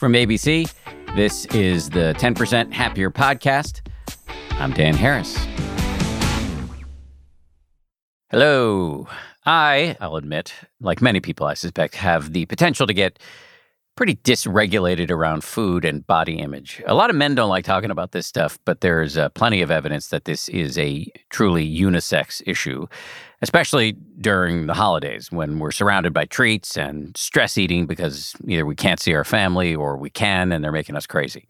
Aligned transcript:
From 0.00 0.14
ABC, 0.14 0.72
this 1.14 1.44
is 1.48 1.90
the 1.90 2.14
10% 2.16 2.72
Happier 2.72 3.10
Podcast. 3.10 3.82
I'm 4.52 4.72
Dan 4.72 4.94
Harris. 4.94 5.36
Hello. 8.30 9.06
I, 9.44 9.98
I'll 10.00 10.16
admit, 10.16 10.54
like 10.80 11.02
many 11.02 11.20
people, 11.20 11.46
I 11.46 11.52
suspect, 11.52 11.96
have 11.96 12.32
the 12.32 12.46
potential 12.46 12.86
to 12.86 12.94
get 12.94 13.18
pretty 13.94 14.16
dysregulated 14.16 15.10
around 15.10 15.44
food 15.44 15.84
and 15.84 16.06
body 16.06 16.38
image. 16.38 16.80
A 16.86 16.94
lot 16.94 17.10
of 17.10 17.16
men 17.16 17.34
don't 17.34 17.50
like 17.50 17.66
talking 17.66 17.90
about 17.90 18.12
this 18.12 18.26
stuff, 18.26 18.58
but 18.64 18.80
there's 18.80 19.18
uh, 19.18 19.28
plenty 19.28 19.60
of 19.60 19.70
evidence 19.70 20.08
that 20.08 20.24
this 20.24 20.48
is 20.48 20.78
a 20.78 21.12
truly 21.28 21.70
unisex 21.70 22.40
issue, 22.46 22.86
especially 23.42 23.92
during 24.20 24.66
the 24.66 24.74
holidays 24.74 25.32
when 25.32 25.58
we're 25.58 25.70
surrounded 25.70 26.12
by 26.12 26.24
treats 26.26 26.76
and 26.76 27.16
stress 27.16 27.56
eating 27.56 27.86
because 27.86 28.34
either 28.46 28.66
we 28.66 28.76
can't 28.76 29.00
see 29.00 29.14
our 29.14 29.24
family 29.24 29.74
or 29.74 29.96
we 29.96 30.10
can 30.10 30.52
and 30.52 30.62
they're 30.62 30.72
making 30.72 30.96
us 30.96 31.06
crazy. 31.06 31.48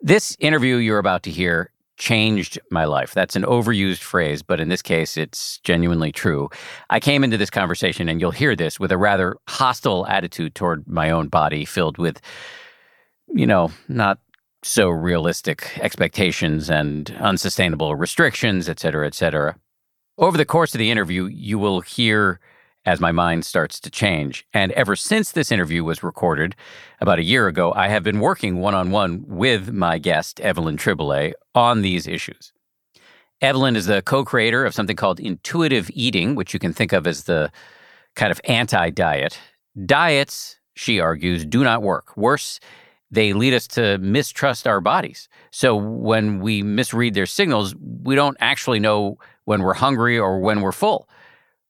This 0.00 0.36
interview 0.40 0.76
you're 0.76 0.98
about 0.98 1.22
to 1.24 1.30
hear 1.30 1.70
changed 1.98 2.58
my 2.70 2.84
life. 2.84 3.12
That's 3.12 3.36
an 3.36 3.42
overused 3.42 3.98
phrase, 3.98 4.42
but 4.42 4.60
in 4.60 4.68
this 4.68 4.82
case, 4.82 5.16
it's 5.16 5.58
genuinely 5.58 6.12
true. 6.12 6.48
I 6.90 7.00
came 7.00 7.24
into 7.24 7.36
this 7.36 7.50
conversation, 7.50 8.08
and 8.08 8.20
you'll 8.20 8.30
hear 8.30 8.54
this, 8.54 8.78
with 8.78 8.92
a 8.92 8.96
rather 8.96 9.36
hostile 9.48 10.06
attitude 10.06 10.54
toward 10.54 10.86
my 10.86 11.10
own 11.10 11.26
body, 11.26 11.64
filled 11.64 11.98
with, 11.98 12.20
you 13.34 13.46
know, 13.46 13.72
not 13.88 14.20
so 14.62 14.88
realistic 14.88 15.76
expectations 15.80 16.70
and 16.70 17.10
unsustainable 17.18 17.96
restrictions, 17.96 18.68
et 18.68 18.78
cetera, 18.78 19.06
et 19.06 19.14
cetera. 19.14 19.56
Over 20.18 20.36
the 20.36 20.44
course 20.44 20.74
of 20.74 20.80
the 20.80 20.90
interview, 20.90 21.26
you 21.26 21.60
will 21.60 21.80
hear 21.80 22.40
as 22.84 22.98
my 22.98 23.12
mind 23.12 23.44
starts 23.44 23.78
to 23.78 23.90
change. 23.90 24.44
And 24.52 24.72
ever 24.72 24.96
since 24.96 25.30
this 25.30 25.52
interview 25.52 25.84
was 25.84 26.02
recorded 26.02 26.56
about 27.00 27.20
a 27.20 27.24
year 27.24 27.46
ago, 27.46 27.72
I 27.74 27.86
have 27.86 28.02
been 28.02 28.18
working 28.18 28.58
one 28.58 28.74
on 28.74 28.90
one 28.90 29.24
with 29.28 29.72
my 29.72 29.98
guest, 29.98 30.40
Evelyn 30.40 30.76
Tribole, 30.76 31.34
on 31.54 31.82
these 31.82 32.08
issues. 32.08 32.52
Evelyn 33.40 33.76
is 33.76 33.86
the 33.86 34.02
co 34.02 34.24
creator 34.24 34.64
of 34.64 34.74
something 34.74 34.96
called 34.96 35.20
intuitive 35.20 35.88
eating, 35.94 36.34
which 36.34 36.52
you 36.52 36.58
can 36.58 36.72
think 36.72 36.92
of 36.92 37.06
as 37.06 37.24
the 37.24 37.52
kind 38.16 38.32
of 38.32 38.40
anti 38.42 38.90
diet. 38.90 39.38
Diets, 39.86 40.56
she 40.74 40.98
argues, 40.98 41.44
do 41.44 41.62
not 41.62 41.82
work. 41.82 42.16
Worse, 42.16 42.58
they 43.12 43.32
lead 43.32 43.54
us 43.54 43.68
to 43.68 43.98
mistrust 43.98 44.66
our 44.66 44.80
bodies. 44.80 45.28
So 45.52 45.76
when 45.76 46.40
we 46.40 46.64
misread 46.64 47.14
their 47.14 47.26
signals, 47.26 47.76
we 48.02 48.16
don't 48.16 48.36
actually 48.40 48.80
know 48.80 49.18
when 49.48 49.62
we're 49.62 49.72
hungry 49.72 50.18
or 50.18 50.38
when 50.38 50.60
we're 50.60 50.72
full. 50.72 51.08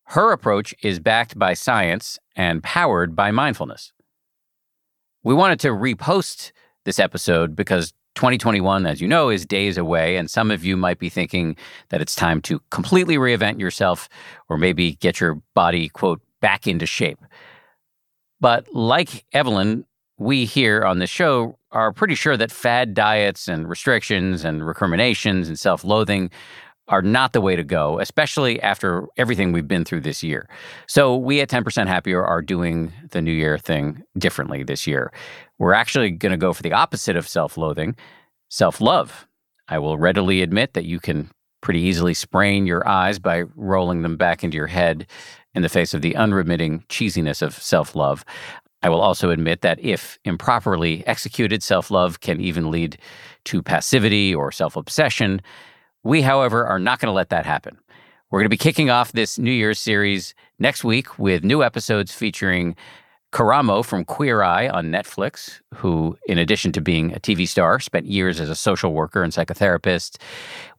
Her 0.06 0.32
approach 0.32 0.74
is 0.82 0.98
backed 0.98 1.38
by 1.38 1.54
science 1.54 2.18
and 2.34 2.60
powered 2.60 3.14
by 3.14 3.30
mindfulness. 3.30 3.92
We 5.22 5.32
wanted 5.32 5.60
to 5.60 5.68
repost 5.68 6.50
this 6.84 6.98
episode 6.98 7.54
because 7.54 7.92
2021, 8.16 8.84
as 8.84 9.00
you 9.00 9.06
know, 9.06 9.28
is 9.28 9.46
days 9.46 9.78
away, 9.78 10.16
and 10.16 10.28
some 10.28 10.50
of 10.50 10.64
you 10.64 10.76
might 10.76 10.98
be 10.98 11.08
thinking 11.08 11.56
that 11.90 12.00
it's 12.00 12.16
time 12.16 12.40
to 12.42 12.60
completely 12.70 13.16
reinvent 13.16 13.60
yourself 13.60 14.08
or 14.48 14.58
maybe 14.58 14.94
get 14.94 15.20
your 15.20 15.40
body, 15.54 15.88
quote, 15.88 16.20
back 16.40 16.66
into 16.66 16.84
shape. 16.84 17.20
But 18.40 18.66
like 18.74 19.24
Evelyn, 19.32 19.84
we 20.18 20.46
here 20.46 20.82
on 20.82 20.98
this 20.98 21.10
show 21.10 21.56
are 21.70 21.92
pretty 21.92 22.16
sure 22.16 22.36
that 22.36 22.50
fad 22.50 22.92
diets 22.94 23.46
and 23.46 23.68
restrictions 23.68 24.44
and 24.44 24.66
recriminations 24.66 25.46
and 25.46 25.56
self 25.56 25.84
loathing 25.84 26.30
are 26.88 27.02
not 27.02 27.32
the 27.32 27.40
way 27.40 27.54
to 27.54 27.64
go, 27.64 27.98
especially 28.00 28.60
after 28.62 29.06
everything 29.16 29.52
we've 29.52 29.68
been 29.68 29.84
through 29.84 30.00
this 30.00 30.22
year. 30.22 30.48
So, 30.86 31.16
we 31.16 31.40
at 31.40 31.48
10% 31.48 31.86
Happier 31.86 32.24
are 32.24 32.42
doing 32.42 32.92
the 33.10 33.22
New 33.22 33.32
Year 33.32 33.58
thing 33.58 34.02
differently 34.16 34.62
this 34.62 34.86
year. 34.86 35.12
We're 35.58 35.74
actually 35.74 36.10
going 36.10 36.32
to 36.32 36.38
go 36.38 36.52
for 36.52 36.62
the 36.62 36.72
opposite 36.72 37.16
of 37.16 37.28
self 37.28 37.56
loathing 37.56 37.96
self 38.48 38.80
love. 38.80 39.26
I 39.68 39.78
will 39.78 39.98
readily 39.98 40.42
admit 40.42 40.72
that 40.72 40.84
you 40.84 40.98
can 40.98 41.30
pretty 41.60 41.80
easily 41.80 42.14
sprain 42.14 42.66
your 42.66 42.86
eyes 42.88 43.18
by 43.18 43.42
rolling 43.54 44.02
them 44.02 44.16
back 44.16 44.42
into 44.42 44.56
your 44.56 44.66
head 44.66 45.06
in 45.54 45.62
the 45.62 45.68
face 45.68 45.92
of 45.92 46.02
the 46.02 46.16
unremitting 46.16 46.84
cheesiness 46.88 47.42
of 47.42 47.54
self 47.54 47.94
love. 47.94 48.24
I 48.82 48.88
will 48.88 49.00
also 49.00 49.30
admit 49.30 49.62
that 49.62 49.80
if 49.80 50.18
improperly 50.24 51.06
executed, 51.06 51.62
self 51.62 51.90
love 51.90 52.20
can 52.20 52.40
even 52.40 52.70
lead 52.70 52.98
to 53.46 53.62
passivity 53.62 54.34
or 54.34 54.52
self 54.52 54.76
obsession. 54.76 55.40
We, 56.08 56.22
however, 56.22 56.66
are 56.66 56.78
not 56.78 57.00
going 57.00 57.10
to 57.10 57.14
let 57.14 57.28
that 57.28 57.44
happen. 57.44 57.76
We're 58.30 58.38
going 58.38 58.46
to 58.46 58.48
be 58.48 58.56
kicking 58.56 58.88
off 58.88 59.12
this 59.12 59.38
New 59.38 59.50
Year's 59.50 59.78
series 59.78 60.34
next 60.58 60.82
week 60.82 61.18
with 61.18 61.44
new 61.44 61.62
episodes 61.62 62.14
featuring 62.14 62.76
Karamo 63.30 63.84
from 63.84 64.06
Queer 64.06 64.42
Eye 64.42 64.70
on 64.70 64.86
Netflix, 64.86 65.60
who, 65.74 66.16
in 66.26 66.38
addition 66.38 66.72
to 66.72 66.80
being 66.80 67.12
a 67.14 67.20
TV 67.20 67.46
star, 67.46 67.78
spent 67.78 68.06
years 68.06 68.40
as 68.40 68.48
a 68.48 68.54
social 68.54 68.94
worker 68.94 69.22
and 69.22 69.34
psychotherapist. 69.34 70.16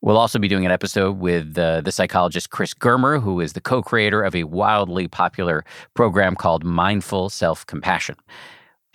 We'll 0.01 0.18
also 0.18 0.39
be 0.39 0.47
doing 0.47 0.66
an 0.66 0.72
episode 0.72 1.19
with 1.19 1.56
uh, 1.59 1.81
the 1.81 1.91
psychologist 1.91 2.50
Chris 2.50 2.73
Germer, 2.73 3.22
who 3.22 3.39
is 3.39 3.53
the 3.53 3.62
co 3.62 3.84
creator 3.84 4.23
of 4.23 4.35
a 4.35 4.45
wildly 4.45 5.07
popular 5.07 5.63
program 5.94 6.35
called 6.35 6.63
Mindful 6.63 7.29
Self 7.29 7.68
Compassion. 7.68 8.16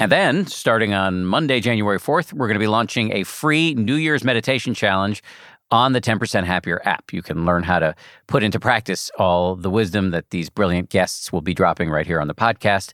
And 0.01 0.11
then, 0.11 0.49
starting 0.49 0.93
on 0.93 1.25
Monday, 1.25 1.61
January 1.61 2.01
4th, 2.01 2.33
we're 2.33 2.49
going 2.49 2.57
to 2.57 2.61
be 2.61 2.67
launching 2.67 3.13
a 3.13 3.23
free 3.23 3.75
New 3.75 3.95
Year's 3.95 4.25
meditation 4.25 4.75
challenge 4.75 5.23
on 5.71 5.93
the 5.93 6.01
10% 6.01 6.45
Happier 6.45 6.81
app. 6.85 7.13
You 7.13 7.23
can 7.23 7.45
learn 7.45 7.63
how 7.63 7.79
to 7.79 7.95
put 8.27 8.43
into 8.43 8.61
practice 8.61 9.11
all 9.19 9.57
the 9.57 9.71
wisdom 9.71 10.11
that 10.11 10.31
these 10.31 10.51
brilliant 10.51 10.91
guests 10.91 11.33
will 11.33 11.41
be 11.41 11.55
dropping 11.55 11.91
right 11.91 12.07
here 12.07 12.21
on 12.21 12.29
the 12.29 12.35
podcast. 12.35 12.93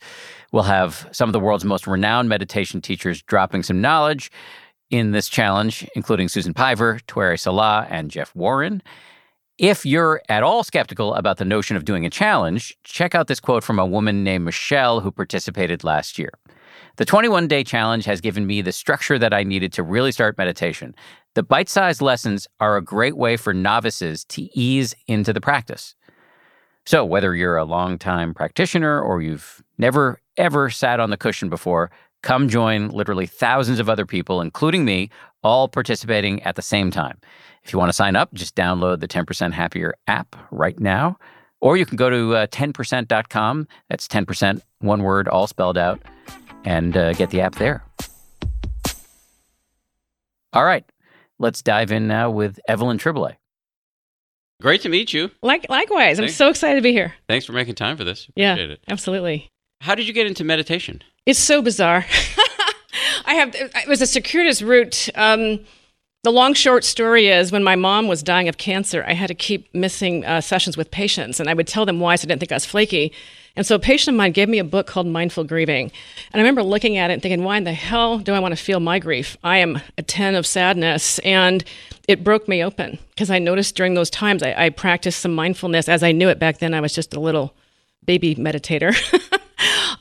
We'll 0.53 0.63
have 0.65 1.09
some 1.13 1.29
of 1.29 1.33
the 1.33 1.41
world's 1.41 1.65
most 1.65 1.87
renowned 1.87 2.29
meditation 2.29 2.81
teachers 2.81 3.23
dropping 3.23 3.63
some 3.63 3.81
knowledge 3.81 4.31
in 4.91 5.13
this 5.13 5.29
challenge, 5.29 5.87
including 5.95 6.29
Susan 6.29 6.55
Piver, 6.55 7.01
Tuere 7.07 7.37
Sala, 7.37 7.87
and 7.91 8.11
Jeff 8.11 8.35
Warren. 8.35 8.83
If 9.59 9.85
you're 9.85 10.23
at 10.29 10.43
all 10.43 10.65
skeptical 10.65 11.15
about 11.15 11.37
the 11.37 11.45
notion 11.45 11.77
of 11.77 11.85
doing 11.85 12.07
a 12.07 12.11
challenge, 12.11 12.75
check 12.83 13.15
out 13.15 13.27
this 13.27 13.41
quote 13.41 13.63
from 13.63 13.79
a 13.79 13.85
woman 13.85 14.25
named 14.25 14.47
Michelle 14.47 15.01
who 15.01 15.11
participated 15.11 15.85
last 15.85 16.19
year. 16.19 16.31
The 16.97 17.05
21 17.05 17.47
day 17.47 17.63
challenge 17.63 18.05
has 18.07 18.21
given 18.21 18.47
me 18.47 18.63
the 18.63 18.73
structure 18.73 19.19
that 19.19 19.35
I 19.35 19.43
needed 19.43 19.73
to 19.75 19.83
really 19.83 20.13
start 20.13 20.39
meditation. 20.39 20.95
The 21.35 21.43
bite 21.45 21.69
sized 21.69 22.03
lessons 22.03 22.49
are 22.59 22.77
a 22.77 22.83
great 22.83 23.17
way 23.17 23.37
for 23.37 23.55
novices 23.55 24.25
to 24.27 24.43
ease 24.59 24.95
into 25.07 25.33
the 25.33 25.41
practice. 25.41 25.95
So, 26.87 27.05
whether 27.05 27.37
you're 27.37 27.57
a 27.57 27.65
long-time 27.65 28.35
practitioner 28.35 29.01
or 29.01 29.23
you've 29.23 29.63
never, 29.79 30.21
ever 30.37 30.71
sat 30.71 30.99
on 30.99 31.11
the 31.11 31.17
cushion 31.17 31.49
before, 31.49 31.91
come 32.23 32.49
join 32.49 32.89
literally 32.89 33.27
thousands 33.27 33.79
of 33.79 33.89
other 33.89 34.07
people, 34.07 34.41
including 34.41 34.85
me, 34.85 35.11
all 35.45 35.69
participating 35.69 36.43
at 36.43 36.57
the 36.57 36.63
same 36.63 36.91
time. 36.91 37.19
If 37.63 37.73
you 37.73 37.79
want 37.79 37.91
to 37.91 37.95
sign 37.95 38.17
up, 38.17 38.35
just 38.35 38.57
download 38.57 39.01
the 39.01 39.09
10% 39.09 39.53
Happier 39.53 39.95
app 40.09 40.35
right 40.51 40.79
now. 40.81 41.17
Or 41.61 41.77
you 41.77 41.87
can 41.87 41.97
go 41.97 42.11
to 42.11 42.35
uh, 42.35 42.47
10%.com. 42.49 43.69
That's 43.89 44.09
10%, 44.09 44.61
one 44.81 45.03
word, 45.03 45.29
all 45.29 45.47
spelled 45.47 45.79
out, 45.79 46.01
and 46.65 46.97
uh, 46.97 47.13
get 47.13 47.31
the 47.31 47.43
app 47.43 47.55
there. 47.57 47.85
All 50.53 50.65
right. 50.65 50.85
Let's 51.41 51.63
dive 51.63 51.91
in 51.91 52.07
now 52.07 52.31
with 52.31 52.61
Evelyn 52.69 52.99
Tribole. 52.99 53.35
Great 54.61 54.83
to 54.83 54.91
meet 54.91 55.15
you. 55.15 55.31
Like 55.43 55.65
likewise, 55.71 56.21
I'm 56.21 56.29
so 56.29 56.51
excited 56.51 56.77
to 56.77 56.83
be 56.83 56.93
here. 56.93 57.15
Thanks 57.31 57.47
for 57.47 57.53
making 57.53 57.77
time 57.77 57.97
for 57.97 58.05
this. 58.05 58.29
Yeah, 58.37 58.57
it. 58.57 58.81
absolutely. 58.89 59.49
How 59.81 59.95
did 59.95 60.07
you 60.07 60.13
get 60.13 60.27
into 60.27 60.45
meditation? 60.45 61.03
It's 61.25 61.39
so 61.39 61.63
bizarre. 61.63 62.05
I 63.25 63.35
have 63.35 63.55
it 63.55 63.89
was 63.89 64.03
a 64.03 64.07
circuitous 64.07 64.61
route. 64.61 65.09
Um, 65.15 65.61
the 66.25 66.31
long 66.31 66.53
short 66.53 66.85
story 66.85 67.29
is 67.29 67.51
when 67.51 67.65
my 67.65 67.75
mom 67.75 68.07
was 68.07 68.23
dying 68.23 68.47
of 68.47 68.59
cancer, 68.59 69.03
I 69.09 69.15
had 69.15 69.29
to 69.29 69.35
keep 69.35 69.75
missing 69.75 70.27
uh, 70.27 70.43
sessions 70.43 70.77
with 70.77 70.91
patients, 70.91 71.41
and 71.41 71.49
I 71.49 71.55
would 71.55 71.67
tell 71.67 71.87
them 71.87 72.01
why, 72.01 72.17
so 72.17 72.27
I 72.27 72.29
didn't 72.29 72.41
think 72.41 72.53
I 72.53 72.57
was 72.57 72.67
flaky. 72.67 73.15
And 73.57 73.67
so 73.67 73.75
a 73.75 73.79
patient 73.79 74.15
of 74.15 74.19
mine 74.19 74.33
gave 74.33 74.49
me 74.49 74.59
a 74.59 74.65
book 74.65 74.87
called 74.87 75.07
Mindful 75.07 75.45
Grieving. 75.45 75.91
And 76.33 76.41
I 76.41 76.43
remember 76.43 76.63
looking 76.63 76.97
at 76.97 77.11
it 77.11 77.15
and 77.15 77.23
thinking, 77.23 77.45
why 77.45 77.57
in 77.57 77.65
the 77.65 77.73
hell 77.73 78.19
do 78.19 78.33
I 78.33 78.39
want 78.39 78.53
to 78.57 78.63
feel 78.63 78.81
my 78.81 78.99
grief? 78.99 79.37
I 79.43 79.59
am 79.59 79.81
a 79.99 80.03
10 80.03 80.35
of 80.35 80.47
sadness. 80.47 81.19
And 81.21 81.65
it 82.09 82.25
broke 82.25 82.49
me 82.49 82.63
open 82.63 82.99
because 83.11 83.31
I 83.31 83.39
noticed 83.39 83.77
during 83.77 83.95
those 83.95 84.11
times 84.11 84.43
I, 84.43 84.55
I 84.57 84.71
practiced 84.71 85.21
some 85.21 85.35
mindfulness. 85.35 85.89
As 85.89 86.03
I 86.03 86.13
knew 86.13 86.29
it 86.29 86.39
back 86.39 86.59
then, 86.59 86.75
I 86.75 86.81
was 86.81 86.93
just 86.93 87.15
a 87.15 87.21
little 87.21 87.55
baby 88.05 88.35
meditator. 88.35 88.95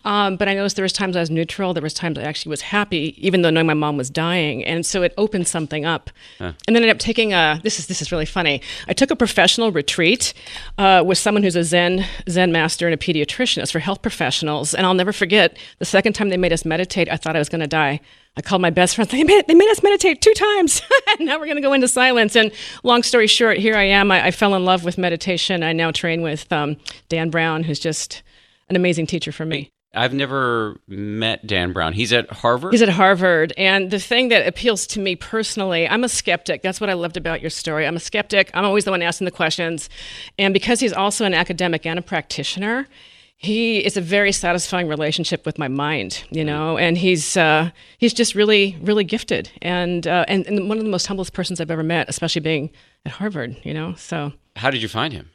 Um, 0.09 0.37
but 0.37 0.47
I 0.47 0.55
noticed 0.55 0.75
there 0.75 0.81
was 0.81 0.91
times 0.91 1.15
I 1.15 1.19
was 1.19 1.29
neutral. 1.29 1.75
There 1.75 1.83
was 1.83 1.93
times 1.93 2.17
I 2.17 2.23
actually 2.23 2.49
was 2.49 2.61
happy, 2.61 3.13
even 3.23 3.43
though 3.43 3.51
knowing 3.51 3.67
my 3.67 3.75
mom 3.75 3.95
was 3.95 4.09
dying. 4.09 4.65
And 4.65 4.83
so 4.83 5.03
it 5.03 5.13
opened 5.19 5.47
something 5.47 5.85
up. 5.85 6.09
Huh. 6.39 6.53
And 6.65 6.75
then 6.75 6.77
I 6.77 6.87
ended 6.87 6.95
up 6.95 6.99
taking 6.99 7.31
a. 7.31 7.61
This 7.63 7.77
is 7.77 7.85
this 7.85 8.01
is 8.01 8.11
really 8.11 8.25
funny. 8.25 8.59
I 8.87 8.93
took 8.93 9.11
a 9.11 9.15
professional 9.15 9.71
retreat 9.71 10.33
uh, 10.79 11.03
with 11.05 11.19
someone 11.19 11.43
who's 11.43 11.55
a 11.55 11.63
Zen 11.63 12.07
Zen 12.27 12.51
master 12.51 12.87
and 12.87 12.93
a 12.95 12.97
pediatrician. 12.97 13.61
It's 13.61 13.71
for 13.71 13.77
health 13.77 14.01
professionals. 14.01 14.73
And 14.73 14.83
I'll 14.83 14.95
never 14.95 15.13
forget 15.13 15.55
the 15.77 15.85
second 15.85 16.13
time 16.13 16.29
they 16.29 16.37
made 16.37 16.53
us 16.53 16.65
meditate. 16.65 17.07
I 17.07 17.15
thought 17.15 17.35
I 17.35 17.39
was 17.39 17.49
going 17.49 17.61
to 17.61 17.67
die. 17.67 17.99
I 18.35 18.41
called 18.41 18.63
my 18.63 18.71
best 18.71 18.95
friend. 18.95 19.07
They 19.11 19.23
made, 19.23 19.45
they 19.47 19.53
made 19.53 19.69
us 19.69 19.83
meditate 19.83 20.21
two 20.21 20.33
times. 20.33 20.81
now 21.19 21.37
we're 21.37 21.45
going 21.45 21.57
to 21.57 21.61
go 21.61 21.73
into 21.73 21.87
silence. 21.87 22.35
And 22.35 22.51
long 22.81 23.03
story 23.03 23.27
short, 23.27 23.57
here 23.57 23.75
I 23.75 23.83
am. 23.83 24.11
I, 24.11 24.27
I 24.27 24.31
fell 24.31 24.55
in 24.55 24.65
love 24.65 24.83
with 24.83 24.97
meditation. 24.97 25.61
I 25.61 25.73
now 25.73 25.91
train 25.91 26.23
with 26.23 26.51
um, 26.51 26.77
Dan 27.09 27.29
Brown, 27.29 27.63
who's 27.63 27.79
just 27.79 28.23
an 28.69 28.75
amazing 28.75 29.05
teacher 29.05 29.31
for 29.31 29.45
me. 29.45 29.71
I've 29.93 30.13
never 30.13 30.79
met 30.87 31.47
Dan 31.47 31.73
Brown. 31.73 31.93
He's 31.93 32.13
at 32.13 32.29
Harvard. 32.29 32.73
He's 32.73 32.81
at 32.81 32.89
Harvard. 32.89 33.53
And 33.57 33.89
the 33.89 33.99
thing 33.99 34.29
that 34.29 34.45
appeals 34.45 34.85
to 34.87 34.99
me 34.99 35.15
personally, 35.15 35.87
I'm 35.87 36.03
a 36.03 36.09
skeptic. 36.09 36.61
That's 36.61 36.79
what 36.79 36.89
I 36.91 36.93
loved 36.93 37.17
about 37.17 37.41
your 37.41 37.49
story. 37.49 37.87
I'm 37.87 37.95
a 37.95 37.99
skeptic. 37.99 38.51
I'm 38.53 38.65
always 38.65 38.85
the 38.85 38.91
one 38.91 39.01
asking 39.01 39.25
the 39.25 39.31
questions. 39.31 39.89
And 40.37 40.53
because 40.53 40.79
he's 40.79 40.93
also 40.93 41.25
an 41.25 41.33
academic 41.33 41.87
and 41.87 41.97
a 41.97 42.03
practitioner, 42.03 42.87
he 43.35 43.79
is 43.79 43.95
a 43.95 44.01
very 44.01 44.31
satisfying 44.31 44.87
relationship 44.87 45.45
with 45.45 45.57
my 45.57 45.69
mind, 45.69 46.23
you 46.29 46.43
know, 46.43 46.77
and 46.77 46.97
he's 46.97 47.37
uh, 47.37 47.71
he's 47.97 48.13
just 48.13 48.35
really 48.35 48.77
really 48.81 49.05
gifted 49.05 49.49
and, 49.61 50.05
uh, 50.05 50.25
and 50.27 50.45
and 50.45 50.67
one 50.67 50.77
of 50.77 50.83
the 50.83 50.89
most 50.89 51.07
humblest 51.07 51.31
persons 51.31 51.61
I've 51.61 51.71
ever 51.71 51.83
met, 51.83 52.09
especially 52.09 52.41
being 52.41 52.69
at 53.05 53.13
Harvard, 53.13 53.55
you 53.63 53.73
know. 53.73 53.93
So 53.95 54.33
how 54.57 54.69
did 54.69 54.81
you 54.81 54.89
find 54.89 55.13
him? 55.13 55.29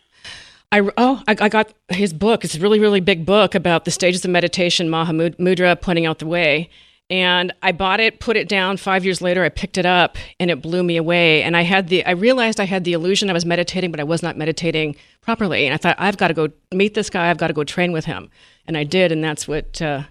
I, 0.75 0.91
oh, 0.97 1.23
I, 1.29 1.37
I, 1.39 1.49
got 1.49 1.73
his 1.89 2.13
book. 2.13 2.45
It's 2.45 2.57
a 2.57 2.59
really, 2.59 2.81
really 2.81 2.99
big 2.99 3.25
book 3.25 3.55
about 3.55 3.85
the 3.85 3.93
stages 3.93 4.25
of 4.25 4.31
meditation, 4.33 4.89
Mahamudra 4.89 5.81
pointing 5.81 6.05
out 6.05 6.19
the 6.19 6.27
way. 6.27 6.69
And 7.09 7.53
I 7.63 7.71
bought 7.71 8.01
it, 8.01 8.19
put 8.19 8.37
it 8.37 8.49
down. 8.49 8.77
Five 8.77 9.05
years 9.05 9.23
later, 9.23 9.45
I 9.45 9.51
picked 9.51 9.79
it 9.79 9.87
up, 9.87 10.17
and 10.41 10.51
it 10.51 10.61
blew 10.61 10.83
me 10.83 10.97
away. 10.97 11.45
And 11.45 11.57
I 11.57 11.63
had 11.63 11.91
the, 11.91 12.05
I 12.05 12.11
realized 12.11 12.59
I 12.59 12.65
had 12.65 12.83
the 12.83 12.93
illusion 12.93 13.31
I 13.31 13.35
was 13.35 13.45
meditating, 13.45 13.93
but 13.93 14.01
I 14.01 14.05
was 14.05 14.21
not 14.21 14.37
meditating 14.37 14.97
properly. 15.21 15.65
And 15.65 15.75
I 15.75 15.77
thought, 15.77 15.95
I've 15.97 16.17
got 16.17 16.29
to 16.29 16.35
go 16.35 16.49
meet 16.73 16.95
this 16.95 17.09
guy. 17.09 17.31
I've 17.31 17.39
got 17.39 17.49
to 17.49 17.55
go 17.55 17.63
train 17.63 17.93
with 17.93 18.07
him. 18.07 18.29
And 18.67 18.77
I 18.77 18.83
did, 18.83 19.13
and 19.13 19.23
that's 19.23 19.47
what 19.47 19.81
uh, 19.81 20.03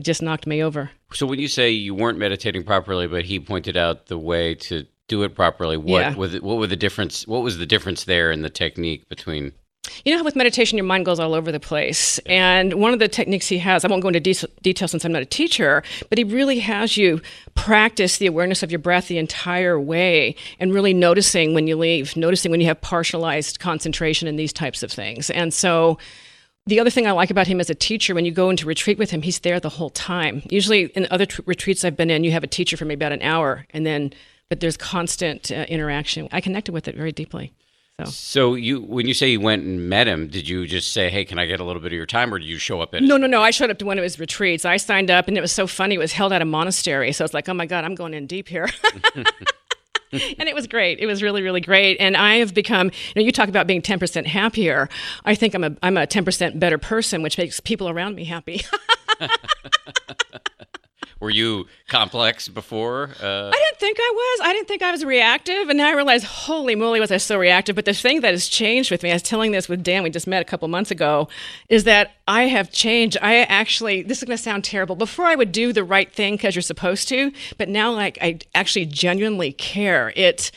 just 0.00 0.22
knocked 0.22 0.46
me 0.46 0.62
over. 0.62 0.92
So 1.12 1.26
when 1.26 1.40
you 1.40 1.48
say 1.48 1.70
you 1.70 1.92
weren't 1.92 2.18
meditating 2.18 2.62
properly, 2.62 3.08
but 3.08 3.24
he 3.24 3.40
pointed 3.40 3.76
out 3.76 4.06
the 4.06 4.18
way 4.18 4.54
to 4.54 4.86
do 5.08 5.24
it 5.24 5.34
properly, 5.34 5.76
what 5.76 6.00
Yeah. 6.00 6.14
was 6.14 6.34
it, 6.34 6.44
what 6.44 6.58
were 6.58 6.68
the 6.68 6.76
difference? 6.76 7.26
What 7.26 7.42
was 7.42 7.58
the 7.58 7.66
difference 7.66 8.04
there 8.04 8.30
in 8.30 8.42
the 8.42 8.50
technique 8.50 9.08
between? 9.08 9.54
You 10.04 10.12
know 10.12 10.18
how 10.18 10.24
with 10.24 10.36
meditation, 10.36 10.76
your 10.76 10.86
mind 10.86 11.04
goes 11.04 11.18
all 11.18 11.34
over 11.34 11.52
the 11.52 11.60
place. 11.60 12.18
And 12.26 12.74
one 12.74 12.92
of 12.92 12.98
the 12.98 13.08
techniques 13.08 13.48
he 13.48 13.58
has, 13.58 13.84
I 13.84 13.88
won't 13.88 14.02
go 14.02 14.08
into 14.08 14.20
de- 14.20 14.48
detail 14.62 14.88
since 14.88 15.04
I'm 15.04 15.12
not 15.12 15.22
a 15.22 15.26
teacher, 15.26 15.82
but 16.08 16.18
he 16.18 16.24
really 16.24 16.58
has 16.60 16.96
you 16.96 17.20
practice 17.54 18.18
the 18.18 18.26
awareness 18.26 18.62
of 18.62 18.70
your 18.70 18.78
breath 18.78 19.08
the 19.08 19.18
entire 19.18 19.78
way 19.78 20.36
and 20.58 20.74
really 20.74 20.94
noticing 20.94 21.54
when 21.54 21.66
you 21.66 21.76
leave, 21.76 22.16
noticing 22.16 22.50
when 22.50 22.60
you 22.60 22.66
have 22.66 22.80
partialized 22.80 23.60
concentration 23.60 24.28
and 24.28 24.38
these 24.38 24.52
types 24.52 24.82
of 24.82 24.90
things. 24.90 25.30
And 25.30 25.52
so, 25.52 25.98
the 26.66 26.80
other 26.80 26.88
thing 26.88 27.06
I 27.06 27.12
like 27.12 27.30
about 27.30 27.46
him 27.46 27.60
as 27.60 27.68
a 27.68 27.74
teacher, 27.74 28.14
when 28.14 28.24
you 28.24 28.32
go 28.32 28.48
into 28.48 28.64
retreat 28.66 28.96
with 28.96 29.10
him, 29.10 29.20
he's 29.20 29.40
there 29.40 29.60
the 29.60 29.68
whole 29.68 29.90
time. 29.90 30.42
Usually, 30.48 30.84
in 30.86 31.06
other 31.10 31.26
tr- 31.26 31.42
retreats 31.44 31.84
I've 31.84 31.96
been 31.96 32.08
in, 32.08 32.24
you 32.24 32.32
have 32.32 32.42
a 32.42 32.46
teacher 32.46 32.78
for 32.78 32.86
maybe 32.86 33.04
about 33.04 33.12
an 33.12 33.20
hour, 33.20 33.66
and 33.70 33.84
then, 33.84 34.14
but 34.48 34.60
there's 34.60 34.78
constant 34.78 35.52
uh, 35.52 35.66
interaction. 35.68 36.26
I 36.32 36.40
connected 36.40 36.72
with 36.72 36.88
it 36.88 36.96
very 36.96 37.12
deeply. 37.12 37.52
So 38.06 38.54
you 38.54 38.82
when 38.82 39.06
you 39.06 39.14
say 39.14 39.28
you 39.28 39.40
went 39.40 39.62
and 39.64 39.88
met 39.88 40.08
him, 40.08 40.26
did 40.26 40.48
you 40.48 40.66
just 40.66 40.92
say, 40.92 41.08
"Hey, 41.10 41.24
can 41.24 41.38
I 41.38 41.46
get 41.46 41.60
a 41.60 41.64
little 41.64 41.80
bit 41.80 41.92
of 41.92 41.96
your 41.96 42.06
time," 42.06 42.34
or 42.34 42.40
did 42.40 42.48
you 42.48 42.58
show 42.58 42.80
up 42.80 42.92
at? 42.92 43.04
No, 43.04 43.16
no, 43.16 43.28
no. 43.28 43.40
I 43.40 43.50
showed 43.50 43.70
up 43.70 43.78
to 43.78 43.86
one 43.86 43.98
of 43.98 44.02
his 44.02 44.18
retreats. 44.18 44.64
I 44.64 44.78
signed 44.78 45.12
up, 45.12 45.28
and 45.28 45.38
it 45.38 45.40
was 45.40 45.52
so 45.52 45.68
funny. 45.68 45.94
It 45.94 45.98
was 45.98 46.12
held 46.12 46.32
at 46.32 46.42
a 46.42 46.44
monastery, 46.44 47.12
so 47.12 47.22
I 47.22 47.26
was 47.26 47.34
like, 47.34 47.48
"Oh 47.48 47.54
my 47.54 47.66
god, 47.66 47.84
I'm 47.84 47.94
going 47.94 48.12
in 48.12 48.26
deep 48.26 48.48
here." 48.48 48.68
and 50.12 50.48
it 50.48 50.56
was 50.56 50.66
great. 50.66 50.98
It 50.98 51.06
was 51.06 51.22
really, 51.22 51.40
really 51.40 51.60
great. 51.60 51.96
And 52.00 52.16
I 52.16 52.36
have 52.36 52.52
become. 52.52 52.88
You 52.88 53.22
know, 53.22 53.22
you 53.22 53.30
talk 53.30 53.48
about 53.48 53.68
being 53.68 53.80
ten 53.80 54.00
percent 54.00 54.26
happier. 54.26 54.88
I 55.24 55.36
think 55.36 55.54
I'm 55.54 55.62
a 55.62 55.76
I'm 55.80 55.96
a 55.96 56.04
ten 56.04 56.24
percent 56.24 56.58
better 56.58 56.78
person, 56.78 57.22
which 57.22 57.38
makes 57.38 57.60
people 57.60 57.88
around 57.88 58.16
me 58.16 58.24
happy. 58.24 58.62
Were 61.24 61.30
you 61.30 61.64
complex 61.88 62.48
before? 62.48 63.08
Uh, 63.18 63.48
I 63.48 63.50
didn't 63.50 63.78
think 63.80 63.96
I 63.98 64.12
was. 64.14 64.46
I 64.46 64.52
didn't 64.52 64.68
think 64.68 64.82
I 64.82 64.92
was 64.92 65.06
reactive, 65.06 65.70
and 65.70 65.78
now 65.78 65.88
I 65.88 65.94
realize, 65.94 66.22
holy 66.22 66.74
moly, 66.74 67.00
was 67.00 67.10
I 67.10 67.16
so 67.16 67.38
reactive? 67.38 67.74
But 67.74 67.86
the 67.86 67.94
thing 67.94 68.20
that 68.20 68.32
has 68.32 68.46
changed 68.46 68.90
with 68.90 69.02
me, 69.02 69.08
I 69.08 69.14
was 69.14 69.22
telling 69.22 69.52
this 69.52 69.66
with 69.66 69.82
Dan, 69.82 70.02
we 70.02 70.10
just 70.10 70.26
met 70.26 70.42
a 70.42 70.44
couple 70.44 70.68
months 70.68 70.90
ago, 70.90 71.28
is 71.70 71.84
that 71.84 72.10
I 72.28 72.42
have 72.42 72.70
changed. 72.70 73.16
I 73.22 73.36
actually, 73.44 74.02
this 74.02 74.18
is 74.18 74.24
going 74.24 74.36
to 74.36 74.42
sound 74.42 74.64
terrible. 74.64 74.96
Before 74.96 75.24
I 75.24 75.34
would 75.34 75.50
do 75.50 75.72
the 75.72 75.82
right 75.82 76.12
thing 76.12 76.34
because 76.34 76.54
you're 76.54 76.60
supposed 76.60 77.08
to, 77.08 77.32
but 77.56 77.70
now 77.70 77.90
like 77.90 78.18
I 78.20 78.40
actually 78.54 78.84
genuinely 78.84 79.52
care. 79.52 80.12
It. 80.14 80.50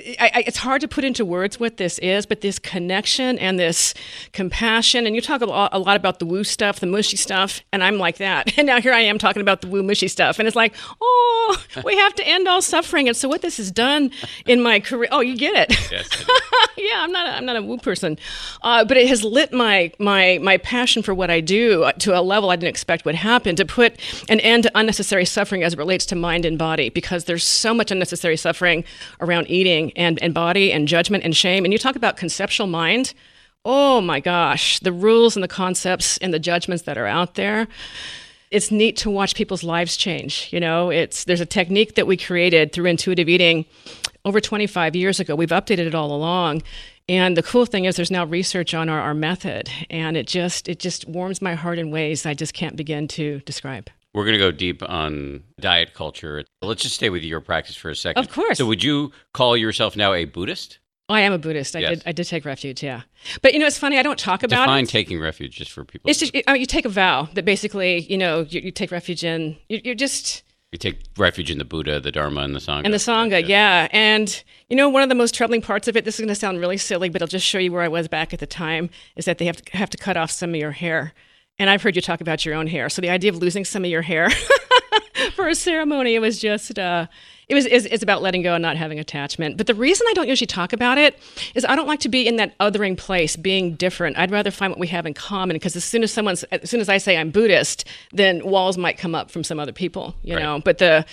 I, 0.00 0.30
I, 0.34 0.44
it's 0.46 0.56
hard 0.56 0.80
to 0.80 0.88
put 0.88 1.04
into 1.04 1.24
words 1.24 1.60
what 1.60 1.76
this 1.76 1.98
is, 2.00 2.26
but 2.26 2.40
this 2.40 2.58
connection 2.58 3.38
and 3.38 3.58
this 3.58 3.94
compassion, 4.32 5.06
and 5.06 5.14
you 5.14 5.20
talk 5.20 5.42
a 5.42 5.46
lot, 5.46 5.70
a 5.72 5.78
lot 5.78 5.96
about 5.96 6.18
the 6.18 6.26
woo 6.26 6.44
stuff, 6.44 6.80
the 6.80 6.86
mushy 6.86 7.16
stuff, 7.16 7.60
and 7.72 7.84
I'm 7.84 7.98
like 7.98 8.16
that. 8.18 8.52
And 8.62 8.66
now 8.66 8.80
here 8.80 8.92
I 8.92 9.00
am 9.00 9.18
talking 9.18 9.42
about 9.42 9.60
the 9.60 9.66
woo 9.66 9.82
mushy 9.82 10.06
stuff, 10.08 10.38
and 10.38 10.46
it's 10.46 10.56
like, 10.56 10.74
oh, 11.00 11.64
we 11.84 11.96
have 11.96 12.14
to 12.16 12.26
end 12.26 12.46
all 12.46 12.62
suffering. 12.62 13.08
And 13.08 13.16
so 13.16 13.28
what 13.28 13.42
this 13.42 13.56
has 13.56 13.70
done 13.70 14.12
in 14.46 14.62
my 14.62 14.78
career, 14.78 15.08
oh, 15.10 15.20
you 15.20 15.36
get 15.36 15.70
it. 15.70 15.90
yes. 15.90 16.08
Yeah, 16.74 17.02
I'm 17.02 17.12
not 17.12 17.26
a, 17.26 17.30
I'm 17.30 17.44
not 17.44 17.56
a 17.56 17.62
woo 17.62 17.76
person, 17.76 18.18
uh, 18.62 18.84
but 18.84 18.96
it 18.96 19.06
has 19.06 19.22
lit 19.22 19.52
my 19.52 19.92
my 19.98 20.38
my 20.42 20.56
passion 20.56 21.02
for 21.02 21.14
what 21.14 21.30
I 21.30 21.40
do 21.40 21.88
to 22.00 22.18
a 22.18 22.22
level 22.22 22.50
I 22.50 22.56
didn't 22.56 22.70
expect 22.70 23.04
would 23.04 23.14
happen. 23.14 23.54
To 23.56 23.66
put 23.66 24.00
an 24.28 24.40
end 24.40 24.64
to 24.64 24.70
unnecessary 24.74 25.26
suffering 25.26 25.62
as 25.62 25.74
it 25.74 25.78
relates 25.78 26.06
to 26.06 26.16
mind 26.16 26.44
and 26.44 26.58
body, 26.58 26.88
because 26.88 27.24
there's 27.24 27.44
so 27.44 27.74
much 27.74 27.90
unnecessary 27.90 28.36
suffering 28.36 28.84
around 29.20 29.48
eating 29.48 29.81
and 29.96 30.22
and 30.22 30.32
body 30.32 30.72
and 30.72 30.86
judgment 30.86 31.24
and 31.24 31.34
shame. 31.34 31.64
And 31.64 31.72
you 31.72 31.78
talk 31.78 31.96
about 31.96 32.16
conceptual 32.16 32.68
mind. 32.68 33.14
Oh 33.64 34.00
my 34.00 34.20
gosh, 34.20 34.78
the 34.78 34.92
rules 34.92 35.36
and 35.36 35.42
the 35.42 35.48
concepts 35.48 36.18
and 36.18 36.32
the 36.32 36.38
judgments 36.38 36.84
that 36.84 36.96
are 36.98 37.06
out 37.06 37.34
there 37.34 37.66
it's 38.52 38.70
neat 38.70 38.98
to 38.98 39.10
watch 39.10 39.34
people's 39.34 39.64
lives 39.64 39.96
change. 39.96 40.48
You 40.52 40.60
know, 40.60 40.90
it's 40.90 41.24
there's 41.24 41.40
a 41.40 41.46
technique 41.46 41.94
that 41.94 42.06
we 42.06 42.18
created 42.18 42.72
through 42.72 42.84
intuitive 42.84 43.28
eating 43.28 43.64
over 44.24 44.40
25 44.40 44.94
years 44.94 45.18
ago. 45.18 45.34
We've 45.34 45.48
updated 45.48 45.86
it 45.86 45.94
all 45.94 46.14
along. 46.14 46.62
And 47.08 47.36
the 47.36 47.42
cool 47.42 47.66
thing 47.66 47.86
is 47.86 47.96
there's 47.96 48.10
now 48.10 48.24
research 48.24 48.74
on 48.74 48.88
our, 48.88 49.00
our 49.00 49.14
method 49.14 49.70
and 49.90 50.16
it 50.16 50.26
just 50.26 50.68
it 50.68 50.78
just 50.78 51.08
warms 51.08 51.42
my 51.42 51.54
heart 51.54 51.78
in 51.78 51.90
ways 51.90 52.26
I 52.26 52.34
just 52.34 52.54
can't 52.54 52.76
begin 52.76 53.08
to 53.08 53.40
describe. 53.40 53.90
We're 54.14 54.24
going 54.24 54.34
to 54.34 54.38
go 54.38 54.50
deep 54.50 54.82
on 54.88 55.44
diet 55.58 55.94
culture. 55.94 56.44
Let's 56.60 56.82
just 56.82 56.94
stay 56.94 57.08
with 57.10 57.22
your 57.22 57.40
practice 57.40 57.76
for 57.76 57.88
a 57.88 57.96
second. 57.96 58.22
Of 58.22 58.30
course. 58.30 58.58
So, 58.58 58.66
would 58.66 58.84
you 58.84 59.10
call 59.32 59.56
yourself 59.56 59.96
now 59.96 60.12
a 60.12 60.26
Buddhist? 60.26 60.78
I 61.08 61.20
am 61.22 61.32
a 61.32 61.38
Buddhist. 61.38 61.74
I 61.76 61.80
Yes. 61.80 61.90
did 61.98 62.02
I 62.06 62.12
did 62.12 62.24
take 62.26 62.44
refuge, 62.44 62.82
yeah. 62.82 63.02
But 63.42 63.52
you 63.52 63.58
know 63.58 63.66
it's 63.66 63.78
funny, 63.78 63.98
I 63.98 64.02
don't 64.02 64.18
talk 64.18 64.42
about 64.42 64.64
Define 64.64 64.84
it. 64.84 64.90
taking 64.90 65.20
refuge 65.20 65.56
just 65.56 65.70
for 65.70 65.84
people. 65.84 66.08
it's 66.08 66.18
just 66.20 66.32
I 66.34 66.38
mean, 66.38 66.44
oh, 66.48 66.52
you 66.54 66.66
take 66.66 66.84
a 66.84 66.88
vow 66.88 67.28
that 67.34 67.44
basically, 67.44 68.00
you 68.00 68.16
know, 68.16 68.46
you, 68.48 68.60
you 68.60 68.70
take 68.70 68.90
refuge 68.90 69.24
in 69.24 69.56
you, 69.68 69.80
you're 69.84 69.94
just 69.94 70.42
you 70.70 70.78
take 70.78 71.00
refuge 71.18 71.50
in 71.50 71.58
the 71.58 71.66
Buddha, 71.66 72.00
the 72.00 72.10
Dharma, 72.12 72.40
and 72.40 72.54
the 72.54 72.60
Sangha. 72.60 72.84
And 72.84 72.94
the 72.94 72.98
Sangha, 72.98 73.46
yeah. 73.46 73.88
And, 73.92 74.42
you 74.70 74.76
know, 74.76 74.88
one 74.88 75.02
of 75.02 75.10
the 75.10 75.14
most 75.14 75.34
troubling 75.34 75.60
parts 75.60 75.86
of 75.86 75.98
it, 75.98 76.06
this 76.06 76.14
is 76.14 76.20
going 76.20 76.28
to 76.28 76.34
sound 76.34 76.60
really 76.60 76.78
silly, 76.78 77.10
but 77.10 77.20
I'll 77.20 77.28
just 77.28 77.44
show 77.46 77.58
you 77.58 77.70
where 77.72 77.82
I 77.82 77.88
was 77.88 78.08
back 78.08 78.32
at 78.32 78.40
the 78.40 78.46
time, 78.46 78.88
is 79.14 79.26
that 79.26 79.36
they 79.36 79.44
have 79.44 79.60
to, 79.60 79.76
have 79.76 79.90
to 79.90 79.98
cut 79.98 80.16
off 80.16 80.30
some 80.30 80.50
of 80.50 80.56
your 80.56 80.70
hair. 80.70 81.12
And 81.58 81.70
I've 81.70 81.82
heard 81.82 81.96
you 81.96 82.02
talk 82.02 82.20
about 82.20 82.44
your 82.44 82.54
own 82.54 82.66
hair. 82.66 82.88
So 82.88 83.00
the 83.02 83.10
idea 83.10 83.30
of 83.30 83.36
losing 83.36 83.64
some 83.64 83.84
of 83.84 83.90
your 83.90 84.02
hair 84.02 84.30
for 85.34 85.48
a 85.48 85.54
ceremony, 85.54 86.14
it 86.14 86.18
was 86.20 86.40
just, 86.40 86.78
uh, 86.78 87.06
it 87.48 87.54
was, 87.54 87.66
it's, 87.66 87.84
it's 87.86 88.02
about 88.02 88.22
letting 88.22 88.40
go 88.42 88.54
and 88.54 88.62
not 88.62 88.76
having 88.76 88.98
attachment. 88.98 89.58
But 89.58 89.66
the 89.66 89.74
reason 89.74 90.06
I 90.08 90.14
don't 90.14 90.26
usually 90.28 90.46
talk 90.46 90.72
about 90.72 90.96
it 90.96 91.18
is 91.54 91.64
I 91.66 91.76
don't 91.76 91.86
like 91.86 92.00
to 92.00 92.08
be 92.08 92.26
in 92.26 92.36
that 92.36 92.58
othering 92.58 92.96
place, 92.96 93.36
being 93.36 93.74
different. 93.74 94.16
I'd 94.18 94.30
rather 94.30 94.50
find 94.50 94.70
what 94.70 94.78
we 94.80 94.86
have 94.88 95.04
in 95.04 95.12
common 95.14 95.54
because 95.54 95.76
as 95.76 95.84
soon 95.84 96.02
as 96.02 96.10
someone's, 96.12 96.42
as 96.44 96.70
soon 96.70 96.80
as 96.80 96.88
I 96.88 96.96
say 96.98 97.16
I'm 97.18 97.30
Buddhist, 97.30 97.86
then 98.12 98.44
walls 98.44 98.78
might 98.78 98.96
come 98.96 99.14
up 99.14 99.30
from 99.30 99.44
some 99.44 99.60
other 99.60 99.72
people, 99.72 100.14
you 100.22 100.34
Right. 100.34 100.42
know. 100.42 100.60
But 100.64 100.78
the, 100.78 101.04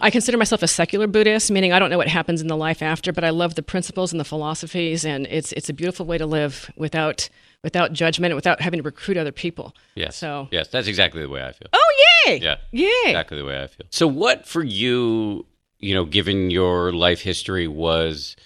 I 0.00 0.10
consider 0.10 0.38
myself 0.38 0.62
a 0.62 0.68
secular 0.68 1.08
Buddhist, 1.08 1.50
meaning 1.50 1.72
I 1.72 1.78
don't 1.80 1.90
know 1.90 1.98
what 1.98 2.08
happens 2.08 2.40
in 2.40 2.46
the 2.46 2.56
life 2.56 2.80
after, 2.82 3.12
but 3.12 3.24
I 3.24 3.30
love 3.30 3.56
the 3.56 3.62
principles 3.62 4.12
and 4.12 4.20
the 4.20 4.24
philosophies, 4.24 5.04
and 5.04 5.26
it's 5.26 5.52
it's 5.52 5.68
a 5.68 5.74
beautiful 5.74 6.06
way 6.06 6.16
to 6.18 6.26
live 6.26 6.70
without 6.76 7.28
without 7.62 7.92
judgment, 7.92 8.32
and 8.32 8.36
without 8.36 8.60
having 8.60 8.78
to 8.78 8.82
recruit 8.84 9.16
other 9.16 9.32
people. 9.32 9.74
Yes. 9.94 10.16
So. 10.16 10.48
yes, 10.50 10.68
that's 10.68 10.86
exactly 10.86 11.22
the 11.22 11.28
way 11.28 11.42
I 11.42 11.52
feel. 11.52 11.68
Oh 11.72 12.04
yay! 12.26 12.38
Yeah. 12.38 12.56
Yay! 12.72 12.90
Exactly 13.06 13.38
the 13.38 13.44
way 13.44 13.62
I 13.62 13.66
feel. 13.66 13.86
So, 13.90 14.06
what 14.06 14.46
for 14.46 14.62
you, 14.62 15.46
you 15.78 15.94
know, 15.94 16.04
given 16.04 16.50
your 16.50 16.92
life 16.92 17.20
history, 17.20 17.68
was 17.68 18.36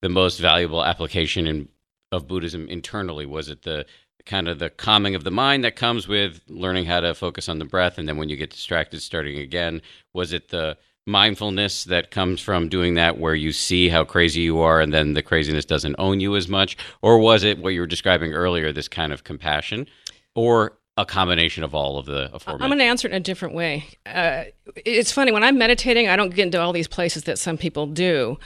the 0.00 0.08
most 0.08 0.38
valuable 0.38 0.84
application 0.84 1.46
in, 1.46 1.68
of 2.10 2.26
Buddhism 2.26 2.68
internally? 2.68 3.26
Was 3.26 3.48
it 3.48 3.62
the 3.62 3.86
kind 4.24 4.48
of 4.48 4.58
the 4.58 4.70
calming 4.70 5.14
of 5.14 5.24
the 5.24 5.30
mind 5.30 5.64
that 5.64 5.74
comes 5.74 6.06
with 6.06 6.40
learning 6.48 6.84
how 6.84 7.00
to 7.00 7.14
focus 7.14 7.48
on 7.48 7.58
the 7.58 7.64
breath, 7.64 7.98
and 7.98 8.08
then 8.08 8.16
when 8.16 8.28
you 8.28 8.36
get 8.36 8.50
distracted, 8.50 9.00
starting 9.00 9.38
again? 9.38 9.82
Was 10.12 10.32
it 10.32 10.48
the 10.48 10.76
mindfulness 11.06 11.84
that 11.84 12.10
comes 12.10 12.40
from 12.40 12.68
doing 12.68 12.94
that 12.94 13.18
where 13.18 13.34
you 13.34 13.52
see 13.52 13.88
how 13.88 14.04
crazy 14.04 14.42
you 14.42 14.60
are 14.60 14.80
and 14.80 14.92
then 14.92 15.14
the 15.14 15.22
craziness 15.22 15.64
doesn't 15.64 15.96
own 15.98 16.20
you 16.20 16.36
as 16.36 16.48
much? 16.48 16.76
Or 17.02 17.18
was 17.18 17.44
it 17.44 17.58
what 17.58 17.70
you 17.70 17.80
were 17.80 17.86
describing 17.86 18.32
earlier 18.32 18.72
this 18.72 18.88
kind 18.88 19.12
of 19.12 19.24
compassion? 19.24 19.86
Or 20.34 20.78
a 20.96 21.06
combination 21.06 21.64
of 21.64 21.74
all 21.74 21.98
of 21.98 22.06
the 22.06 22.30
I'm 22.46 22.58
going 22.58 22.78
to 22.78 22.84
answer 22.84 23.08
it 23.08 23.12
in 23.12 23.16
a 23.16 23.20
different 23.20 23.54
way. 23.54 23.86
Uh, 24.04 24.44
it's 24.76 25.10
funny 25.10 25.32
when 25.32 25.42
I'm 25.42 25.58
meditating, 25.58 26.08
I 26.08 26.16
don't 26.16 26.34
get 26.34 26.44
into 26.44 26.60
all 26.60 26.72
these 26.72 26.88
places 26.88 27.24
that 27.24 27.38
some 27.38 27.56
people 27.56 27.86
do, 27.86 28.38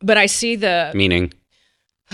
but 0.00 0.16
I 0.16 0.26
see 0.26 0.56
the 0.56 0.92
meaning 0.94 1.32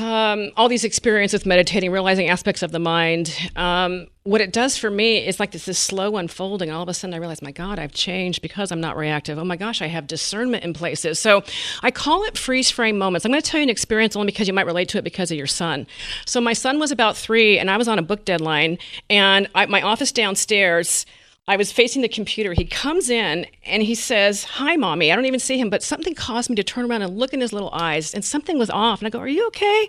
um, 0.00 0.50
all 0.56 0.68
these 0.68 0.84
experiences 0.84 1.40
with 1.40 1.46
meditating, 1.46 1.90
realizing 1.90 2.28
aspects 2.28 2.62
of 2.62 2.72
the 2.72 2.78
mind. 2.78 3.36
Um, 3.56 4.06
what 4.22 4.40
it 4.40 4.52
does 4.52 4.76
for 4.76 4.90
me 4.90 5.18
is 5.26 5.38
like 5.38 5.50
this, 5.50 5.66
this 5.66 5.78
slow 5.78 6.16
unfolding. 6.16 6.70
All 6.70 6.82
of 6.82 6.88
a 6.88 6.94
sudden, 6.94 7.14
I 7.14 7.18
realize, 7.18 7.42
my 7.42 7.52
God, 7.52 7.78
I've 7.78 7.92
changed 7.92 8.42
because 8.42 8.70
I'm 8.70 8.80
not 8.80 8.96
reactive. 8.96 9.38
Oh 9.38 9.44
my 9.44 9.56
gosh, 9.56 9.82
I 9.82 9.86
have 9.86 10.06
discernment 10.06 10.64
in 10.64 10.72
places. 10.72 11.18
So 11.18 11.42
I 11.82 11.90
call 11.90 12.24
it 12.24 12.38
freeze 12.38 12.70
frame 12.70 12.98
moments. 12.98 13.24
I'm 13.24 13.32
going 13.32 13.42
to 13.42 13.50
tell 13.50 13.60
you 13.60 13.64
an 13.64 13.70
experience 13.70 14.16
only 14.16 14.26
because 14.26 14.48
you 14.48 14.54
might 14.54 14.66
relate 14.66 14.88
to 14.90 14.98
it 14.98 15.04
because 15.04 15.30
of 15.30 15.36
your 15.36 15.46
son. 15.46 15.86
So 16.26 16.40
my 16.40 16.52
son 16.52 16.78
was 16.78 16.90
about 16.90 17.16
three, 17.16 17.58
and 17.58 17.70
I 17.70 17.76
was 17.76 17.88
on 17.88 17.98
a 17.98 18.02
book 18.02 18.24
deadline, 18.24 18.78
and 19.08 19.48
I, 19.54 19.66
my 19.66 19.82
office 19.82 20.12
downstairs 20.12 21.06
I 21.50 21.56
was 21.56 21.72
facing 21.72 22.00
the 22.00 22.08
computer. 22.08 22.52
He 22.52 22.64
comes 22.64 23.10
in 23.10 23.44
and 23.66 23.82
he 23.82 23.96
says, 23.96 24.44
Hi, 24.44 24.76
mommy. 24.76 25.10
I 25.10 25.16
don't 25.16 25.26
even 25.26 25.40
see 25.40 25.58
him, 25.58 25.68
but 25.68 25.82
something 25.82 26.14
caused 26.14 26.48
me 26.48 26.54
to 26.54 26.62
turn 26.62 26.88
around 26.88 27.02
and 27.02 27.18
look 27.18 27.32
in 27.32 27.40
his 27.40 27.52
little 27.52 27.70
eyes, 27.72 28.14
and 28.14 28.24
something 28.24 28.56
was 28.56 28.70
off. 28.70 29.00
And 29.00 29.08
I 29.08 29.10
go, 29.10 29.18
Are 29.18 29.26
you 29.26 29.48
okay? 29.48 29.88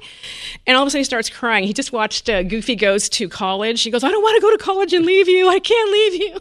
And 0.66 0.76
all 0.76 0.82
of 0.82 0.88
a 0.88 0.90
sudden 0.90 1.02
he 1.02 1.04
starts 1.04 1.30
crying. 1.30 1.66
He 1.66 1.74
just 1.74 1.94
watched 1.94 2.28
uh, 2.32 2.42
Goofy 2.42 2.76
Goes 2.76 3.10
to 3.10 3.30
College. 3.30 3.84
He 3.84 3.92
goes, 3.92 4.04
I 4.04 4.10
don't 4.10 4.24
want 4.24 4.38
to 4.38 4.42
go 4.42 4.50
to 4.50 4.58
college 4.58 4.92
and 4.92 5.06
leave 5.06 5.30
you. 5.30 5.50
I 5.50 5.60
can't 5.60 5.92
leave 5.92 6.16
you. 6.16 6.40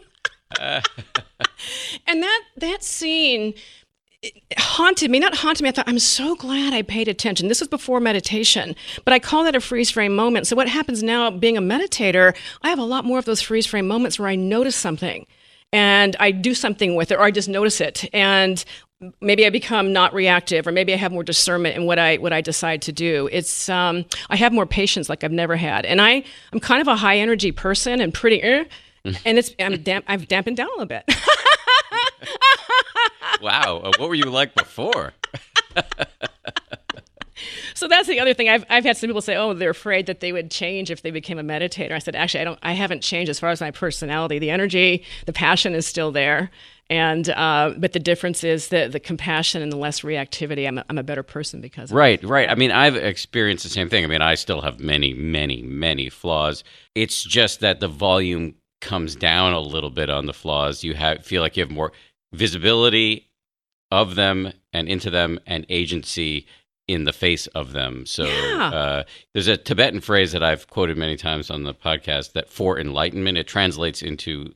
and 2.07 2.23
that 2.23 2.41
that 2.57 2.83
scene 2.83 3.53
haunted 4.57 5.09
me 5.09 5.17
not 5.19 5.33
haunted 5.33 5.63
me 5.63 5.69
i 5.69 5.71
thought 5.71 5.87
i'm 5.87 5.97
so 5.97 6.35
glad 6.35 6.73
i 6.73 6.81
paid 6.83 7.07
attention. 7.07 7.47
This 7.47 7.59
was 7.59 7.67
before 7.67 7.99
meditation 7.99 8.75
but 9.03 9.13
i 9.13 9.19
call 9.19 9.43
that 9.45 9.55
a 9.55 9.61
freeze 9.61 9.89
frame 9.89 10.15
moment. 10.15 10.45
So 10.47 10.55
what 10.55 10.67
happens 10.67 11.01
now 11.01 11.31
being 11.31 11.57
a 11.57 11.61
meditator 11.61 12.35
i 12.61 12.69
have 12.69 12.79
a 12.79 12.83
lot 12.83 13.03
more 13.03 13.17
of 13.17 13.25
those 13.25 13.41
freeze 13.41 13.65
frame 13.65 13.87
moments 13.87 14.19
where 14.19 14.27
i 14.27 14.35
notice 14.35 14.75
something 14.75 15.25
and 15.73 16.15
i 16.19 16.29
do 16.29 16.53
something 16.53 16.95
with 16.95 17.11
it 17.11 17.15
or 17.15 17.23
i 17.23 17.31
just 17.31 17.49
notice 17.49 17.81
it. 17.81 18.07
And 18.13 18.63
maybe 19.21 19.43
i 19.47 19.49
become 19.49 19.91
not 19.91 20.13
reactive 20.13 20.67
or 20.67 20.71
maybe 20.71 20.93
i 20.93 20.97
have 20.97 21.11
more 21.11 21.23
discernment 21.23 21.75
in 21.75 21.85
what 21.85 21.97
i 21.97 22.17
what 22.17 22.31
i 22.31 22.41
decide 22.41 22.83
to 22.83 22.91
do. 22.91 23.27
It's 23.31 23.69
um, 23.69 24.05
i 24.29 24.35
have 24.35 24.53
more 24.53 24.67
patience 24.67 25.09
like 25.09 25.23
i've 25.23 25.31
never 25.31 25.55
had. 25.55 25.83
And 25.83 25.99
i 25.99 26.23
i'm 26.53 26.59
kind 26.59 26.81
of 26.81 26.87
a 26.87 26.95
high 26.95 27.17
energy 27.17 27.51
person 27.51 27.99
and 27.99 28.13
pretty 28.13 28.39
eh, 28.43 28.65
and 29.25 29.39
it's 29.39 29.51
i'm 29.59 29.81
damp 29.81 30.05
i've 30.07 30.27
dampened 30.27 30.57
down 30.57 30.67
a 30.67 30.71
little 30.71 30.85
bit 30.85 31.03
wow. 33.41 33.81
Uh, 33.83 33.91
what 33.97 34.09
were 34.09 34.15
you 34.15 34.29
like 34.29 34.55
before? 34.55 35.13
so 37.73 37.87
that's 37.87 38.07
the 38.07 38.19
other 38.19 38.33
thing. 38.33 38.49
I've, 38.49 38.65
I've 38.69 38.83
had 38.83 38.97
some 38.97 39.07
people 39.07 39.21
say, 39.21 39.35
oh, 39.35 39.53
they're 39.53 39.69
afraid 39.69 40.05
that 40.05 40.19
they 40.19 40.31
would 40.31 40.51
change 40.51 40.91
if 40.91 41.01
they 41.01 41.11
became 41.11 41.39
a 41.39 41.43
meditator. 41.43 41.91
I 41.91 41.99
said, 41.99 42.15
actually, 42.15 42.41
I 42.41 42.43
don't. 42.43 42.59
I 42.63 42.73
haven't 42.73 43.01
changed 43.01 43.29
as 43.29 43.39
far 43.39 43.49
as 43.49 43.61
my 43.61 43.71
personality. 43.71 44.39
The 44.39 44.49
energy, 44.49 45.03
the 45.25 45.33
passion 45.33 45.73
is 45.73 45.85
still 45.85 46.11
there, 46.11 46.51
and 46.89 47.29
uh, 47.29 47.73
but 47.77 47.93
the 47.93 47.99
difference 47.99 48.43
is 48.43 48.67
the 48.67 48.87
the 48.87 48.99
compassion 48.99 49.61
and 49.61 49.71
the 49.71 49.77
less 49.77 50.01
reactivity. 50.01 50.67
I'm 50.67 50.77
a, 50.77 50.85
I'm 50.89 50.97
a 50.97 51.03
better 51.03 51.23
person 51.23 51.61
because 51.61 51.85
of 51.85 51.95
that. 51.95 51.95
right, 51.95 52.23
right. 52.23 52.49
I 52.49 52.55
mean, 52.55 52.71
I've 52.71 52.95
experienced 52.95 53.63
the 53.63 53.69
same 53.69 53.89
thing. 53.89 54.03
I 54.03 54.07
mean, 54.07 54.21
I 54.21 54.35
still 54.35 54.61
have 54.61 54.79
many, 54.79 55.13
many, 55.13 55.61
many 55.61 56.09
flaws. 56.09 56.63
It's 56.95 57.23
just 57.23 57.61
that 57.61 57.79
the 57.79 57.87
volume 57.87 58.55
comes 58.81 59.15
down 59.15 59.53
a 59.53 59.59
little 59.59 59.91
bit 59.91 60.09
on 60.09 60.25
the 60.25 60.33
flaws. 60.33 60.83
You 60.83 60.93
have 60.95 61.25
feel 61.25 61.41
like 61.41 61.57
you 61.57 61.63
have 61.63 61.71
more 61.71 61.91
visibility 62.33 63.30
of 63.91 64.15
them 64.15 64.53
and 64.73 64.87
into 64.87 65.09
them 65.09 65.39
and 65.45 65.65
agency 65.69 66.47
in 66.87 67.03
the 67.05 67.13
face 67.13 67.47
of 67.47 67.73
them. 67.73 68.05
So 68.05 68.25
yeah. 68.25 68.69
uh, 68.69 69.03
there's 69.33 69.47
a 69.47 69.57
Tibetan 69.57 70.01
phrase 70.01 70.31
that 70.31 70.43
I've 70.43 70.67
quoted 70.67 70.97
many 70.97 71.15
times 71.15 71.49
on 71.49 71.63
the 71.63 71.73
podcast 71.73 72.33
that 72.33 72.49
for 72.49 72.79
enlightenment, 72.79 73.37
it 73.37 73.47
translates 73.47 74.01
into 74.01 74.53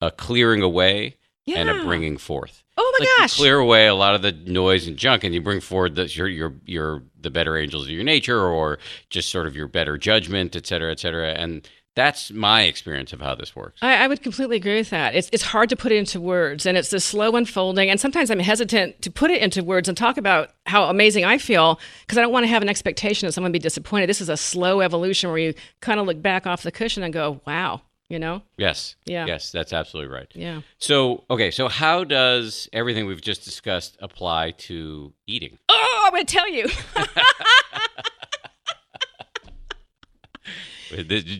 a 0.00 0.10
clearing 0.10 0.62
away 0.62 1.16
yeah. 1.44 1.58
and 1.58 1.68
a 1.68 1.84
bringing 1.84 2.16
forth. 2.16 2.62
Oh 2.76 2.96
my 2.98 3.04
like 3.04 3.18
gosh! 3.18 3.36
clear 3.36 3.58
away 3.58 3.86
a 3.86 3.94
lot 3.94 4.14
of 4.14 4.22
the 4.22 4.32
noise 4.32 4.86
and 4.86 4.96
junk, 4.96 5.24
and 5.24 5.34
you 5.34 5.40
bring 5.40 5.60
forward 5.60 5.96
the 5.96 6.06
your 6.06 6.28
your 6.28 6.54
your 6.64 7.02
the 7.20 7.30
better 7.30 7.56
angels 7.56 7.84
of 7.84 7.90
your 7.90 8.04
nature, 8.04 8.40
or 8.40 8.78
just 9.10 9.30
sort 9.30 9.46
of 9.46 9.56
your 9.56 9.66
better 9.66 9.98
judgment, 9.98 10.54
et 10.54 10.66
cetera, 10.66 10.92
et 10.92 11.00
cetera. 11.00 11.30
And 11.32 11.68
that's 11.94 12.30
my 12.30 12.62
experience 12.62 13.12
of 13.12 13.20
how 13.20 13.34
this 13.34 13.56
works. 13.56 13.80
I, 13.82 14.04
I, 14.04 14.06
would 14.06 14.22
completely 14.22 14.56
agree 14.56 14.76
with 14.76 14.90
that. 14.90 15.16
It's, 15.16 15.28
it's 15.32 15.42
hard 15.42 15.68
to 15.70 15.76
put 15.76 15.90
it 15.90 15.96
into 15.96 16.20
words, 16.20 16.64
and 16.64 16.78
it's 16.78 16.90
this 16.90 17.04
slow 17.04 17.34
unfolding. 17.34 17.90
And 17.90 17.98
sometimes 17.98 18.30
I'm 18.30 18.38
hesitant 18.38 19.02
to 19.02 19.10
put 19.10 19.32
it 19.32 19.42
into 19.42 19.64
words 19.64 19.88
and 19.88 19.98
talk 19.98 20.16
about 20.16 20.50
how 20.66 20.84
amazing 20.84 21.24
I 21.24 21.38
feel 21.38 21.80
because 22.02 22.16
I 22.16 22.22
don't 22.22 22.32
want 22.32 22.44
to 22.44 22.48
have 22.48 22.62
an 22.62 22.68
expectation 22.68 23.26
that 23.26 23.32
someone 23.32 23.50
be 23.50 23.58
disappointed. 23.58 24.08
This 24.08 24.20
is 24.20 24.28
a 24.28 24.36
slow 24.36 24.80
evolution 24.80 25.30
where 25.30 25.38
you 25.38 25.54
kind 25.80 25.98
of 25.98 26.06
look 26.06 26.22
back 26.22 26.46
off 26.46 26.62
the 26.62 26.70
cushion 26.70 27.02
and 27.02 27.12
go, 27.12 27.40
wow, 27.46 27.82
you 28.08 28.20
know? 28.20 28.42
Yes. 28.56 28.94
Yeah. 29.04 29.26
Yes, 29.26 29.50
that's 29.50 29.72
absolutely 29.72 30.14
right. 30.14 30.28
Yeah. 30.34 30.60
So, 30.78 31.24
okay, 31.28 31.50
so 31.50 31.68
how 31.68 32.04
does 32.04 32.68
everything 32.72 33.06
we've 33.06 33.20
just 33.20 33.44
discussed 33.44 33.96
apply 34.00 34.52
to 34.52 35.12
eating? 35.26 35.58
Oh, 35.68 36.04
I'm 36.06 36.12
going 36.12 36.26
to 36.26 36.32
tell 36.32 36.48
you. 36.48 36.68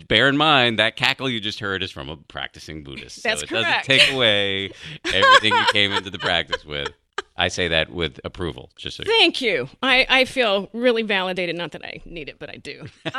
Bear 0.09 0.28
in 0.28 0.37
mind 0.37 0.78
that 0.78 0.97
cackle 0.97 1.28
you 1.28 1.40
just 1.40 1.61
heard 1.61 1.83
is 1.83 1.90
from 1.90 2.09
a 2.09 2.17
practicing 2.17 2.85
Buddhist. 2.85 3.23
That's 3.23 3.40
so 3.40 3.45
it 3.45 3.49
correct. 3.49 3.88
doesn't 3.88 4.07
take 4.07 4.14
away 4.14 4.71
everything 5.05 5.52
you 5.52 5.67
came 5.73 5.93
into 5.93 6.11
the 6.11 6.19
practice 6.19 6.64
with. 6.64 6.88
I 7.37 7.49
say 7.49 7.69
that 7.69 7.90
with 7.90 8.21
approval. 8.25 8.71
Just 8.76 8.97
so 8.97 9.05
Thank 9.05 9.40
you. 9.40 9.69
I, 9.83 10.07
I 10.09 10.25
feel 10.25 10.69
really 10.73 11.02
validated. 11.02 11.57
Not 11.57 11.73
that 11.73 11.85
I 11.85 12.00
need 12.05 12.28
it, 12.28 12.38
but 12.38 12.50
I 12.50 12.57
do. 12.57 12.87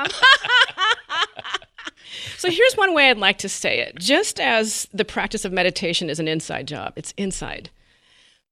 so 2.38 2.50
here's 2.50 2.74
one 2.76 2.94
way 2.94 3.10
I'd 3.10 3.18
like 3.18 3.38
to 3.40 3.50
say 3.50 3.80
it. 3.80 3.98
Just 3.98 4.42
as 4.42 4.88
the 4.94 5.06
practice 5.06 5.46
of 5.46 5.54
meditation 5.54 6.10
is 6.10 6.20
an 6.20 6.28
inside 6.28 6.68
job, 6.68 6.94
it's 6.98 7.14
inside. 7.16 7.70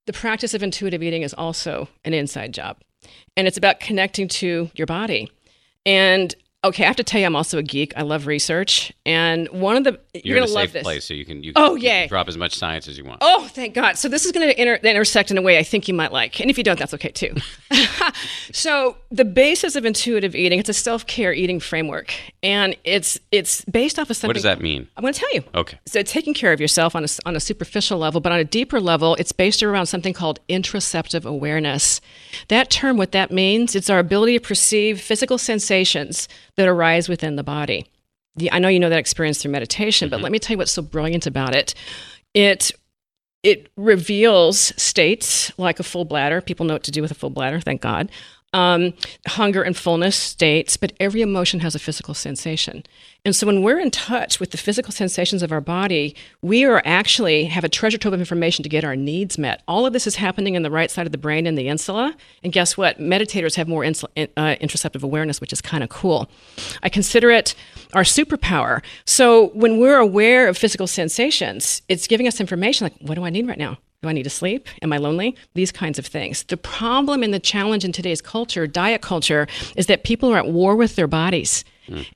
The 0.06 0.14
practice 0.14 0.54
of 0.54 0.64
intuitive 0.64 1.04
eating 1.04 1.24
is 1.24 1.34
also 1.34 1.90
an 2.06 2.14
inside 2.14 2.54
job. 2.54 2.78
And 3.36 3.46
it's 3.46 3.58
about 3.58 3.82
connecting 3.82 4.30
to 4.30 4.72
your 4.74 4.88
body. 4.88 5.30
And 5.86 6.34
Okay, 6.64 6.84
I 6.84 6.88
have 6.88 6.96
to 6.96 7.04
tell 7.04 7.22
you, 7.22 7.28
I'm 7.28 7.36
also 7.36 7.60
a 7.60 7.64
geek. 7.64 7.94
I 7.96 8.02
love 8.02 8.26
research, 8.26 8.92
and 9.06 9.48
one 9.50 9.78
of 9.78 9.84
the 9.84 10.00
you're, 10.16 10.22
you're, 10.24 10.40
gonna 10.40 10.52
love 10.52 10.64
safe 10.64 10.74
this. 10.74 10.84
place, 10.84 11.06
so 11.06 11.14
you 11.14 11.24
can 11.24 11.44
you 11.44 11.54
oh 11.56 11.76
yeah, 11.76 12.08
drop 12.08 12.28
as 12.28 12.36
much 12.36 12.56
science 12.56 12.88
as 12.88 12.98
you 12.98 13.06
want. 13.06 13.20
Oh, 13.22 13.48
thank 13.52 13.76
God! 13.76 13.96
So 13.96 14.10
this 14.10 14.26
is 14.26 14.32
going 14.32 14.50
to 14.50 14.60
inter- 14.60 14.80
intersect 14.82 15.30
in 15.30 15.38
a 15.38 15.42
way 15.44 15.60
I 15.60 15.64
think 15.64 15.88
you 15.88 15.94
might 15.94 16.12
like, 16.12 16.42
and 16.42 16.50
if 16.50 16.58
you 16.58 16.64
don't, 16.64 16.80
that's 16.80 16.96
okay 16.96 17.10
too. 17.10 17.36
so 18.52 18.98
the 19.12 19.24
basis 19.24 19.76
of 19.76 19.86
intuitive 19.86 20.36
eating 20.36 20.58
it's 20.58 20.68
a 20.68 20.74
self 20.74 21.06
care 21.06 21.32
eating 21.32 21.60
framework, 21.60 22.12
and 22.42 22.76
it's 22.84 23.20
it's 23.32 23.64
based 23.66 24.00
off 24.00 24.10
of 24.10 24.18
something. 24.18 24.30
What 24.30 24.34
does 24.34 24.44
that 24.44 24.60
mean? 24.60 24.88
I'm 24.98 25.04
going 25.04 25.14
to 25.14 25.20
tell 25.20 25.34
you. 25.36 25.44
Okay. 25.54 25.78
So 25.86 26.02
taking 26.02 26.34
care 26.34 26.54
of 26.54 26.60
yourself 26.60 26.96
on 26.96 27.04
a 27.04 27.08
on 27.28 27.36
a 27.36 27.40
superficial 27.40 28.00
level, 28.00 28.20
but 28.20 28.32
on 28.32 28.40
a 28.40 28.46
deeper 28.46 28.82
level, 28.82 29.14
it's 29.20 29.32
based 29.32 29.62
around 29.62 29.86
something 29.86 30.14
called 30.14 30.40
interoceptive 30.50 31.24
awareness. 31.24 32.02
That 32.48 32.72
term, 32.72 32.98
what 32.98 33.12
that 33.12 33.30
means, 33.30 33.76
it's 33.76 33.92
our 33.92 34.00
ability 34.00 34.40
to 34.40 34.44
perceive 34.44 35.00
physical 35.00 35.38
sensations 35.38 36.28
that 36.58 36.68
arise 36.68 37.08
within 37.08 37.36
the 37.36 37.44
body. 37.44 37.86
I 38.52 38.60
know 38.60 38.68
you 38.68 38.80
know 38.80 38.90
that 38.90 39.00
experience 39.00 39.42
through 39.42 39.52
meditation, 39.52 40.10
but 40.10 40.20
Mhm. 40.20 40.24
let 40.24 40.32
me 40.32 40.40
tell 40.40 40.54
you 40.54 40.58
what's 40.60 40.72
so 40.72 40.82
brilliant 40.82 41.26
about 41.26 41.56
it. 41.56 41.74
It 42.34 42.72
it 43.44 43.72
reveals 43.78 44.74
states 44.82 45.52
like 45.58 45.80
a 45.80 45.84
full 45.84 46.04
bladder. 46.06 46.42
People 46.42 46.66
know 46.66 46.74
what 46.74 46.84
to 46.84 46.92
do 46.92 47.02
with 47.04 47.12
a 47.12 47.16
full 47.16 47.30
bladder, 47.30 47.62
thank 47.62 47.82
God. 47.82 48.10
Um, 48.54 48.94
hunger 49.28 49.62
and 49.62 49.76
fullness 49.76 50.16
states, 50.16 50.78
but 50.78 50.94
every 51.02 51.22
emotion 51.22 51.60
has 51.60 51.76
a 51.76 51.80
physical 51.80 52.14
sensation. 52.14 52.84
And 53.26 53.36
so 53.36 53.46
when 53.46 53.62
we're 53.62 53.78
in 53.78 53.92
touch 53.92 54.40
with 54.40 54.52
the 54.52 54.58
physical 54.58 54.94
sensations 54.94 55.44
of 55.44 55.52
our 55.52 55.60
body, 55.60 56.16
we 56.42 56.64
are 56.64 56.82
actually 56.86 57.44
have 57.46 57.66
a 57.66 57.70
treasure 57.70 57.98
trove 57.98 58.14
of 58.14 58.22
information 58.22 58.64
to 58.64 58.70
get 58.70 58.86
our 58.86 58.96
needs 58.96 59.38
met. 59.38 59.64
All 59.68 59.86
of 59.86 59.92
this 59.92 60.08
is 60.08 60.16
happening 60.16 60.56
in 60.56 60.64
the 60.64 60.72
right 60.72 60.90
side 60.90 61.06
of 61.06 61.12
the 61.12 61.18
brain 61.18 61.46
in 61.46 61.56
the 61.56 61.68
insula. 61.68 62.16
And 62.42 62.54
guess 62.54 62.78
what? 62.78 63.00
Meditators 63.00 63.56
have 63.56 63.68
more 63.68 63.84
insul- 63.84 64.30
uh, 64.38 64.56
interoceptive 64.62 65.04
awareness, 65.04 65.42
which 65.42 65.52
is 65.52 65.62
kind 65.62 65.84
of 65.84 65.90
cool. 65.90 66.30
I 66.82 66.88
consider 66.88 67.30
it 67.30 67.54
our 67.94 68.04
superpower. 68.04 68.82
So 69.06 69.50
when 69.50 69.78
we're 69.78 70.00
aware 70.00 70.48
of 70.48 70.58
physical 70.58 70.88
sensations, 70.88 71.82
it's 71.90 72.08
giving 72.08 72.30
us 72.30 72.40
information 72.40 72.86
like, 72.86 72.96
what 73.02 73.16
do 73.16 73.26
I 73.26 73.30
need 73.30 73.46
right 73.46 73.60
now? 73.60 73.78
Do 74.04 74.10
I 74.10 74.14
need 74.14 74.24
to 74.24 74.30
sleep? 74.30 74.68
Am 74.84 74.94
I 74.94 74.98
lonely? 74.98 75.36
These 75.56 75.72
kinds 75.72 75.98
of 75.98 76.06
things. 76.06 76.44
The 76.44 76.58
problem 76.58 77.24
and 77.24 77.34
the 77.34 77.40
challenge 77.40 77.84
in 77.84 77.92
today's 77.92 78.22
culture, 78.22 78.68
diet 78.68 79.02
culture, 79.02 79.48
is 79.76 79.88
that 79.88 80.04
people 80.04 80.32
are 80.32 80.38
at 80.38 80.48
war 80.48 80.76
with 80.76 80.96
their 80.96 81.08
bodies. 81.08 81.66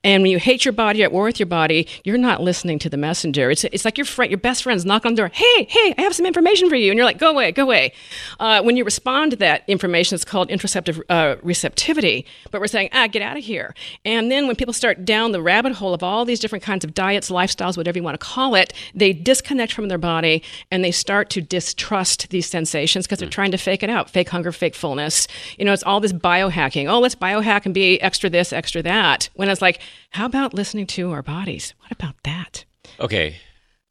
And 0.04 0.22
when 0.22 0.30
you 0.30 0.38
hate 0.38 0.64
your 0.64 0.72
body, 0.72 1.00
you're 1.00 1.06
at 1.06 1.12
war 1.12 1.24
with 1.24 1.38
your 1.40 1.46
body, 1.46 1.86
you're 2.04 2.18
not 2.18 2.42
listening 2.42 2.78
to 2.80 2.88
the 2.88 2.96
messenger. 2.96 3.50
It's, 3.50 3.64
it's 3.64 3.84
like 3.84 3.98
your 3.98 4.04
friend, 4.04 4.30
your 4.30 4.38
best 4.38 4.62
friends 4.62 4.84
knock 4.84 5.06
on 5.06 5.14
the 5.14 5.16
door. 5.16 5.30
Hey, 5.32 5.64
hey, 5.64 5.94
I 5.98 6.02
have 6.02 6.14
some 6.14 6.26
information 6.26 6.68
for 6.68 6.76
you. 6.76 6.90
And 6.90 6.98
you're 6.98 7.06
like, 7.06 7.18
go 7.18 7.30
away, 7.30 7.52
go 7.52 7.62
away. 7.64 7.92
Uh, 8.38 8.62
when 8.62 8.76
you 8.76 8.84
respond 8.84 9.30
to 9.32 9.36
that 9.38 9.64
information, 9.68 10.14
it's 10.14 10.24
called 10.24 10.48
interoceptive 10.48 11.02
uh, 11.08 11.36
receptivity. 11.42 12.26
But 12.50 12.60
we're 12.60 12.66
saying, 12.66 12.90
ah, 12.92 13.06
get 13.06 13.22
out 13.22 13.36
of 13.36 13.44
here. 13.44 13.74
And 14.04 14.30
then 14.30 14.46
when 14.46 14.56
people 14.56 14.74
start 14.74 15.04
down 15.04 15.32
the 15.32 15.42
rabbit 15.42 15.74
hole 15.74 15.94
of 15.94 16.02
all 16.02 16.24
these 16.24 16.40
different 16.40 16.64
kinds 16.64 16.84
of 16.84 16.94
diets, 16.94 17.30
lifestyles, 17.30 17.76
whatever 17.76 17.98
you 17.98 18.04
want 18.04 18.18
to 18.18 18.24
call 18.24 18.54
it, 18.54 18.72
they 18.94 19.12
disconnect 19.12 19.72
from 19.72 19.88
their 19.88 19.98
body 19.98 20.42
and 20.70 20.84
they 20.84 20.90
start 20.90 21.30
to 21.30 21.40
distrust 21.40 22.28
these 22.30 22.46
sensations 22.46 23.06
because 23.06 23.18
they're 23.18 23.28
trying 23.28 23.50
to 23.52 23.58
fake 23.58 23.82
it 23.82 23.90
out 23.90 24.10
fake 24.10 24.28
hunger, 24.28 24.52
fake 24.52 24.74
fullness. 24.74 25.26
You 25.58 25.64
know, 25.64 25.72
it's 25.72 25.82
all 25.82 26.00
this 26.00 26.12
biohacking. 26.12 26.88
Oh, 26.88 27.00
let's 27.00 27.14
biohack 27.14 27.64
and 27.64 27.74
be 27.74 28.00
extra 28.00 28.28
this, 28.28 28.52
extra 28.52 28.82
that. 28.82 29.28
When 29.34 29.48
it's 29.48 29.61
like, 29.62 29.80
how 30.10 30.26
about 30.26 30.52
listening 30.52 30.86
to 30.88 31.12
our 31.12 31.22
bodies? 31.22 31.74
What 31.80 31.92
about 31.92 32.16
that? 32.24 32.64
Okay, 33.00 33.36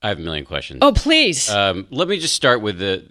I 0.03 0.07
have 0.09 0.17
a 0.17 0.21
million 0.21 0.45
questions. 0.45 0.79
Oh, 0.81 0.91
please. 0.93 1.47
Um, 1.47 1.85
let 1.91 2.07
me 2.07 2.17
just 2.19 2.33
start 2.33 2.61
with 2.61 2.79
the, 2.79 3.05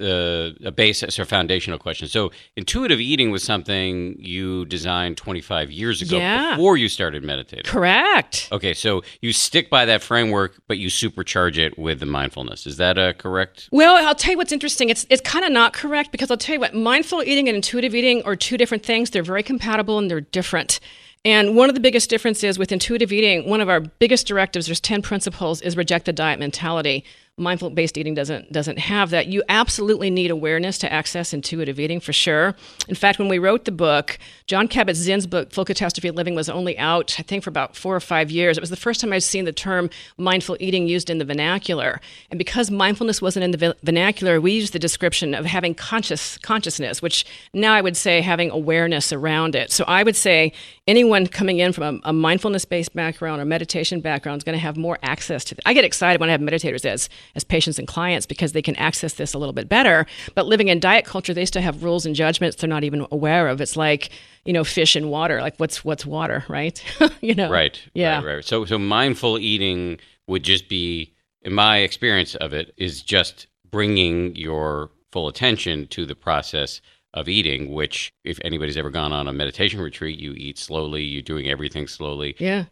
the 0.61 0.69
a 0.69 0.73
basis 0.73 1.21
or 1.21 1.25
foundational 1.25 1.79
question. 1.79 2.09
So, 2.09 2.33
intuitive 2.57 2.99
eating 3.00 3.31
was 3.31 3.45
something 3.45 4.17
you 4.19 4.64
designed 4.64 5.17
25 5.17 5.71
years 5.71 6.02
ago 6.02 6.19
Yeah. 6.19 6.57
before 6.57 6.76
you 6.76 6.88
started 6.88 7.23
meditating. 7.23 7.64
Correct. 7.64 8.49
Okay, 8.50 8.75
so 8.75 9.02
you 9.21 9.33
stick 9.33 9.71
by 9.71 9.85
that 9.85 10.02
framework, 10.02 10.61
but 10.67 10.79
you 10.79 10.88
supercharge 10.88 11.59
it 11.59 11.79
with 11.79 12.00
the 12.00 12.07
mindfulness. 12.07 12.67
Is 12.67 12.76
that 12.79 12.99
uh, 12.99 13.12
correct? 13.12 13.69
Well, 13.71 13.95
I'll 14.05 14.17
tell 14.17 14.33
you 14.33 14.38
what's 14.38 14.52
interesting. 14.52 14.90
It's 14.90 15.07
it's 15.11 15.23
kind 15.23 15.45
of 15.45 15.52
not 15.52 15.73
correct 15.73 16.11
because 16.11 16.29
I'll 16.29 16.37
tell 16.37 16.55
you 16.55 16.61
what, 16.61 16.75
mindful 16.75 17.23
eating 17.23 17.49
and 17.49 17.55
intuitive 17.55 17.95
eating 17.95 18.23
are 18.25 18.35
two 18.35 18.57
different 18.57 18.85
things. 18.85 19.11
They're 19.11 19.23
very 19.23 19.45
compatible 19.45 19.97
and 19.99 20.11
they're 20.11 20.21
different. 20.21 20.81
And 21.25 21.55
one 21.55 21.69
of 21.69 21.75
the 21.75 21.83
biggest 21.83 22.09
differences 22.09 22.59
with 22.59 22.73
intuitive 22.73 23.12
eating, 23.12 23.49
one 23.49 23.61
of 23.61 23.69
our 23.69 23.81
biggest 23.81 24.27
directives, 24.27 24.67
there's 24.67 24.81
10 24.81 25.03
principles, 25.03 25.61
is 25.61 25.77
reject 25.77 26.07
the 26.07 26.15
diet 26.15 26.39
mentality. 26.39 27.05
mindful 27.41 27.71
based 27.71 27.99
eating 27.99 28.15
doesn't 28.15 28.53
doesn't 28.53 28.79
have 28.79 29.11
that. 29.11 29.27
You 29.27 29.43
absolutely 29.49 30.11
need 30.11 30.31
awareness 30.31 30.79
to 30.79 30.93
access 30.93 31.33
intuitive 31.33 31.81
eating 31.81 32.00
for 32.00 32.12
sure. 32.12 32.55
In 32.89 32.95
fact, 32.95 33.19
when 33.19 33.29
we 33.29 33.39
wrote 33.39 33.65
the 33.65 33.73
book, 33.73 34.19
Jon 34.47 34.69
Kabat-Zinn's 34.69 35.27
book 35.27 35.53
Full 35.53 35.65
Catastrophe 35.65 36.11
Living 36.11 36.35
was 36.35 36.49
only 36.49 36.79
out 36.79 37.17
I 37.19 37.23
think 37.23 37.43
for 37.43 37.50
about 37.50 37.77
4 37.77 37.97
or 37.97 38.00
5 38.00 38.31
years. 38.31 38.57
It 38.57 38.61
was 38.61 38.71
the 38.71 38.77
first 38.77 39.00
time 39.00 39.12
I'd 39.12 39.23
seen 39.23 39.45
the 39.45 39.53
term 39.53 39.91
mindful 40.19 40.57
eating 40.61 40.87
used 40.87 41.11
in 41.11 41.19
the 41.19 41.25
vernacular. 41.25 42.00
And 42.31 42.39
because 42.39 42.71
mindfulness 42.71 43.23
wasn't 43.23 43.45
in 43.45 43.50
the 43.53 43.77
vernacular, 43.83 44.41
we 44.41 44.53
used 44.53 44.73
the 44.73 44.79
description 44.79 45.35
of 45.35 45.47
having 45.47 45.75
conscious 45.75 46.39
consciousness, 46.39 47.03
which 47.03 47.25
now 47.55 47.73
I 47.73 47.81
would 47.81 47.97
say 47.97 48.21
having 48.21 48.50
awareness 48.50 49.12
around 49.12 49.55
it. 49.55 49.73
So 49.73 49.85
I 49.85 50.03
would 50.03 50.17
say 50.17 50.53
anyone 50.90 51.26
coming 51.28 51.61
in 51.61 51.73
from 51.73 52.00
a, 52.04 52.11
a 52.11 52.12
mindfulness 52.12 52.64
based 52.64 52.94
background 52.94 53.40
or 53.40 53.44
meditation 53.44 54.00
background 54.00 54.38
is 54.38 54.44
going 54.44 54.54
to 54.54 54.61
have 54.61 54.76
more 54.76 54.99
access 55.02 55.44
to. 55.44 55.54
Th- 55.54 55.62
I 55.64 55.73
get 55.73 55.85
excited 55.85 56.20
when 56.20 56.28
I 56.28 56.32
have 56.32 56.40
meditators 56.40 56.85
as 56.85 57.09
as 57.37 57.44
patients 57.44 57.78
and 57.78 57.87
clients 57.87 58.26
because 58.26 58.52
they 58.52 58.61
can 58.61 58.75
access 58.76 59.14
this 59.14 59.32
a 59.32 59.38
little 59.38 59.52
bit 59.52 59.68
better. 59.68 60.04
But 60.35 60.47
living 60.47 60.68
in 60.68 60.80
diet 60.80 61.04
culture, 61.04 61.32
they 61.32 61.47
still 61.47 61.62
have 61.62 61.85
rules 61.85 62.04
and 62.04 62.14
judgments 62.16 62.56
they're 62.56 62.68
not 62.68 62.82
even 62.85 63.06
aware 63.12 63.47
of. 63.49 63.61
It's 63.61 63.76
like 63.76 64.11
you 64.44 64.52
know 64.52 64.64
fish 64.64 64.97
and 64.97 65.11
water. 65.11 65.40
Like 65.40 65.56
what's 65.59 65.85
what's 65.85 66.04
water, 66.04 66.44
right? 66.49 66.82
you 67.20 67.35
know, 67.35 67.50
right? 67.50 67.80
Yeah. 67.94 68.16
Right, 68.16 68.35
right. 68.35 68.44
So 68.44 68.64
so 68.64 68.78
mindful 68.78 69.38
eating 69.38 69.99
would 70.26 70.42
just 70.42 70.68
be, 70.68 71.14
in 71.42 71.52
my 71.52 71.78
experience 71.78 72.35
of 72.37 72.52
it, 72.52 72.75
is 72.76 73.02
just 73.02 73.47
bringing 73.70 74.35
your 74.37 74.90
full 75.12 75.28
attention 75.28 75.87
to 75.88 76.06
the 76.06 76.14
process 76.14 76.80
of 77.14 77.29
eating, 77.29 77.73
which 77.73 78.12
if 78.25 78.38
anybody's 78.45 78.76
ever 78.76 78.90
gone 78.90 79.12
on 79.12 79.29
a 79.29 79.33
meditation 79.33 79.81
retreat, 79.81 80.19
you 80.19 80.33
eat 80.33 80.59
slowly, 80.59 81.02
you're 81.02 81.23
doing 81.23 81.49
everything 81.49 81.88
slowly. 81.88 82.37
Yeah. 82.38 82.67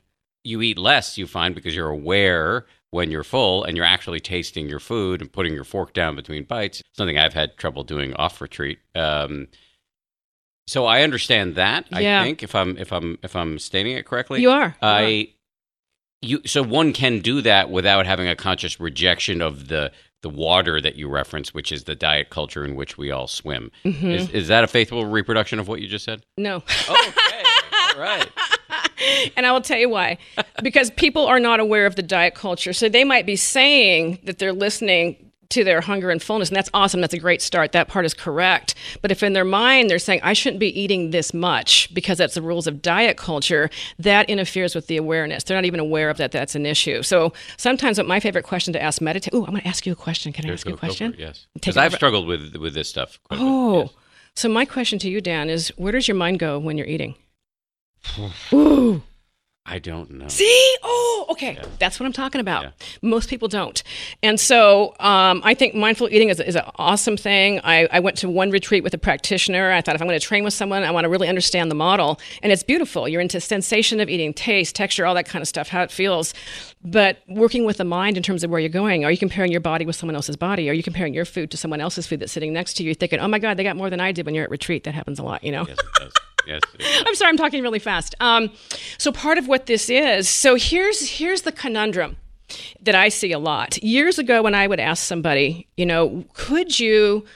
You 0.45 0.63
eat 0.63 0.79
less, 0.79 1.19
you 1.19 1.27
find, 1.27 1.55
because 1.55 1.75
you're 1.75 1.89
aware 1.89 2.67
when 2.91 3.11
you're 3.11 3.25
full 3.25 3.65
and 3.65 3.77
you're 3.77 3.85
actually 3.85 4.21
tasting 4.21 4.69
your 4.69 4.79
food 4.79 5.21
and 5.21 5.33
putting 5.33 5.53
your 5.53 5.65
fork 5.65 5.93
down 5.93 6.17
between 6.17 6.45
bites. 6.45 6.83
Something 6.93 7.19
I've 7.19 7.35
had 7.35 7.57
trouble 7.57 7.85
doing 7.85 8.15
off 8.15 8.41
retreat. 8.41 8.79
Um, 8.95 9.49
so 10.67 10.87
I 10.87 11.03
understand 11.03 11.55
that. 11.57 11.87
Yeah. 11.91 12.21
I 12.21 12.25
think 12.25 12.43
if 12.43 12.55
I'm 12.55 12.77
if 12.77 12.93
I'm 12.93 13.19
if 13.23 13.35
I'm 13.35 13.59
stating 13.59 13.97
it 13.97 14.07
correctly, 14.07 14.41
You 14.41 14.51
are. 14.51 14.77
You 14.83 14.89
are. 14.89 14.99
I 15.01 15.29
you 16.21 16.43
so 16.47 16.63
one 16.63 16.93
can 16.93 17.21
do 17.21 17.41
that 17.43 17.71
without 17.71 18.07
having 18.07 18.29
a 18.29 18.37
conscious 18.37 18.79
rejection 18.79 19.41
of 19.41 19.69
the 19.69 19.93
the 20.23 20.31
water 20.31 20.81
that 20.81 20.97
you 20.97 21.09
reference, 21.09 21.55
which 21.55 21.71
is 21.71 21.85
the 21.85 21.95
diet 21.95 22.31
culture 22.31 22.65
in 22.65 22.75
which 22.75 22.99
we 22.99 23.11
all 23.11 23.27
swim. 23.27 23.71
Mm-hmm. 23.85 24.11
Is, 24.11 24.31
is 24.31 24.49
that 24.49 24.65
a 24.65 24.67
faithful 24.67 25.07
reproduction 25.07 25.59
of 25.59 25.69
what 25.69 25.81
you 25.81 25.89
just 25.89 26.05
said? 26.05 26.25
no. 26.37 26.57
Okay, 26.57 27.43
all 27.95 28.01
right. 28.01 28.29
and 29.37 29.47
I 29.47 29.53
will 29.53 29.61
tell 29.61 29.79
you 29.79 29.89
why. 29.89 30.19
Because 30.63 30.91
people 30.93 31.27
are 31.27 31.41
not 31.41 31.61
aware 31.61 31.87
of 31.87 31.97
the 31.97 32.03
diet 32.03 32.35
culture. 32.35 32.73
So 32.73 32.89
they 32.89 33.05
might 33.05 33.27
be 33.27 33.37
saying 33.37 34.19
that 34.25 34.39
they're 34.39 34.53
listening 34.53 35.28
to 35.51 35.65
their 35.65 35.81
hunger 35.81 36.11
and 36.11 36.23
fullness, 36.23 36.49
and 36.51 36.57
that's 36.57 36.69
awesome. 36.75 37.01
That's 37.01 37.15
a 37.15 37.19
great 37.19 37.41
start. 37.41 37.73
That 37.73 37.89
part 37.89 38.05
is 38.05 38.13
correct. 38.13 38.75
But 39.01 39.11
if 39.11 39.23
in 39.23 39.33
their 39.33 39.45
mind 39.47 39.89
they're 39.89 39.99
saying, 39.99 40.21
I 40.23 40.35
shouldn't 40.35 40.61
be 40.61 40.79
eating 40.79 41.11
this 41.11 41.33
much 41.33 41.93
because 41.95 42.19
that's 42.19 42.35
the 42.35 42.43
rules 42.43 42.67
of 42.67 42.83
diet 42.83 43.17
culture, 43.17 43.71
that 43.99 44.29
interferes 44.29 44.75
with 44.75 44.89
the 44.89 44.97
awareness. 44.99 45.45
They're 45.45 45.57
not 45.57 45.65
even 45.65 45.81
aware 45.81 46.11
of 46.11 46.19
that 46.19 46.33
that's 46.33 46.55
an 46.55 46.67
issue. 46.67 47.03
So 47.03 47.33
sometimes 47.57 47.97
what 47.97 48.07
my 48.07 48.21
favorite 48.21 48.45
question 48.45 48.73
to 48.75 48.83
ask 48.83 49.01
meditate, 49.01 49.33
oh, 49.33 49.45
I'm 49.45 49.51
going 49.53 49.63
to 49.63 49.69
ask 49.69 49.87
you 49.87 49.93
a 49.93 49.97
question. 49.97 50.33
Can 50.35 50.49
I 50.49 50.53
ask 50.53 50.67
you 50.67 50.73
a 50.75 50.77
Go- 50.77 50.77
go 50.77 50.81
for 50.81 50.87
question? 50.87 51.15
it, 51.15 51.19
yes, 51.19 51.47
because 51.55 51.77
I've 51.79 51.95
struggled 51.95 52.27
with 52.27 52.57
with 52.57 52.75
this 52.75 52.89
stuff. 52.91 53.19
a 53.31 53.37
Oh, 53.41 53.81
yes. 53.83 53.91
so 54.37 54.49
my 54.51 54.67
question 54.67 54.99
to 54.99 55.09
you, 55.09 55.21
Dan, 55.23 55.49
is 55.49 55.69
where 55.77 55.93
does 55.93 56.07
your 56.09 56.17
mind 56.17 56.39
go 56.41 56.59
when 56.59 56.77
you're 56.77 56.87
eating? 56.87 57.15
Ooh. 58.53 59.03
I 59.71 59.79
don't 59.79 60.11
know. 60.13 60.29
See? 60.29 60.77
Oh, 60.83 61.27
okay. 61.31 61.55
Yeah. 61.55 61.67
That's 61.79 62.01
what 62.01 62.07
I'm 62.07 62.13
talking 62.13 62.41
about. 62.41 62.65
Yeah. 62.65 62.71
Most 63.03 63.29
people 63.29 63.49
don't. 63.49 63.83
And 64.23 64.41
so 64.41 64.95
um, 64.99 65.43
I 65.45 65.53
think 65.53 65.75
mindful 65.75 66.09
eating 66.11 66.31
is, 66.31 66.41
is 66.41 66.57
an 66.57 66.65
awesome 66.77 67.19
thing. 67.19 67.61
I, 67.63 67.87
I 67.93 68.01
went 68.01 68.17
to 68.19 68.31
one 68.31 68.51
retreat 68.51 68.83
with 68.83 68.95
a 68.95 68.99
practitioner. 68.99 69.71
I 69.71 69.83
thought 69.83 69.95
if 69.95 70.01
I'm 70.01 70.09
going 70.09 70.19
to 70.19 70.27
train 70.27 70.43
with 70.43 70.55
someone, 70.55 70.85
I 70.85 70.91
want 70.91 71.05
to 71.05 71.11
really 71.11 71.29
understand 71.29 71.71
the 71.71 71.75
model. 71.75 72.19
And 72.43 72.51
it's 72.51 72.63
beautiful. 72.63 73.07
You're 73.07 73.21
into 73.21 73.41
sensation 73.41 74.01
of 74.01 74.09
eating, 74.09 74.33
taste, 74.33 74.75
texture, 74.75 75.05
all 75.05 75.15
that 75.15 75.27
kind 75.27 75.43
of 75.43 75.49
stuff, 75.49 75.69
how 75.69 75.83
it 75.83 75.91
feels. 75.91 76.33
But 76.83 77.19
working 77.29 77.67
with 77.67 77.77
the 77.77 77.85
mind 77.85 78.17
in 78.17 78.23
terms 78.23 78.43
of 78.45 78.51
where 78.51 78.61
you're 78.61 78.71
going, 78.71 79.05
are 79.05 79.11
you 79.11 79.19
comparing 79.19 79.53
your 79.53 79.61
body 79.61 79.85
with 79.85 79.97
someone 79.97 80.17
else's 80.17 80.37
body? 80.37 80.71
Are 80.71 80.73
you 80.73 80.83
comparing 80.83 81.13
your 81.13 81.27
food 81.27 81.51
to 81.51 81.59
someone 81.59 81.81
else's 81.81 82.07
food 82.07 82.21
that's 82.21 82.33
sitting 82.33 82.55
next 82.55 82.75
to 82.75 82.83
you? 82.83 82.89
You're 82.89 82.95
thinking, 82.95 83.21
oh 83.21 83.29
my 83.29 83.39
God, 83.39 83.59
they 83.59 83.65
got 83.65 83.77
more 83.77 83.91
than 83.91 84.01
I 84.01 84.13
did 84.13 84.25
when 84.25 84.35
you're 84.35 84.45
at 84.45 84.51
retreat. 84.51 84.85
That 84.85 84.95
happens 84.95 85.19
a 85.19 85.23
lot, 85.23 85.45
you 85.45 85.53
know? 85.53 85.67
Yes, 85.69 85.79
it 85.79 86.01
does. 86.01 86.13
Yes. 86.49 86.63
I'm 87.07 87.15
sorry, 87.15 87.29
I'm 87.29 87.37
talking 87.37 87.63
really 87.63 87.79
fast. 87.79 88.15
Um, 88.21 88.51
so 88.97 89.13
part 89.13 89.37
of 89.37 89.49
what 89.49 89.67
this 89.67 89.91
is, 89.91 90.29
so 90.31 90.55
here's 90.55 91.19
here's 91.19 91.43
the 91.43 91.53
conundrum 91.53 92.17
that 92.81 92.95
I 92.95 93.11
see 93.11 93.33
a 93.33 93.39
lot. 93.39 93.77
Years 93.83 94.19
ago, 94.19 94.43
when 94.43 94.55
I 94.55 94.67
would 94.67 94.81
ask 94.81 95.05
somebody, 95.05 95.69
you 95.77 95.85
know, 95.85 96.25
could 96.33 96.81
you 96.81 97.27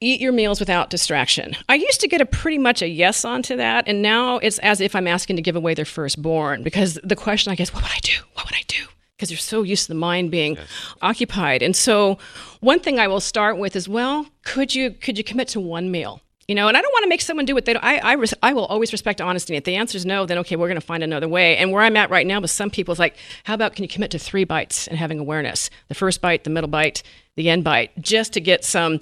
eat 0.00 0.20
your 0.20 0.30
meals 0.30 0.60
without 0.60 0.90
distraction? 0.90 1.56
I 1.68 1.74
used 1.74 2.00
to 2.02 2.08
get 2.08 2.20
a 2.20 2.26
pretty 2.26 2.58
much 2.58 2.82
a 2.82 2.88
yes 2.88 3.24
onto 3.24 3.56
that, 3.56 3.88
and 3.88 4.00
now 4.00 4.38
it's 4.38 4.60
as 4.60 4.80
if 4.80 4.94
I'm 4.94 5.08
asking 5.08 5.34
to 5.36 5.42
give 5.42 5.56
away 5.56 5.74
their 5.74 5.84
firstborn 5.84 6.62
because 6.62 7.00
the 7.02 7.16
question, 7.16 7.50
I 7.50 7.56
guess, 7.56 7.74
what 7.74 7.82
would 7.82 7.92
I 7.92 8.00
do? 8.02 8.22
What 8.34 8.46
would 8.46 8.54
I 8.54 8.62
do? 8.68 8.84
Because 9.16 9.32
you're 9.32 9.38
so 9.38 9.62
used 9.64 9.86
to 9.86 9.88
the 9.88 9.98
mind 9.98 10.30
being 10.30 10.56
occupied, 11.02 11.62
and 11.62 11.74
so 11.74 12.18
one 12.60 12.78
thing 12.78 13.00
I 13.00 13.08
will 13.08 13.18
start 13.20 13.58
with 13.58 13.74
is, 13.74 13.88
well, 13.88 14.26
could 14.44 14.72
you 14.72 14.92
could 14.92 15.18
you 15.18 15.24
commit 15.24 15.48
to 15.48 15.60
one 15.60 15.90
meal? 15.90 16.20
You 16.48 16.54
know, 16.54 16.68
and 16.68 16.76
I 16.76 16.80
don't 16.80 16.92
want 16.92 17.02
to 17.02 17.08
make 17.08 17.22
someone 17.22 17.44
do 17.44 17.54
what 17.54 17.64
they 17.64 17.72
don't. 17.72 17.84
I, 17.84 17.98
I, 17.98 18.12
res- 18.12 18.34
I 18.40 18.52
will 18.52 18.66
always 18.66 18.92
respect 18.92 19.20
honesty. 19.20 19.56
If 19.56 19.64
the 19.64 19.74
answer 19.74 19.96
is 19.96 20.06
no, 20.06 20.26
then 20.26 20.38
okay, 20.38 20.54
we're 20.54 20.68
going 20.68 20.80
to 20.80 20.86
find 20.86 21.02
another 21.02 21.28
way. 21.28 21.56
And 21.56 21.72
where 21.72 21.82
I'm 21.82 21.96
at 21.96 22.08
right 22.08 22.26
now 22.26 22.40
with 22.40 22.52
some 22.52 22.70
people 22.70 22.92
is 22.92 23.00
like, 23.00 23.16
how 23.44 23.54
about 23.54 23.74
can 23.74 23.82
you 23.82 23.88
commit 23.88 24.12
to 24.12 24.18
three 24.18 24.44
bites 24.44 24.86
and 24.86 24.96
having 24.96 25.18
awareness? 25.18 25.70
The 25.88 25.94
first 25.94 26.20
bite, 26.20 26.44
the 26.44 26.50
middle 26.50 26.70
bite, 26.70 27.02
the 27.34 27.50
end 27.50 27.64
bite, 27.64 28.00
just 28.00 28.32
to 28.34 28.40
get 28.40 28.64
some 28.64 29.00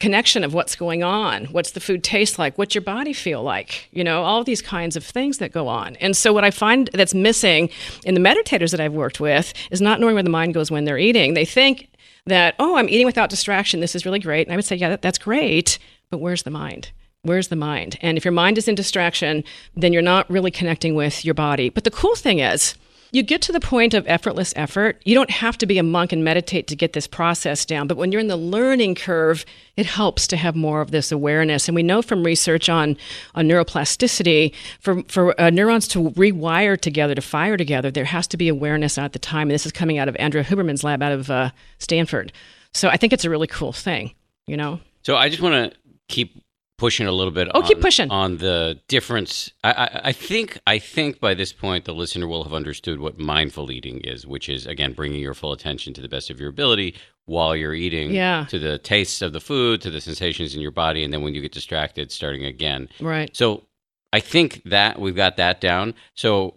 connection 0.00 0.42
of 0.42 0.52
what's 0.52 0.74
going 0.74 1.04
on. 1.04 1.44
What's 1.46 1.72
the 1.72 1.80
food 1.80 2.02
taste 2.02 2.38
like? 2.38 2.58
What's 2.58 2.74
your 2.74 2.82
body 2.82 3.12
feel 3.12 3.42
like? 3.42 3.88
You 3.92 4.02
know, 4.02 4.22
all 4.22 4.42
these 4.42 4.62
kinds 4.62 4.96
of 4.96 5.04
things 5.04 5.38
that 5.38 5.52
go 5.52 5.68
on. 5.68 5.94
And 5.96 6.16
so 6.16 6.32
what 6.32 6.42
I 6.42 6.50
find 6.50 6.90
that's 6.92 7.14
missing 7.14 7.68
in 8.04 8.14
the 8.14 8.20
meditators 8.20 8.70
that 8.72 8.80
I've 8.80 8.94
worked 8.94 9.20
with 9.20 9.52
is 9.70 9.80
not 9.80 10.00
knowing 10.00 10.14
where 10.14 10.22
the 10.24 10.30
mind 10.30 10.54
goes 10.54 10.70
when 10.70 10.86
they're 10.86 10.98
eating. 10.98 11.34
They 11.34 11.44
think 11.44 11.88
that, 12.26 12.54
oh, 12.58 12.76
I'm 12.76 12.88
eating 12.88 13.06
without 13.06 13.30
distraction. 13.30 13.80
This 13.80 13.94
is 13.94 14.04
really 14.04 14.18
great. 14.18 14.46
And 14.46 14.52
I 14.52 14.56
would 14.56 14.64
say, 14.64 14.74
yeah, 14.74 14.88
that, 14.88 15.02
that's 15.02 15.18
great, 15.18 15.78
but 16.10 16.18
where's 16.18 16.42
the 16.42 16.50
mind? 16.50 16.90
Where's 17.22 17.48
the 17.48 17.56
mind? 17.56 17.98
And 18.00 18.16
if 18.16 18.24
your 18.24 18.32
mind 18.32 18.58
is 18.58 18.68
in 18.68 18.74
distraction, 18.74 19.44
then 19.76 19.92
you're 19.92 20.02
not 20.02 20.28
really 20.30 20.50
connecting 20.50 20.94
with 20.94 21.24
your 21.24 21.34
body. 21.34 21.68
But 21.68 21.84
the 21.84 21.90
cool 21.90 22.14
thing 22.14 22.38
is, 22.38 22.74
you 23.12 23.22
get 23.24 23.42
to 23.42 23.52
the 23.52 23.60
point 23.60 23.92
of 23.92 24.06
effortless 24.06 24.52
effort. 24.54 25.02
You 25.04 25.16
don't 25.16 25.30
have 25.30 25.58
to 25.58 25.66
be 25.66 25.78
a 25.78 25.82
monk 25.82 26.12
and 26.12 26.22
meditate 26.22 26.68
to 26.68 26.76
get 26.76 26.92
this 26.92 27.08
process 27.08 27.64
down. 27.64 27.88
But 27.88 27.96
when 27.96 28.12
you're 28.12 28.20
in 28.20 28.28
the 28.28 28.36
learning 28.36 28.94
curve, 28.94 29.44
it 29.76 29.86
helps 29.86 30.28
to 30.28 30.36
have 30.36 30.54
more 30.54 30.80
of 30.80 30.92
this 30.92 31.10
awareness. 31.10 31.68
And 31.68 31.74
we 31.74 31.82
know 31.82 32.02
from 32.02 32.22
research 32.22 32.68
on, 32.68 32.96
on 33.34 33.48
neuroplasticity, 33.48 34.54
for, 34.78 35.02
for 35.08 35.38
uh, 35.40 35.50
neurons 35.50 35.88
to 35.88 36.10
rewire 36.10 36.80
together, 36.80 37.16
to 37.16 37.22
fire 37.22 37.56
together, 37.56 37.90
there 37.90 38.04
has 38.04 38.28
to 38.28 38.36
be 38.36 38.48
awareness 38.48 38.96
at 38.96 39.12
the 39.12 39.18
time. 39.18 39.48
And 39.48 39.54
this 39.54 39.66
is 39.66 39.72
coming 39.72 39.98
out 39.98 40.08
of 40.08 40.14
Andrew 40.16 40.44
Huberman's 40.44 40.84
lab 40.84 41.02
out 41.02 41.12
of 41.12 41.30
uh, 41.30 41.50
Stanford. 41.78 42.32
So 42.72 42.88
I 42.88 42.96
think 42.96 43.12
it's 43.12 43.24
a 43.24 43.30
really 43.30 43.48
cool 43.48 43.72
thing, 43.72 44.14
you 44.46 44.56
know? 44.56 44.78
So 45.02 45.16
I 45.16 45.28
just 45.28 45.42
want 45.42 45.72
to 45.72 45.79
keep 46.10 46.42
pushing 46.78 47.06
a 47.06 47.12
little 47.12 47.30
bit. 47.32 47.48
Oh, 47.54 47.60
on, 47.60 47.66
keep 47.68 47.80
pushing. 47.80 48.10
on 48.10 48.38
the 48.38 48.80
difference. 48.88 49.50
I, 49.62 49.72
I, 49.72 50.00
I 50.04 50.12
think 50.12 50.58
I 50.66 50.78
think 50.78 51.20
by 51.20 51.34
this 51.34 51.52
point 51.52 51.84
the 51.84 51.92
listener 51.94 52.26
will 52.26 52.42
have 52.44 52.54
understood 52.54 53.00
what 53.00 53.18
mindful 53.18 53.70
eating 53.70 54.00
is, 54.00 54.26
which 54.26 54.48
is 54.48 54.66
again 54.66 54.92
bringing 54.94 55.20
your 55.20 55.34
full 55.34 55.52
attention 55.52 55.92
to 55.94 56.00
the 56.00 56.08
best 56.08 56.30
of 56.30 56.40
your 56.40 56.48
ability 56.50 56.94
while 57.26 57.54
you're 57.54 57.74
eating. 57.74 58.10
Yeah. 58.12 58.46
To 58.48 58.58
the 58.58 58.78
tastes 58.78 59.22
of 59.22 59.32
the 59.32 59.40
food, 59.40 59.80
to 59.82 59.90
the 59.90 60.00
sensations 60.00 60.54
in 60.54 60.60
your 60.60 60.70
body, 60.72 61.04
and 61.04 61.12
then 61.12 61.22
when 61.22 61.34
you 61.34 61.40
get 61.42 61.52
distracted, 61.52 62.10
starting 62.10 62.44
again. 62.44 62.88
Right. 63.00 63.34
So 63.36 63.64
I 64.12 64.20
think 64.20 64.62
that 64.64 64.98
we've 64.98 65.14
got 65.14 65.36
that 65.36 65.60
down. 65.60 65.94
So 66.14 66.56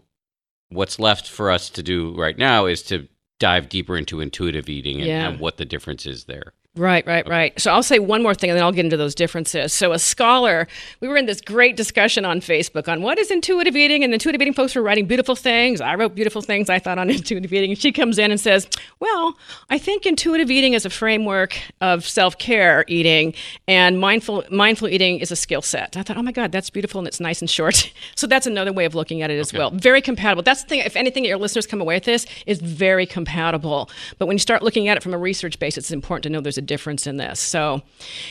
what's 0.69 0.97
left 0.99 1.29
for 1.29 1.51
us 1.51 1.69
to 1.71 1.83
do 1.83 2.15
right 2.17 2.37
now 2.37 2.65
is 2.65 2.81
to 2.83 3.07
dive 3.39 3.67
deeper 3.69 3.97
into 3.97 4.21
intuitive 4.21 4.69
eating 4.69 4.97
and, 4.99 5.05
Yeah. 5.07 5.27
and 5.29 5.39
what 5.39 5.57
the 5.57 5.65
difference 5.65 6.05
is 6.05 6.23
there. 6.23 6.53
Right, 6.75 7.05
right, 7.05 7.27
right. 7.29 7.59
So 7.59 7.71
I'll 7.71 7.83
say 7.83 7.99
one 7.99 8.23
more 8.23 8.33
thing 8.33 8.49
and 8.49 8.57
then 8.57 8.63
I'll 8.63 8.71
get 8.71 8.83
into 8.83 8.97
those 8.97 9.13
differences. 9.13 9.71
So, 9.71 9.91
a 9.91 9.99
scholar, 9.99 10.67
we 11.01 11.07
were 11.07 11.17
in 11.17 11.27
this 11.27 11.39
great 11.39 11.77
discussion 11.77 12.25
on 12.25 12.41
Facebook 12.41 12.87
on 12.87 13.03
what 13.03 13.19
is 13.19 13.29
intuitive 13.29 13.75
eating, 13.75 14.03
and 14.03 14.11
intuitive 14.11 14.41
eating 14.41 14.55
folks 14.55 14.73
were 14.73 14.81
writing 14.81 15.05
beautiful 15.05 15.35
things. 15.35 15.81
I 15.81 15.93
wrote 15.93 16.15
beautiful 16.15 16.41
things 16.41 16.71
I 16.71 16.79
thought 16.79 16.97
on 16.97 17.09
intuitive 17.11 17.53
eating. 17.53 17.69
And 17.69 17.79
she 17.79 17.91
comes 17.91 18.17
in 18.17 18.31
and 18.31 18.39
says, 18.39 18.67
Well, 18.99 19.37
I 19.69 19.77
think 19.77 20.07
intuitive 20.07 20.49
eating 20.49 20.73
is 20.73 20.83
a 20.83 20.89
framework 20.89 21.55
of 21.79 22.07
self 22.07 22.39
care 22.39 22.85
eating, 22.87 23.35
and 23.67 23.99
mindful, 23.99 24.43
mindful 24.49 24.87
eating 24.87 25.19
is 25.19 25.31
a 25.31 25.35
skill 25.35 25.61
set. 25.61 25.95
I 25.95 26.01
thought, 26.01 26.17
Oh 26.17 26.23
my 26.23 26.31
God, 26.31 26.51
that's 26.51 26.71
beautiful 26.71 26.97
and 26.97 27.07
it's 27.07 27.19
nice 27.19 27.39
and 27.39 27.49
short. 27.51 27.93
so, 28.15 28.25
that's 28.25 28.47
another 28.47 28.73
way 28.73 28.85
of 28.85 28.95
looking 28.95 29.21
at 29.21 29.29
it 29.29 29.37
as 29.37 29.53
well. 29.53 29.69
Very 29.69 30.01
compatible. 30.01 30.41
That's 30.41 30.63
the 30.63 30.69
thing, 30.69 30.79
if 30.79 30.95
anything, 30.95 31.23
your 31.23 31.37
listeners 31.37 31.67
come 31.67 31.81
away 31.81 31.97
with 31.97 32.05
this 32.05 32.25
is 32.47 32.59
very 32.61 33.05
compatible. 33.05 33.91
But 34.17 34.25
when 34.25 34.33
you 34.33 34.39
start 34.39 34.63
looking 34.63 34.87
at 34.87 34.97
it 34.97 35.03
from 35.03 35.13
a 35.13 35.19
research 35.19 35.59
base, 35.59 35.77
it's 35.77 35.91
important 35.91 36.23
to 36.23 36.29
know 36.31 36.41
there's 36.41 36.57
a 36.57 36.62
difference 36.63 37.05
in 37.05 37.17
this. 37.17 37.39
So, 37.39 37.81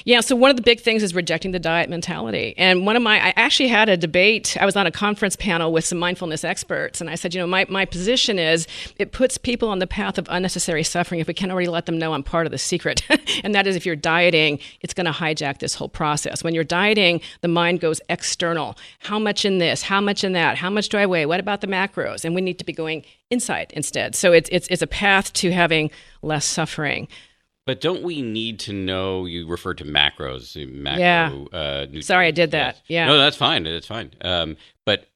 yeah. 0.04 0.20
So 0.20 0.34
one 0.34 0.50
of 0.50 0.56
the 0.56 0.62
big 0.62 0.80
things 0.80 1.02
is 1.02 1.14
rejecting 1.14 1.52
the 1.52 1.58
diet 1.58 1.88
mentality. 1.88 2.54
And 2.56 2.86
one 2.86 2.96
of 2.96 3.02
my, 3.02 3.24
I 3.24 3.32
actually 3.36 3.68
had 3.68 3.88
a 3.88 3.96
debate. 3.96 4.56
I 4.60 4.64
was 4.64 4.76
on 4.76 4.86
a 4.86 4.90
conference 4.90 5.36
panel 5.36 5.72
with 5.72 5.84
some 5.84 5.98
mindfulness 5.98 6.44
experts, 6.44 7.00
and 7.00 7.08
I 7.08 7.14
said, 7.14 7.34
you 7.34 7.40
know, 7.40 7.46
my 7.46 7.66
my 7.68 7.84
position 7.84 8.38
is 8.38 8.66
it 8.98 9.12
puts 9.12 9.38
people 9.38 9.68
on 9.68 9.78
the 9.78 9.86
path 9.86 10.18
of 10.18 10.26
unnecessary 10.30 10.82
suffering 10.82 11.20
if 11.20 11.28
we 11.28 11.34
can't 11.34 11.52
already 11.52 11.68
let 11.68 11.86
them 11.86 11.98
know 11.98 12.14
I'm 12.14 12.22
part 12.22 12.46
of 12.46 12.52
the 12.52 12.58
secret, 12.58 13.02
and 13.44 13.54
that 13.54 13.66
is 13.66 13.76
if 13.76 13.86
you're 13.86 13.96
dieting, 13.96 14.58
it's 14.80 14.94
going 14.94 15.06
to 15.06 15.12
hijack 15.12 15.58
this 15.58 15.74
whole 15.74 15.88
process. 15.88 16.42
When 16.42 16.54
you're 16.54 16.64
dieting, 16.64 17.20
the 17.40 17.48
mind 17.48 17.80
goes 17.80 18.00
external. 18.08 18.76
How 19.00 19.18
much 19.18 19.44
in 19.44 19.58
this? 19.58 19.82
How 19.82 20.00
much 20.00 20.24
in 20.24 20.32
that? 20.32 20.58
How 20.58 20.70
much 20.70 20.88
do 20.88 20.98
I 20.98 21.06
weigh? 21.06 21.26
What 21.26 21.40
about 21.40 21.60
the 21.60 21.66
macros? 21.66 22.24
And 22.24 22.34
we 22.34 22.40
need 22.40 22.58
to 22.58 22.64
be 22.64 22.72
going 22.72 23.04
inside 23.30 23.72
instead. 23.74 24.14
So 24.14 24.32
it's 24.32 24.48
it's 24.52 24.68
it's 24.68 24.82
a 24.82 24.86
path 24.86 25.32
to 25.34 25.50
having 25.50 25.90
less 26.22 26.44
suffering. 26.44 27.08
But 27.64 27.80
don't 27.80 28.02
we 28.02 28.22
need 28.22 28.58
to 28.60 28.72
know? 28.72 29.24
You 29.24 29.46
referred 29.46 29.78
to 29.78 29.84
macros. 29.84 30.56
Macro, 30.72 31.48
yeah. 31.52 31.58
Uh, 31.58 31.86
Sorry, 32.00 32.26
I 32.26 32.30
did 32.32 32.50
that. 32.50 32.82
Yeah. 32.88 33.06
No, 33.06 33.18
that's 33.18 33.36
fine. 33.36 33.62
That's 33.64 33.86
fine. 33.86 34.10
Um, 34.20 34.56
but 34.84 35.06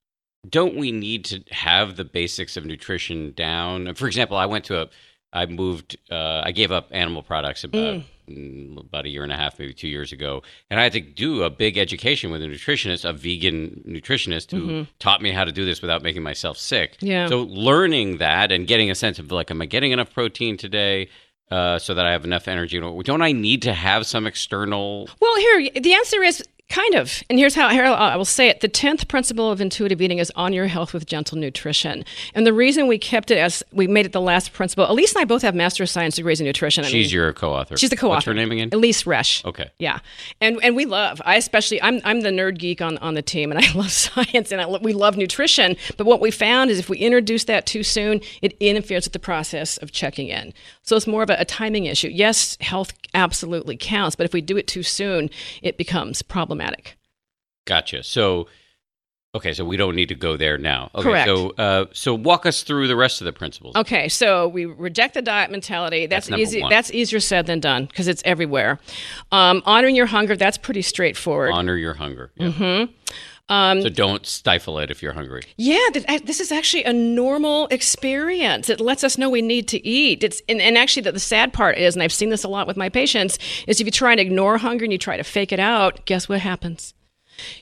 don't 0.48 0.76
we 0.76 0.92
need 0.92 1.24
to 1.26 1.42
have 1.50 1.96
the 1.96 2.04
basics 2.04 2.56
of 2.56 2.64
nutrition 2.64 3.32
down? 3.36 3.94
For 3.94 4.06
example, 4.06 4.36
I 4.36 4.46
went 4.46 4.64
to 4.66 4.82
a. 4.82 4.88
I 5.32 5.46
moved. 5.46 5.96
Uh, 6.10 6.42
I 6.44 6.52
gave 6.52 6.70
up 6.70 6.88
animal 6.92 7.22
products 7.22 7.64
about. 7.64 8.02
Mm. 8.28 8.80
About 8.80 9.06
a 9.06 9.08
year 9.08 9.22
and 9.22 9.30
a 9.30 9.36
half, 9.36 9.56
maybe 9.56 9.72
two 9.72 9.86
years 9.86 10.10
ago, 10.10 10.42
and 10.68 10.80
I 10.80 10.82
had 10.82 10.92
to 10.94 11.00
do 11.00 11.44
a 11.44 11.48
big 11.50 11.78
education 11.78 12.32
with 12.32 12.42
a 12.42 12.46
nutritionist, 12.46 13.08
a 13.08 13.12
vegan 13.12 13.84
nutritionist, 13.86 14.50
who 14.50 14.66
Mm-hmm. 14.66 14.90
taught 14.98 15.22
me 15.22 15.30
how 15.30 15.44
to 15.44 15.52
do 15.52 15.64
this 15.64 15.80
without 15.80 16.02
making 16.02 16.24
myself 16.24 16.58
sick. 16.58 16.96
Yeah. 16.98 17.28
So 17.28 17.42
learning 17.44 18.16
that 18.18 18.50
and 18.50 18.66
getting 18.66 18.90
a 18.90 18.96
sense 18.96 19.20
of 19.20 19.30
like, 19.30 19.52
am 19.52 19.62
I 19.62 19.66
getting 19.66 19.92
enough 19.92 20.12
protein 20.12 20.56
today? 20.56 21.08
Uh, 21.50 21.78
so 21.78 21.94
that 21.94 22.06
I 22.06 22.12
have 22.12 22.24
enough 22.24 22.48
energy. 22.48 22.80
Don't 22.80 23.22
I 23.22 23.32
need 23.32 23.62
to 23.62 23.72
have 23.72 24.06
some 24.06 24.26
external? 24.26 25.08
Well, 25.20 25.36
here 25.36 25.70
the 25.80 25.94
answer 25.94 26.22
is 26.22 26.42
kind 26.68 26.94
of, 26.94 27.22
and 27.30 27.38
here's 27.38 27.54
how 27.54 27.68
I 27.68 28.16
will 28.16 28.24
say 28.24 28.48
it. 28.48 28.60
The 28.60 28.68
tenth 28.68 29.08
principle 29.08 29.50
of 29.50 29.60
intuitive 29.60 30.00
eating 30.02 30.18
is 30.18 30.32
on 30.34 30.52
your 30.52 30.66
health 30.66 30.92
with 30.92 31.06
gentle 31.06 31.38
nutrition, 31.38 32.04
and 32.34 32.46
the 32.46 32.52
reason 32.52 32.86
we 32.86 32.98
kept 32.98 33.30
it 33.30 33.38
as 33.38 33.62
we 33.72 33.86
made 33.86 34.06
it 34.06 34.12
the 34.12 34.20
last 34.20 34.52
principle. 34.52 34.86
Elyse 34.86 35.14
and 35.14 35.22
I 35.22 35.24
both 35.24 35.42
have 35.42 35.54
master 35.54 35.84
of 35.84 35.90
science 35.90 36.16
degrees 36.16 36.40
in 36.40 36.46
nutrition. 36.46 36.84
I 36.84 36.88
She's 36.88 37.06
mean, 37.06 37.14
your 37.14 37.32
co-author. 37.32 37.76
She's 37.76 37.90
the 37.90 37.96
co-author. 37.96 38.16
What's 38.16 38.26
her 38.26 38.34
name 38.34 38.50
again? 38.50 38.70
Elyse 38.70 39.04
Resch. 39.06 39.44
Okay. 39.44 39.70
Yeah, 39.78 40.00
and 40.40 40.58
and 40.62 40.74
we 40.74 40.86
love. 40.86 41.22
I 41.24 41.36
especially. 41.36 41.80
I'm 41.82 42.00
I'm 42.04 42.22
the 42.22 42.30
nerd 42.30 42.58
geek 42.58 42.82
on 42.82 42.98
on 42.98 43.14
the 43.14 43.22
team, 43.22 43.52
and 43.52 43.64
I 43.64 43.72
love 43.74 43.92
science, 43.92 44.50
and 44.50 44.60
I, 44.60 44.64
lo- 44.64 44.80
we 44.82 44.92
love 44.92 45.16
nutrition. 45.16 45.76
But 45.96 46.06
what 46.06 46.20
we 46.20 46.30
found 46.30 46.70
is 46.70 46.78
if 46.78 46.88
we 46.88 46.98
introduce 46.98 47.44
that 47.44 47.66
too 47.66 47.82
soon, 47.82 48.20
it 48.42 48.56
interferes 48.60 49.06
with 49.06 49.12
the 49.12 49.18
process 49.18 49.76
of 49.78 49.92
checking 49.92 50.28
in. 50.28 50.52
So 50.82 50.96
it's 50.96 51.06
more 51.06 51.22
of 51.22 51.30
a, 51.30 51.36
a 51.38 51.44
timing 51.44 51.86
issue. 51.86 52.08
Yes, 52.08 52.56
health 52.60 52.92
absolutely 53.14 53.76
counts, 53.76 54.16
but 54.16 54.24
if 54.24 54.32
we 54.32 54.40
do 54.40 54.56
it 54.56 54.66
too 54.66 54.82
soon, 54.82 55.30
it 55.62 55.78
becomes 55.78 56.22
problematic. 56.22 56.55
Gotcha. 57.66 58.02
So, 58.02 58.46
okay, 59.34 59.52
so 59.52 59.64
we 59.64 59.76
don't 59.76 59.96
need 59.96 60.08
to 60.08 60.14
go 60.14 60.36
there 60.36 60.56
now. 60.56 60.90
Okay, 60.94 61.02
Correct. 61.02 61.26
So, 61.28 61.50
uh, 61.50 61.86
so 61.92 62.14
walk 62.14 62.46
us 62.46 62.62
through 62.62 62.88
the 62.88 62.96
rest 62.96 63.20
of 63.20 63.24
the 63.24 63.32
principles. 63.32 63.74
Okay, 63.76 64.08
so 64.08 64.48
we 64.48 64.66
reject 64.66 65.14
the 65.14 65.22
diet 65.22 65.50
mentality. 65.50 66.06
That's, 66.06 66.28
That's 66.28 66.40
easy. 66.40 66.62
one. 66.62 66.70
That's 66.70 66.92
easier 66.92 67.20
said 67.20 67.46
than 67.46 67.60
done 67.60 67.86
because 67.86 68.08
it's 68.08 68.22
everywhere. 68.24 68.78
Um, 69.32 69.62
honoring 69.66 69.96
your 69.96 70.06
hunger. 70.06 70.36
That's 70.36 70.58
pretty 70.58 70.82
straightforward. 70.82 71.52
Honor 71.52 71.76
your 71.76 71.94
hunger. 71.94 72.30
Yeah. 72.36 72.48
Mm-hmm. 72.48 72.92
Um, 73.48 73.82
so 73.82 73.88
don't 73.88 74.26
stifle 74.26 74.78
it 74.80 74.90
if 74.90 75.02
you're 75.02 75.12
hungry. 75.12 75.42
Yeah, 75.56 75.78
this 76.24 76.40
is 76.40 76.50
actually 76.50 76.84
a 76.84 76.92
normal 76.92 77.68
experience. 77.68 78.68
It 78.68 78.80
lets 78.80 79.04
us 79.04 79.16
know 79.16 79.30
we 79.30 79.42
need 79.42 79.68
to 79.68 79.86
eat. 79.86 80.24
It's 80.24 80.42
and, 80.48 80.60
and 80.60 80.76
actually 80.76 81.02
the, 81.02 81.12
the 81.12 81.20
sad 81.20 81.52
part 81.52 81.78
is, 81.78 81.94
and 81.94 82.02
I've 82.02 82.12
seen 82.12 82.30
this 82.30 82.42
a 82.42 82.48
lot 82.48 82.66
with 82.66 82.76
my 82.76 82.88
patients, 82.88 83.38
is 83.68 83.80
if 83.80 83.86
you 83.86 83.92
try 83.92 84.10
and 84.10 84.20
ignore 84.20 84.58
hunger 84.58 84.84
and 84.84 84.92
you 84.92 84.98
try 84.98 85.16
to 85.16 85.24
fake 85.24 85.52
it 85.52 85.60
out, 85.60 86.04
guess 86.06 86.28
what 86.28 86.40
happens? 86.40 86.92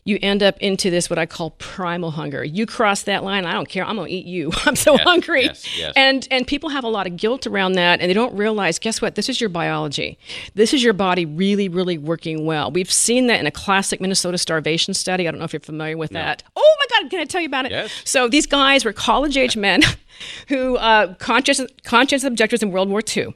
You 0.05 0.19
end 0.23 0.43
up 0.43 0.57
into 0.59 0.91
this 0.91 1.09
what 1.11 1.19
I 1.19 1.27
call 1.27 1.51
primal 1.53 2.13
hunger. 2.13 2.45
You 2.45 2.67
cross 2.67 3.03
that 3.03 3.25
line, 3.25 3.45
I 3.45 3.53
don't 3.53 3.69
care. 3.69 3.85
I'm 3.85 3.97
gonna 3.97 4.09
eat 4.09 4.27
you. 4.27 4.51
I'm 4.67 4.77
so 4.77 4.93
Yes, 4.95 5.03
hungry. 5.05 5.45
yes, 5.45 5.79
yes. 5.79 5.93
And 5.97 6.27
and 6.31 6.47
people 6.47 6.71
have 6.71 6.85
a 6.85 6.89
lot 6.89 7.07
of 7.07 7.17
guilt 7.17 7.47
around 7.47 7.73
that, 7.73 8.01
and 8.01 8.09
they 8.09 8.15
don't 8.15 8.35
realize. 8.37 8.79
Guess 8.79 9.03
what? 9.03 9.15
This 9.15 9.29
is 9.29 9.41
your 9.41 9.51
biology. 9.51 10.19
This 10.55 10.73
is 10.73 10.83
your 10.83 10.93
body 10.93 11.25
really, 11.27 11.69
really 11.69 11.99
working 11.99 12.45
well. 12.47 12.71
We've 12.71 12.91
seen 12.93 13.27
that 13.29 13.41
in 13.41 13.47
a 13.47 13.51
classic 13.51 14.01
Minnesota 14.01 14.39
starvation 14.39 14.95
study. 14.95 15.27
I 15.27 15.31
don't 15.31 15.39
know 15.39 15.45
if 15.45 15.53
you're 15.53 15.61
familiar 15.61 15.97
with 15.97 16.11
that. 16.11 16.43
Oh 16.57 16.77
my 16.79 17.01
God! 17.01 17.11
Can 17.11 17.21
I 17.21 17.25
tell 17.25 17.41
you 17.41 17.49
about 17.49 17.67
it? 17.67 17.73
Yes. 17.73 17.91
So 18.05 18.29
these 18.29 18.47
guys 18.47 18.85
were 18.85 18.93
college-age 18.93 19.57
men 19.57 19.83
who 20.49 20.77
uh, 20.77 21.15
conscious 21.15 21.61
conscious 21.83 22.25
objectors 22.25 22.63
in 22.63 22.71
World 22.71 22.89
War 22.89 23.03
II. 23.17 23.35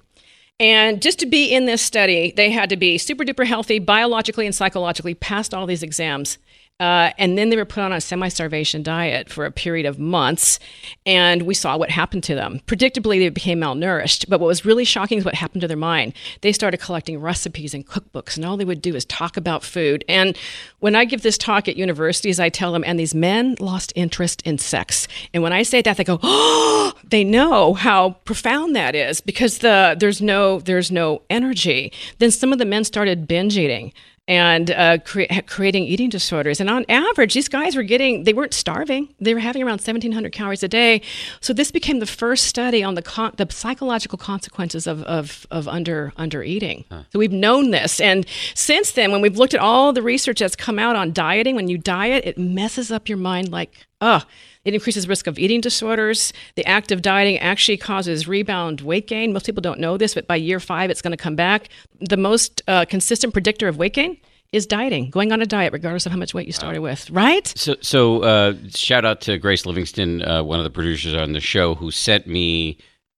And 0.61 1.01
just 1.01 1.21
to 1.21 1.27
be 1.27 1.55
in 1.55 1.67
this 1.67 1.81
study, 1.81 2.33
they 2.37 2.51
had 2.51 2.69
to 2.71 2.77
be 2.77 2.99
super 2.99 3.25
duper 3.25 3.47
healthy, 3.47 3.79
biologically 3.79 4.45
and 4.45 4.55
psychologically, 4.55 5.15
passed 5.15 5.55
all 5.55 5.67
these 5.67 5.85
exams. 5.85 6.39
Uh, 6.81 7.11
and 7.19 7.37
then 7.37 7.51
they 7.51 7.57
were 7.57 7.65
put 7.65 7.83
on 7.83 7.93
a 7.93 8.01
semi 8.01 8.29
starvation 8.29 8.85
diet 8.85 9.29
for 9.29 9.45
a 9.45 9.51
period 9.51 9.85
of 9.85 9.99
months. 9.99 10.61
And 11.05 11.43
we 11.43 11.53
saw 11.53 11.77
what 11.77 11.91
happened 11.91 12.23
to 12.25 12.37
them. 12.37 12.61
Predictably, 12.67 13.19
they 13.19 13.29
became 13.31 13.61
malnourished. 13.61 14.27
But 14.29 14.39
what 14.39 14.47
was 14.47 14.65
really 14.65 14.85
shocking 14.85 15.19
is 15.19 15.25
what 15.25 15.35
happened 15.35 15.63
to 15.63 15.69
their 15.69 15.77
mind. 15.77 16.13
They 16.41 16.53
started 16.53 16.79
collecting 16.79 17.21
recipes 17.21 17.75
and 17.75 17.85
cookbooks, 17.85 18.37
and 18.37 18.45
all 18.45 18.57
they 18.57 18.65
would 18.65 18.81
do 18.81 18.95
is 18.95 19.05
talk 19.05 19.37
about 19.37 19.65
food. 19.65 20.05
And 20.09 20.39
when 20.79 20.95
I 20.95 21.05
give 21.05 21.23
this 21.23 21.37
talk 21.37 21.67
at 21.67 21.77
universities, 21.77 22.39
I 22.39 22.49
tell 22.49 22.73
them, 22.73 22.85
and 22.87 22.99
these 22.99 23.15
men 23.15 23.57
lost 23.59 23.93
interest 23.97 24.41
in 24.43 24.59
sex. 24.59 25.09
And 25.35 25.43
when 25.43 25.53
I 25.53 25.65
say 25.65 25.83
that, 25.83 25.97
they 25.97 26.05
go, 26.05 26.21
oh, 26.23 26.93
they 27.03 27.25
know 27.25 27.75
how 27.75 28.11
profound 28.25 28.77
that 28.77 28.95
is 28.95 29.21
because 29.21 29.59
the 29.59 29.97
there's 29.99 30.23
no 30.23 30.61
there's 30.61 30.93
no 30.93 31.23
energy. 31.29 31.93
Then 32.19 32.31
some 32.31 32.53
of 32.53 32.61
the 32.61 32.65
men 32.65 32.85
started 32.85 33.27
binge 33.27 33.59
eating 33.59 33.93
and 34.29 34.71
uh, 34.71 34.99
cre- 34.99 35.23
creating 35.47 35.85
eating 35.85 36.11
disorders. 36.11 36.61
And 36.61 36.69
on 36.69 36.85
average, 36.89 37.33
these 37.33 37.49
guys 37.49 37.75
were 37.75 37.83
getting, 37.83 38.25
they 38.25 38.35
weren't 38.35 38.53
starving. 38.53 39.13
They 39.19 39.33
were 39.33 39.41
having 39.41 39.63
around 39.63 39.81
1,700 39.81 40.31
calories 40.33 40.63
a 40.63 40.69
day. 40.69 41.01
So 41.41 41.55
this 41.55 41.71
became 41.71 41.99
the 41.99 42.07
first 42.07 42.45
study 42.45 42.85
on 42.85 42.95
the, 42.95 43.03
con- 43.03 43.33
the 43.39 43.47
psychological 43.51 44.19
consequences 44.19 44.87
of, 44.87 45.03
of, 45.05 45.47
of 45.51 45.67
under, 45.67 46.13
under 46.19 46.43
eating. 46.43 46.85
So 47.11 47.19
we've 47.19 47.33
known 47.33 47.71
this. 47.71 48.01
And 48.01 48.27
since 48.55 48.93
then, 48.93 49.11
when 49.13 49.23
we've 49.23 49.39
looked 49.39 49.55
at 49.55 49.61
all 49.61 49.95
the 49.95 50.03
research 50.03 50.41
that's 50.41 50.55
come 50.57 50.79
out 50.79 50.95
on 50.95 51.13
dieting, 51.15 51.57
when 51.57 51.69
you 51.69 51.79
diet, 51.79 52.25
it 52.27 52.37
messes 52.37 52.93
up 52.93 53.09
your 53.09 53.19
mind 53.19 53.51
like, 53.51 53.87
oh, 54.03 54.23
it 54.69 54.75
increases 54.75 55.09
risk 55.09 55.27
of 55.27 55.39
eating 55.39 55.63
disorders. 55.63 56.33
The 56.55 56.67
act 56.67 56.93
of 56.93 57.01
dieting 57.01 57.39
actually 57.39 57.79
causes 57.79 58.29
rebound 58.29 58.83
weight 58.83 59.07
gain. 59.07 59.33
Most 59.33 59.47
people 59.47 59.63
don't 59.63 59.81
know 59.81 59.97
this, 59.97 60.13
but 60.13 60.27
by 60.27 60.37
year 60.37 60.61
five, 60.61 60.91
it's 60.91 61.01
going 61.01 61.13
to 61.13 61.17
come 61.17 61.35
back. 61.35 61.71
The 62.01 62.19
most 62.19 62.63
uh, 62.69 62.85
consistent 62.85 63.33
predictor 63.33 63.67
of 63.67 63.79
weight 63.79 63.95
gain 63.95 64.19
is 64.53 64.67
dieting, 64.67 65.09
going 65.09 65.33
on 65.33 65.41
a 65.41 65.47
diet, 65.47 65.73
regardless 65.73 66.05
of 66.05 66.13
how 66.13 66.19
much 66.19 66.35
weight 66.35 66.47
you 66.47 66.53
started 66.53 66.81
with, 66.81 67.11
right? 67.11 67.47
So, 67.57 67.77
so 67.81 68.23
uh, 68.23 68.55
shout 68.69 69.07
out 69.07 69.23
to 69.23 69.39
Grace 69.39 69.65
Livingston, 69.65 70.23
uh, 70.23 70.43
one 70.43 70.59
of 70.59 70.65
the 70.65 70.71
producers 70.71 71.15
on 71.15 71.33
the 71.33 71.41
show, 71.41 71.75
who 71.75 71.91
sent 71.91 72.27
me, 72.27 72.77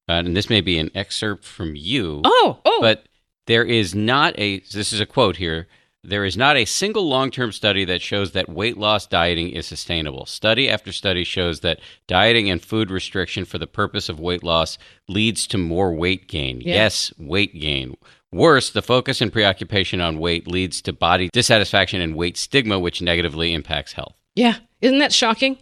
uh, 0.08 0.22
and 0.24 0.36
this 0.36 0.48
may 0.48 0.60
be 0.60 0.78
an 0.78 0.90
excerpt 0.94 1.44
from 1.44 1.74
you. 1.74 2.20
Oh, 2.24 2.60
oh, 2.64 2.78
But 2.80 3.06
there 3.46 3.64
is 3.64 3.94
not 3.94 4.38
a, 4.38 4.60
this 4.72 4.92
is 4.92 5.00
a 5.00 5.06
quote 5.06 5.36
here. 5.36 5.66
There 6.02 6.24
is 6.24 6.36
not 6.36 6.56
a 6.56 6.64
single 6.64 7.06
long 7.08 7.30
term 7.30 7.52
study 7.52 7.84
that 7.84 8.00
shows 8.00 8.32
that 8.32 8.48
weight 8.48 8.78
loss 8.78 9.06
dieting 9.06 9.50
is 9.50 9.66
sustainable. 9.66 10.24
Study 10.24 10.68
after 10.68 10.92
study 10.92 11.24
shows 11.24 11.60
that 11.60 11.80
dieting 12.06 12.48
and 12.48 12.62
food 12.62 12.90
restriction 12.90 13.44
for 13.44 13.58
the 13.58 13.66
purpose 13.66 14.08
of 14.08 14.18
weight 14.18 14.42
loss 14.42 14.78
leads 15.08 15.46
to 15.48 15.58
more 15.58 15.94
weight 15.94 16.26
gain. 16.26 16.62
Yeah. 16.62 16.74
Yes, 16.74 17.12
weight 17.18 17.58
gain. 17.58 17.96
Worse, 18.32 18.70
the 18.70 18.80
focus 18.82 19.20
and 19.20 19.32
preoccupation 19.32 20.00
on 20.00 20.18
weight 20.18 20.46
leads 20.46 20.80
to 20.82 20.92
body 20.92 21.28
dissatisfaction 21.32 22.00
and 22.00 22.16
weight 22.16 22.36
stigma, 22.36 22.78
which 22.78 23.02
negatively 23.02 23.52
impacts 23.52 23.92
health. 23.92 24.14
Yeah. 24.34 24.56
Isn't 24.80 25.00
that 25.00 25.12
shocking? 25.12 25.58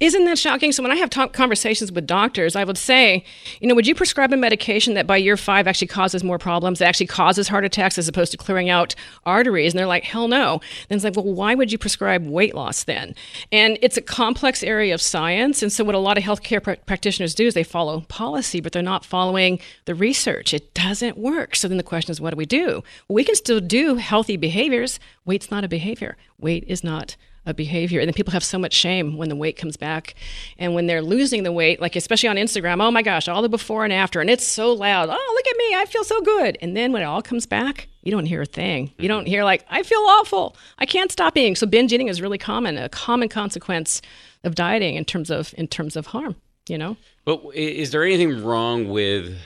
Isn't 0.00 0.24
that 0.24 0.38
shocking? 0.38 0.72
So 0.72 0.82
when 0.82 0.92
I 0.92 0.96
have 0.96 1.10
conversations 1.32 1.92
with 1.92 2.06
doctors, 2.06 2.56
I 2.56 2.64
would 2.64 2.78
say, 2.78 3.24
you 3.60 3.68
know, 3.68 3.74
would 3.74 3.86
you 3.86 3.94
prescribe 3.94 4.32
a 4.32 4.36
medication 4.36 4.94
that 4.94 5.06
by 5.06 5.16
year 5.16 5.36
five 5.36 5.66
actually 5.66 5.88
causes 5.88 6.22
more 6.22 6.38
problems, 6.38 6.78
that 6.78 6.88
actually 6.88 7.06
causes 7.06 7.48
heart 7.48 7.64
attacks 7.64 7.98
as 7.98 8.08
opposed 8.08 8.32
to 8.32 8.38
clearing 8.38 8.70
out 8.70 8.94
arteries? 9.26 9.72
And 9.72 9.78
they're 9.78 9.86
like, 9.86 10.04
hell 10.04 10.28
no. 10.28 10.60
Then 10.88 10.96
it's 10.96 11.04
like, 11.04 11.16
well, 11.16 11.24
why 11.24 11.54
would 11.54 11.72
you 11.72 11.78
prescribe 11.78 12.26
weight 12.26 12.54
loss 12.54 12.84
then? 12.84 13.14
And 13.50 13.78
it's 13.82 13.96
a 13.96 14.02
complex 14.02 14.62
area 14.62 14.94
of 14.94 15.02
science. 15.02 15.62
And 15.62 15.72
so 15.72 15.84
what 15.84 15.94
a 15.94 15.98
lot 15.98 16.18
of 16.18 16.24
healthcare 16.24 16.62
pr- 16.62 16.80
practitioners 16.86 17.34
do 17.34 17.46
is 17.46 17.54
they 17.54 17.64
follow 17.64 18.00
policy, 18.02 18.60
but 18.60 18.72
they're 18.72 18.82
not 18.82 19.04
following 19.04 19.58
the 19.84 19.94
research. 19.94 20.54
It 20.54 20.74
doesn't 20.74 21.18
work. 21.18 21.56
So 21.56 21.68
then 21.68 21.76
the 21.76 21.82
question 21.82 22.12
is, 22.12 22.20
what 22.20 22.30
do 22.30 22.36
we 22.36 22.46
do? 22.46 22.82
Well, 23.08 23.14
we 23.14 23.24
can 23.24 23.34
still 23.34 23.60
do 23.60 23.96
healthy 23.96 24.36
behaviors. 24.36 25.00
Weight's 25.24 25.50
not 25.50 25.64
a 25.64 25.68
behavior. 25.68 26.16
Weight 26.38 26.64
is 26.66 26.82
not 26.84 27.16
a 27.44 27.52
behavior. 27.52 28.00
And 28.00 28.08
then 28.08 28.14
people 28.14 28.32
have 28.32 28.44
so 28.44 28.58
much 28.58 28.72
shame 28.72 29.16
when 29.16 29.28
the 29.28 29.36
weight 29.36 29.56
comes 29.56 29.76
back 29.76 30.14
and 30.58 30.74
when 30.74 30.86
they're 30.86 31.02
losing 31.02 31.42
the 31.42 31.52
weight, 31.52 31.80
like 31.80 31.96
especially 31.96 32.28
on 32.28 32.36
Instagram, 32.36 32.82
oh 32.82 32.90
my 32.90 33.02
gosh, 33.02 33.28
all 33.28 33.42
the 33.42 33.48
before 33.48 33.84
and 33.84 33.92
after. 33.92 34.20
And 34.20 34.30
it's 34.30 34.46
so 34.46 34.72
loud. 34.72 35.08
Oh, 35.10 35.32
look 35.34 35.46
at 35.48 35.56
me. 35.56 35.74
I 35.76 35.84
feel 35.86 36.04
so 36.04 36.20
good. 36.20 36.56
And 36.60 36.76
then 36.76 36.92
when 36.92 37.02
it 37.02 37.06
all 37.06 37.22
comes 37.22 37.46
back, 37.46 37.88
you 38.02 38.12
don't 38.12 38.26
hear 38.26 38.42
a 38.42 38.46
thing. 38.46 38.92
You 38.98 39.08
don't 39.08 39.26
hear 39.26 39.44
like, 39.44 39.64
I 39.68 39.82
feel 39.82 40.00
awful. 40.00 40.56
I 40.78 40.86
can't 40.86 41.10
stop 41.10 41.36
eating. 41.36 41.56
So 41.56 41.66
binge 41.66 41.92
eating 41.92 42.08
is 42.08 42.20
really 42.20 42.38
common, 42.38 42.78
a 42.78 42.88
common 42.88 43.28
consequence 43.28 44.02
of 44.44 44.54
dieting 44.54 44.96
in 44.96 45.04
terms 45.04 45.30
of 45.30 45.54
in 45.56 45.68
terms 45.68 45.96
of 45.96 46.06
harm, 46.06 46.36
you 46.68 46.78
know? 46.78 46.96
But 47.24 47.42
is 47.54 47.90
there 47.90 48.04
anything 48.04 48.44
wrong 48.44 48.88
with 48.88 49.36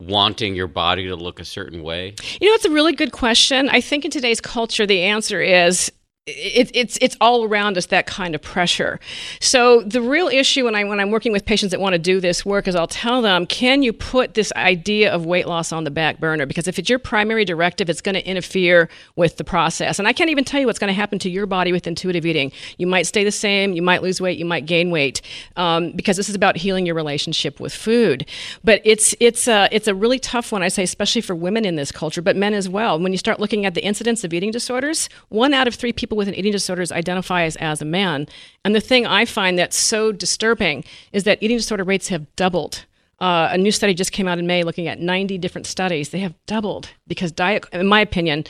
wanting 0.00 0.54
your 0.54 0.66
body 0.66 1.06
to 1.08 1.16
look 1.16 1.40
a 1.40 1.44
certain 1.44 1.82
way? 1.82 2.14
You 2.40 2.48
know, 2.48 2.54
it's 2.54 2.64
a 2.64 2.70
really 2.70 2.94
good 2.94 3.12
question. 3.12 3.68
I 3.68 3.82
think 3.82 4.04
in 4.06 4.10
today's 4.10 4.40
culture, 4.40 4.86
the 4.86 5.02
answer 5.02 5.42
is 5.42 5.92
it, 6.26 6.70
it's 6.74 6.98
it's 7.00 7.16
all 7.20 7.44
around 7.44 7.78
us 7.78 7.86
that 7.86 8.06
kind 8.06 8.34
of 8.34 8.42
pressure. 8.42 9.00
So 9.40 9.82
the 9.82 10.02
real 10.02 10.28
issue 10.28 10.64
when 10.64 10.74
I 10.74 10.84
when 10.84 11.00
I'm 11.00 11.10
working 11.10 11.32
with 11.32 11.44
patients 11.44 11.70
that 11.70 11.80
want 11.80 11.94
to 11.94 11.98
do 11.98 12.20
this 12.20 12.44
work 12.44 12.68
is 12.68 12.74
I'll 12.74 12.86
tell 12.86 13.22
them, 13.22 13.46
can 13.46 13.82
you 13.82 13.92
put 13.92 14.34
this 14.34 14.52
idea 14.54 15.12
of 15.12 15.24
weight 15.24 15.46
loss 15.46 15.72
on 15.72 15.84
the 15.84 15.90
back 15.90 16.20
burner? 16.20 16.46
Because 16.46 16.68
if 16.68 16.78
it's 16.78 16.88
your 16.88 16.98
primary 16.98 17.44
directive, 17.44 17.88
it's 17.88 18.02
going 18.02 18.14
to 18.14 18.26
interfere 18.26 18.88
with 19.16 19.38
the 19.38 19.44
process. 19.44 19.98
And 19.98 20.06
I 20.06 20.12
can't 20.12 20.30
even 20.30 20.44
tell 20.44 20.60
you 20.60 20.66
what's 20.66 20.78
going 20.78 20.88
to 20.88 20.94
happen 20.94 21.18
to 21.20 21.30
your 21.30 21.46
body 21.46 21.72
with 21.72 21.86
intuitive 21.86 22.26
eating. 22.26 22.52
You 22.76 22.86
might 22.86 23.06
stay 23.06 23.24
the 23.24 23.32
same, 23.32 23.72
you 23.72 23.82
might 23.82 24.02
lose 24.02 24.20
weight, 24.20 24.38
you 24.38 24.44
might 24.44 24.66
gain 24.66 24.90
weight, 24.90 25.22
um, 25.56 25.92
because 25.92 26.16
this 26.16 26.28
is 26.28 26.34
about 26.34 26.56
healing 26.56 26.84
your 26.84 26.94
relationship 26.94 27.60
with 27.60 27.72
food. 27.72 28.26
But 28.62 28.82
it's 28.84 29.14
it's 29.20 29.48
a 29.48 29.68
it's 29.72 29.88
a 29.88 29.94
really 29.94 30.18
tough 30.18 30.52
one. 30.52 30.62
I 30.62 30.68
say, 30.68 30.82
especially 30.82 31.22
for 31.22 31.34
women 31.34 31.64
in 31.64 31.76
this 31.76 31.90
culture, 31.90 32.20
but 32.20 32.36
men 32.36 32.52
as 32.52 32.68
well. 32.68 32.98
When 33.00 33.12
you 33.12 33.18
start 33.18 33.40
looking 33.40 33.64
at 33.64 33.74
the 33.74 33.82
incidence 33.82 34.22
of 34.22 34.34
eating 34.34 34.50
disorders, 34.50 35.08
one 35.30 35.54
out 35.54 35.66
of 35.66 35.74
three 35.74 35.92
people 35.92 36.19
with 36.20 36.28
an 36.28 36.34
eating 36.34 36.52
disorders 36.52 36.92
identify 36.92 37.42
as, 37.42 37.56
as 37.56 37.82
a 37.82 37.84
man. 37.84 38.28
And 38.64 38.74
the 38.74 38.80
thing 38.80 39.06
I 39.06 39.24
find 39.24 39.58
that's 39.58 39.76
so 39.76 40.12
disturbing 40.12 40.84
is 41.12 41.24
that 41.24 41.42
eating 41.42 41.56
disorder 41.56 41.82
rates 41.82 42.08
have 42.08 42.24
doubled. 42.36 42.84
Uh, 43.18 43.48
a 43.50 43.58
new 43.58 43.72
study 43.72 43.92
just 43.92 44.12
came 44.12 44.28
out 44.28 44.38
in 44.38 44.46
May 44.46 44.62
looking 44.62 44.86
at 44.86 45.00
90 45.00 45.36
different 45.38 45.66
studies. 45.66 46.10
They 46.10 46.20
have 46.20 46.34
doubled 46.46 46.90
because 47.06 47.32
diet, 47.32 47.64
in 47.72 47.86
my 47.86 48.00
opinion, 48.00 48.44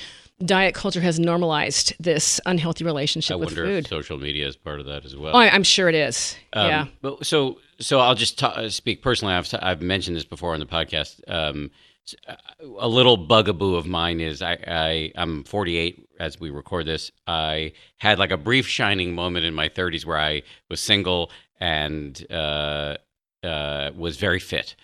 diet 0.44 0.74
culture 0.74 1.00
has 1.00 1.18
normalized 1.18 1.94
this 1.98 2.40
unhealthy 2.46 2.84
relationship 2.84 3.34
I 3.34 3.36
with 3.36 3.48
wonder 3.48 3.64
food. 3.64 3.84
if 3.84 3.88
social 3.88 4.18
media 4.18 4.46
is 4.46 4.56
part 4.56 4.80
of 4.80 4.86
that 4.86 5.04
as 5.04 5.16
well. 5.16 5.34
Oh, 5.34 5.38
I, 5.38 5.50
I'm 5.50 5.62
sure 5.62 5.88
it 5.88 5.94
is. 5.94 6.36
Um, 6.52 6.68
yeah. 6.68 6.86
But 7.02 7.26
so 7.26 7.58
so 7.78 7.98
I'll 8.00 8.14
just 8.14 8.38
ta- 8.38 8.68
speak 8.68 9.02
personally. 9.02 9.34
I've 9.34 9.48
I've 9.60 9.82
mentioned 9.82 10.16
this 10.16 10.24
before 10.24 10.54
on 10.54 10.60
the 10.60 10.66
podcast. 10.66 11.20
Um, 11.28 11.70
a 12.78 12.88
little 12.88 13.16
bugaboo 13.16 13.74
of 13.76 13.86
mine 13.86 14.20
is 14.20 14.42
I, 14.42 14.52
I 14.66 15.12
I'm 15.16 15.44
48 15.44 16.08
as 16.18 16.38
we 16.40 16.50
record 16.50 16.86
this. 16.86 17.10
I 17.26 17.72
had 17.98 18.18
like 18.18 18.30
a 18.30 18.36
brief 18.36 18.66
shining 18.66 19.14
moment 19.14 19.44
in 19.46 19.54
my 19.54 19.68
30s 19.68 20.04
where 20.04 20.18
I 20.18 20.42
was 20.68 20.80
single 20.80 21.30
and 21.58 22.24
uh, 22.30 22.96
uh, 23.42 23.90
was 23.96 24.16
very 24.16 24.38
fit, 24.40 24.74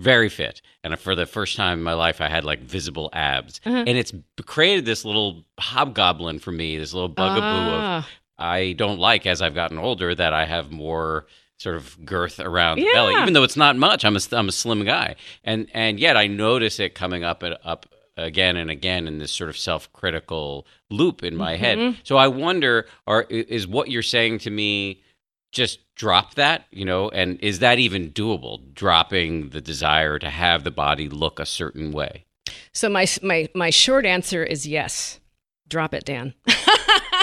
very 0.00 0.28
fit, 0.28 0.60
and 0.84 0.98
for 0.98 1.14
the 1.14 1.26
first 1.26 1.56
time 1.56 1.78
in 1.78 1.84
my 1.84 1.94
life, 1.94 2.20
I 2.20 2.28
had 2.28 2.44
like 2.44 2.60
visible 2.60 3.08
abs, 3.12 3.60
Uh-huh. 3.64 3.84
and 3.86 3.96
it's 3.98 4.12
created 4.44 4.84
this 4.84 5.04
little 5.04 5.44
hobgoblin 5.58 6.38
for 6.38 6.52
me, 6.52 6.76
this 6.78 6.92
little 6.94 7.08
bugaboo 7.08 7.40
of 7.76 7.82
Ah, 7.82 8.08
I 8.38 8.72
don't 8.74 8.98
like 8.98 9.26
as 9.26 9.40
I've 9.40 9.54
gotten 9.54 9.78
older 9.78 10.14
that 10.14 10.32
I 10.34 10.44
have 10.44 10.70
more 10.70 11.26
sort 11.58 11.76
of 11.76 12.04
girth 12.04 12.38
around 12.38 12.78
the 12.78 12.88
belly, 12.92 13.14
even 13.14 13.32
though 13.32 13.42
it's 13.42 13.56
not 13.56 13.76
much. 13.76 14.04
I'm 14.04 14.16
a 14.16 14.20
I'm 14.32 14.48
a 14.48 14.52
slim 14.52 14.84
guy, 14.84 15.16
and 15.44 15.68
and 15.72 15.98
yet 15.98 16.16
I 16.16 16.26
notice 16.26 16.78
it 16.80 16.94
coming 16.94 17.24
up 17.24 17.42
and 17.42 17.56
up 17.64 17.86
again 18.18 18.56
and 18.56 18.70
again 18.70 19.06
in 19.06 19.18
this 19.18 19.30
sort 19.32 19.50
of 19.50 19.56
self 19.58 19.92
critical 19.92 20.66
loop 20.90 21.22
in 21.22 21.36
my 21.36 21.56
head. 21.56 21.78
Mhm. 21.78 21.96
So 22.02 22.16
I 22.16 22.28
wonder, 22.28 22.86
are 23.06 23.22
is 23.28 23.66
what 23.66 23.90
you're 23.90 24.02
saying 24.02 24.38
to 24.40 24.50
me? 24.50 25.02
Just 25.52 25.78
drop 25.94 26.34
that, 26.34 26.66
you 26.70 26.84
know, 26.84 27.08
and 27.08 27.38
is 27.40 27.60
that 27.60 27.78
even 27.78 28.10
doable? 28.10 28.74
Dropping 28.74 29.50
the 29.50 29.60
desire 29.62 30.18
to 30.18 30.28
have 30.28 30.64
the 30.64 30.70
body 30.70 31.08
look 31.08 31.40
a 31.40 31.46
certain 31.46 31.92
way. 31.92 32.24
So 32.72 32.88
my 32.90 33.06
my 33.22 33.48
my 33.54 33.70
short 33.70 34.04
answer 34.04 34.44
is 34.44 34.66
yes. 34.66 35.20
Drop 35.68 35.94
it, 35.94 36.04
Dan. 36.04 36.34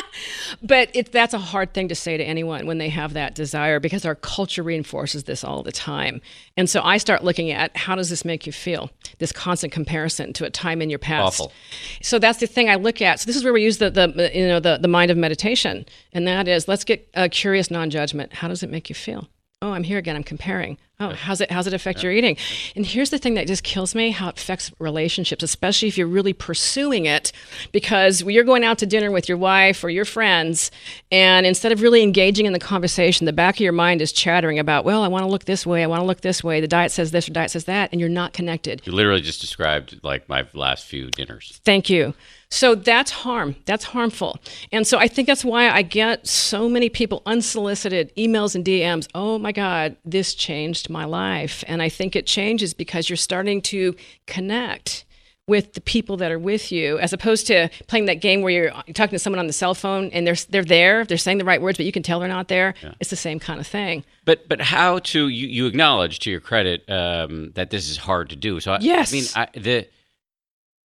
but 0.61 0.89
it, 0.93 1.11
that's 1.11 1.33
a 1.33 1.39
hard 1.39 1.73
thing 1.73 1.87
to 1.87 1.95
say 1.95 2.17
to 2.17 2.23
anyone 2.23 2.65
when 2.65 2.77
they 2.77 2.89
have 2.89 3.13
that 3.13 3.35
desire 3.35 3.79
because 3.79 4.05
our 4.05 4.15
culture 4.15 4.63
reinforces 4.63 5.23
this 5.23 5.43
all 5.43 5.63
the 5.63 5.71
time. 5.71 6.21
And 6.57 6.69
so 6.69 6.81
I 6.81 6.97
start 6.97 7.23
looking 7.23 7.51
at 7.51 7.75
how 7.75 7.95
does 7.95 8.09
this 8.09 8.23
make 8.25 8.45
you 8.45 8.51
feel? 8.51 8.89
This 9.19 9.31
constant 9.31 9.73
comparison 9.73 10.33
to 10.33 10.45
a 10.45 10.49
time 10.49 10.81
in 10.81 10.89
your 10.89 10.99
past. 10.99 11.39
Awful. 11.39 11.53
So 12.01 12.19
that's 12.19 12.39
the 12.39 12.47
thing 12.47 12.69
I 12.69 12.75
look 12.75 13.01
at. 13.01 13.19
So 13.19 13.25
this 13.25 13.35
is 13.35 13.43
where 13.43 13.53
we 13.53 13.63
use 13.63 13.77
the, 13.77 13.89
the 13.89 14.31
you 14.33 14.47
know 14.47 14.59
the, 14.59 14.77
the 14.77 14.87
mind 14.87 15.11
of 15.11 15.17
meditation, 15.17 15.85
and 16.11 16.27
that 16.27 16.47
is 16.47 16.67
let's 16.67 16.83
get 16.83 17.09
uh, 17.15 17.27
curious 17.31 17.71
non-judgment. 17.71 18.33
How 18.33 18.47
does 18.47 18.63
it 18.63 18.69
make 18.69 18.89
you 18.89 18.95
feel? 18.95 19.27
Oh, 19.61 19.71
I'm 19.71 19.83
here 19.83 19.97
again. 19.97 20.15
I'm 20.15 20.23
comparing. 20.23 20.77
Oh, 20.99 21.09
how's 21.09 21.41
it 21.41 21.51
how's 21.51 21.65
it 21.65 21.73
affect 21.73 22.03
your 22.03 22.11
eating? 22.11 22.37
And 22.75 22.85
here's 22.85 23.09
the 23.09 23.17
thing 23.17 23.33
that 23.33 23.47
just 23.47 23.63
kills 23.63 23.95
me: 23.95 24.11
how 24.11 24.29
it 24.29 24.37
affects 24.37 24.71
relationships, 24.77 25.43
especially 25.43 25.87
if 25.87 25.97
you're 25.97 26.07
really 26.07 26.33
pursuing 26.33 27.05
it, 27.07 27.31
because 27.71 28.21
you're 28.21 28.43
going 28.43 28.63
out 28.63 28.77
to 28.77 28.85
dinner 28.85 29.11
with 29.11 29.27
your 29.27 29.37
wife 29.37 29.83
or 29.83 29.89
your 29.89 30.05
friends, 30.05 30.69
and 31.11 31.45
instead 31.45 31.71
of 31.71 31.81
really 31.81 32.03
engaging 32.03 32.45
in 32.45 32.53
the 32.53 32.59
conversation, 32.59 33.25
the 33.25 33.33
back 33.33 33.55
of 33.55 33.61
your 33.61 33.73
mind 33.73 34.01
is 34.01 34.11
chattering 34.11 34.59
about, 34.59 34.85
well, 34.85 35.01
I 35.01 35.07
want 35.07 35.23
to 35.23 35.29
look 35.29 35.45
this 35.45 35.65
way, 35.65 35.83
I 35.83 35.87
want 35.87 36.01
to 36.01 36.05
look 36.05 36.21
this 36.21 36.43
way. 36.43 36.61
The 36.61 36.67
diet 36.67 36.91
says 36.91 37.11
this 37.11 37.27
or 37.27 37.33
diet 37.33 37.51
says 37.51 37.65
that, 37.65 37.89
and 37.91 37.99
you're 37.99 38.09
not 38.09 38.33
connected. 38.33 38.85
You 38.85 38.93
literally 38.93 39.21
just 39.21 39.41
described 39.41 39.99
like 40.03 40.29
my 40.29 40.47
last 40.53 40.85
few 40.85 41.09
dinners. 41.09 41.59
Thank 41.65 41.89
you. 41.89 42.13
So 42.53 42.75
that's 42.75 43.09
harm. 43.09 43.55
That's 43.65 43.83
harmful. 43.83 44.37
And 44.71 44.85
so 44.85 44.99
I 44.99 45.07
think 45.07 45.25
that's 45.25 45.43
why 45.43 45.71
I 45.71 45.81
get 45.81 46.27
so 46.27 46.69
many 46.69 46.87
people 46.87 47.23
unsolicited 47.25 48.15
emails 48.15 48.53
and 48.53 48.63
DMs. 48.63 49.07
Oh 49.15 49.39
my 49.39 49.51
God, 49.51 49.95
this 50.05 50.35
changed 50.35 50.87
my 50.87 51.03
life. 51.03 51.63
And 51.65 51.81
I 51.81 51.89
think 51.89 52.15
it 52.15 52.27
changes 52.27 52.75
because 52.75 53.09
you're 53.09 53.17
starting 53.17 53.59
to 53.63 53.95
connect 54.27 55.03
with 55.47 55.73
the 55.73 55.81
people 55.81 56.15
that 56.17 56.31
are 56.31 56.37
with 56.37 56.71
you 56.71 56.99
as 56.99 57.11
opposed 57.11 57.47
to 57.47 57.69
playing 57.87 58.05
that 58.05 58.21
game 58.21 58.43
where 58.43 58.53
you're, 58.53 58.71
talking 58.93 59.15
to 59.15 59.19
someone 59.19 59.39
on 59.39 59.47
the 59.47 59.53
cell 59.53 59.73
phone 59.73 60.11
and 60.13 60.27
they're, 60.27 60.37
they're 60.49 60.63
there, 60.63 61.05
they're 61.05 61.17
saying 61.17 61.39
the 61.39 61.45
right 61.45 61.61
words, 61.61 61.77
but 61.79 61.87
you 61.87 61.91
can 61.91 62.03
tell 62.03 62.19
they're 62.19 62.29
not 62.29 62.49
there. 62.49 62.75
It's 62.99 63.09
the 63.09 63.15
same 63.15 63.39
kind 63.39 63.59
of 63.59 63.65
thing. 63.65 64.05
But 64.25 64.47
but 64.47 64.61
how 64.61 64.99
to 64.99 65.27
you, 65.27 65.47
you 65.47 65.65
acknowledge 65.65 66.19
to 66.19 66.29
your 66.29 66.39
credit 66.39 66.87
um, 66.87 67.51
that 67.55 67.71
this 67.71 67.89
is 67.89 67.97
hard 67.97 68.29
to 68.29 68.35
do. 68.35 68.59
So 68.59 68.73
I, 68.73 68.77
Yes. 68.79 69.11
I 69.11 69.15
mean 69.15 69.25
I, 69.35 69.59
the 69.59 69.87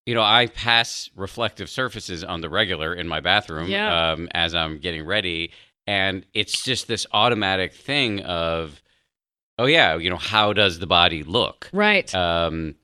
you 0.09 0.15
know 0.15 0.23
I 0.23 0.47
pass 0.47 1.11
reflective 1.15 1.69
surfaces 1.69 2.25
on 2.25 2.41
the 2.41 2.49
regular 2.49 2.95
in 2.95 3.07
my 3.07 3.21
bathroom 3.21 3.69
Yeah. 3.69 4.13
um, 4.13 4.29
as 4.33 4.55
I'm 4.55 4.79
getting 4.79 5.05
ready, 5.05 5.51
and 5.87 6.25
it's 6.33 6.63
just 6.65 6.89
this 6.89 7.07
automatic 7.13 7.75
thing 7.75 8.21
of 8.21 8.81
oh 9.59 9.67
yeah 9.67 9.97
you 9.99 10.09
know 10.09 10.17
how 10.35 10.53
does 10.55 10.79
the 10.79 10.87
body 10.87 11.23
look 11.23 11.69
Right. 11.73 12.09
um, 12.15 12.75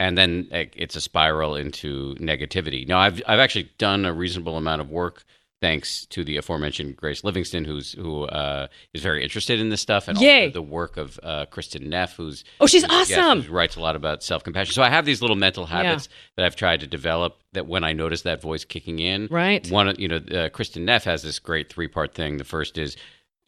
and 0.00 0.16
then 0.16 0.46
it's 0.52 0.94
a 0.94 1.00
spiral 1.00 1.56
into 1.56 2.14
negativity. 2.20 2.86
Now, 2.86 3.00
I've 3.00 3.20
I've 3.26 3.40
actually 3.40 3.68
done 3.78 4.04
a 4.04 4.12
reasonable 4.12 4.56
amount 4.56 4.80
of 4.80 4.88
work 4.90 5.24
thanks 5.60 6.06
to 6.06 6.22
the 6.24 6.36
aforementioned 6.36 6.96
Grace 6.96 7.24
Livingston, 7.24 7.64
who's 7.64 7.92
who 7.92 8.24
uh, 8.24 8.68
is 8.94 9.02
very 9.02 9.22
interested 9.22 9.58
in 9.60 9.68
this 9.70 9.80
stuff, 9.80 10.08
and 10.08 10.18
Yay. 10.20 10.46
also 10.46 10.52
the 10.54 10.62
work 10.62 10.96
of 10.96 11.18
uh, 11.22 11.46
Kristin 11.50 11.86
Neff, 11.88 12.16
who's 12.16 12.44
Oh, 12.60 12.66
she's 12.66 12.84
who's- 12.84 13.10
yes, 13.10 13.18
awesome. 13.18 13.42
who 13.42 13.52
writes 13.52 13.76
a 13.76 13.80
lot 13.80 13.96
about 13.96 14.22
self 14.22 14.44
compassion. 14.44 14.72
So 14.72 14.82
I 14.82 14.88
have 14.90 15.04
these 15.04 15.20
little 15.20 15.36
mental 15.36 15.66
habits 15.66 16.08
that 16.36 16.44
I've 16.46 16.56
tried 16.56 16.80
to 16.80 16.86
develop. 16.86 17.38
That 17.54 17.66
when 17.66 17.82
I 17.82 17.92
notice 17.92 18.22
that 18.22 18.42
voice 18.42 18.64
kicking 18.64 18.98
in, 18.98 19.26
Right. 19.30 19.68
One, 19.70 19.94
you 19.98 20.06
know, 20.08 20.16
uh, 20.16 20.48
Kristin 20.50 20.82
Neff 20.82 21.04
has 21.04 21.22
this 21.22 21.38
great 21.38 21.70
three 21.72 21.88
part 21.88 22.14
thing. 22.14 22.36
The 22.36 22.44
first 22.44 22.76
is 22.78 22.96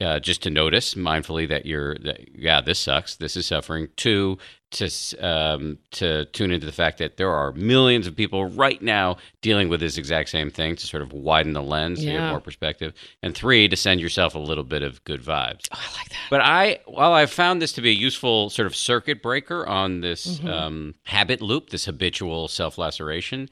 uh, 0.01 0.19
just 0.19 0.43
to 0.45 0.51
notice 0.51 0.95
mindfully 0.95 1.47
that 1.49 1.67
you're 1.67 1.95
that, 1.97 2.21
yeah 2.35 2.63
this 2.63 2.79
sucks 2.79 3.17
this 3.17 3.37
is 3.37 3.45
suffering 3.47 3.89
two 3.97 4.39
to 4.73 4.89
um, 5.21 5.79
to 5.91 6.25
tune 6.27 6.51
into 6.53 6.65
the 6.67 6.73
fact 6.73 6.99
that 6.99 7.17
there 7.17 7.31
are 7.31 7.53
millions 7.53 8.07
of 8.07 8.15
people 8.15 8.45
right 8.45 8.81
now 8.81 9.17
dealing 9.43 9.69
with 9.69 9.81
this 9.81 9.97
exact 9.99 10.29
same 10.29 10.51
thing 10.51 10.77
to 10.77 10.87
sort 10.87 11.03
of 11.03 11.13
widen 11.13 11.53
the 11.55 11.63
lens 11.63 11.99
so 12.01 12.05
you 12.07 12.17
have 12.19 12.31
more 12.31 12.41
perspective 12.41 12.93
and 13.23 13.35
three 13.35 13.67
to 13.69 13.77
send 13.77 14.01
yourself 14.01 14.35
a 14.35 14.39
little 14.39 14.63
bit 14.65 14.83
of 14.83 15.03
good 15.05 15.21
vibes 15.23 15.67
Oh, 15.73 15.79
I 15.81 15.99
like 15.99 16.09
that. 16.11 16.27
but 16.31 16.41
I, 16.41 16.79
while 16.87 17.13
I've 17.13 17.31
found 17.33 17.61
this 17.61 17.73
to 17.73 17.81
be 17.81 17.91
a 17.91 17.95
useful 17.95 18.49
sort 18.51 18.67
of 18.67 18.77
circuit 18.77 19.23
breaker 19.23 19.67
on 19.67 20.01
this 20.01 20.39
Mm-hmm. 20.39 20.49
um, 20.49 20.95
habit 21.05 21.41
loop, 21.43 21.71
this 21.71 21.87
habitual 21.87 22.47
self 22.49 22.79
laceration, 22.79 23.49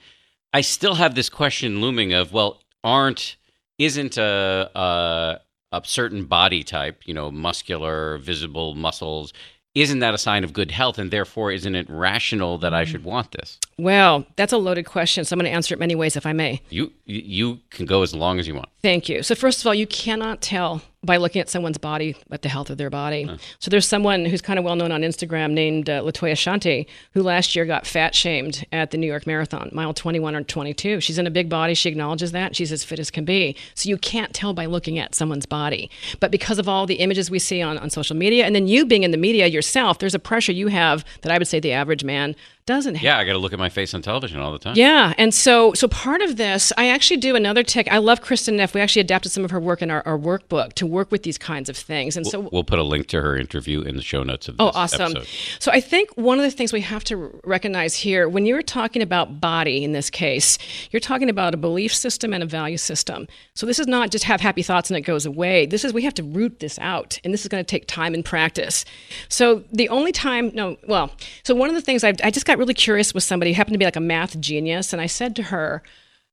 I 0.53 0.61
still 0.61 0.95
have 0.95 1.15
this 1.15 1.29
question 1.29 1.81
looming 1.81 2.13
of, 2.13 2.33
well, 2.33 2.61
aren't, 2.85 3.37
isn't 3.79 4.17
a, 4.17 4.71
a, 4.75 5.41
a 5.73 5.83
certain 5.85 6.25
body 6.27 6.63
type, 6.63 7.03
you 7.05 7.13
know, 7.15 7.31
muscular, 7.31 8.19
visible 8.19 8.75
muscles, 8.75 9.33
isn't 9.75 10.01
that 10.01 10.15
a 10.15 10.19
sign 10.19 10.45
of 10.45 10.53
good 10.53 10.71
health? 10.71 10.99
And 10.99 11.11
therefore, 11.11 11.53
isn't 11.53 11.75
it 11.75 11.89
rational 11.89 12.59
that 12.59 12.75
I 12.75 12.85
should 12.85 13.05
want 13.05 13.33
this? 13.33 13.59
Well, 13.79 14.27
that's 14.37 14.53
a 14.53 14.59
loaded 14.59 14.87
question, 14.87 15.25
so 15.25 15.35
I'm 15.35 15.39
going 15.39 15.51
to 15.51 15.55
answer 15.55 15.75
it 15.75 15.79
many 15.79 15.95
ways 15.95 16.17
if 16.17 16.27
I 16.27 16.33
may. 16.33 16.61
You 16.71 16.93
you 17.05 17.61
can 17.71 17.87
go 17.87 18.03
as 18.03 18.15
long 18.15 18.39
as 18.39 18.49
you 18.49 18.55
want. 18.55 18.69
Thank 18.83 19.09
you. 19.09 19.23
So, 19.23 19.35
first 19.35 19.61
of 19.61 19.67
all, 19.67 19.75
you 19.75 19.87
cannot 19.87 20.41
tell 20.41 20.83
by 21.05 21.17
looking 21.17 21.41
at 21.41 21.49
someone's 21.49 21.79
body 21.79 22.17
at 22.33 22.43
the 22.43 22.49
health 22.49 22.71
of 22.71 22.79
their 22.79 22.91
body. 22.91 23.25
So, 23.61 23.71
there's 23.71 23.87
someone 23.87 24.25
who's 24.25 24.43
kind 24.43 24.59
of 24.59 24.65
well 24.65 24.75
known 24.75 24.91
on 24.91 25.03
Instagram 25.03 25.53
named 25.53 25.89
uh, 25.89 26.03
Latoya 26.03 26.33
Shauntay, 26.33 26.87
who 27.13 27.23
last 27.23 27.55
year 27.55 27.65
got 27.65 27.87
fat 27.87 28.15
shamed 28.15 28.67
at 28.73 28.91
the 28.91 28.99
New 28.99 29.07
York 29.07 29.27
Marathon, 29.27 29.71
mile 29.73 29.95
21 29.95 30.35
or 30.35 30.43
22. 30.43 31.01
She's 31.01 31.19
in 31.19 31.27
a 31.27 31.31
big 31.31 31.49
body. 31.49 31.75
She 31.75 31.89
acknowledges 31.89 32.33
that. 32.33 32.57
She's 32.57 32.73
as 32.73 32.83
fit 32.83 32.99
as 32.99 33.11
can 33.11 33.25
be. 33.25 33.55
So, 33.75 33.89
you 33.89 33.97
can't 33.97 34.35
tell 34.35 34.55
by 34.55 34.67
looking 34.67 34.99
at 34.99 35.15
someone's 35.15 35.47
body. 35.47 35.89
But 36.19 36.33
because 36.33 36.59
of 36.59 36.69
all 36.69 36.85
the 36.85 36.97
images 36.97 37.31
we 37.31 37.39
see 37.39 37.63
on, 37.63 37.79
on 37.79 37.91
social 37.91 38.17
media, 38.17 38.45
and 38.45 38.55
then 38.55 38.67
you 38.67 38.85
being 38.85 39.05
in 39.05 39.13
the 39.13 39.17
media 39.17 39.47
yourself, 39.47 40.01
there's 40.01 40.15
a 40.15 40.19
pressure 40.19 40.53
you 40.53 40.67
have 40.67 41.05
that 41.23 41.31
I 41.31 41.39
would 41.39 41.49
say 41.49 41.61
the 41.61 41.73
average 41.73 42.03
man 42.03 42.35
doesn't 42.69 42.97
have. 42.97 43.03
Yeah, 43.03 43.19
I 43.19 43.25
got 43.25 43.33
to 43.33 43.39
look 43.39 43.55
at 43.55 43.59
my 43.59 43.71
face 43.71 43.95
on 43.95 44.03
television 44.03 44.39
all 44.39 44.53
the 44.53 44.59
time. 44.59 44.75
Yeah, 44.77 45.15
and 45.17 45.33
so 45.33 45.73
so 45.73 45.89
part 45.89 46.21
of 46.21 46.37
this, 46.37 46.71
I 46.77 46.89
actually 46.91 47.17
do 47.17 47.35
another 47.35 47.63
tech. 47.63 47.89
I 47.91 47.97
love 47.99 48.21
Kristin 48.21 48.55
Neff. 48.57 48.75
We 48.75 48.81
actually 48.83 49.01
adapted 49.01 49.33
some 49.33 49.43
of 49.45 49.51
her 49.51 49.59
work 49.59 49.81
in 49.81 49.91
our, 49.91 50.03
our 50.07 50.19
workbook 50.19 50.75
to 50.75 50.87
work 50.87 51.11
with 51.11 51.23
these 51.23 51.39
kinds 51.39 51.69
of 51.71 51.77
things. 51.77 52.17
And 52.17 52.27
so 52.27 52.49
We'll 52.53 52.65
put 52.65 52.79
a 52.79 52.83
link 52.83 53.07
to 53.09 53.23
her 53.23 53.37
interview 53.37 53.81
in 53.81 53.97
the 53.97 54.03
show 54.03 54.23
notes 54.23 54.49
of 54.49 54.57
oh, 54.59 54.67
this 54.67 54.77
Oh, 54.77 54.79
awesome. 54.81 55.13
episode. 55.17 55.29
So 55.59 55.73
I 55.73 55.81
think 55.81 56.11
one 56.17 56.39
of 56.39 56.45
the 56.45 56.51
things 56.51 56.73
we 56.73 56.83
have 56.83 57.05
to 57.05 57.41
recognize 57.43 57.95
here, 57.95 58.29
when 58.29 58.45
you're 58.45 58.63
talking 58.63 59.01
about 59.01 59.41
body 59.41 59.83
in 59.83 59.93
this 59.93 60.11
case, 60.11 60.59
you're 60.91 61.01
talking 61.01 61.31
about 61.31 61.55
a 61.55 61.57
belief 61.57 61.95
system 61.95 62.35
and 62.35 62.43
a 62.43 62.47
value 62.47 62.77
system. 62.77 63.27
So 63.55 63.65
this 63.65 63.79
is 63.79 63.87
not 63.87 64.11
just 64.11 64.25
have 64.25 64.43
happy 64.43 64.63
thoughts 64.63 64.91
and 64.91 64.97
it 64.99 65.03
goes 65.03 65.25
away. 65.25 65.65
This 65.65 65.85
is 65.85 65.95
we 65.95 66.03
have 66.03 66.15
to 66.15 66.23
root 66.23 66.61
this 66.61 66.79
out, 66.81 67.19
and 67.25 67.33
this 67.33 67.43
is 67.43 67.49
going 67.49 67.65
to 67.65 67.67
take 67.67 67.87
time 67.87 68.13
and 68.13 68.23
practice. 68.25 68.85
So 69.31 69.65
the 69.73 69.89
only 69.89 70.13
time, 70.13 70.51
no, 70.55 70.77
well, 70.87 71.11
so 71.45 71.55
one 71.55 71.71
of 71.71 71.75
the 71.75 71.81
things 71.81 72.05
I, 72.05 72.13
I 72.23 72.31
just 72.31 72.45
got 72.45 72.58
really 72.59 72.75
curious 72.75 73.15
with 73.15 73.23
somebody 73.23 73.53
who 73.53 73.57
happened 73.57 73.75
to 73.75 73.79
be 73.79 73.85
like 73.85 73.97
a 73.97 74.01
math 74.01 74.39
genius, 74.41 74.93
and 74.93 75.01
I 75.01 75.07
said 75.07 75.37
to 75.37 75.45
her. 75.45 75.83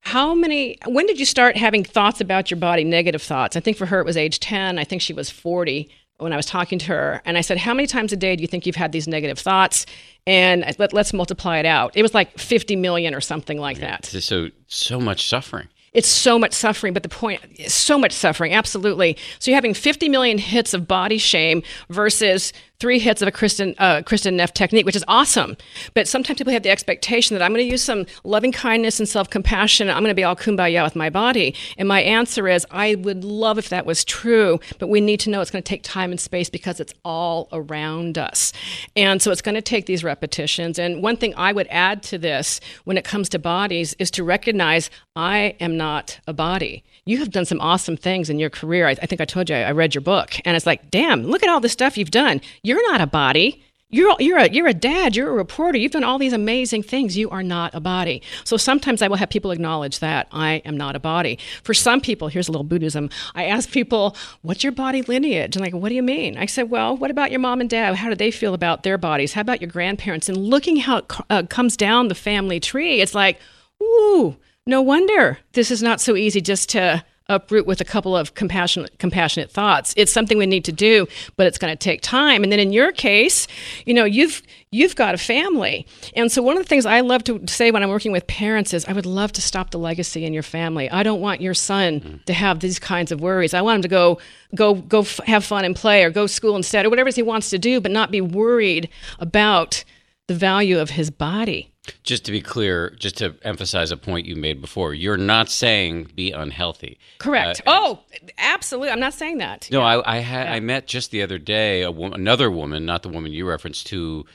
How 0.02 0.36
many, 0.36 0.78
when 0.86 1.08
did 1.08 1.20
you 1.20 1.26
start 1.26 1.58
having 1.58 1.84
thoughts 1.84 2.22
about 2.22 2.52
your 2.52 2.60
body, 2.60 2.84
negative 2.84 3.24
thoughts? 3.24 3.56
I 3.56 3.60
think 3.60 3.76
for 3.76 3.88
her 3.88 4.00
it 4.00 4.06
was 4.06 4.16
age 4.16 4.40
10. 4.40 4.78
I 4.78 4.84
think 4.84 5.02
she 5.02 5.14
was 5.14 5.32
40 5.32 5.90
when 6.18 6.32
I 6.32 6.38
was 6.38 6.46
talking 6.46 6.80
to 6.80 6.86
her. 6.86 7.22
And 7.26 7.38
I 7.38 7.42
said, 7.42 7.58
How 7.58 7.74
many 7.74 7.88
times 7.88 8.14
a 8.14 8.16
day 8.16 8.36
do 8.36 8.42
you 8.42 8.48
think 8.48 8.66
you've 8.66 8.76
had 8.76 8.92
these 8.92 9.08
negative 9.08 9.40
thoughts? 9.40 9.86
And 10.28 10.64
let, 10.80 10.94
let's 10.94 11.14
multiply 11.14 11.58
it 11.58 11.66
out. 11.66 11.96
It 11.96 12.02
was 12.02 12.14
like 12.14 12.38
50 12.38 12.76
million 12.76 13.14
or 13.14 13.22
something 13.22 13.60
like 13.60 13.80
that. 13.80 14.06
So 14.06 14.50
so 14.68 15.00
much 15.00 15.28
suffering. 15.28 15.68
It's 15.94 16.10
so 16.10 16.38
much 16.38 16.52
suffering, 16.52 16.94
but 16.94 17.04
the 17.04 17.10
point 17.10 17.42
is 17.58 17.74
so 17.74 17.98
much 17.98 18.12
suffering, 18.12 18.54
absolutely. 18.54 19.16
So 19.40 19.50
you're 19.50 19.56
having 19.56 19.74
50 19.74 20.10
million 20.10 20.38
hits 20.38 20.74
of 20.74 20.90
body 20.90 21.18
shame 21.18 21.64
versus 21.90 22.52
three 22.80 23.00
hits 23.00 23.22
of 23.22 23.28
a 23.28 23.32
Kristin 23.32 23.76
uh, 23.78 24.02
Kristin 24.02 24.34
Neff 24.34 24.54
technique, 24.54 24.86
which 24.86 24.96
is 24.96 25.06
awesome. 25.08 25.58
But 25.94 26.08
sometimes 26.08 26.38
people 26.38 26.54
have 26.54 26.64
the 26.64 26.70
expectation 26.70 27.36
that 27.36 27.44
I'm 27.44 27.52
going 27.52 27.66
to 27.66 27.72
use 27.72 27.84
some 27.84 28.06
loving 28.24 28.52
kindness 28.52 29.00
and 29.00 29.08
self 29.08 29.30
compassion. 29.30 29.90
I'm 29.90 30.04
going 30.04 30.10
to 30.10 30.16
be 30.16 30.24
all 30.24 30.36
kumbaya 30.36 30.84
with 30.84 30.96
my 30.96 31.10
body. 31.10 31.56
And 31.78 31.88
my 31.88 32.02
answer 32.02 32.48
is, 32.48 32.66
I 32.72 32.96
would 32.96 33.24
love 33.24 33.58
if 33.58 33.70
that 33.70 33.86
was 33.86 34.04
true, 34.04 34.60
but 34.80 34.88
we 34.88 35.02
need 35.02 35.20
to 35.22 35.30
know 35.30 35.42
it's 35.42 35.52
going 35.52 35.64
to 35.64 35.70
take 35.70 35.84
time 35.84 36.12
and 36.12 36.20
space 36.20 36.50
because 36.50 36.80
it's 36.80 36.94
all 37.04 37.48
around 37.52 38.18
us. 38.18 38.54
And 38.96 39.22
so 39.22 39.32
it's 39.32 39.42
going 39.42 39.56
to 39.56 39.62
take 39.62 39.86
these 39.86 40.04
repetitions. 40.04 40.80
And 40.80 41.02
one 41.02 41.18
thing 41.18 41.34
I 41.36 41.54
would 41.54 41.68
add 41.70 42.04
to 42.04 42.18
this 42.18 42.60
when 42.84 42.98
it 42.98 43.04
comes 43.04 43.30
to 43.30 43.40
bodies 43.40 43.96
is 44.00 44.12
to 44.12 44.24
recognize 44.24 44.90
I 45.16 45.56
am 45.60 45.78
not 45.78 46.20
a 46.28 46.34
body. 46.34 46.84
You 47.08 47.20
have 47.20 47.30
done 47.30 47.46
some 47.46 47.62
awesome 47.62 47.98
things 47.98 48.32
in 48.32 48.40
your 48.40 48.50
career. 48.50 48.88
I, 48.88 48.92
I 48.92 49.06
think 49.06 49.22
I 49.22 49.26
told 49.26 49.48
you 49.50 49.56
I, 49.56 49.62
I 49.62 49.72
read 49.72 49.94
your 49.94 50.02
book, 50.02 50.38
and 50.44 50.58
it's 50.58 50.66
like, 50.66 50.90
damn, 50.90 51.22
look 51.24 51.44
at 51.44 51.50
all 51.50 51.60
the 51.60 51.70
stuff 51.70 52.00
you've 52.00 52.10
done. 52.10 52.42
You're 52.64 52.82
not 52.92 53.00
a 53.00 53.06
body. 53.06 53.64
You're 53.92 54.16
you're 54.20 54.40
a 54.40 54.50
you're 54.50 54.66
a 54.66 54.74
dad. 54.74 55.16
You're 55.16 55.30
a 55.30 55.34
reporter. 55.34 55.78
You've 55.78 55.92
done 55.92 56.04
all 56.04 56.18
these 56.18 56.34
amazing 56.34 56.82
things. 56.82 57.16
You 57.16 57.30
are 57.30 57.44
not 57.44 57.76
a 57.76 57.80
body. 57.80 58.24
So 58.44 58.58
sometimes 58.58 59.04
I 59.04 59.08
will 59.08 59.18
have 59.18 59.30
people 59.30 59.52
acknowledge 59.52 60.00
that 60.00 60.28
I 60.32 60.64
am 60.66 60.76
not 60.76 60.96
a 60.96 61.00
body. 61.00 61.38
For 61.62 61.76
some 61.76 62.02
people, 62.02 62.28
here's 62.28 62.48
a 62.48 62.52
little 62.52 62.66
Buddhism. 62.66 63.12
I 63.36 63.46
ask 63.46 63.70
people, 63.70 64.18
"What's 64.42 64.64
your 64.64 64.72
body 64.72 65.04
lineage?" 65.04 65.56
And 65.56 65.64
like, 65.64 65.76
"What 65.76 65.90
do 65.90 65.96
you 65.96 66.02
mean?" 66.02 66.36
I 66.36 66.48
said, 66.48 66.72
"Well, 66.72 66.98
what 66.98 67.12
about 67.12 67.30
your 67.30 67.40
mom 67.40 67.62
and 67.62 67.70
dad? 67.70 67.94
How 67.94 68.10
do 68.10 68.16
they 68.16 68.32
feel 68.32 68.56
about 68.56 68.82
their 68.82 68.98
bodies? 68.98 69.34
How 69.34 69.42
about 69.42 69.62
your 69.62 69.70
grandparents?" 69.70 70.28
And 70.28 70.38
looking 70.38 70.78
how 70.78 70.98
it 70.98 71.06
uh, 71.30 71.44
comes 71.44 71.78
down 71.78 72.08
the 72.08 72.16
family 72.16 72.60
tree, 72.60 73.00
it's 73.02 73.14
like, 73.14 73.40
ooh, 73.82 74.36
no 74.66 74.82
wonder 74.82 75.38
this 75.54 75.72
is 75.72 75.84
not 75.84 76.02
so 76.02 76.16
easy 76.16 76.42
just 76.42 76.70
to 76.70 77.04
uproot 77.28 77.66
with 77.66 77.82
a 77.82 77.86
couple 77.86 78.16
of 78.16 78.36
compassionate 78.36 78.98
compassionate 79.00 79.52
thoughts. 79.52 79.94
It's 79.98 80.12
something 80.12 80.38
we 80.38 80.46
need 80.46 80.66
to 80.66 80.72
do, 80.72 81.08
but 81.38 81.48
it's 81.48 81.58
going 81.58 81.72
to 81.72 81.78
take 81.78 82.02
time. 82.02 82.44
And 82.44 82.52
then 82.52 82.60
in 82.60 82.72
your 82.72 82.92
case, 82.92 83.48
you 83.86 83.94
know, 83.94 84.06
you've 84.06 84.44
you've 84.72 84.96
got 84.96 85.16
a 85.16 85.18
family. 85.18 85.88
And 86.16 86.32
so 86.32 86.42
one 86.42 86.58
of 86.58 86.64
the 86.64 86.70
things 86.70 86.86
I 86.86 87.00
love 87.02 87.24
to 87.26 87.42
say 87.48 87.72
when 87.72 87.82
I'm 87.82 87.90
working 87.90 88.12
with 88.12 88.28
parents 88.28 88.74
is 88.74 88.86
I 88.86 88.94
would 88.94 89.06
love 89.06 89.32
to 89.34 89.42
stop 89.42 89.72
the 89.72 89.80
legacy 89.80 90.26
in 90.26 90.34
your 90.34 90.44
family. 90.44 90.90
I 90.90 91.04
don't 91.04 91.22
want 91.22 91.42
your 91.42 91.54
son 91.54 92.02
mm. 92.02 92.26
to 92.26 92.34
have 92.34 92.60
these 92.60 92.80
kinds 92.80 93.12
of 93.12 93.22
worries. 93.22 93.54
I 93.54 93.62
want 93.62 93.78
him 93.78 93.82
to 93.84 93.88
go 93.88 94.20
go 94.54 94.76
go 94.76 95.02
f- 95.02 95.20
have 95.26 95.44
fun 95.44 95.66
and 95.66 95.76
play 95.76 96.04
or 96.04 96.12
go 96.12 96.28
to 96.28 96.34
school 96.34 96.56
instead 96.56 96.86
or 96.86 96.90
whatever 96.90 97.10
he 97.10 97.24
wants 97.24 97.50
to 97.50 97.58
do, 97.58 97.82
but 97.82 97.92
not 97.92 98.12
be 98.12 98.22
worried 98.22 98.90
about 99.20 99.84
the 100.28 100.36
value 100.36 100.80
of 100.80 100.92
his 100.92 101.10
body. 101.10 101.72
Just 102.04 102.26
to 102.26 102.32
be 102.32 102.42
clear, 102.42 102.92
just 103.00 103.18
to 103.18 103.36
emphasize 103.44 103.92
a 103.92 103.98
point 103.98 104.26
you 104.26 104.36
made 104.36 104.60
before, 104.62 104.94
you're 104.94 105.18
not 105.18 105.50
saying 105.50 106.12
be 106.16 106.32
unhealthy. 106.32 106.98
Correct. 107.20 107.62
Uh, 107.66 107.72
oh, 107.82 108.00
absolutely. 108.38 108.90
I'm 108.90 109.00
not 109.00 109.14
saying 109.14 109.38
that. 109.40 109.70
No, 109.72 109.82
I 109.82 110.18
I, 110.18 110.20
had, 110.20 110.48
I 110.48 110.60
met 110.60 110.88
just 110.88 111.12
the 111.12 111.22
other 111.22 111.38
day 111.38 111.82
a 111.84 111.92
wo- 111.92 112.12
another 112.12 112.50
woman, 112.50 112.86
not 112.86 113.04
the 113.04 113.10
woman 113.10 113.32
you 113.32 113.48
referenced, 113.48 113.90
who 113.90 114.26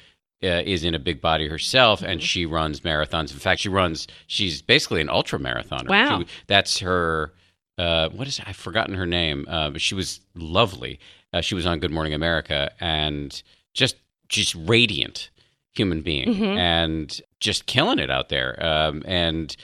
uh, 0.42 0.62
is 0.64 0.84
in 0.84 0.94
a 0.94 0.98
big 0.98 1.20
body 1.20 1.48
herself, 1.48 2.00
Mm-hmm. 2.00 2.10
and 2.10 2.22
she 2.22 2.46
runs 2.46 2.80
marathons. 2.80 3.32
In 3.32 3.38
fact, 3.38 3.60
she 3.60 3.68
runs. 3.68 4.06
She's 4.26 4.62
basically 4.62 5.00
an 5.00 5.08
ultra 5.10 5.38
marathoner. 5.38 5.88
Wow. 5.88 6.20
She- 6.20 6.26
that's 6.46 6.78
her. 6.80 7.32
Uh, 7.78 8.10
what 8.10 8.28
is? 8.28 8.40
I've 8.46 8.56
forgotten 8.56 8.94
her 8.94 9.06
name. 9.06 9.46
Uh, 9.48 9.70
but 9.70 9.80
she 9.80 9.94
was 9.94 10.20
lovely. 10.34 11.00
Uh, 11.32 11.40
she 11.40 11.54
was 11.54 11.64
on 11.66 11.78
Good 11.80 11.90
Morning 11.90 12.12
America, 12.14 12.70
and 12.80 13.42
just 13.74 13.96
just 14.28 14.54
radiant 14.54 15.30
human 15.72 16.02
being, 16.02 16.34
Mhm. 16.34 16.56
and 16.58 17.20
just 17.40 17.66
killing 17.66 17.98
it 17.98 18.10
out 18.10 18.28
there. 18.28 18.58
Um, 18.64 19.02
and 19.06 19.54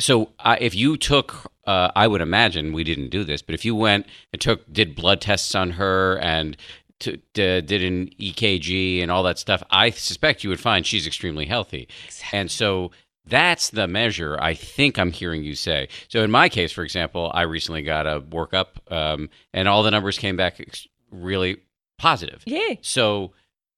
so, 0.00 0.30
uh, 0.40 0.56
if 0.60 0.74
you 0.74 0.96
took, 0.96 1.50
uh, 1.66 1.90
I 1.96 2.06
would 2.06 2.20
imagine 2.20 2.72
we 2.72 2.84
didn't 2.84 3.10
do 3.10 3.24
this, 3.24 3.42
but 3.42 3.54
if 3.54 3.64
you 3.64 3.74
went 3.74 4.06
and 4.32 4.40
took, 4.42 4.70
did 4.72 4.94
blood 4.94 5.20
tests 5.20 5.54
on 5.54 5.72
her 5.72 6.18
and 6.18 6.56
to, 7.00 7.16
d- 7.32 7.60
did 7.60 7.82
an 7.82 8.08
EKG 8.18 9.02
and 9.02 9.10
all 9.10 9.22
that 9.24 9.38
stuff, 9.38 9.62
I 9.70 9.90
suspect 9.90 10.44
you 10.44 10.50
would 10.50 10.60
find 10.60 10.86
she's 10.86 11.06
extremely 11.06 11.46
healthy. 11.46 11.88
And 12.32 12.50
so 12.50 12.90
that's 13.26 13.70
the 13.70 13.88
measure 13.88 14.36
I 14.40 14.54
think 14.54 14.98
I'm 14.98 15.12
hearing 15.12 15.44
you 15.44 15.54
say. 15.54 15.88
So 16.08 16.22
in 16.22 16.30
my 16.30 16.48
case, 16.48 16.72
for 16.72 16.84
example, 16.84 17.30
I 17.34 17.42
recently 17.42 17.82
got 17.82 18.06
a 18.06 18.20
workup, 18.20 18.66
um, 18.92 19.30
and 19.52 19.66
all 19.68 19.82
the 19.82 19.90
numbers 19.90 20.18
came 20.18 20.36
back 20.36 20.60
ex- 20.60 20.86
really 21.10 21.58
positive. 21.98 22.42
Yay. 22.46 22.78
So 22.82 23.32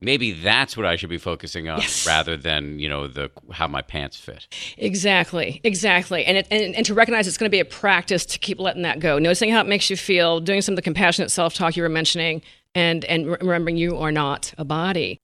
maybe 0.06 0.32
that's 0.32 0.76
what 0.76 0.86
I 0.86 0.96
should 0.96 1.10
be 1.10 1.18
focusing 1.18 1.68
on 1.68 1.80
Yes. 1.80 2.06
rather 2.06 2.36
than 2.38 2.78
you 2.78 2.88
know 2.88 3.06
the 3.08 3.30
how 3.52 3.66
my 3.68 3.82
pants 3.82 4.16
fit. 4.16 4.46
Exactly, 4.78 5.60
exactly, 5.64 6.24
and, 6.24 6.38
it, 6.38 6.46
and 6.50 6.74
and 6.74 6.86
to 6.86 6.94
recognize 6.94 7.28
it's 7.28 7.36
going 7.36 7.50
to 7.50 7.54
be 7.54 7.60
a 7.60 7.64
practice 7.66 8.24
to 8.26 8.38
keep 8.38 8.58
letting 8.58 8.82
that 8.82 9.00
go, 9.00 9.18
noticing 9.18 9.50
how 9.50 9.60
it 9.60 9.66
makes 9.66 9.90
you 9.90 9.96
feel, 9.96 10.40
doing 10.40 10.62
some 10.62 10.72
of 10.72 10.76
the 10.76 10.82
compassionate 10.82 11.30
self-talk 11.30 11.76
you 11.76 11.82
were 11.82 11.88
mentioning, 11.90 12.40
and 12.74 13.04
and 13.04 13.26
remembering 13.26 13.76
you 13.76 13.98
are 13.98 14.12
not 14.12 14.54
a 14.56 14.64
body. 14.64 15.18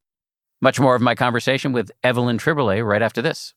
Much 0.60 0.78
more 0.78 0.94
of 0.94 1.00
my 1.02 1.14
conversation 1.14 1.72
with 1.72 1.90
Evelyn 2.04 2.38
Tribole 2.38 2.86
right 2.86 3.02
after 3.02 3.22
this. 3.22 3.54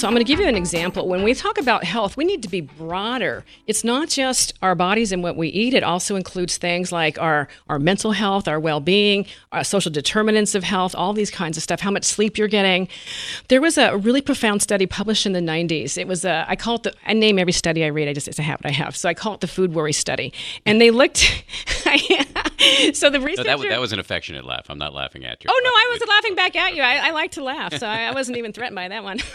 So 0.00 0.08
I'm 0.08 0.14
going 0.14 0.24
to 0.24 0.26
give 0.26 0.40
you 0.40 0.46
an 0.48 0.56
example. 0.56 1.06
When 1.08 1.22
we 1.22 1.34
talk 1.34 1.58
about 1.58 1.84
health, 1.84 2.16
we 2.16 2.24
need 2.24 2.42
to 2.44 2.48
be 2.48 2.62
broader. 2.62 3.44
It's 3.66 3.84
not 3.84 4.08
just 4.08 4.54
our 4.62 4.74
bodies 4.74 5.12
and 5.12 5.22
what 5.22 5.36
we 5.36 5.48
eat. 5.48 5.74
It 5.74 5.82
also 5.82 6.16
includes 6.16 6.56
things 6.56 6.90
like 6.90 7.20
our, 7.20 7.48
our 7.68 7.78
mental 7.78 8.12
health, 8.12 8.48
our 8.48 8.58
well-being, 8.58 9.26
our 9.52 9.62
social 9.62 9.92
determinants 9.92 10.54
of 10.54 10.64
health, 10.64 10.94
all 10.94 11.12
these 11.12 11.30
kinds 11.30 11.58
of 11.58 11.62
stuff, 11.62 11.80
how 11.80 11.90
much 11.90 12.04
sleep 12.04 12.38
you're 12.38 12.48
getting. 12.48 12.88
There 13.48 13.60
was 13.60 13.76
a 13.76 13.94
really 13.94 14.22
profound 14.22 14.62
study 14.62 14.86
published 14.86 15.26
in 15.26 15.34
the 15.34 15.40
90s. 15.40 15.98
It 15.98 16.08
was 16.08 16.24
a, 16.24 16.46
I 16.48 16.56
call 16.56 16.76
it 16.76 16.84
the, 16.84 16.94
I 17.06 17.12
name 17.12 17.38
every 17.38 17.52
study 17.52 17.84
I 17.84 17.88
read. 17.88 18.08
I 18.08 18.14
just, 18.14 18.26
it's 18.26 18.38
a 18.38 18.42
habit 18.42 18.64
I 18.64 18.70
have. 18.70 18.96
So 18.96 19.06
I 19.06 19.12
call 19.12 19.34
it 19.34 19.40
the 19.40 19.48
food 19.48 19.74
worry 19.74 19.92
study. 19.92 20.32
And 20.64 20.80
they 20.80 20.90
looked, 20.90 21.18
so 22.94 23.10
the 23.10 23.18
No, 23.18 23.24
researcher. 23.26 23.44
that, 23.44 23.58
was, 23.58 23.68
that 23.68 23.80
was 23.80 23.92
an 23.92 23.98
affectionate 23.98 24.46
laugh. 24.46 24.64
I'm 24.70 24.78
not 24.78 24.94
laughing 24.94 25.26
at 25.26 25.44
you. 25.44 25.50
Oh 25.52 25.60
no, 25.62 25.70
I 25.70 25.88
wasn't 25.92 26.08
laughing 26.08 26.34
back 26.36 26.56
at 26.56 26.74
you. 26.74 26.82
I, 26.82 27.08
I 27.08 27.10
like 27.10 27.32
to 27.32 27.44
laugh, 27.44 27.74
so 27.74 27.86
I, 27.86 28.04
I 28.04 28.12
wasn't 28.12 28.38
even 28.38 28.54
threatened 28.54 28.76
by 28.76 28.88
that 28.88 29.04
one. 29.04 29.18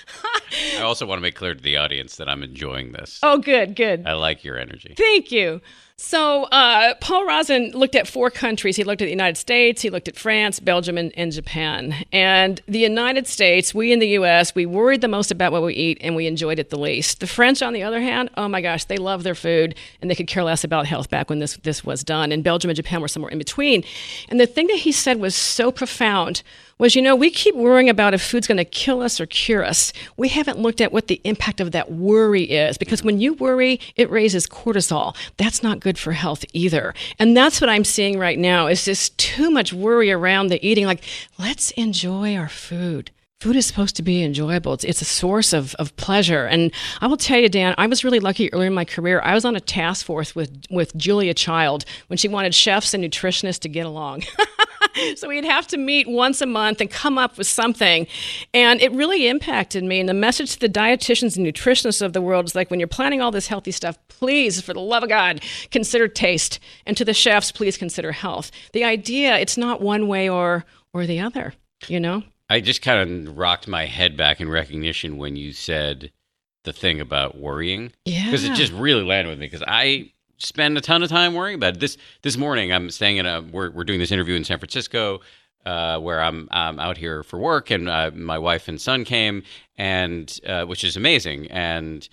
I 0.78 0.82
also 0.82 1.06
want 1.06 1.18
to 1.18 1.22
make 1.22 1.34
clear 1.34 1.54
to 1.54 1.62
the 1.62 1.76
audience 1.76 2.16
that 2.16 2.28
I'm 2.28 2.42
enjoying 2.42 2.92
this. 2.92 3.18
oh, 3.22 3.38
good, 3.38 3.74
good. 3.76 4.06
I 4.06 4.12
like 4.14 4.44
your 4.44 4.58
energy. 4.58 4.94
Thank 4.96 5.32
you. 5.32 5.60
So, 6.04 6.44
uh, 6.46 6.94
Paul 6.96 7.26
Rozin 7.26 7.70
looked 7.74 7.94
at 7.94 8.08
four 8.08 8.28
countries. 8.28 8.74
He 8.74 8.82
looked 8.82 9.00
at 9.00 9.04
the 9.04 9.12
United 9.12 9.36
States, 9.36 9.82
he 9.82 9.88
looked 9.88 10.08
at 10.08 10.16
France, 10.16 10.58
Belgium, 10.58 10.98
and, 10.98 11.16
and 11.16 11.30
Japan. 11.30 11.94
And 12.10 12.60
the 12.66 12.80
United 12.80 13.28
States, 13.28 13.72
we 13.72 13.92
in 13.92 14.00
the 14.00 14.08
US, 14.18 14.52
we 14.52 14.66
worried 14.66 15.00
the 15.00 15.06
most 15.06 15.30
about 15.30 15.52
what 15.52 15.62
we 15.62 15.74
eat 15.74 15.98
and 16.00 16.16
we 16.16 16.26
enjoyed 16.26 16.58
it 16.58 16.70
the 16.70 16.78
least. 16.78 17.20
The 17.20 17.28
French, 17.28 17.62
on 17.62 17.72
the 17.72 17.84
other 17.84 18.00
hand, 18.00 18.30
oh 18.36 18.48
my 18.48 18.60
gosh, 18.60 18.84
they 18.84 18.96
love 18.96 19.22
their 19.22 19.36
food 19.36 19.76
and 20.00 20.10
they 20.10 20.16
could 20.16 20.26
care 20.26 20.42
less 20.42 20.64
about 20.64 20.86
health 20.86 21.08
back 21.08 21.30
when 21.30 21.38
this, 21.38 21.56
this 21.58 21.84
was 21.84 22.02
done. 22.02 22.32
And 22.32 22.42
Belgium 22.42 22.68
and 22.68 22.76
Japan 22.76 23.00
were 23.00 23.06
somewhere 23.06 23.30
in 23.30 23.38
between. 23.38 23.84
And 24.28 24.40
the 24.40 24.46
thing 24.46 24.66
that 24.66 24.78
he 24.78 24.90
said 24.90 25.20
was 25.20 25.36
so 25.36 25.70
profound 25.70 26.42
was 26.82 26.96
you 26.96 27.00
know, 27.00 27.14
we 27.14 27.30
keep 27.30 27.54
worrying 27.54 27.88
about 27.88 28.12
if 28.12 28.20
food's 28.20 28.48
going 28.48 28.58
to 28.58 28.64
kill 28.64 29.02
us 29.02 29.20
or 29.20 29.26
cure 29.26 29.64
us. 29.64 29.92
We 30.16 30.28
haven't 30.28 30.58
looked 30.58 30.80
at 30.80 30.90
what 30.90 31.06
the 31.06 31.20
impact 31.22 31.60
of 31.60 31.70
that 31.70 31.92
worry 31.92 32.42
is 32.42 32.76
because 32.76 33.04
when 33.04 33.20
you 33.20 33.34
worry, 33.34 33.78
it 33.94 34.10
raises 34.10 34.48
cortisol. 34.48 35.14
That's 35.36 35.62
not 35.62 35.78
good 35.78 35.91
for 35.98 36.12
health 36.12 36.44
either. 36.52 36.94
And 37.18 37.36
that's 37.36 37.60
what 37.60 37.70
I'm 37.70 37.84
seeing 37.84 38.18
right 38.18 38.38
now 38.38 38.66
is 38.66 38.84
just 38.84 39.16
too 39.18 39.50
much 39.50 39.72
worry 39.72 40.10
around 40.10 40.48
the 40.48 40.64
eating 40.66 40.86
like 40.86 41.04
let's 41.38 41.70
enjoy 41.72 42.36
our 42.36 42.48
food. 42.48 43.10
food 43.40 43.56
is 43.56 43.66
supposed 43.66 43.96
to 43.96 44.02
be 44.02 44.22
enjoyable. 44.22 44.72
It's, 44.72 44.84
it's 44.84 45.02
a 45.02 45.06
source 45.06 45.52
of, 45.52 45.74
of 45.76 45.94
pleasure. 45.96 46.46
And 46.46 46.72
I 47.00 47.06
will 47.06 47.16
tell 47.16 47.38
you, 47.40 47.48
Dan, 47.48 47.74
I 47.76 47.86
was 47.86 48.04
really 48.04 48.20
lucky 48.20 48.52
early 48.52 48.66
in 48.66 48.74
my 48.74 48.84
career. 48.84 49.20
I 49.24 49.34
was 49.34 49.44
on 49.44 49.56
a 49.56 49.60
task 49.60 50.06
force 50.06 50.34
with, 50.34 50.64
with 50.70 50.96
Julia 50.96 51.34
Child 51.34 51.84
when 52.06 52.16
she 52.16 52.28
wanted 52.28 52.54
chefs 52.54 52.94
and 52.94 53.02
nutritionists 53.02 53.60
to 53.60 53.68
get 53.68 53.86
along. 53.86 54.22
so 55.16 55.28
we'd 55.28 55.44
have 55.44 55.66
to 55.68 55.76
meet 55.76 56.08
once 56.08 56.40
a 56.40 56.46
month 56.46 56.80
and 56.80 56.90
come 56.90 57.18
up 57.18 57.38
with 57.38 57.46
something. 57.46 58.06
And 58.52 58.80
it 58.80 58.92
really 58.92 59.28
impacted 59.28 59.84
me. 59.84 60.00
And 60.00 60.08
the 60.08 60.14
message 60.14 60.52
to 60.52 60.60
the 60.60 60.68
dietitians 60.68 61.36
and 61.36 61.46
nutritionists 61.46 62.02
of 62.02 62.12
the 62.12 62.22
world 62.22 62.46
is 62.46 62.54
like, 62.54 62.70
when 62.70 62.80
you're 62.80 62.86
planning 62.86 63.20
all 63.20 63.30
this 63.30 63.46
healthy 63.46 63.70
stuff, 63.70 63.98
please, 64.08 64.60
for 64.60 64.74
the 64.74 64.80
love 64.80 65.02
of 65.02 65.08
God, 65.08 65.42
consider 65.70 66.08
taste. 66.08 66.58
And 66.86 66.96
to 66.96 67.04
the 67.04 67.14
chefs, 67.14 67.52
please 67.52 67.76
consider 67.76 68.12
health. 68.12 68.50
The 68.72 68.84
idea, 68.84 69.38
it's 69.38 69.56
not 69.56 69.80
one 69.80 70.08
way 70.08 70.28
or, 70.28 70.64
or 70.92 71.06
the 71.06 71.20
other, 71.20 71.54
you 71.88 72.00
know? 72.00 72.22
I 72.48 72.60
just 72.60 72.82
kind 72.82 73.28
of 73.28 73.38
rocked 73.38 73.66
my 73.66 73.86
head 73.86 74.16
back 74.16 74.40
in 74.40 74.48
recognition 74.48 75.16
when 75.16 75.36
you 75.36 75.52
said 75.52 76.12
the 76.64 76.72
thing 76.72 77.00
about 77.00 77.38
worrying. 77.38 77.92
Yeah. 78.04 78.26
Because 78.26 78.44
it 78.44 78.54
just 78.54 78.72
really 78.72 79.02
landed 79.02 79.30
with 79.30 79.38
me 79.38 79.46
because 79.46 79.64
I 79.66 80.12
spend 80.42 80.76
a 80.76 80.80
ton 80.80 81.02
of 81.02 81.08
time 81.08 81.34
worrying 81.34 81.56
about 81.56 81.74
it. 81.74 81.80
This 81.80 81.96
this 82.22 82.36
morning 82.36 82.72
I'm 82.72 82.90
staying 82.90 83.18
in 83.18 83.26
a 83.26 83.42
we're 83.42 83.70
we're 83.70 83.84
doing 83.84 83.98
this 83.98 84.12
interview 84.12 84.34
in 84.34 84.44
San 84.44 84.58
Francisco 84.58 85.20
uh, 85.64 85.98
where 85.98 86.20
I'm 86.20 86.48
I'm 86.50 86.78
out 86.78 86.96
here 86.96 87.22
for 87.22 87.38
work 87.38 87.70
and 87.70 87.88
uh, 87.88 88.10
my 88.14 88.38
wife 88.38 88.68
and 88.68 88.80
son 88.80 89.04
came 89.04 89.42
and 89.76 90.40
uh, 90.46 90.64
which 90.64 90.84
is 90.84 90.96
amazing 90.96 91.50
and 91.50 92.08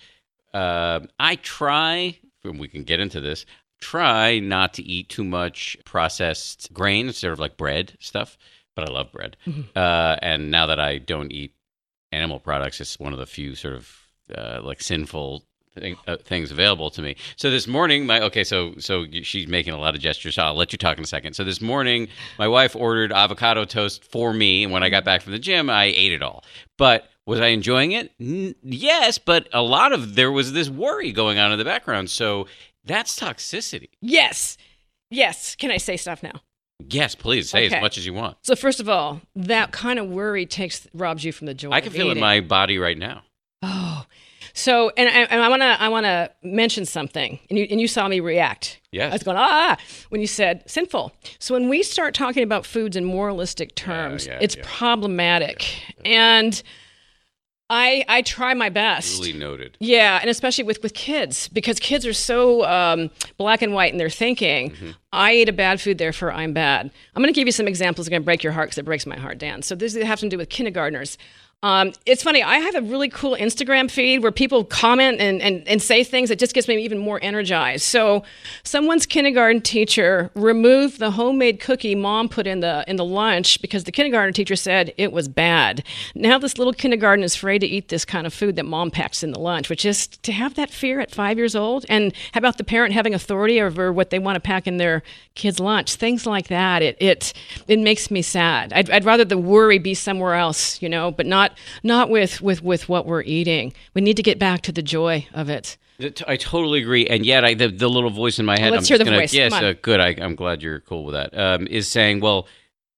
uh, 0.54 1.00
I 1.18 1.36
try 1.36 2.18
and 2.44 2.58
we 2.58 2.68
can 2.68 2.84
get 2.84 3.00
into 3.00 3.20
this 3.20 3.46
try 3.80 4.38
not 4.38 4.74
to 4.74 4.82
eat 4.82 5.08
too 5.08 5.24
much 5.24 5.76
processed 5.84 6.72
grains 6.72 7.18
sort 7.18 7.32
of 7.32 7.38
like 7.38 7.56
bread 7.56 7.96
stuff 7.98 8.36
but 8.80 8.88
I 8.88 8.92
love 8.92 9.12
bread. 9.12 9.36
Mm-hmm. 9.46 9.60
Uh, 9.74 10.16
and 10.22 10.50
now 10.50 10.66
that 10.66 10.78
I 10.78 10.98
don't 10.98 11.32
eat 11.32 11.54
animal 12.12 12.38
products, 12.38 12.80
it's 12.80 13.00
one 13.00 13.12
of 13.12 13.18
the 13.18 13.26
few 13.26 13.54
sort 13.54 13.74
of 13.74 13.96
uh, 14.36 14.60
like 14.62 14.80
sinful 14.80 15.44
uh, 16.06 16.16
things 16.24 16.50
available 16.50 16.90
to 16.90 17.02
me. 17.02 17.16
So 17.36 17.50
this 17.50 17.66
morning, 17.66 18.06
my 18.06 18.20
okay, 18.22 18.44
so 18.44 18.74
so 18.78 19.06
she's 19.22 19.46
making 19.48 19.72
a 19.72 19.78
lot 19.78 19.94
of 19.94 20.00
gestures. 20.00 20.34
So 20.36 20.42
I'll 20.42 20.54
let 20.54 20.72
you 20.72 20.78
talk 20.78 20.98
in 20.98 21.04
a 21.04 21.06
second. 21.06 21.34
So 21.34 21.44
this 21.44 21.60
morning, 21.60 22.08
my 22.38 22.48
wife 22.48 22.74
ordered 22.76 23.12
avocado 23.12 23.64
toast 23.64 24.04
for 24.04 24.32
me, 24.32 24.64
and 24.64 24.72
when 24.72 24.82
I 24.82 24.88
got 24.90 25.04
back 25.04 25.22
from 25.22 25.32
the 25.32 25.38
gym, 25.38 25.68
I 25.70 25.84
ate 25.84 26.12
it 26.12 26.22
all. 26.22 26.44
But 26.78 27.08
was 27.26 27.40
I 27.40 27.48
enjoying 27.48 27.92
it? 27.92 28.12
N- 28.20 28.54
yes, 28.62 29.18
but 29.18 29.48
a 29.52 29.62
lot 29.62 29.92
of 29.92 30.14
there 30.14 30.32
was 30.32 30.52
this 30.52 30.68
worry 30.68 31.12
going 31.12 31.38
on 31.38 31.52
in 31.52 31.58
the 31.58 31.64
background. 31.64 32.10
So 32.10 32.46
that's 32.84 33.18
toxicity. 33.18 33.90
Yes. 34.00 34.56
Yes. 35.10 35.54
Can 35.56 35.70
I 35.70 35.76
say 35.76 35.96
stuff 35.96 36.22
now? 36.22 36.40
Yes, 36.88 37.14
please 37.14 37.50
say 37.50 37.66
Okay. 37.66 37.76
as 37.76 37.82
much 37.82 37.98
as 37.98 38.06
you 38.06 38.14
want. 38.14 38.38
So 38.42 38.56
first 38.56 38.80
of 38.80 38.88
all, 38.88 39.20
that 39.36 39.70
kind 39.70 39.98
of 39.98 40.08
worry 40.08 40.46
takes 40.46 40.88
robs 40.94 41.24
you 41.24 41.30
from 41.32 41.46
the 41.46 41.52
joy. 41.52 41.70
I 41.72 41.82
can 41.82 41.92
feel 41.92 42.08
it 42.08 42.12
in 42.12 42.20
my 42.20 42.40
body 42.40 42.78
right 42.78 42.96
now. 42.96 43.22
Oh, 43.62 44.06
so 44.60 44.90
and 44.96 45.08
I, 45.08 45.22
and 45.22 45.42
I 45.42 45.48
want 45.48 45.62
to 45.62 45.80
I 45.80 45.88
want 45.88 46.04
to 46.04 46.30
mention 46.42 46.84
something, 46.84 47.38
and 47.48 47.58
you 47.58 47.66
and 47.70 47.80
you 47.80 47.88
saw 47.88 48.06
me 48.08 48.20
react. 48.20 48.80
Yes. 48.92 49.10
I 49.10 49.14
was 49.14 49.22
going 49.22 49.36
ah 49.38 49.76
when 50.10 50.20
you 50.20 50.26
said 50.26 50.62
sinful. 50.66 51.12
So 51.38 51.54
when 51.54 51.68
we 51.68 51.82
start 51.82 52.14
talking 52.14 52.42
about 52.42 52.66
foods 52.66 52.96
in 52.96 53.04
moralistic 53.04 53.74
terms, 53.74 54.26
yeah, 54.26 54.38
it's 54.40 54.56
yeah. 54.56 54.62
problematic, 54.66 55.66
and 56.04 56.62
I 57.70 58.04
I 58.08 58.22
try 58.22 58.52
my 58.52 58.68
best. 58.68 59.22
Duly 59.22 59.32
noted. 59.32 59.76
Yeah, 59.80 60.18
and 60.20 60.28
especially 60.28 60.64
with 60.64 60.82
with 60.82 60.92
kids 60.92 61.48
because 61.48 61.78
kids 61.78 62.04
are 62.04 62.12
so 62.12 62.66
um, 62.66 63.10
black 63.38 63.62
and 63.62 63.72
white 63.72 63.92
in 63.92 63.98
their 63.98 64.10
thinking. 64.10 64.72
Mm-hmm. 64.72 64.90
I 65.12 65.32
ate 65.32 65.48
a 65.48 65.52
bad 65.52 65.80
food, 65.80 65.98
therefore 65.98 66.32
I'm 66.32 66.52
bad. 66.52 66.90
I'm 67.14 67.22
going 67.22 67.32
to 67.32 67.38
give 67.38 67.48
you 67.48 67.52
some 67.52 67.66
examples. 67.66 68.06
It's 68.06 68.10
going 68.10 68.22
to 68.22 68.24
break 68.24 68.42
your 68.42 68.52
heart 68.52 68.68
because 68.68 68.78
it 68.78 68.84
breaks 68.84 69.06
my 69.06 69.16
heart, 69.16 69.38
Dan. 69.38 69.62
So 69.62 69.74
this 69.74 69.94
has 69.94 70.20
to 70.20 70.28
do 70.28 70.36
with 70.36 70.50
kindergartners. 70.50 71.16
Um, 71.62 71.92
it's 72.06 72.22
funny. 72.22 72.42
I 72.42 72.56
have 72.56 72.74
a 72.74 72.80
really 72.80 73.10
cool 73.10 73.36
Instagram 73.36 73.90
feed 73.90 74.22
where 74.22 74.32
people 74.32 74.64
comment 74.64 75.20
and, 75.20 75.42
and, 75.42 75.68
and 75.68 75.82
say 75.82 76.02
things 76.02 76.30
that 76.30 76.38
just 76.38 76.54
gets 76.54 76.66
me 76.66 76.82
even 76.82 76.96
more 76.96 77.18
energized. 77.20 77.82
So, 77.82 78.22
someone's 78.62 79.04
kindergarten 79.04 79.60
teacher 79.60 80.30
removed 80.34 80.98
the 80.98 81.10
homemade 81.10 81.60
cookie 81.60 81.94
mom 81.94 82.30
put 82.30 82.46
in 82.46 82.60
the 82.60 82.82
in 82.88 82.96
the 82.96 83.04
lunch 83.04 83.60
because 83.60 83.84
the 83.84 83.92
kindergarten 83.92 84.32
teacher 84.32 84.56
said 84.56 84.94
it 84.96 85.12
was 85.12 85.28
bad. 85.28 85.84
Now 86.14 86.38
this 86.38 86.56
little 86.56 86.72
kindergarten 86.72 87.22
is 87.22 87.34
afraid 87.34 87.58
to 87.58 87.66
eat 87.66 87.88
this 87.88 88.06
kind 88.06 88.26
of 88.26 88.32
food 88.32 88.56
that 88.56 88.64
mom 88.64 88.90
packs 88.90 89.22
in 89.22 89.32
the 89.32 89.38
lunch, 89.38 89.68
which 89.68 89.84
is 89.84 90.06
to 90.06 90.32
have 90.32 90.54
that 90.54 90.70
fear 90.70 90.98
at 90.98 91.10
five 91.10 91.36
years 91.36 91.54
old. 91.54 91.84
And 91.90 92.14
how 92.32 92.38
about 92.38 92.56
the 92.56 92.64
parent 92.64 92.94
having 92.94 93.12
authority 93.12 93.60
over 93.60 93.92
what 93.92 94.08
they 94.08 94.18
want 94.18 94.36
to 94.36 94.40
pack 94.40 94.66
in 94.66 94.78
their 94.78 95.02
kids' 95.34 95.60
lunch? 95.60 95.96
Things 95.96 96.24
like 96.24 96.48
that. 96.48 96.82
It 96.82 96.96
it 97.00 97.34
it 97.68 97.78
makes 97.78 98.10
me 98.10 98.22
sad. 98.22 98.72
I'd, 98.72 98.88
I'd 98.90 99.04
rather 99.04 99.26
the 99.26 99.36
worry 99.36 99.78
be 99.78 99.92
somewhere 99.92 100.34
else, 100.34 100.80
you 100.80 100.88
know, 100.88 101.10
but 101.10 101.26
not 101.26 101.49
not 101.82 102.10
with 102.10 102.40
with 102.40 102.62
with 102.62 102.88
what 102.88 103.06
we're 103.06 103.22
eating. 103.22 103.72
We 103.94 104.02
need 104.02 104.16
to 104.16 104.22
get 104.22 104.38
back 104.38 104.62
to 104.62 104.72
the 104.72 104.82
joy 104.82 105.26
of 105.32 105.48
it. 105.48 105.76
I 106.26 106.36
totally 106.36 106.80
agree, 106.80 107.06
and 107.06 107.26
yet 107.26 107.44
I 107.44 107.54
the, 107.54 107.68
the 107.68 107.88
little 107.88 108.10
voice 108.10 108.38
in 108.38 108.46
my 108.46 108.58
head. 108.58 108.72
let's 108.72 108.86
I'm 108.86 108.88
hear 108.88 108.98
the 108.98 109.04
gonna, 109.04 109.18
voice. 109.18 109.34
Yes, 109.34 109.52
uh, 109.52 109.74
good. 109.80 110.00
I, 110.00 110.16
I'm 110.18 110.34
glad 110.34 110.62
you're 110.62 110.80
cool 110.80 111.04
with 111.04 111.14
that. 111.14 111.36
Um, 111.36 111.66
is 111.66 111.88
saying, 111.88 112.20
well, 112.20 112.46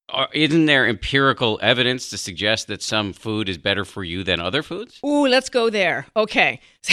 are, 0.09 0.29
isn't 0.33 0.67
there 0.67 0.87
empirical 0.87 1.59
evidence 1.63 2.11
to 2.11 2.19
suggest 2.19 2.69
that 2.69 2.83
some 2.83 3.13
food 3.13 3.49
is 3.49 3.59
better 3.59 3.85
for 3.85 4.05
you 4.05 4.23
than 4.23 4.41
other 4.41 4.63
foods? 4.63 5.01
Ooh, 5.05 5.27
let's 5.27 5.49
go 5.49 5.71
there. 5.71 6.07
Okay. 6.15 6.61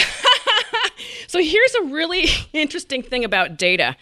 so 1.28 1.38
here's 1.38 1.74
a 1.74 1.82
really 1.84 2.26
interesting 2.52 3.02
thing 3.02 3.24
about 3.24 3.56
data. 3.56 3.96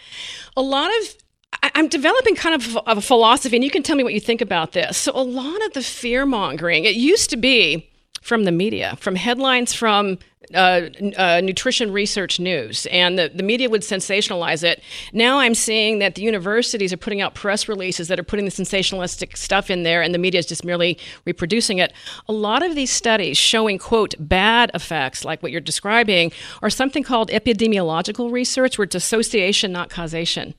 A 0.57 0.63
lot 0.63 0.91
of 1.01 1.17
I'm 1.63 1.89
developing 1.89 2.35
kind 2.35 2.55
of 2.55 2.77
of 2.79 2.99
a 2.99 3.01
philosophy, 3.01 3.57
and 3.57 3.65
you 3.65 3.71
can 3.71 3.83
tell 3.83 3.97
me 3.97 4.05
what 4.05 4.15
you 4.15 4.21
think 4.21 4.41
about 4.41 4.73
this. 4.73 4.97
So, 4.97 5.13
a 5.15 5.23
lot 5.23 5.65
of 5.67 5.73
the 5.73 5.83
fear 5.83 6.27
mongering, 6.27 6.85
it 6.85 6.95
used 6.95 7.31
to 7.31 7.37
be 7.37 7.89
from 8.23 8.45
the 8.45 8.53
media, 8.53 8.97
from 9.01 9.17
headlines 9.17 9.73
from 9.73 10.19
uh, 10.55 10.89
uh, 11.17 11.41
nutrition 11.43 11.93
research 11.93 12.41
news, 12.41 12.87
and 12.87 13.19
the, 13.19 13.31
the 13.35 13.43
media 13.43 13.69
would 13.69 13.83
sensationalize 13.83 14.63
it. 14.63 14.83
Now 15.13 15.39
I'm 15.39 15.55
seeing 15.55 15.99
that 15.99 16.15
the 16.15 16.23
universities 16.23 16.93
are 16.93 16.97
putting 16.97 17.21
out 17.21 17.35
press 17.35 17.69
releases 17.69 18.09
that 18.09 18.19
are 18.19 18.23
putting 18.25 18.47
the 18.47 18.51
sensationalistic 18.51 19.37
stuff 19.37 19.71
in 19.71 19.83
there, 19.83 20.01
and 20.01 20.15
the 20.15 20.19
media 20.19 20.39
is 20.39 20.47
just 20.47 20.65
merely 20.65 20.99
reproducing 21.27 21.79
it. 21.79 21.93
A 22.29 22.33
lot 22.33 22.63
of 22.63 22.75
these 22.75 22.91
studies 22.91 23.37
showing, 23.37 23.79
quote, 23.79 24.15
bad 24.19 24.71
effects, 24.73 25.25
like 25.25 25.43
what 25.43 25.53
you're 25.53 25.61
describing, 25.61 26.33
are 26.63 26.71
something 26.71 27.03
called 27.03 27.31
epidemiological 27.31 28.33
research, 28.33 28.79
where 28.79 28.85
it's 28.85 28.95
association, 28.95 29.71
not 29.71 29.91
causation. 29.91 30.55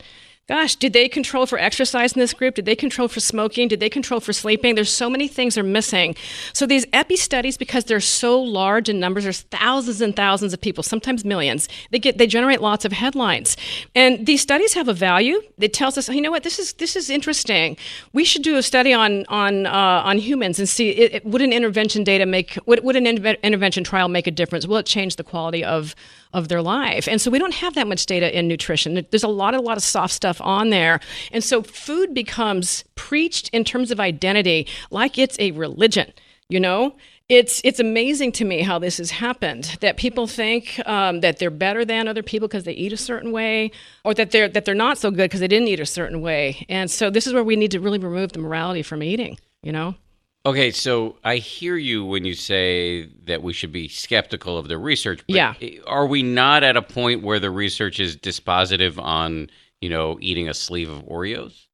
Gosh, 0.49 0.75
did 0.75 0.93
they 0.93 1.07
control 1.07 1.45
for 1.45 1.59
exercise 1.59 2.13
in 2.13 2.19
this 2.19 2.33
group? 2.33 2.55
Did 2.55 2.65
they 2.65 2.75
control 2.75 3.07
for 3.07 3.19
smoking? 3.19 3.67
Did 3.67 3.79
they 3.79 3.89
control 3.89 4.19
for 4.19 4.33
sleeping? 4.33 4.73
There's 4.73 4.89
so 4.91 5.07
many 5.07 5.27
things 5.27 5.59
are 5.59 5.63
missing. 5.63 6.15
So 6.53 6.65
these 6.65 6.87
epi 6.91 7.17
studies, 7.17 7.55
because 7.55 7.83
they're 7.83 7.99
so 7.99 8.41
large 8.41 8.89
in 8.89 8.99
numbers, 8.99 9.25
there's 9.25 9.41
thousands 9.41 10.01
and 10.01 10.15
thousands 10.15 10.51
of 10.51 10.59
people, 10.59 10.81
sometimes 10.81 11.23
millions. 11.23 11.69
They 11.91 11.99
get 11.99 12.17
they 12.17 12.25
generate 12.25 12.61
lots 12.61 12.83
of 12.83 12.91
headlines, 12.93 13.57
and 13.93 14.25
these 14.25 14.41
studies 14.41 14.73
have 14.73 14.87
a 14.87 14.93
value. 14.93 15.39
It 15.59 15.71
tells 15.71 15.99
us, 15.99 16.09
you 16.09 16.19
know 16.19 16.31
what, 16.31 16.41
this 16.41 16.57
is 16.57 16.73
this 16.73 16.95
is 16.95 17.11
interesting. 17.11 17.77
We 18.13 18.25
should 18.25 18.41
do 18.41 18.57
a 18.57 18.63
study 18.63 18.91
on 18.91 19.27
on 19.27 19.67
uh, 19.67 20.01
on 20.03 20.17
humans 20.17 20.57
and 20.57 20.67
see 20.67 20.89
it, 20.89 21.13
it- 21.13 21.25
would 21.25 21.43
an 21.43 21.53
intervention 21.53 22.03
data 22.03 22.25
make 22.25 22.57
would, 22.65 22.83
would 22.83 22.95
an 22.95 23.05
interve- 23.05 23.39
intervention 23.43 23.83
trial 23.83 24.07
make 24.09 24.25
a 24.25 24.31
difference? 24.31 24.65
Will 24.65 24.77
it 24.77 24.87
change 24.87 25.15
the 25.17 25.23
quality 25.23 25.63
of 25.63 25.93
of 26.33 26.47
their 26.47 26.61
life. 26.61 27.07
And 27.07 27.19
so 27.19 27.31
we 27.31 27.39
don't 27.39 27.55
have 27.55 27.75
that 27.75 27.87
much 27.87 28.05
data 28.05 28.37
in 28.37 28.47
nutrition. 28.47 29.05
There's 29.09 29.23
a 29.23 29.27
lot, 29.27 29.55
a 29.55 29.61
lot 29.61 29.77
of 29.77 29.83
soft 29.83 30.13
stuff 30.13 30.39
on 30.41 30.69
there. 30.69 30.99
And 31.31 31.43
so 31.43 31.63
food 31.63 32.13
becomes 32.13 32.83
preached 32.95 33.49
in 33.49 33.63
terms 33.63 33.89
of 33.91 33.99
identity 33.99 34.67
like 34.91 35.17
it's 35.17 35.39
a 35.39 35.51
religion, 35.51 36.13
you 36.47 36.59
know? 36.59 36.95
It's, 37.29 37.61
it's 37.63 37.79
amazing 37.79 38.31
to 38.33 38.45
me 38.45 38.63
how 38.63 38.79
this 38.79 38.97
has 38.97 39.11
happened 39.11 39.77
that 39.81 39.97
people 39.97 40.25
think 40.25 40.81
um, 40.87 41.21
that 41.21 41.37
they're 41.37 41.51
better 41.51 41.85
than 41.85 42.07
other 42.07 42.23
people 42.23 42.47
because 42.47 42.63
they 42.63 42.73
eat 42.73 42.91
a 42.91 42.97
certain 42.97 43.31
way 43.31 43.71
or 44.03 44.15
that 44.15 44.31
they're, 44.31 44.47
that 44.47 44.65
they're 44.65 44.73
not 44.73 44.97
so 44.97 45.11
good 45.11 45.29
because 45.29 45.39
they 45.39 45.47
didn't 45.47 45.67
eat 45.67 45.79
a 45.79 45.85
certain 45.85 46.21
way. 46.21 46.65
And 46.69 46.89
so 46.89 47.11
this 47.11 47.27
is 47.27 47.33
where 47.33 47.43
we 47.43 47.55
need 47.55 47.69
to 47.71 47.79
really 47.79 47.99
remove 47.99 48.31
the 48.31 48.39
morality 48.39 48.81
from 48.81 49.03
eating, 49.03 49.37
you 49.61 49.71
know? 49.71 49.93
Okay, 50.45 50.71
so 50.71 51.17
I 51.23 51.35
hear 51.35 51.75
you 51.75 52.05
when 52.05 52.23
you 52.23 52.33
say 52.33 53.07
that 53.25 53.43
we 53.43 53.51
should 53.53 53.71
be 53.73 53.87
skeptical 53.89 54.57
of 54.57 54.67
the 54.69 54.77
research. 54.77 55.21
But 55.27 55.35
Yeah. 55.35 55.53
Are 55.85 56.07
we 56.07 56.23
not 56.23 56.63
at 56.63 56.77
a 56.77 56.81
point 56.81 57.23
where 57.23 57.39
the 57.39 57.51
research 57.51 57.99
is 57.99 58.15
dispositive 58.15 58.97
on, 58.97 59.49
you 59.81 59.89
know, 59.89 60.17
eating 60.21 60.47
a 60.47 60.53
sleeve 60.53 60.89
of 60.89 61.03
Oreos? 61.03 61.65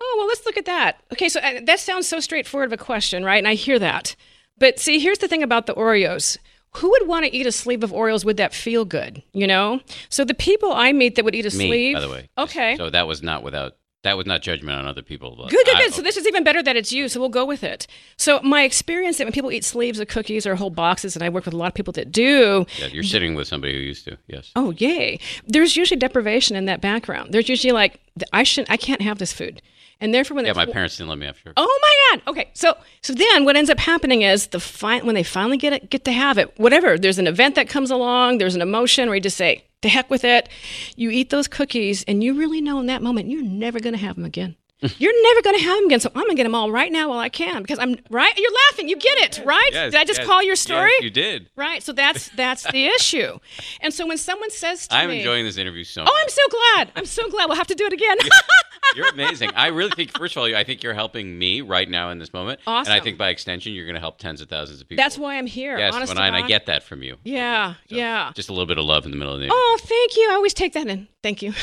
Oh, 0.00 0.14
well, 0.18 0.26
let's 0.26 0.44
look 0.44 0.56
at 0.56 0.64
that. 0.64 1.00
Okay, 1.12 1.28
so 1.28 1.38
uh, 1.40 1.60
that 1.64 1.78
sounds 1.78 2.08
so 2.08 2.18
straightforward 2.18 2.68
of 2.68 2.72
a 2.72 2.82
question, 2.82 3.24
right? 3.24 3.38
And 3.38 3.46
I 3.46 3.54
hear 3.54 3.78
that. 3.78 4.16
But 4.58 4.80
see, 4.80 4.98
here's 4.98 5.18
the 5.18 5.28
thing 5.28 5.44
about 5.44 5.66
the 5.66 5.74
Oreos. 5.74 6.38
Who 6.76 6.90
would 6.90 7.06
want 7.06 7.24
to 7.26 7.34
eat 7.34 7.46
a 7.46 7.52
sleeve 7.52 7.84
of 7.84 7.92
Oreos? 7.92 8.24
Would 8.24 8.38
that 8.38 8.52
feel 8.52 8.84
good? 8.84 9.22
You 9.32 9.46
know? 9.46 9.80
So 10.08 10.24
the 10.24 10.34
people 10.34 10.72
I 10.72 10.92
meet 10.92 11.14
that 11.16 11.24
would 11.24 11.34
eat 11.36 11.46
a 11.46 11.56
Me, 11.56 11.68
sleeve. 11.68 11.94
by 11.94 12.00
the 12.00 12.08
way. 12.08 12.28
Okay. 12.36 12.76
So 12.76 12.90
that 12.90 13.06
was 13.06 13.22
not 13.22 13.42
without 13.44 13.76
that 14.02 14.16
was 14.16 14.26
not 14.26 14.42
judgment 14.42 14.76
on 14.78 14.86
other 14.86 15.02
people. 15.02 15.34
but 15.36 15.48
Good, 15.50 15.64
good, 15.64 15.76
I- 15.76 15.82
good. 15.84 15.94
So 15.94 16.02
this 16.02 16.16
is 16.16 16.26
even 16.26 16.42
better 16.44 16.62
that 16.62 16.76
it's 16.76 16.92
you. 16.92 17.08
So 17.08 17.20
we'll 17.20 17.28
go 17.28 17.44
with 17.44 17.62
it. 17.62 17.86
So 18.16 18.40
my 18.42 18.62
experience 18.64 19.18
that 19.18 19.24
when 19.24 19.32
people 19.32 19.52
eat 19.52 19.64
sleeves 19.64 19.98
of 20.00 20.08
cookies 20.08 20.46
or 20.46 20.56
whole 20.56 20.70
boxes, 20.70 21.14
and 21.14 21.22
I 21.24 21.28
work 21.28 21.44
with 21.44 21.54
a 21.54 21.56
lot 21.56 21.68
of 21.68 21.74
people 21.74 21.92
that 21.92 22.10
do, 22.10 22.66
yeah, 22.78 22.86
you're 22.88 23.02
sitting 23.04 23.34
with 23.34 23.46
somebody 23.48 23.74
who 23.74 23.78
used 23.80 24.04
to. 24.06 24.18
Yes. 24.26 24.50
oh 24.56 24.72
yay, 24.72 25.18
there's 25.46 25.76
usually 25.76 25.98
deprivation 25.98 26.56
in 26.56 26.64
that 26.66 26.80
background. 26.80 27.32
There's 27.32 27.48
usually 27.48 27.72
like 27.72 28.00
I 28.32 28.42
shouldn't, 28.42 28.70
I 28.70 28.76
can't 28.76 29.02
have 29.02 29.18
this 29.18 29.32
food, 29.32 29.62
and 30.00 30.12
therefore 30.12 30.34
when 30.36 30.46
Yeah, 30.46 30.52
my 30.54 30.66
parents 30.66 30.96
didn't 30.96 31.08
let 31.10 31.18
me 31.18 31.26
have 31.26 31.38
sugar. 31.38 31.52
Oh 31.56 31.78
my 31.82 32.16
God. 32.18 32.30
Okay. 32.30 32.50
So 32.54 32.76
so 33.02 33.14
then 33.14 33.44
what 33.44 33.56
ends 33.56 33.70
up 33.70 33.78
happening 33.78 34.22
is 34.22 34.48
the 34.48 34.60
fi- 34.60 35.00
when 35.02 35.14
they 35.14 35.22
finally 35.22 35.56
get 35.58 35.72
it, 35.72 35.90
get 35.90 36.04
to 36.06 36.12
have 36.12 36.38
it, 36.38 36.58
whatever. 36.58 36.98
There's 36.98 37.18
an 37.18 37.26
event 37.28 37.54
that 37.54 37.68
comes 37.68 37.90
along. 37.90 38.38
There's 38.38 38.54
an 38.56 38.62
emotion 38.62 39.08
where 39.08 39.14
you 39.16 39.20
just 39.22 39.36
say, 39.36 39.64
"The 39.82 39.88
heck 39.88 40.08
with 40.10 40.24
it." 40.24 40.48
You 40.96 41.10
eat 41.10 41.30
those 41.30 41.48
cookies, 41.48 42.02
and 42.04 42.24
you 42.24 42.34
really 42.34 42.60
know 42.60 42.80
in 42.80 42.86
that 42.86 43.02
moment 43.02 43.28
you're 43.28 43.42
never 43.42 43.80
going 43.80 43.94
to 43.94 44.00
have 44.00 44.16
them 44.16 44.24
again. 44.24 44.56
You're 44.98 45.22
never 45.22 45.42
going 45.42 45.56
to 45.58 45.62
have 45.64 45.76
them 45.78 45.86
again. 45.86 46.00
So 46.00 46.10
I'm 46.14 46.22
going 46.22 46.30
to 46.30 46.34
get 46.36 46.42
them 46.42 46.54
all 46.54 46.70
right 46.70 46.90
now 46.90 47.08
while 47.10 47.18
I 47.18 47.28
can 47.28 47.62
because 47.62 47.78
I'm 47.78 47.96
right. 48.10 48.32
You're 48.36 48.50
laughing. 48.70 48.88
You 48.88 48.96
get 48.96 49.18
it, 49.18 49.44
right? 49.44 49.70
Yes, 49.72 49.92
Did 49.92 50.00
I 50.00 50.04
just 50.04 50.18
yes, 50.20 50.26
call 50.26 50.42
your 50.42 50.52
yes, 50.52 50.60
story? 50.60 50.92
you 51.00 51.10
did. 51.10 51.48
Right. 51.56 51.82
So 51.82 51.92
that's 51.92 52.28
that's 52.30 52.64
the 52.70 52.86
issue. 52.86 53.38
And 53.80 53.92
so 53.92 54.06
when 54.06 54.18
someone 54.18 54.50
says 54.50 54.86
to 54.88 54.94
I'm 54.94 55.08
me, 55.10 55.18
enjoying 55.18 55.44
this 55.44 55.56
interview 55.56 55.82
so 55.84 56.04
"Oh. 56.06 56.20
I'm 56.22 56.28
so 56.28 56.42
glad. 56.50 56.92
I'm 56.94 57.04
so 57.06 57.28
glad. 57.28 57.46
We'll 57.46 57.56
have 57.56 57.66
to 57.68 57.74
do 57.74 57.84
it 57.86 57.92
again." 57.92 58.16
You're 58.96 59.08
amazing. 59.08 59.50
I 59.54 59.68
really 59.68 59.90
think, 59.90 60.16
first 60.16 60.36
of 60.36 60.42
all, 60.42 60.54
I 60.54 60.64
think 60.64 60.82
you're 60.82 60.92
helping 60.92 61.38
me 61.38 61.62
right 61.62 61.88
now 61.88 62.10
in 62.10 62.18
this 62.18 62.32
moment. 62.32 62.60
Awesome. 62.66 62.92
And 62.92 63.00
I 63.00 63.02
think 63.02 63.16
by 63.16 63.30
extension, 63.30 63.72
you're 63.72 63.86
going 63.86 63.94
to 63.94 64.00
help 64.00 64.18
tens 64.18 64.40
of 64.40 64.48
thousands 64.48 64.80
of 64.82 64.88
people. 64.88 65.02
that's 65.02 65.16
why 65.16 65.38
I'm 65.38 65.46
here. 65.46 65.78
Yes, 65.78 65.94
honest 65.94 66.16
I, 66.16 66.26
and 66.26 66.36
I 66.36 66.46
get 66.46 66.66
that 66.66 66.82
from 66.82 67.02
you. 67.02 67.16
Yeah. 67.24 67.74
So, 67.88 67.96
yeah. 67.96 68.32
Just 68.34 68.50
a 68.50 68.52
little 68.52 68.66
bit 68.66 68.78
of 68.78 68.84
love 68.84 69.04
in 69.06 69.10
the 69.10 69.16
middle 69.16 69.34
of 69.34 69.40
the 69.40 69.48
Oh, 69.50 69.78
thank 69.80 70.16
you. 70.16 70.28
I 70.30 70.34
always 70.34 70.52
take 70.52 70.74
that 70.74 70.86
in. 70.88 71.08
Thank 71.22 71.40
you. 71.42 71.54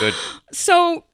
Good. 0.00 0.14
So, 0.52 1.04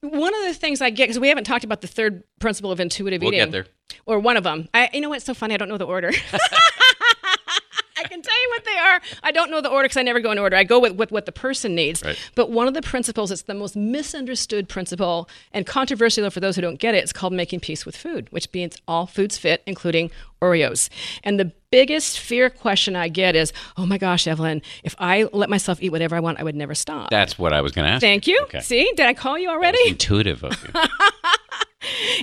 one 0.00 0.34
of 0.34 0.42
the 0.44 0.54
things 0.54 0.80
I 0.80 0.90
get 0.90 1.04
because 1.04 1.18
we 1.18 1.28
haven't 1.28 1.44
talked 1.44 1.64
about 1.64 1.80
the 1.80 1.86
third 1.88 2.22
principle 2.40 2.70
of 2.70 2.80
intuitive 2.80 3.20
We'll 3.22 3.32
eating, 3.34 3.46
get 3.46 3.52
there. 3.52 3.66
or 4.06 4.18
one 4.20 4.36
of 4.36 4.44
them. 4.44 4.68
I, 4.72 4.88
you 4.92 5.00
know 5.00 5.08
what's 5.08 5.24
so 5.24 5.34
funny? 5.34 5.54
I 5.54 5.56
don't 5.56 5.68
know 5.68 5.78
the 5.78 5.86
order. 5.86 6.12
Can 8.18 8.30
tell 8.32 8.42
you 8.42 8.48
what 8.50 8.64
they 8.64 8.76
are. 8.76 9.00
I 9.22 9.30
don't 9.30 9.48
know 9.48 9.60
the 9.60 9.68
order 9.68 9.84
because 9.84 9.96
I 9.96 10.02
never 10.02 10.18
go 10.18 10.32
in 10.32 10.38
order. 10.38 10.56
I 10.56 10.64
go 10.64 10.80
with, 10.80 10.94
with 10.96 11.12
what 11.12 11.24
the 11.24 11.30
person 11.30 11.76
needs. 11.76 12.02
Right. 12.02 12.18
But 12.34 12.50
one 12.50 12.66
of 12.66 12.74
the 12.74 12.82
principles, 12.82 13.30
it's 13.30 13.42
the 13.42 13.54
most 13.54 13.76
misunderstood 13.76 14.68
principle 14.68 15.28
and 15.52 15.64
controversial 15.64 16.28
for 16.30 16.40
those 16.40 16.56
who 16.56 16.62
don't 16.62 16.80
get 16.80 16.96
it. 16.96 17.04
It's 17.04 17.12
called 17.12 17.32
making 17.32 17.60
peace 17.60 17.86
with 17.86 17.96
food, 17.96 18.26
which 18.32 18.52
means 18.52 18.76
all 18.88 19.06
foods 19.06 19.38
fit, 19.38 19.62
including 19.66 20.10
Oreos. 20.42 20.88
And 21.22 21.38
the 21.38 21.52
biggest 21.70 22.18
fear 22.18 22.50
question 22.50 22.96
I 22.96 23.08
get 23.08 23.36
is, 23.36 23.52
"Oh 23.76 23.86
my 23.86 23.98
gosh, 23.98 24.26
Evelyn, 24.26 24.62
if 24.82 24.96
I 24.98 25.28
let 25.32 25.48
myself 25.48 25.80
eat 25.80 25.90
whatever 25.90 26.16
I 26.16 26.20
want, 26.20 26.40
I 26.40 26.42
would 26.42 26.56
never 26.56 26.74
stop." 26.74 27.10
That's 27.10 27.38
what 27.38 27.52
I 27.52 27.60
was 27.60 27.70
going 27.70 27.86
to 27.86 27.92
ask. 27.92 28.00
Thank 28.00 28.26
you. 28.26 28.40
Okay. 28.44 28.60
See, 28.60 28.90
did 28.96 29.06
I 29.06 29.14
call 29.14 29.38
you 29.38 29.48
already? 29.48 29.78
Intuitive 29.86 30.42
of 30.42 30.60
you. 30.64 30.80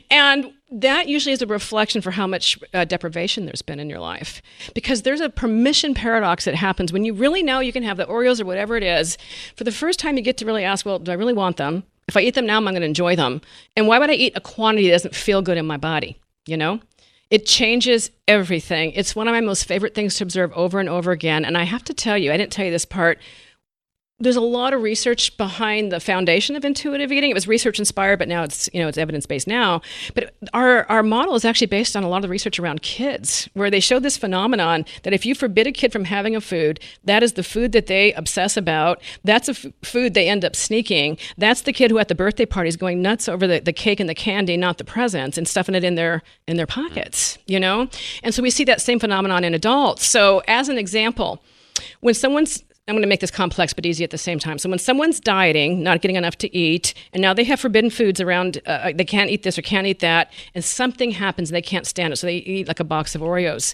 And 0.09 0.51
that 0.71 1.07
usually 1.07 1.33
is 1.33 1.41
a 1.41 1.47
reflection 1.47 2.01
for 2.01 2.11
how 2.11 2.27
much 2.27 2.59
uh, 2.73 2.85
deprivation 2.85 3.45
there's 3.45 3.61
been 3.61 3.79
in 3.79 3.89
your 3.89 3.99
life. 3.99 4.41
Because 4.73 5.03
there's 5.03 5.21
a 5.21 5.29
permission 5.29 5.93
paradox 5.93 6.45
that 6.45 6.55
happens 6.55 6.91
when 6.91 7.05
you 7.05 7.13
really 7.13 7.43
know 7.43 7.59
you 7.59 7.71
can 7.71 7.83
have 7.83 7.97
the 7.97 8.05
Oreos 8.05 8.41
or 8.41 8.45
whatever 8.45 8.75
it 8.75 8.83
is. 8.83 9.17
For 9.55 9.63
the 9.63 9.71
first 9.71 9.99
time, 9.99 10.17
you 10.17 10.23
get 10.23 10.37
to 10.37 10.45
really 10.45 10.63
ask, 10.63 10.85
well, 10.85 10.99
do 10.99 11.11
I 11.11 11.15
really 11.15 11.33
want 11.33 11.57
them? 11.57 11.83
If 12.07 12.17
I 12.17 12.21
eat 12.21 12.35
them 12.35 12.45
now, 12.45 12.57
am 12.57 12.67
I 12.67 12.71
going 12.71 12.81
to 12.81 12.87
enjoy 12.87 13.15
them? 13.15 13.41
And 13.75 13.87
why 13.87 13.97
would 13.99 14.09
I 14.09 14.13
eat 14.13 14.33
a 14.35 14.41
quantity 14.41 14.87
that 14.87 14.93
doesn't 14.93 15.15
feel 15.15 15.41
good 15.41 15.57
in 15.57 15.65
my 15.65 15.77
body? 15.77 16.19
You 16.45 16.57
know? 16.57 16.81
It 17.31 17.47
changes 17.47 18.11
everything. 18.27 18.91
It's 18.91 19.15
one 19.15 19.27
of 19.27 19.33
my 19.33 19.41
most 19.41 19.65
favorite 19.65 19.95
things 19.95 20.15
to 20.15 20.23
observe 20.23 20.51
over 20.53 20.79
and 20.79 20.87
over 20.87 21.11
again. 21.11 21.43
And 21.43 21.57
I 21.57 21.63
have 21.63 21.83
to 21.85 21.93
tell 21.93 22.17
you, 22.17 22.31
I 22.31 22.37
didn't 22.37 22.51
tell 22.51 22.65
you 22.65 22.71
this 22.71 22.85
part 22.85 23.19
there's 24.17 24.37
a 24.37 24.41
lot 24.41 24.73
of 24.73 24.81
research 24.81 25.35
behind 25.35 25.91
the 25.91 25.99
foundation 25.99 26.55
of 26.55 26.63
intuitive 26.63 27.11
eating. 27.11 27.29
It 27.29 27.33
was 27.33 27.49
research 27.49 27.79
inspired, 27.79 28.17
but 28.17 28.29
now 28.29 28.43
it's 28.43 28.69
you 28.71 28.81
know 28.81 28.87
it's 28.87 28.97
evidence 28.97 29.25
based 29.25 29.45
now. 29.45 29.81
But 30.13 30.33
our 30.53 30.85
our 30.89 31.03
model 31.03 31.35
is 31.35 31.43
actually 31.43 31.67
based 31.67 31.97
on 31.97 32.03
a 32.03 32.07
lot 32.07 32.17
of 32.17 32.21
the 32.21 32.29
research 32.29 32.57
around 32.57 32.81
kids, 32.81 33.49
where 33.53 33.69
they 33.69 33.81
showed 33.81 34.03
this 34.03 34.15
phenomenon 34.15 34.85
that 35.03 35.11
if 35.11 35.25
you 35.25 35.35
forbid 35.35 35.67
a 35.67 35.71
kid 35.73 35.91
from 35.91 36.05
having 36.05 36.33
a 36.33 36.39
food, 36.39 36.79
that 37.03 37.23
is 37.23 37.33
the 37.33 37.43
food 37.43 37.73
that 37.73 37.87
they 37.87 38.13
obsess 38.13 38.55
about. 38.55 39.01
That's 39.25 39.49
a 39.49 39.51
f- 39.51 39.65
food 39.83 40.13
they 40.13 40.29
end 40.29 40.45
up 40.45 40.55
sneaking. 40.55 41.17
That's 41.37 41.61
the 41.61 41.73
kid 41.73 41.91
who 41.91 41.99
at 41.99 42.07
the 42.07 42.15
birthday 42.15 42.45
party 42.45 42.69
is 42.69 42.77
going 42.77 43.01
nuts 43.01 43.27
over 43.27 43.45
the, 43.45 43.59
the 43.59 43.73
cake 43.73 43.99
and 43.99 44.07
the 44.07 44.15
candy, 44.15 44.55
not 44.55 44.77
the 44.77 44.85
presents, 44.85 45.37
and 45.37 45.45
stuffing 45.45 45.75
it 45.75 45.83
in 45.83 45.95
their 45.95 46.23
in 46.47 46.55
their 46.55 46.67
pockets. 46.67 47.37
You 47.47 47.59
know, 47.59 47.89
and 48.23 48.33
so 48.33 48.41
we 48.41 48.49
see 48.49 48.63
that 48.63 48.79
same 48.79 48.99
phenomenon 48.99 49.43
in 49.43 49.53
adults. 49.53 50.05
So 50.05 50.41
as 50.47 50.69
an 50.69 50.77
example, 50.77 51.43
when 51.99 52.13
someone's 52.13 52.63
I'm 52.87 52.93
going 52.93 53.01
to 53.01 53.07
make 53.07 53.19
this 53.19 53.31
complex 53.31 53.73
but 53.73 53.85
easy 53.85 54.03
at 54.03 54.11
the 54.11 54.17
same 54.17 54.37
time. 54.37 54.59
So 54.59 54.69
when 54.69 54.77
someone's 54.77 55.19
dieting, 55.19 55.81
not 55.81 56.01
getting 56.01 56.17
enough 56.17 56.37
to 56.37 56.55
eat, 56.55 56.93
and 57.13 57.21
now 57.21 57.33
they 57.33 57.43
have 57.45 57.59
forbidden 57.59 57.89
foods 57.89 58.21
around, 58.21 58.61
uh, 58.67 58.91
they 58.93 59.05
can't 59.05 59.31
eat 59.31 59.41
this 59.41 59.57
or 59.57 59.63
can't 59.63 59.87
eat 59.87 60.01
that, 60.01 60.31
and 60.53 60.63
something 60.63 61.09
happens 61.09 61.49
and 61.49 61.55
they 61.55 61.63
can't 61.63 61.87
stand 61.87 62.13
it, 62.13 62.17
so 62.17 62.27
they 62.27 62.37
eat 62.37 62.67
like 62.67 62.79
a 62.79 62.83
box 62.83 63.15
of 63.15 63.21
Oreos, 63.21 63.73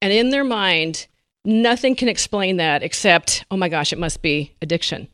and 0.00 0.12
in 0.12 0.30
their 0.30 0.44
mind, 0.44 1.08
nothing 1.44 1.96
can 1.96 2.08
explain 2.08 2.56
that 2.58 2.84
except, 2.84 3.44
oh 3.50 3.56
my 3.56 3.68
gosh, 3.68 3.92
it 3.92 3.98
must 3.98 4.22
be 4.22 4.54
addiction, 4.62 5.08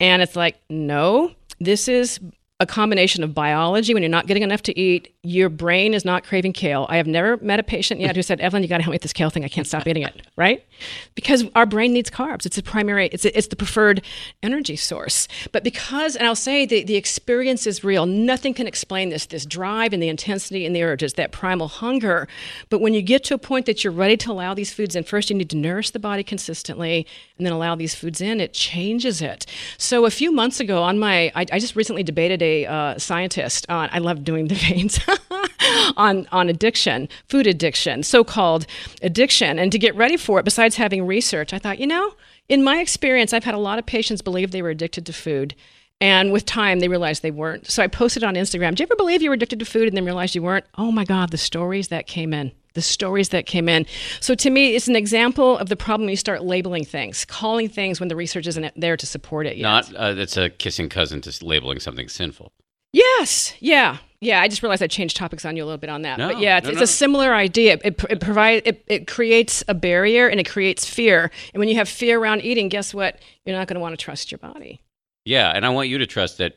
and 0.00 0.22
it's 0.22 0.36
like, 0.36 0.58
no, 0.70 1.32
this 1.60 1.88
is 1.88 2.18
a 2.58 2.66
combination 2.66 3.22
of 3.22 3.34
biology. 3.34 3.92
When 3.92 4.02
you're 4.02 4.10
not 4.10 4.26
getting 4.26 4.42
enough 4.42 4.62
to 4.62 4.78
eat, 4.78 5.14
your 5.22 5.50
brain 5.50 5.92
is 5.92 6.06
not 6.06 6.24
craving 6.24 6.54
kale. 6.54 6.86
I 6.88 6.96
have 6.96 7.06
never 7.06 7.36
met 7.38 7.60
a 7.60 7.62
patient 7.62 8.00
yet 8.00 8.16
who 8.16 8.22
said, 8.22 8.40
"Evelyn, 8.40 8.62
you 8.62 8.68
got 8.68 8.78
to 8.78 8.82
help 8.82 8.92
me 8.92 8.94
with 8.94 9.02
this 9.02 9.12
kale 9.12 9.28
thing. 9.28 9.44
I 9.44 9.48
can't 9.48 9.66
stop 9.66 9.86
eating 9.86 10.02
it." 10.02 10.14
Right? 10.36 10.66
Because 11.14 11.44
our 11.54 11.64
brain 11.64 11.94
needs 11.94 12.10
carbs. 12.10 12.44
It's 12.44 12.58
a 12.58 12.62
primary. 12.62 13.06
It's 13.06 13.24
it's 13.24 13.46
the 13.46 13.56
preferred 13.56 14.02
energy 14.42 14.76
source. 14.76 15.28
But 15.50 15.64
because, 15.64 16.14
and 16.14 16.26
I'll 16.26 16.36
say 16.36 16.66
the 16.66 16.84
the 16.84 16.96
experience 16.96 17.66
is 17.66 17.82
real. 17.82 18.04
Nothing 18.04 18.52
can 18.52 18.66
explain 18.66 19.08
this. 19.08 19.24
This 19.24 19.46
drive 19.46 19.94
and 19.94 20.02
the 20.02 20.08
intensity 20.08 20.66
and 20.66 20.76
the 20.76 20.82
urges, 20.82 21.14
that 21.14 21.32
primal 21.32 21.68
hunger. 21.68 22.28
But 22.68 22.82
when 22.82 22.92
you 22.92 23.00
get 23.00 23.24
to 23.24 23.34
a 23.34 23.38
point 23.38 23.64
that 23.64 23.82
you're 23.82 23.94
ready 23.94 24.18
to 24.18 24.30
allow 24.30 24.52
these 24.52 24.74
foods 24.74 24.94
in, 24.94 25.04
first 25.04 25.30
you 25.30 25.36
need 25.36 25.48
to 25.50 25.56
nourish 25.56 25.90
the 25.90 25.98
body 25.98 26.22
consistently, 26.22 27.06
and 27.38 27.46
then 27.46 27.54
allow 27.54 27.74
these 27.74 27.94
foods 27.94 28.20
in. 28.20 28.38
It 28.38 28.52
changes 28.52 29.22
it. 29.22 29.46
So 29.78 30.04
a 30.04 30.10
few 30.10 30.32
months 30.32 30.60
ago, 30.60 30.82
on 30.82 30.98
my, 30.98 31.32
I, 31.34 31.46
I 31.52 31.58
just 31.58 31.76
recently 31.76 32.02
debated 32.02 32.42
a 32.46 32.66
uh, 32.66 32.98
scientist 32.98 33.66
on. 33.68 33.88
I 33.92 33.98
love 33.98 34.24
doing 34.24 34.46
debates 34.46 35.00
on 35.96 36.26
on 36.32 36.48
addiction, 36.48 37.08
food 37.28 37.46
addiction, 37.46 38.02
so-called 38.02 38.66
addiction, 39.02 39.58
and 39.58 39.72
to 39.72 39.78
get 39.78 39.94
ready 39.96 40.16
for 40.16 40.38
it. 40.38 40.44
Besides 40.44 40.76
having 40.76 41.06
research, 41.06 41.52
I 41.52 41.58
thought, 41.58 41.78
you 41.78 41.86
know, 41.86 42.14
in 42.48 42.62
my 42.62 42.78
experience, 42.78 43.32
I've 43.32 43.44
had 43.44 43.54
a 43.54 43.58
lot 43.58 43.78
of 43.78 43.86
patients 43.86 44.22
believe 44.22 44.50
they 44.50 44.62
were 44.62 44.70
addicted 44.70 45.06
to 45.06 45.12
food. 45.12 45.54
And 46.00 46.30
with 46.30 46.44
time, 46.44 46.80
they 46.80 46.88
realized 46.88 47.22
they 47.22 47.30
weren't. 47.30 47.70
So 47.70 47.82
I 47.82 47.86
posted 47.86 48.22
on 48.22 48.34
Instagram, 48.34 48.74
Do 48.74 48.82
you 48.82 48.86
ever 48.86 48.96
believe 48.96 49.22
you 49.22 49.30
were 49.30 49.34
addicted 49.34 49.58
to 49.60 49.64
food 49.64 49.88
and 49.88 49.96
then 49.96 50.04
realized 50.04 50.34
you 50.34 50.42
weren't? 50.42 50.66
Oh 50.76 50.92
my 50.92 51.04
God, 51.04 51.30
the 51.30 51.38
stories 51.38 51.88
that 51.88 52.06
came 52.06 52.34
in. 52.34 52.52
The 52.76 52.82
stories 52.82 53.30
that 53.30 53.46
came 53.46 53.70
in. 53.70 53.86
So 54.20 54.34
to 54.34 54.50
me, 54.50 54.76
it's 54.76 54.86
an 54.86 54.96
example 54.96 55.56
of 55.56 55.70
the 55.70 55.76
problem 55.76 56.02
when 56.02 56.10
you 56.10 56.16
start 56.16 56.44
labeling 56.44 56.84
things, 56.84 57.24
calling 57.24 57.70
things 57.70 58.00
when 58.00 58.10
the 58.10 58.14
research 58.14 58.46
isn't 58.46 58.78
there 58.78 58.98
to 58.98 59.06
support 59.06 59.46
it 59.46 59.56
yet. 59.56 59.62
Not, 59.62 59.94
uh, 59.96 60.14
it's 60.18 60.36
a 60.36 60.50
kissing 60.50 60.90
cousin 60.90 61.22
to 61.22 61.44
labeling 61.44 61.80
something 61.80 62.06
sinful. 62.06 62.52
Yes. 62.92 63.54
Yeah. 63.60 63.96
Yeah. 64.20 64.42
I 64.42 64.48
just 64.48 64.62
realized 64.62 64.82
I 64.82 64.88
changed 64.88 65.16
topics 65.16 65.46
on 65.46 65.56
you 65.56 65.64
a 65.64 65.66
little 65.66 65.78
bit 65.78 65.88
on 65.88 66.02
that. 66.02 66.18
No, 66.18 66.34
but 66.34 66.38
yeah, 66.38 66.58
it's, 66.58 66.64
no, 66.64 66.70
it's 66.72 66.80
no. 66.80 66.84
a 66.84 66.86
similar 66.86 67.34
idea. 67.34 67.78
It, 67.82 68.04
it 68.10 68.20
provides 68.20 68.62
it, 68.66 68.84
it 68.88 69.06
creates 69.06 69.64
a 69.68 69.74
barrier 69.74 70.28
and 70.28 70.38
it 70.38 70.46
creates 70.48 70.84
fear. 70.84 71.30
And 71.54 71.58
when 71.58 71.70
you 71.70 71.76
have 71.76 71.88
fear 71.88 72.20
around 72.20 72.42
eating, 72.42 72.68
guess 72.68 72.92
what? 72.92 73.18
You're 73.46 73.56
not 73.56 73.68
going 73.68 73.76
to 73.76 73.80
want 73.80 73.98
to 73.98 74.04
trust 74.04 74.30
your 74.30 74.38
body. 74.38 74.82
Yeah, 75.24 75.50
and 75.50 75.64
I 75.66 75.70
want 75.70 75.88
you 75.88 75.98
to 75.98 76.06
trust 76.06 76.38
that 76.38 76.56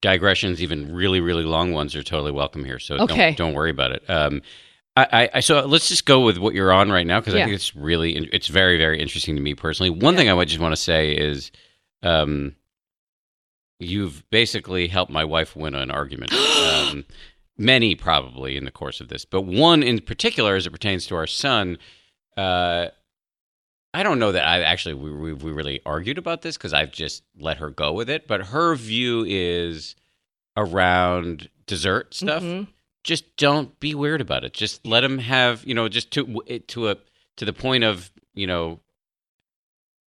digressions, 0.00 0.60
even 0.60 0.92
really, 0.92 1.20
really 1.20 1.44
long 1.44 1.72
ones, 1.72 1.94
are 1.94 2.02
totally 2.02 2.32
welcome 2.32 2.64
here. 2.64 2.78
So 2.78 2.96
Okay. 2.96 3.28
don't, 3.28 3.38
don't 3.38 3.54
worry 3.54 3.70
about 3.70 3.92
it. 3.92 4.02
Um, 4.10 4.42
I, 5.12 5.30
I, 5.34 5.40
so 5.40 5.64
let's 5.66 5.88
just 5.88 6.04
go 6.06 6.20
with 6.20 6.38
what 6.38 6.54
you're 6.54 6.72
on 6.72 6.90
right 6.90 7.06
now 7.06 7.20
because 7.20 7.34
I 7.34 7.38
think 7.44 7.54
it's 7.54 7.74
really, 7.76 8.16
it's 8.32 8.48
very, 8.48 8.76
very 8.78 9.00
interesting 9.00 9.36
to 9.36 9.42
me 9.42 9.54
personally. 9.54 9.90
One 9.90 10.16
thing 10.16 10.28
I 10.28 10.34
would 10.34 10.48
just 10.48 10.60
want 10.60 10.72
to 10.72 10.80
say 10.80 11.12
is, 11.12 11.50
um, 12.02 12.54
you've 13.78 14.28
basically 14.30 14.88
helped 14.88 15.10
my 15.12 15.24
wife 15.24 15.56
win 15.56 15.74
an 15.74 15.90
argument. 15.90 16.32
um, 16.32 17.04
many 17.58 17.94
probably 17.94 18.56
in 18.56 18.64
the 18.64 18.70
course 18.70 19.00
of 19.00 19.08
this, 19.08 19.24
but 19.24 19.42
one 19.42 19.82
in 19.82 20.00
particular, 20.00 20.54
as 20.56 20.66
it 20.66 20.70
pertains 20.70 21.06
to 21.06 21.14
our 21.16 21.26
son. 21.26 21.78
Uh, 22.36 22.86
I 23.92 24.02
don't 24.04 24.18
know 24.20 24.32
that 24.32 24.46
I 24.46 24.62
actually 24.62 24.94
we, 24.94 25.10
we, 25.12 25.32
we 25.32 25.50
really 25.52 25.80
argued 25.84 26.16
about 26.16 26.42
this 26.42 26.56
because 26.56 26.72
I've 26.72 26.92
just 26.92 27.24
let 27.38 27.56
her 27.58 27.70
go 27.70 27.92
with 27.92 28.08
it. 28.08 28.28
But 28.28 28.46
her 28.46 28.76
view 28.76 29.24
is 29.26 29.96
around 30.56 31.48
dessert 31.66 32.14
stuff. 32.14 32.42
Mhm. 32.42 32.68
Just 33.04 33.36
don't 33.36 33.78
be 33.80 33.94
weird 33.94 34.20
about 34.20 34.44
it. 34.44 34.52
Just 34.52 34.86
let 34.86 35.02
him 35.04 35.18
have 35.18 35.64
you 35.66 35.74
know 35.74 35.88
just 35.88 36.10
to 36.12 36.42
it- 36.46 36.68
to 36.68 36.90
a 36.90 36.96
to 37.36 37.44
the 37.44 37.52
point 37.52 37.84
of 37.84 38.10
you 38.34 38.46
know 38.46 38.80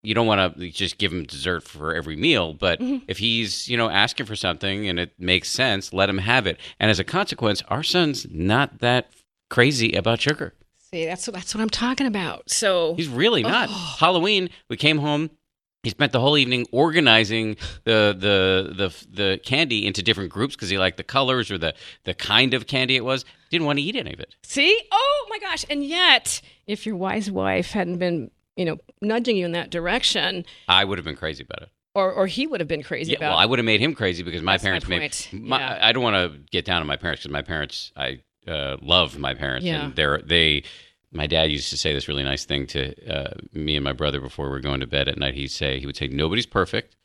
you 0.02 0.14
don't 0.14 0.26
want 0.26 0.58
to 0.58 0.70
just 0.70 0.98
give 0.98 1.12
him 1.12 1.22
dessert 1.24 1.62
for 1.62 1.94
every 1.94 2.16
meal, 2.16 2.52
but 2.54 2.80
Mhm. 2.80 3.02
if 3.06 3.18
he's 3.18 3.68
you 3.68 3.76
know 3.76 3.88
asking 3.88 4.26
for 4.26 4.34
something 4.36 4.88
and 4.88 4.98
it 4.98 5.12
makes 5.18 5.48
sense, 5.48 5.92
let 5.92 6.08
him 6.08 6.18
have 6.18 6.46
it. 6.46 6.58
And 6.80 6.90
as 6.90 6.98
a 6.98 7.04
consequence, 7.04 7.62
our 7.68 7.82
son's 7.82 8.26
not 8.30 8.80
that 8.80 9.10
crazy 9.48 9.92
about 9.92 10.20
sugar. 10.20 10.54
See, 10.90 11.06
that's 11.06 11.26
what, 11.26 11.34
that's 11.34 11.54
what 11.54 11.62
I'm 11.62 11.70
talking 11.70 12.06
about. 12.06 12.50
So 12.50 12.94
He's 12.96 13.08
really 13.08 13.42
not. 13.42 13.68
Oh. 13.70 13.96
Halloween, 13.98 14.50
we 14.68 14.76
came 14.76 14.98
home. 14.98 15.30
He 15.82 15.90
spent 15.90 16.12
the 16.12 16.20
whole 16.20 16.38
evening 16.38 16.66
organizing 16.70 17.56
the 17.84 18.14
the 18.16 18.72
the 18.74 19.06
the 19.12 19.40
candy 19.44 19.86
into 19.86 20.02
different 20.02 20.30
groups 20.30 20.54
because 20.54 20.68
he 20.70 20.78
liked 20.78 20.96
the 20.96 21.02
colors 21.04 21.50
or 21.50 21.58
the 21.58 21.74
the 22.04 22.14
kind 22.14 22.54
of 22.54 22.66
candy 22.66 22.96
it 22.96 23.04
was. 23.04 23.24
Didn't 23.50 23.66
want 23.66 23.78
to 23.78 23.82
eat 23.84 23.96
any 23.96 24.12
of 24.12 24.20
it. 24.20 24.34
See? 24.42 24.80
Oh 24.90 25.26
my 25.28 25.38
gosh. 25.38 25.64
And 25.68 25.84
yet, 25.84 26.40
if 26.66 26.86
your 26.86 26.96
wise 26.96 27.30
wife 27.30 27.72
hadn't 27.72 27.98
been, 27.98 28.30
you 28.56 28.64
know, 28.64 28.78
nudging 29.00 29.36
you 29.36 29.44
in 29.44 29.52
that 29.52 29.70
direction, 29.70 30.44
I 30.68 30.84
would 30.84 30.98
have 30.98 31.04
been 31.04 31.16
crazy 31.16 31.44
about 31.44 31.62
it. 31.64 31.68
or 31.94 32.12
or 32.12 32.26
he 32.26 32.46
would 32.46 32.60
have 32.60 32.68
been 32.68 32.82
crazy 32.82 33.12
Yeah, 33.12 33.18
about 33.18 33.30
well, 33.32 33.38
I 33.38 33.46
would 33.46 33.58
have 33.58 33.66
made 33.66 33.80
him 33.80 33.94
crazy 33.94 34.22
because 34.22 34.40
my 34.42 34.52
That's 34.54 34.64
my 34.64 34.68
parents 34.68 34.88
made. 34.88 35.00
point. 35.00 35.48
My, 35.48 35.58
Yeah. 35.60 35.78
I 35.82 35.92
don't 35.92 36.02
want 36.02 36.16
to 36.32 36.38
get 36.50 36.64
down 36.64 36.80
on 36.80 36.86
my 36.86 36.96
parents 36.96 37.22
because 37.22 37.32
my 37.32 37.42
parents, 37.42 37.92
I 37.96 38.20
uh, 38.48 38.76
love 38.80 39.18
my 39.18 39.34
parents, 39.34 39.66
Yeah. 39.66 39.84
and 39.86 39.96
they're 39.96 40.22
they. 40.22 40.62
My 41.12 41.26
dad 41.26 41.50
used 41.50 41.70
to 41.70 41.76
say 41.76 41.92
this 41.92 42.08
really 42.08 42.22
nice 42.24 42.44
thing 42.44 42.66
to 42.68 42.94
uh, 43.12 43.34
me 43.52 43.76
and 43.76 43.84
my 43.84 43.92
brother 43.92 44.20
before 44.20 44.46
we 44.46 44.52
were 44.52 44.60
going 44.60 44.80
to 44.80 44.86
bed 44.86 45.08
at 45.08 45.18
night. 45.18 45.34
He'd 45.34 45.48
say 45.50 45.78
he 45.78 45.86
would 45.86 45.96
say, 45.96 46.08
"Nobody's 46.08 46.46
perfect, 46.46 46.96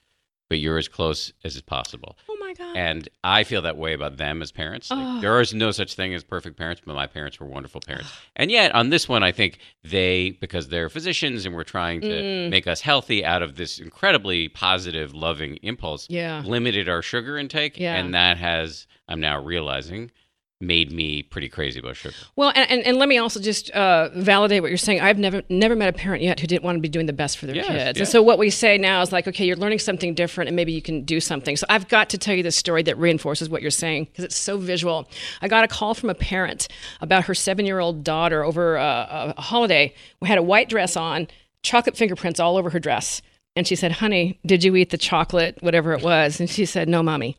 but 0.49 0.59
you're 0.59 0.77
as 0.77 0.87
close 0.87 1.33
as 1.43 1.55
is 1.57 1.61
possible." 1.61 2.17
Oh 2.29 2.37
my 2.39 2.53
god. 2.53 2.77
And 2.77 3.09
I 3.23 3.43
feel 3.43 3.61
that 3.63 3.75
way 3.77 3.91
about 3.93 4.15
them 4.17 4.41
as 4.41 4.51
parents. 4.53 4.89
Like, 4.89 4.99
Oh. 5.05 5.19
There 5.19 5.41
is 5.41 5.53
no 5.53 5.71
such 5.71 5.93
thing 5.95 6.13
as 6.13 6.23
perfect 6.23 6.55
parents, 6.57 6.81
but 6.85 6.95
my 6.95 7.05
parents 7.07 7.37
were 7.39 7.47
wonderful 7.47 7.81
parents. 7.81 8.09
And 8.37 8.49
yet, 8.49 8.73
on 8.73 8.89
this 8.89 9.09
one, 9.09 9.23
I 9.23 9.33
think 9.33 9.59
they, 9.83 10.31
because 10.39 10.69
they're 10.69 10.87
physicians 10.89 11.45
and 11.45 11.53
we're 11.53 11.63
trying 11.65 11.99
to 12.01 12.07
Mm. 12.07 12.49
make 12.49 12.65
us 12.67 12.79
healthy 12.81 13.25
out 13.25 13.41
of 13.43 13.57
this 13.57 13.77
incredibly 13.77 14.47
positive, 14.47 15.13
loving 15.13 15.57
impulse, 15.63 16.07
Yeah. 16.09 16.41
limited 16.45 16.87
our 16.87 17.01
sugar 17.01 17.37
intake. 17.37 17.77
Yeah. 17.77 17.95
And 17.95 18.13
that 18.13 18.37
has, 18.37 18.87
I'm 19.09 19.19
now 19.19 19.37
realizing, 19.43 20.11
made 20.59 20.91
me 20.91 21.21
pretty 21.21 21.49
crazy 21.49 21.79
about 21.79 21.95
sugar. 21.95 22.15
Well, 22.35 22.51
and, 22.55 22.69
and, 22.71 22.81
and 22.83 22.97
let 22.97 23.07
me 23.07 23.17
also 23.19 23.39
just 23.39 23.69
uh, 23.71 24.09
validate 24.15 24.61
what 24.61 24.69
you're 24.69 24.77
saying. 24.77 25.01
I've 25.01 25.19
never 25.19 25.43
never 25.49 25.75
met 25.75 25.89
a 25.89 25.93
parent 25.93 26.23
yet 26.23 26.39
who 26.39 26.47
didn't 26.47 26.63
want 26.63 26.77
to 26.77 26.81
be 26.81 26.89
doing 26.89 27.05
the 27.05 27.13
best 27.13 27.37
for 27.37 27.45
their 27.45 27.55
Yes, 27.55 27.67
kids. 27.67 27.77
yeah. 27.97 28.01
And 28.01 28.07
so 28.07 28.23
what 28.23 28.39
we 28.39 28.49
say 28.49 28.77
now 28.77 29.01
is 29.01 29.11
like, 29.11 29.27
okay, 29.27 29.45
you're 29.45 29.55
learning 29.55 29.79
something 29.79 30.15
different, 30.15 30.47
and 30.47 30.55
maybe 30.55 30.71
you 30.71 30.81
can 30.81 31.03
do 31.03 31.19
something. 31.19 31.55
So 31.55 31.65
I've 31.69 31.87
got 31.87 32.09
to 32.09 32.17
tell 32.17 32.33
you 32.33 32.41
this 32.43 32.55
story 32.55 32.81
that 32.83 32.97
reinforces 32.97 33.49
what 33.49 33.61
you're 33.61 33.69
saying 33.71 34.05
because 34.05 34.23
it's 34.23 34.37
so 34.37 34.57
visual. 34.57 35.07
I 35.41 35.47
got 35.47 35.63
a 35.63 35.67
call 35.67 35.93
from 35.93 36.09
a 36.09 36.15
parent 36.15 36.67
about 37.01 37.25
her 37.25 37.35
seven 37.35 37.65
year 37.65 37.79
old 37.79 38.03
daughter 38.03 38.43
over 38.43 38.77
uh, 38.77 39.33
a 39.37 39.41
holiday. 39.41 39.93
We 40.21 40.27
had 40.27 40.39
a 40.39 40.43
white 40.43 40.69
dress 40.69 40.97
on, 40.97 41.27
chocolate 41.61 41.95
fingerprints 41.95 42.39
all 42.39 42.57
over 42.57 42.71
her 42.71 42.79
dress. 42.79 43.21
And 43.55 43.67
she 43.67 43.75
said, 43.75 43.93
Honey, 43.93 44.39
did 44.45 44.63
you 44.63 44.75
eat 44.75 44.91
the 44.91 44.97
chocolate, 44.99 45.57
whatever 45.61 45.93
it 45.93 46.03
was? 46.03 46.39
And 46.39 46.47
she 46.49 46.65
said, 46.65 46.87
No, 46.87 47.01
mommy 47.03 47.37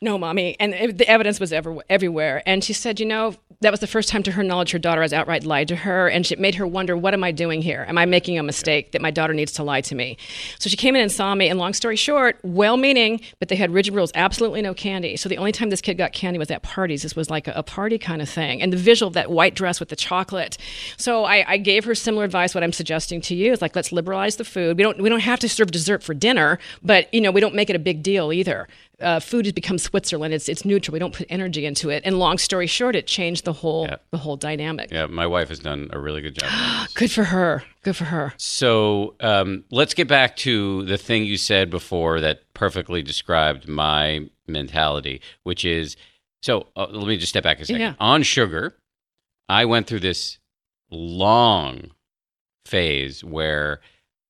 no, 0.00 0.18
mommy. 0.18 0.56
And 0.58 0.74
it, 0.74 0.98
the 0.98 1.08
evidence 1.08 1.40
was 1.40 1.52
ever, 1.52 1.76
everywhere. 1.88 2.42
And 2.46 2.62
she 2.62 2.72
said, 2.72 3.00
you 3.00 3.06
know, 3.06 3.34
that 3.62 3.70
was 3.70 3.80
the 3.80 3.86
first 3.86 4.08
time 4.08 4.22
to 4.22 4.32
her 4.32 4.42
knowledge 4.42 4.70
her 4.70 4.78
daughter 4.78 5.02
has 5.02 5.12
outright 5.12 5.44
lied 5.44 5.68
to 5.68 5.76
her. 5.76 6.08
And 6.08 6.30
it 6.30 6.38
made 6.38 6.54
her 6.54 6.66
wonder, 6.66 6.96
what 6.96 7.12
am 7.12 7.22
I 7.22 7.30
doing 7.30 7.60
here? 7.60 7.84
Am 7.86 7.98
I 7.98 8.06
making 8.06 8.38
a 8.38 8.42
mistake 8.42 8.92
that 8.92 9.02
my 9.02 9.10
daughter 9.10 9.34
needs 9.34 9.52
to 9.52 9.62
lie 9.62 9.82
to 9.82 9.94
me? 9.94 10.16
So 10.58 10.70
she 10.70 10.76
came 10.76 10.96
in 10.96 11.02
and 11.02 11.12
saw 11.12 11.34
me. 11.34 11.48
And 11.48 11.58
long 11.58 11.74
story 11.74 11.96
short, 11.96 12.38
well 12.42 12.78
meaning, 12.78 13.20
but 13.38 13.48
they 13.48 13.56
had 13.56 13.70
rigid 13.70 13.94
rules, 13.94 14.12
absolutely 14.14 14.62
no 14.62 14.72
candy. 14.72 15.16
So 15.16 15.28
the 15.28 15.36
only 15.36 15.52
time 15.52 15.68
this 15.68 15.82
kid 15.82 15.98
got 15.98 16.12
candy 16.12 16.38
was 16.38 16.50
at 16.50 16.62
parties. 16.62 17.02
This 17.02 17.14
was 17.14 17.28
like 17.28 17.48
a, 17.48 17.52
a 17.52 17.62
party 17.62 17.98
kind 17.98 18.22
of 18.22 18.30
thing. 18.30 18.62
And 18.62 18.72
the 18.72 18.78
visual 18.78 19.08
of 19.08 19.14
that 19.14 19.30
white 19.30 19.54
dress 19.54 19.78
with 19.78 19.90
the 19.90 19.96
chocolate. 19.96 20.56
So 20.96 21.24
I, 21.24 21.44
I 21.46 21.56
gave 21.58 21.84
her 21.84 21.94
similar 21.94 22.24
advice. 22.24 22.54
What 22.54 22.64
I'm 22.64 22.72
suggesting 22.72 23.20
to 23.22 23.34
you 23.34 23.52
is 23.52 23.60
like, 23.60 23.76
let's 23.76 23.92
liberalize 23.92 24.36
the 24.36 24.44
food. 24.44 24.78
We 24.78 24.82
don't, 24.82 25.02
we 25.02 25.10
don't 25.10 25.20
have 25.20 25.38
to 25.40 25.48
serve 25.50 25.70
dessert 25.70 26.02
for 26.02 26.14
dinner, 26.14 26.58
but, 26.82 27.12
you 27.12 27.20
know, 27.20 27.30
we 27.30 27.42
don't 27.42 27.54
make 27.54 27.68
it 27.68 27.76
a 27.76 27.80
big 27.80 28.02
deal 28.02 28.32
either 28.32 28.68
uh, 29.00 29.20
food 29.20 29.46
has 29.46 29.52
become 29.52 29.78
Switzerland. 29.78 30.32
It's 30.34 30.48
it's 30.48 30.64
neutral. 30.64 30.92
We 30.92 30.98
don't 30.98 31.14
put 31.14 31.26
energy 31.30 31.66
into 31.66 31.90
it. 31.90 32.02
And 32.04 32.18
long 32.18 32.38
story 32.38 32.66
short, 32.66 32.94
it 32.96 33.06
changed 33.06 33.44
the 33.44 33.52
whole 33.52 33.86
Yeah. 33.88 33.96
the 34.10 34.18
whole 34.18 34.36
dynamic. 34.36 34.90
Yeah, 34.90 35.06
my 35.06 35.26
wife 35.26 35.48
has 35.48 35.58
done 35.58 35.88
a 35.92 35.98
really 35.98 36.20
good 36.20 36.34
job. 36.36 36.88
Good 36.94 37.10
for 37.10 37.24
her. 37.24 37.62
Good 37.82 37.96
for 37.96 38.04
her. 38.04 38.34
So 38.36 39.14
um, 39.20 39.64
let's 39.70 39.94
get 39.94 40.08
back 40.08 40.36
to 40.38 40.84
the 40.84 40.98
thing 40.98 41.24
you 41.24 41.36
said 41.36 41.70
before 41.70 42.20
that 42.20 42.42
perfectly 42.54 43.02
described 43.02 43.66
my 43.68 44.28
mentality, 44.46 45.20
which 45.44 45.64
is 45.64 45.96
so 46.42 46.66
uh, 46.76 46.86
let 46.90 47.06
me 47.06 47.16
just 47.16 47.30
step 47.30 47.44
back 47.44 47.60
a 47.60 47.64
second. 47.66 47.80
Yeah. 47.80 47.94
On 48.00 48.22
sugar, 48.22 48.76
I 49.48 49.64
went 49.64 49.86
through 49.86 50.00
this 50.00 50.38
long 50.90 51.90
phase 52.66 53.24
where 53.24 53.80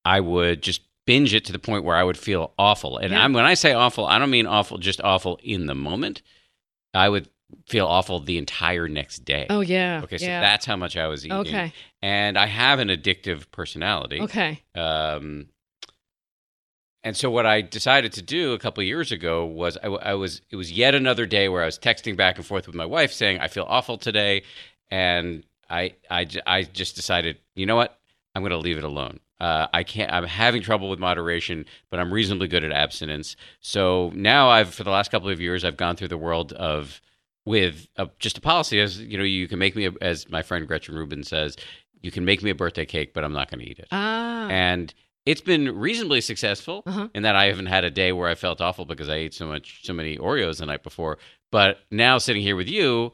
I 0.05 0.21
would 0.21 0.63
just 0.63 0.83
binge 1.11 1.35
it 1.35 1.45
to 1.47 1.53
the 1.53 1.59
point 1.59 1.83
where 1.85 1.97
I 1.97 2.05
would 2.05 2.17
feel 2.17 2.53
awful. 2.57 2.97
And 2.97 3.11
Yeah. 3.13 3.25
I'm, 3.25 3.33
when 3.33 3.45
I 3.45 3.55
say 3.55 3.73
awful, 3.73 4.07
I 4.07 4.21
don't 4.21 4.31
mean 4.31 4.47
awful, 4.47 4.79
just 4.79 5.01
awful 5.03 5.41
in 5.43 5.67
the 5.67 5.75
moment. 5.75 6.23
I 6.95 7.09
would 7.09 7.29
feel 7.67 7.87
awful 7.87 8.21
the 8.21 8.39
entire 8.39 8.87
next 8.87 9.25
day. 9.25 9.49
Oh 9.51 9.61
yeah. 9.61 10.03
Okay, 10.05 10.19
so 10.19 10.27
yeah. 10.27 10.41
that's 10.41 10.65
how 10.67 10.77
much 10.77 10.97
I 10.97 11.09
was 11.09 11.27
eating. 11.27 11.39
okay. 11.39 11.73
And 12.01 12.39
I 12.39 12.47
have 12.47 12.79
an 12.79 12.91
addictive 12.91 13.51
personality. 13.51 14.21
Okay. 14.21 14.63
Um, 14.77 15.49
and 17.03 17.17
so 17.17 17.29
what 17.29 17.45
I 17.45 17.61
decided 17.61 18.13
to 18.13 18.23
do 18.23 18.53
a 18.53 18.59
couple 18.61 18.83
of 18.83 18.87
years 18.87 19.11
ago 19.11 19.45
was 19.47 19.77
I, 19.83 19.89
I 19.89 20.15
was 20.15 20.43
it 20.51 20.55
was 20.55 20.71
yet 20.71 20.95
another 20.95 21.27
day 21.27 21.49
where 21.49 21.63
I 21.63 21.67
was 21.67 21.79
texting 21.79 22.17
back 22.17 22.37
and 22.37 22.47
forth 22.47 22.69
with 22.69 22.77
my 22.77 22.87
wife 22.87 23.13
saying 23.13 23.41
I 23.41 23.49
feel 23.49 23.67
awful 23.69 23.99
today, 23.99 24.43
and 24.93 25.45
I 25.69 25.95
I 26.09 26.29
I 26.47 26.63
just 26.63 26.95
decided 26.95 27.39
you 27.57 27.67
know 27.67 27.75
what 27.75 27.99
I'm 28.37 28.43
going 28.43 28.51
to 28.51 28.59
leave 28.59 28.79
it 28.79 28.85
alone. 28.85 29.19
Uh, 29.41 29.67
I 29.73 29.83
can't. 29.85 30.13
I'm 30.13 30.25
having 30.25 30.61
trouble 30.63 30.91
with 30.91 30.99
moderation, 30.99 31.65
but 31.91 31.99
I'm 31.99 32.13
reasonably 32.13 32.47
good 32.49 32.63
at 32.65 32.73
abstinence. 32.73 33.37
So 33.61 34.13
now 34.15 34.51
I've 34.51 34.75
for 34.75 34.85
the 34.85 34.91
last 34.91 35.11
couple 35.11 35.31
of 35.31 35.41
years 35.41 35.65
I've 35.65 35.77
gone 35.79 35.97
through 35.97 36.09
the 36.09 36.19
world 36.19 36.53
of 36.53 37.01
with 37.47 37.89
a, 37.97 38.09
just 38.19 38.37
a 38.39 38.41
policy 38.41 38.79
as 38.81 39.01
you 39.01 39.17
know 39.17 39.25
you 39.25 39.49
can 39.49 39.59
make 39.59 39.75
me 39.75 39.87
a, 39.87 39.93
as 40.03 40.29
my 40.29 40.43
friend 40.43 40.67
Gretchen 40.69 40.95
Rubin 40.95 41.23
says 41.25 41.57
you 42.03 42.11
can 42.11 42.25
make 42.27 42.43
me 42.43 42.51
a 42.51 42.55
birthday 42.55 42.85
cake 42.85 43.15
but 43.15 43.25
I'm 43.25 43.33
not 43.33 43.51
going 43.51 43.61
to 43.65 43.67
eat 43.71 43.79
it 43.79 43.89
Ah. 43.91 44.47
and 44.49 44.93
it's 45.25 45.41
been 45.41 45.75
reasonably 45.79 46.21
successful 46.21 46.83
Uh-huh. 46.87 47.09
in 47.15 47.23
that 47.23 47.37
I 47.37 47.47
haven't 47.47 47.67
had 47.67 47.85
a 47.85 47.91
day 47.91 48.13
where 48.13 48.29
I 48.29 48.35
felt 48.35 48.61
awful 48.61 48.85
because 48.85 49.09
I 49.09 49.15
ate 49.17 49.33
so 49.35 49.47
much 49.47 49.81
so 49.85 49.95
many 49.95 50.19
Oreos 50.19 50.59
the 50.59 50.67
night 50.67 50.83
before. 50.83 51.17
But 51.51 51.79
now 51.91 52.19
sitting 52.19 52.43
here 52.43 52.57
with 52.57 52.69
you, 52.69 53.13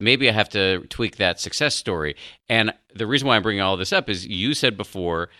maybe 0.00 0.28
I 0.28 0.32
have 0.32 0.48
to 0.50 0.80
tweak 0.88 1.16
that 1.16 1.40
success 1.40 1.74
story. 1.74 2.16
And 2.48 2.72
the 2.94 3.06
reason 3.06 3.26
why 3.28 3.36
I'm 3.36 3.42
bringing 3.42 3.60
all 3.62 3.76
this 3.76 3.92
up 3.92 4.08
is 4.08 4.26
you 4.26 4.54
said 4.54 4.76
before 4.76 5.30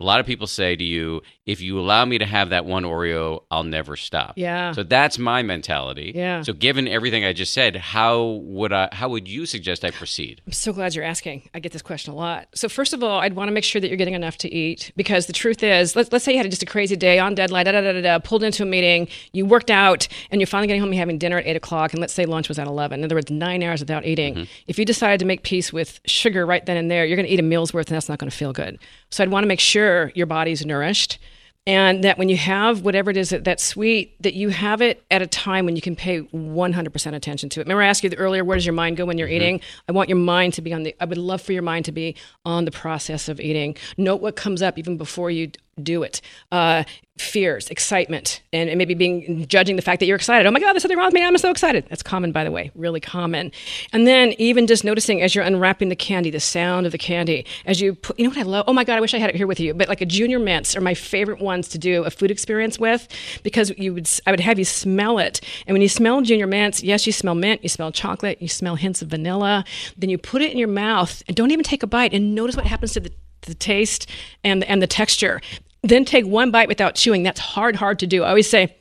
a 0.00 0.04
lot 0.04 0.18
of 0.18 0.26
people 0.26 0.46
say 0.46 0.74
to 0.74 0.82
you, 0.84 1.22
if 1.46 1.60
you 1.60 1.78
allow 1.78 2.04
me 2.04 2.18
to 2.18 2.26
have 2.26 2.50
that 2.50 2.64
one 2.64 2.82
Oreo, 2.84 3.44
I'll 3.50 3.64
never 3.64 3.96
stop. 3.96 4.34
yeah. 4.36 4.72
So 4.72 4.82
that's 4.82 5.18
my 5.18 5.42
mentality. 5.42 6.12
Yeah. 6.14 6.42
So 6.42 6.52
given 6.52 6.88
everything 6.88 7.24
I 7.24 7.32
just 7.32 7.52
said, 7.52 7.76
how 7.76 8.40
would 8.44 8.72
I 8.72 8.88
how 8.92 9.08
would 9.10 9.28
you 9.28 9.46
suggest 9.46 9.84
I 9.84 9.90
proceed? 9.90 10.42
I'm 10.46 10.52
so 10.52 10.72
glad 10.72 10.94
you're 10.94 11.04
asking. 11.04 11.48
I 11.54 11.60
get 11.60 11.72
this 11.72 11.82
question 11.82 12.12
a 12.12 12.16
lot. 12.16 12.48
So 12.54 12.68
first 12.68 12.92
of 12.92 13.04
all, 13.04 13.20
I'd 13.20 13.34
want 13.34 13.48
to 13.48 13.52
make 13.52 13.64
sure 13.64 13.80
that 13.80 13.88
you're 13.88 13.96
getting 13.96 14.14
enough 14.14 14.36
to 14.38 14.52
eat 14.52 14.90
because 14.96 15.26
the 15.26 15.32
truth 15.32 15.62
is, 15.62 15.94
let's, 15.94 16.10
let's 16.12 16.24
say 16.24 16.32
you 16.32 16.38
had 16.38 16.50
just 16.50 16.62
a 16.62 16.66
crazy 16.66 16.96
day 16.96 17.18
on 17.18 17.34
deadline, 17.34 17.66
da, 17.66 17.72
da, 17.72 17.80
da, 17.80 17.92
da, 17.92 18.00
da, 18.02 18.18
pulled 18.18 18.42
into 18.42 18.62
a 18.62 18.66
meeting, 18.66 19.06
you 19.32 19.46
worked 19.46 19.70
out, 19.70 20.08
and 20.30 20.40
you're 20.40 20.46
finally 20.46 20.66
getting 20.66 20.80
home, 20.80 20.92
you're 20.92 20.98
having 20.98 21.18
dinner 21.18 21.38
at 21.38 21.46
8 21.46 21.56
o'clock, 21.56 21.92
and 21.92 22.00
let's 22.00 22.12
say 22.12 22.26
lunch 22.26 22.48
was 22.48 22.58
at 22.58 22.66
11. 22.66 23.00
In 23.00 23.04
other 23.04 23.14
words, 23.14 23.30
nine 23.30 23.62
hours 23.62 23.80
without 23.80 24.04
eating. 24.04 24.34
Mm-hmm. 24.34 24.44
If 24.66 24.78
you 24.78 24.84
decided 24.84 25.20
to 25.20 25.26
make 25.26 25.42
peace 25.42 25.72
with 25.72 26.00
sugar 26.06 26.46
right 26.46 26.64
then 26.64 26.76
and 26.76 26.90
there, 26.90 27.04
you're 27.04 27.16
going 27.16 27.26
to 27.26 27.32
eat 27.32 27.40
a 27.40 27.44
meal's 27.44 27.72
worth, 27.72 27.88
and 27.88 27.96
that's 27.96 28.08
not 28.08 28.18
going 28.18 28.30
to 28.30 28.36
feel 28.36 28.52
good. 28.52 28.78
So 29.10 29.22
I'd 29.22 29.30
want 29.30 29.44
to 29.44 29.48
make 29.48 29.60
sure 29.60 29.83
your 30.14 30.26
body's 30.26 30.64
nourished 30.64 31.18
and 31.66 32.04
that 32.04 32.18
when 32.18 32.28
you 32.28 32.36
have 32.36 32.82
whatever 32.82 33.10
it 33.10 33.16
is 33.16 33.30
that, 33.30 33.42
that's 33.42 33.64
sweet 33.64 34.20
that 34.22 34.34
you 34.34 34.50
have 34.50 34.82
it 34.82 35.02
at 35.10 35.22
a 35.22 35.26
time 35.26 35.64
when 35.64 35.76
you 35.76 35.82
can 35.82 35.96
pay 35.96 36.20
100% 36.20 37.14
attention 37.14 37.48
to 37.48 37.60
it. 37.60 37.64
Remember 37.64 37.82
i 37.82 37.86
asked 37.86 38.04
you 38.04 38.10
earlier 38.18 38.44
where 38.44 38.56
does 38.56 38.66
your 38.66 38.74
mind 38.74 38.98
go 38.98 39.06
when 39.06 39.16
you're 39.16 39.28
mm-hmm. 39.28 39.36
eating? 39.36 39.60
I 39.88 39.92
want 39.92 40.10
your 40.10 40.18
mind 40.18 40.52
to 40.54 40.62
be 40.62 40.74
on 40.74 40.82
the 40.82 40.94
i 41.00 41.04
would 41.06 41.18
love 41.18 41.40
for 41.40 41.52
your 41.52 41.62
mind 41.62 41.86
to 41.86 41.92
be 41.92 42.16
on 42.44 42.66
the 42.66 42.70
process 42.70 43.28
of 43.28 43.40
eating. 43.40 43.76
Note 43.96 44.20
what 44.20 44.36
comes 44.36 44.60
up 44.60 44.78
even 44.78 44.98
before 44.98 45.30
you 45.30 45.50
do 45.82 46.02
it. 46.02 46.20
Uh, 46.52 46.84
fears 47.16 47.68
excitement 47.70 48.42
and, 48.52 48.68
and 48.68 48.76
maybe 48.76 48.92
being 48.92 49.46
judging 49.46 49.76
the 49.76 49.82
fact 49.82 50.00
that 50.00 50.06
you're 50.06 50.16
excited. 50.16 50.48
Oh 50.48 50.50
my 50.50 50.58
god 50.58 50.72
there's 50.72 50.82
something 50.82 50.98
wrong 50.98 51.06
with 51.06 51.14
me. 51.14 51.24
I'm 51.24 51.38
so 51.38 51.50
excited. 51.50 51.86
That's 51.88 52.02
common 52.02 52.32
by 52.32 52.42
the 52.42 52.50
way 52.50 52.72
really 52.74 52.98
common. 52.98 53.52
And 53.92 54.04
then 54.04 54.32
even 54.38 54.66
just 54.66 54.82
noticing 54.82 55.22
as 55.22 55.32
you're 55.32 55.44
unwrapping 55.44 55.90
the 55.90 55.96
candy 55.96 56.30
the 56.30 56.40
sound 56.40 56.86
of 56.86 56.92
the 56.92 56.98
candy 56.98 57.46
as 57.66 57.80
you 57.80 57.94
put 57.94 58.18
you 58.18 58.24
know 58.24 58.30
what 58.30 58.38
i 58.38 58.42
love? 58.42 58.64
Oh 58.66 58.72
my 58.72 58.82
god 58.82 58.98
i 58.98 59.00
wish 59.00 59.14
i 59.14 59.18
had 59.18 59.30
it 59.30 59.36
here 59.36 59.46
with 59.46 59.60
you. 59.60 59.74
But 59.74 59.88
like 59.88 60.00
a 60.00 60.06
junior 60.06 60.40
mints 60.40 60.74
are 60.76 60.80
my 60.80 60.94
favorite 60.94 61.40
ones 61.40 61.68
to 61.68 61.78
do 61.78 62.02
a 62.02 62.10
food 62.10 62.32
experience 62.32 62.80
with 62.80 63.06
because 63.44 63.70
you 63.78 63.94
would 63.94 64.10
i 64.26 64.32
would 64.32 64.40
have 64.40 64.58
you 64.58 64.64
smell 64.64 65.18
it. 65.20 65.40
And 65.68 65.74
when 65.74 65.82
you 65.82 65.88
smell 65.88 66.20
junior 66.20 66.48
mints 66.48 66.82
yes 66.82 67.06
you 67.06 67.12
smell 67.12 67.36
mint 67.36 67.62
you 67.62 67.68
smell 67.68 67.92
chocolate 67.92 68.42
you 68.42 68.48
smell 68.48 68.74
hints 68.74 69.02
of 69.02 69.08
vanilla. 69.08 69.64
Then 69.96 70.10
you 70.10 70.18
put 70.18 70.42
it 70.42 70.50
in 70.50 70.58
your 70.58 70.68
mouth 70.68 71.22
and 71.28 71.36
don't 71.36 71.52
even 71.52 71.64
take 71.64 71.84
a 71.84 71.86
bite 71.86 72.12
and 72.12 72.34
notice 72.34 72.56
what 72.56 72.66
happens 72.66 72.92
to 72.94 73.00
the 73.00 73.12
the 73.46 73.54
taste 73.54 74.08
and 74.42 74.64
and 74.64 74.82
the 74.82 74.86
texture. 74.86 75.40
Then 75.84 76.06
take 76.06 76.26
one 76.26 76.50
bite 76.50 76.66
without 76.66 76.94
chewing. 76.94 77.22
That's 77.24 77.38
hard, 77.38 77.76
hard 77.76 77.98
to 77.98 78.06
do. 78.06 78.24
I 78.24 78.30
always 78.30 78.48
say, 78.48 78.74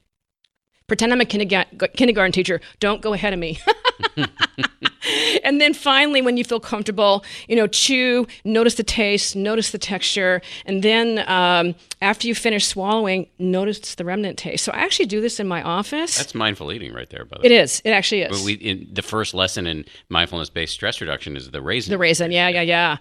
pretend 0.87 1.11
I'm 1.13 1.21
a 1.21 1.25
kindergarten, 1.25 1.79
kindergarten 1.95 2.31
teacher. 2.31 2.61
Don't 2.79 3.01
go 3.01 3.13
ahead 3.13 3.33
of 3.33 3.39
me. 3.39 3.59
and 5.43 5.59
then 5.59 5.73
finally, 5.73 6.21
when 6.21 6.37
you 6.37 6.43
feel 6.43 6.59
comfortable, 6.59 7.23
you 7.47 7.55
know, 7.55 7.67
chew, 7.67 8.27
notice 8.43 8.75
the 8.75 8.83
taste, 8.83 9.35
notice 9.35 9.71
the 9.71 9.77
texture, 9.77 10.41
and 10.65 10.83
then 10.83 11.23
um, 11.29 11.75
after 12.01 12.27
you 12.27 12.35
finish 12.35 12.67
swallowing, 12.67 13.27
notice 13.39 13.95
the 13.95 14.05
remnant 14.05 14.37
taste. 14.37 14.63
So 14.63 14.71
I 14.71 14.79
actually 14.79 15.05
do 15.07 15.21
this 15.21 15.39
in 15.39 15.47
my 15.47 15.61
office. 15.61 16.17
That's 16.17 16.35
mindful 16.35 16.71
eating 16.71 16.93
right 16.93 17.09
there, 17.09 17.25
by 17.25 17.37
the 17.37 17.47
way. 17.47 17.55
It 17.55 17.61
is. 17.61 17.81
It 17.85 17.91
actually 17.91 18.21
is. 18.21 18.37
But 18.37 18.45
we, 18.45 18.53
in, 18.53 18.87
the 18.91 19.01
first 19.01 19.33
lesson 19.33 19.67
in 19.67 19.85
mindfulness-based 20.09 20.73
stress 20.73 21.01
reduction 21.01 21.35
is 21.35 21.51
the 21.51 21.61
raisin. 21.61 21.91
the 21.91 21.97
raisin, 21.97 22.31
yeah, 22.31 22.47
yeah, 22.47 22.61
yeah. 22.61 22.97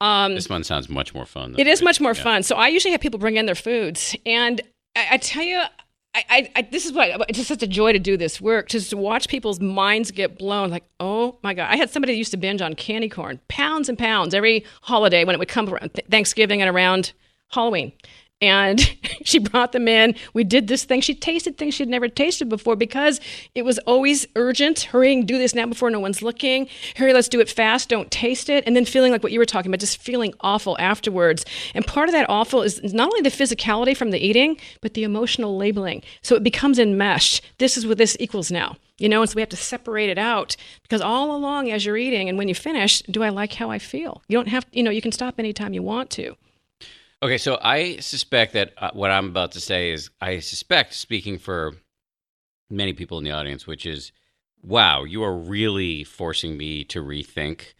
Um, 0.00 0.34
This 0.34 0.48
one 0.48 0.64
sounds 0.64 0.88
much 0.88 1.14
more 1.14 1.26
fun. 1.26 1.54
It 1.58 1.66
is 1.66 1.82
much 1.82 2.00
more. 2.00 2.14
Yeah. 2.14 2.22
fun. 2.22 2.42
So 2.42 2.56
I 2.56 2.68
usually 2.68 2.92
have 2.92 3.00
people 3.00 3.18
bring 3.18 3.36
in 3.36 3.46
their 3.46 3.54
foods, 3.54 4.16
and 4.24 4.60
I, 4.94 5.06
I 5.12 5.16
tell 5.18 5.42
you. 5.42 5.62
I, 6.28 6.50
I, 6.56 6.62
this 6.62 6.86
is 6.86 6.92
what 6.92 7.28
it's 7.28 7.38
just 7.38 7.48
such 7.48 7.62
a 7.62 7.66
joy 7.66 7.92
to 7.92 7.98
do 7.98 8.16
this 8.16 8.40
work, 8.40 8.68
just 8.68 8.90
to 8.90 8.96
watch 8.96 9.28
people's 9.28 9.60
minds 9.60 10.10
get 10.10 10.38
blown. 10.38 10.70
Like, 10.70 10.84
oh 11.00 11.38
my 11.42 11.54
god! 11.54 11.68
I 11.70 11.76
had 11.76 11.90
somebody 11.90 12.12
that 12.14 12.18
used 12.18 12.30
to 12.30 12.36
binge 12.36 12.62
on 12.62 12.74
candy 12.74 13.08
corn, 13.08 13.40
pounds 13.48 13.88
and 13.88 13.98
pounds 13.98 14.34
every 14.34 14.64
holiday 14.82 15.24
when 15.24 15.34
it 15.34 15.38
would 15.38 15.48
come 15.48 15.68
around 15.68 16.00
Thanksgiving 16.10 16.62
and 16.62 16.74
around 16.74 17.12
Halloween. 17.48 17.92
And 18.40 18.80
she 19.24 19.38
brought 19.38 19.72
them 19.72 19.88
in. 19.88 20.14
We 20.34 20.44
did 20.44 20.68
this 20.68 20.84
thing. 20.84 21.00
She 21.00 21.14
tasted 21.14 21.56
things 21.56 21.74
she'd 21.74 21.88
never 21.88 22.08
tasted 22.08 22.48
before 22.48 22.76
because 22.76 23.20
it 23.54 23.64
was 23.64 23.78
always 23.80 24.26
urgent. 24.36 24.80
Hurrying, 24.80 25.24
do 25.24 25.38
this 25.38 25.54
now 25.54 25.66
before 25.66 25.90
no 25.90 26.00
one's 26.00 26.22
looking. 26.22 26.68
Hurry, 26.96 27.12
let's 27.12 27.28
do 27.28 27.40
it 27.40 27.48
fast. 27.48 27.88
Don't 27.88 28.10
taste 28.10 28.48
it. 28.50 28.64
And 28.66 28.76
then 28.76 28.84
feeling 28.84 29.12
like 29.12 29.22
what 29.22 29.32
you 29.32 29.38
were 29.38 29.46
talking 29.46 29.70
about, 29.70 29.80
just 29.80 30.02
feeling 30.02 30.34
awful 30.40 30.76
afterwards. 30.78 31.44
And 31.74 31.86
part 31.86 32.08
of 32.08 32.12
that 32.12 32.28
awful 32.28 32.62
is 32.62 32.92
not 32.92 33.08
only 33.08 33.22
the 33.22 33.30
physicality 33.30 33.96
from 33.96 34.10
the 34.10 34.24
eating, 34.24 34.58
but 34.82 34.94
the 34.94 35.04
emotional 35.04 35.56
labeling. 35.56 36.02
So 36.20 36.36
it 36.36 36.42
becomes 36.42 36.78
enmeshed. 36.78 37.42
This 37.58 37.76
is 37.76 37.86
what 37.86 37.98
this 37.98 38.16
equals 38.20 38.50
now. 38.50 38.76
You 38.98 39.10
know, 39.10 39.20
and 39.20 39.30
so 39.30 39.36
we 39.36 39.42
have 39.42 39.50
to 39.50 39.56
separate 39.56 40.08
it 40.08 40.16
out 40.16 40.56
because 40.82 41.02
all 41.02 41.36
along 41.36 41.70
as 41.70 41.84
you're 41.84 41.98
eating 41.98 42.30
and 42.30 42.38
when 42.38 42.48
you 42.48 42.54
finish, 42.54 43.02
do 43.02 43.22
I 43.22 43.28
like 43.28 43.52
how 43.52 43.70
I 43.70 43.78
feel? 43.78 44.22
You 44.26 44.38
don't 44.38 44.48
have, 44.48 44.64
you 44.72 44.82
know, 44.82 44.90
you 44.90 45.02
can 45.02 45.12
stop 45.12 45.34
anytime 45.38 45.74
you 45.74 45.82
want 45.82 46.08
to. 46.12 46.34
Okay, 47.22 47.38
so 47.38 47.58
I 47.62 47.96
suspect 47.96 48.52
that 48.52 48.72
uh, 48.76 48.90
what 48.92 49.10
I'm 49.10 49.28
about 49.28 49.52
to 49.52 49.60
say 49.60 49.90
is, 49.90 50.10
I 50.20 50.40
suspect, 50.40 50.92
speaking 50.92 51.38
for 51.38 51.74
many 52.68 52.92
people 52.92 53.16
in 53.18 53.24
the 53.24 53.30
audience, 53.30 53.66
which 53.66 53.86
is, 53.86 54.12
wow, 54.62 55.04
you 55.04 55.22
are 55.22 55.34
really 55.34 56.04
forcing 56.04 56.56
me 56.56 56.84
to 56.84 57.02
rethink 57.02 57.72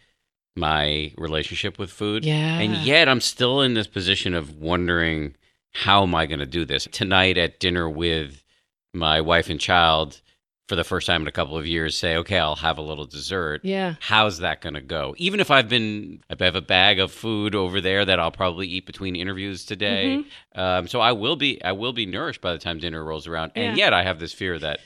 my 0.55 1.13
relationship 1.17 1.77
with 1.77 1.91
food. 1.91 2.25
Yeah. 2.25 2.57
And 2.57 2.77
yet 2.77 3.07
I'm 3.07 3.21
still 3.21 3.61
in 3.61 3.75
this 3.75 3.85
position 3.85 4.33
of 4.33 4.57
wondering, 4.57 5.35
how 5.71 6.01
am 6.01 6.15
I 6.15 6.25
going 6.25 6.39
to 6.39 6.47
do 6.47 6.65
this? 6.65 6.87
Tonight 6.91 7.37
at 7.37 7.59
dinner 7.59 7.87
with 7.87 8.43
my 8.91 9.21
wife 9.21 9.51
and 9.51 9.59
child, 9.59 10.21
for 10.67 10.75
the 10.75 10.83
first 10.83 11.07
time 11.07 11.21
in 11.21 11.27
a 11.27 11.31
couple 11.31 11.57
of 11.57 11.65
years, 11.65 11.97
say, 11.97 12.17
okay, 12.17 12.37
I'll 12.37 12.55
have 12.57 12.77
a 12.77 12.81
little 12.81 13.05
dessert 13.05 13.61
Yeah. 13.63 13.95
how's 14.01 14.39
that 14.39 14.59
going 14.61 14.73
to 14.73 14.81
go? 14.81 15.15
Even 15.17 15.39
if 15.39 15.49
I've 15.49 15.69
been, 15.69 16.21
I 16.29 16.43
have 16.43 16.55
a 16.57 16.61
bag 16.61 16.99
of 16.99 17.11
food 17.11 17.55
over 17.55 17.79
there 17.79 18.03
that 18.03 18.19
I'll 18.19 18.31
probably 18.31 18.67
eat 18.67 18.85
between 18.85 19.15
interviews 19.15 19.65
today. 19.65 20.17
Mm-hmm. 20.55 20.59
Um, 20.59 20.87
so 20.87 20.99
I 20.99 21.13
will 21.13 21.37
be, 21.37 21.63
I 21.63 21.71
will 21.71 21.93
be 21.93 22.05
nourished 22.05 22.41
by 22.41 22.51
the 22.51 22.57
time 22.57 22.79
dinner 22.79 23.03
rolls 23.03 23.27
around. 23.27 23.53
And 23.55 23.77
Yeah. 23.77 23.85
yet 23.85 23.93
I 23.93 24.03
have 24.03 24.19
this 24.19 24.33
fear 24.33 24.59
that 24.59 24.81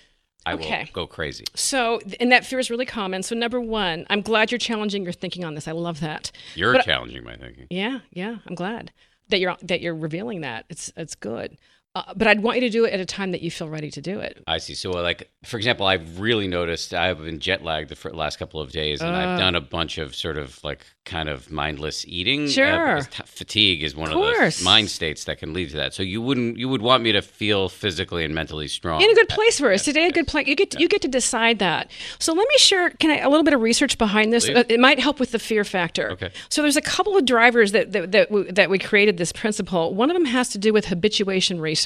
I 0.45 0.53
Okay. 0.53 0.81
will 0.93 1.05
go 1.05 1.07
crazy. 1.07 1.45
So, 1.55 1.99
and 2.19 2.31
that 2.31 2.45
fear 2.45 2.59
is 2.59 2.69
really 2.69 2.85
common. 2.85 3.23
So, 3.23 3.35
number 3.35 3.59
one, 3.61 4.05
I'm 4.09 4.21
glad 4.21 4.51
you're 4.51 4.57
challenging 4.59 5.03
your 5.03 5.13
thinking 5.13 5.43
on 5.45 5.55
this. 5.55 5.67
I 5.67 5.71
love 5.71 5.99
that. 6.01 6.31
You're 6.55 6.73
But- 6.73 6.85
challenging 6.85 7.23
my 7.23 7.35
thinking. 7.37 7.67
Yeah, 7.69 7.99
yeah, 8.11 8.37
I'm 8.47 8.55
glad 8.55 8.91
that 9.29 9.39
you're 9.39 9.55
that 9.61 9.81
you're 9.81 9.95
revealing 9.95 10.41
that. 10.41 10.65
It's 10.69 10.91
it's 10.97 11.13
good. 11.15 11.57
Uh, 11.93 12.03
but 12.15 12.25
I'd 12.25 12.41
want 12.41 12.55
you 12.55 12.61
to 12.61 12.69
do 12.69 12.85
it 12.85 12.93
at 12.93 13.01
a 13.01 13.05
time 13.05 13.31
that 13.31 13.41
you 13.41 13.51
feel 13.51 13.67
ready 13.67 13.91
to 13.91 14.01
do 14.01 14.19
it. 14.21 14.41
I 14.47 14.59
see. 14.59 14.75
So, 14.75 14.91
like 14.91 15.29
for 15.43 15.57
example, 15.57 15.85
I've 15.85 16.21
really 16.21 16.47
noticed 16.47 16.93
I've 16.93 17.17
been 17.19 17.39
jet 17.39 17.65
lagged 17.65 17.89
the 17.89 18.09
last 18.15 18.39
couple 18.39 18.61
of 18.61 18.71
days, 18.71 19.01
and 19.01 19.13
I've 19.13 19.35
Uh. 19.37 19.37
done 19.39 19.55
a 19.55 19.61
bunch 19.61 19.97
of 19.97 20.15
sort 20.15 20.37
of 20.37 20.63
like 20.63 20.85
kind 21.03 21.27
of 21.27 21.51
mindless 21.51 22.05
eating. 22.07 22.45
uh, 22.45 22.49
Sure. 22.49 22.95
because 22.95 23.07
t- 23.07 23.23
fatigue 23.25 23.83
is 23.83 23.93
one 23.93 24.09
Of 24.11 24.19
of, 24.19 24.57
the 24.57 24.63
mind 24.63 24.89
states 24.89 25.25
that 25.25 25.39
can 25.39 25.51
lead 25.51 25.71
to 25.71 25.77
that. 25.77 25.93
So 25.93 26.01
you 26.03 26.21
wouldn't, 26.21 26.57
you 26.57 26.69
would 26.69 26.81
want 26.81 27.03
me 27.03 27.11
to 27.11 27.21
feel 27.21 27.67
physically 27.67 28.23
and 28.23 28.33
mentally 28.33 28.69
strong. 28.69 29.01
in 29.01 29.09
a 29.09 29.13
good 29.13 29.27
place 29.27 29.59
for 29.59 29.73
us 29.73 29.83
today. 29.83 30.05
A 30.07 30.11
good 30.11 30.27
place. 30.27 30.47
You 30.47 30.55
get 30.55 30.79
you 30.79 30.87
get 30.87 31.01
to 31.01 31.09
decide 31.09 31.59
that. 31.59 31.91
So 32.19 32.31
let 32.31 32.47
me 32.47 32.55
share. 32.57 32.91
Can 32.91 33.11
I 33.11 33.17
a 33.17 33.29
little 33.29 33.43
bit 33.43 33.53
of 33.53 33.59
research 33.61 33.97
behind 33.97 34.31
this? 34.31 34.45
Please. 34.45 34.55
Uh, 34.55 34.63
It 34.69 34.79
might 34.79 34.99
help 34.99 35.19
with 35.19 35.31
the 35.31 35.39
fear 35.39 35.65
factor. 35.65 36.11
Okay. 36.11 36.29
So 36.47 36.61
there's 36.61 36.77
a 36.77 36.81
couple 36.81 37.17
of 37.17 37.25
drivers 37.25 37.73
that 37.73 37.91
that 37.91 38.13
that 38.13 38.31
we, 38.31 38.43
that 38.51 38.69
we 38.69 38.79
created 38.79 39.17
this 39.17 39.33
principle. 39.33 39.93
One 39.93 40.09
of 40.09 40.13
them 40.15 40.25
has 40.25 40.47
to 40.49 40.57
do 40.57 40.71
with 40.71 40.85
habituation 40.85 41.59
research. 41.59 41.80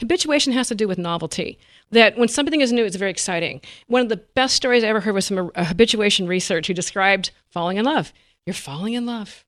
Habituation 0.00 0.52
has 0.52 0.68
to 0.68 0.74
do 0.74 0.88
with 0.88 0.98
novelty. 0.98 1.58
That 1.90 2.18
when 2.18 2.28
something 2.28 2.60
is 2.60 2.72
new, 2.72 2.84
it's 2.84 2.96
very 2.96 3.10
exciting. 3.10 3.60
One 3.86 4.02
of 4.02 4.08
the 4.08 4.16
best 4.16 4.56
stories 4.56 4.82
I 4.82 4.88
ever 4.88 5.00
heard 5.00 5.14
was 5.14 5.28
from 5.28 5.50
a 5.54 5.64
habituation 5.64 6.26
research 6.26 6.66
who 6.66 6.74
described 6.74 7.30
falling 7.50 7.76
in 7.76 7.84
love. 7.84 8.12
You're 8.44 8.54
falling 8.54 8.94
in 8.94 9.06
love, 9.06 9.44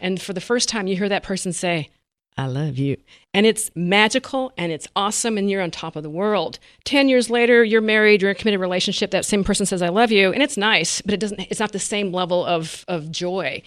and 0.00 0.20
for 0.20 0.32
the 0.32 0.40
first 0.40 0.68
time, 0.68 0.86
you 0.86 0.96
hear 0.96 1.08
that 1.08 1.22
person 1.22 1.52
say, 1.52 1.90
I 2.38 2.46
love 2.46 2.76
you. 2.76 2.98
And 3.32 3.46
it's 3.46 3.70
magical 3.74 4.52
and 4.58 4.70
it's 4.70 4.86
awesome 4.94 5.38
and 5.38 5.50
you're 5.50 5.62
on 5.62 5.70
top 5.70 5.96
of 5.96 6.02
the 6.02 6.10
world. 6.10 6.58
10 6.84 7.08
years 7.08 7.30
later, 7.30 7.64
you're 7.64 7.80
married, 7.80 8.20
you're 8.20 8.30
in 8.30 8.36
a 8.36 8.38
committed 8.38 8.60
relationship, 8.60 9.10
that 9.12 9.24
same 9.24 9.42
person 9.42 9.64
says 9.64 9.80
I 9.80 9.88
love 9.88 10.12
you 10.12 10.32
and 10.32 10.42
it's 10.42 10.58
nice, 10.58 11.00
but 11.00 11.14
it 11.14 11.20
doesn't 11.20 11.40
it's 11.40 11.60
not 11.60 11.72
the 11.72 11.78
same 11.78 12.12
level 12.12 12.44
of 12.44 12.84
of 12.88 13.10
joy. 13.10 13.62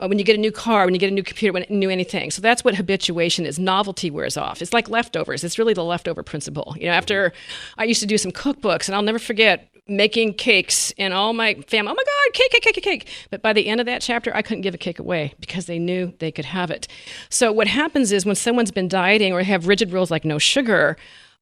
Uh, 0.00 0.08
when 0.08 0.18
you 0.18 0.24
get 0.24 0.36
a 0.36 0.40
new 0.40 0.50
car, 0.50 0.86
when 0.86 0.94
you 0.94 1.00
get 1.00 1.10
a 1.10 1.14
new 1.14 1.22
computer, 1.22 1.52
when 1.52 1.66
new 1.68 1.90
anything. 1.90 2.30
So 2.30 2.40
that's 2.40 2.64
what 2.64 2.74
habituation 2.74 3.44
is. 3.44 3.58
Novelty 3.58 4.10
wears 4.10 4.36
off. 4.36 4.62
It's 4.62 4.72
like 4.72 4.88
leftovers. 4.88 5.44
It's 5.44 5.58
really 5.58 5.74
the 5.74 5.84
leftover 5.84 6.22
principle. 6.22 6.74
You 6.78 6.86
know, 6.86 6.92
after 6.92 7.32
I 7.76 7.84
used 7.84 8.00
to 8.00 8.06
do 8.06 8.16
some 8.16 8.32
cookbooks 8.32 8.88
and 8.88 8.96
I'll 8.96 9.02
never 9.02 9.18
forget 9.18 9.73
making 9.86 10.34
cakes 10.34 10.92
and 10.98 11.12
all 11.12 11.32
my 11.32 11.54
family, 11.68 11.92
oh 11.92 11.94
my 11.94 12.02
God, 12.02 12.32
cake, 12.32 12.50
cake, 12.50 12.74
cake, 12.74 12.84
cake. 12.84 13.08
But 13.30 13.42
by 13.42 13.52
the 13.52 13.66
end 13.66 13.80
of 13.80 13.86
that 13.86 14.00
chapter, 14.00 14.34
I 14.34 14.42
couldn't 14.42 14.62
give 14.62 14.74
a 14.74 14.78
cake 14.78 14.98
away 14.98 15.34
because 15.40 15.66
they 15.66 15.78
knew 15.78 16.12
they 16.18 16.32
could 16.32 16.46
have 16.46 16.70
it. 16.70 16.88
So 17.28 17.52
what 17.52 17.66
happens 17.66 18.10
is 18.10 18.24
when 18.24 18.34
someone's 18.34 18.70
been 18.70 18.88
dieting 18.88 19.32
or 19.32 19.42
have 19.42 19.68
rigid 19.68 19.92
rules 19.92 20.10
like 20.10 20.24
no 20.24 20.38
sugar, 20.38 20.96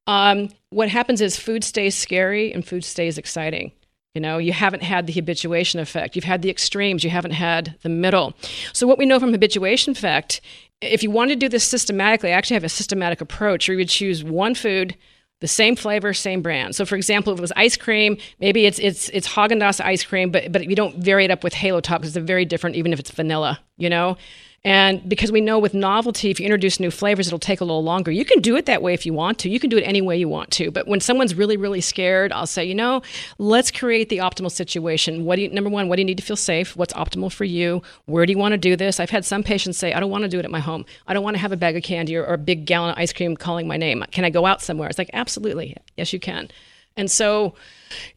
um, 0.07 0.49
what 0.69 0.89
happens 0.89 1.21
is 1.21 1.37
food 1.37 1.63
stays 1.63 1.95
scary 1.95 2.51
and 2.51 2.65
food 2.65 2.83
stays 2.83 3.17
exciting. 3.17 3.71
You 4.13 4.21
know, 4.21 4.37
you 4.37 4.53
haven't 4.53 4.83
had 4.83 5.07
the 5.07 5.13
habituation 5.13 5.79
effect. 5.79 6.15
You've 6.15 6.25
had 6.25 6.43
the 6.43 6.49
extremes. 6.49 7.03
You 7.03 7.09
haven't 7.09 7.31
had 7.31 7.75
the 7.81 7.89
middle. 7.89 8.35
So, 8.71 8.85
what 8.85 8.99
we 8.99 9.07
know 9.07 9.19
from 9.19 9.31
habituation 9.31 9.91
effect, 9.93 10.39
if 10.81 11.01
you 11.01 11.09
want 11.09 11.31
to 11.31 11.35
do 11.35 11.49
this 11.49 11.63
systematically, 11.63 12.31
I 12.31 12.35
actually 12.35 12.55
have 12.55 12.63
a 12.63 12.69
systematic 12.69 13.21
approach 13.21 13.67
where 13.67 13.73
you 13.73 13.79
would 13.79 13.89
choose 13.89 14.23
one 14.23 14.53
food, 14.53 14.95
the 15.43 15.47
same 15.49 15.75
flavor, 15.75 16.13
same 16.13 16.41
brand. 16.41 16.73
So, 16.73 16.85
for 16.85 16.95
example, 16.95 17.33
if 17.33 17.39
it 17.39 17.41
was 17.41 17.51
ice 17.57 17.75
cream, 17.75 18.15
maybe 18.39 18.65
it's 18.65 18.79
it's 18.79 19.09
it's 19.09 19.27
Haagen 19.27 19.61
Dazs 19.61 19.81
ice 19.81 20.01
cream, 20.01 20.31
but 20.31 20.53
but 20.53 20.69
you 20.69 20.75
don't 20.75 21.03
vary 21.03 21.25
it 21.25 21.31
up 21.31 21.43
with 21.43 21.53
Halo 21.53 21.81
Top 21.81 21.99
because 21.99 22.13
they're 22.13 22.23
very 22.23 22.45
different, 22.45 22.77
even 22.77 22.93
if 22.93 22.99
it's 22.99 23.11
vanilla. 23.11 23.59
You 23.75 23.89
know. 23.89 24.17
And 24.65 25.07
because 25.09 25.29
we 25.29 25.41
know 25.41 25.59
with 25.59 25.73
novelty, 25.73 26.29
if 26.29 26.39
you 26.39 26.45
introduce 26.45 26.79
new 26.79 26.89
flavors, 26.89 27.27
it'll 27.27 27.37
take 27.37 27.59
a 27.59 27.65
little 27.65 27.83
longer. 27.83 28.11
You 28.11 28.23
can 28.23 28.39
do 28.39 28.55
it 28.55 28.65
that 28.67 28.81
way 28.81 28.93
if 28.93 29.05
you 29.05 29.11
want 29.13 29.37
to. 29.39 29.49
You 29.49 29.59
can 29.59 29.69
do 29.69 29.77
it 29.77 29.81
any 29.81 30.01
way 30.01 30.17
you 30.17 30.29
want 30.29 30.51
to. 30.51 30.71
But 30.71 30.87
when 30.87 31.01
someone's 31.01 31.35
really, 31.35 31.57
really 31.57 31.81
scared, 31.81 32.31
I'll 32.31 32.47
say, 32.47 32.63
you 32.63 32.73
know, 32.73 33.01
let's 33.37 33.71
create 33.71 34.07
the 34.07 34.19
optimal 34.19 34.49
situation. 34.49 35.25
What 35.25 35.35
do 35.35 35.41
you, 35.41 35.49
number 35.49 35.69
one, 35.69 35.89
what 35.89 35.97
do 35.97 36.01
you 36.01 36.05
need 36.05 36.17
to 36.17 36.23
feel 36.23 36.37
safe? 36.37 36.77
What's 36.77 36.93
optimal 36.93 37.29
for 37.29 37.43
you? 37.43 37.81
Where 38.05 38.25
do 38.25 38.31
you 38.31 38.37
want 38.37 38.53
to 38.53 38.57
do 38.57 38.77
this? 38.77 39.01
I've 39.01 39.09
had 39.09 39.25
some 39.25 39.43
patients 39.43 39.77
say, 39.77 39.91
I 39.91 39.99
don't 39.99 40.11
want 40.11 40.21
to 40.23 40.29
do 40.29 40.39
it 40.39 40.45
at 40.45 40.51
my 40.51 40.61
home. 40.61 40.85
I 41.07 41.13
don't 41.13 41.23
want 41.23 41.35
to 41.35 41.41
have 41.41 41.51
a 41.51 41.57
bag 41.57 41.75
of 41.75 41.83
candy 41.83 42.15
or, 42.15 42.25
or 42.25 42.35
a 42.35 42.37
big 42.37 42.65
gallon 42.65 42.91
of 42.91 42.97
ice 42.97 43.11
cream 43.11 43.35
calling 43.35 43.67
my 43.67 43.75
name. 43.75 44.05
Can 44.11 44.23
I 44.23 44.29
go 44.29 44.45
out 44.45 44.61
somewhere? 44.61 44.87
It's 44.87 44.97
like, 44.97 45.09
absolutely. 45.11 45.75
Yes, 45.97 46.13
you 46.13 46.21
can. 46.21 46.47
And 46.95 47.11
so 47.11 47.53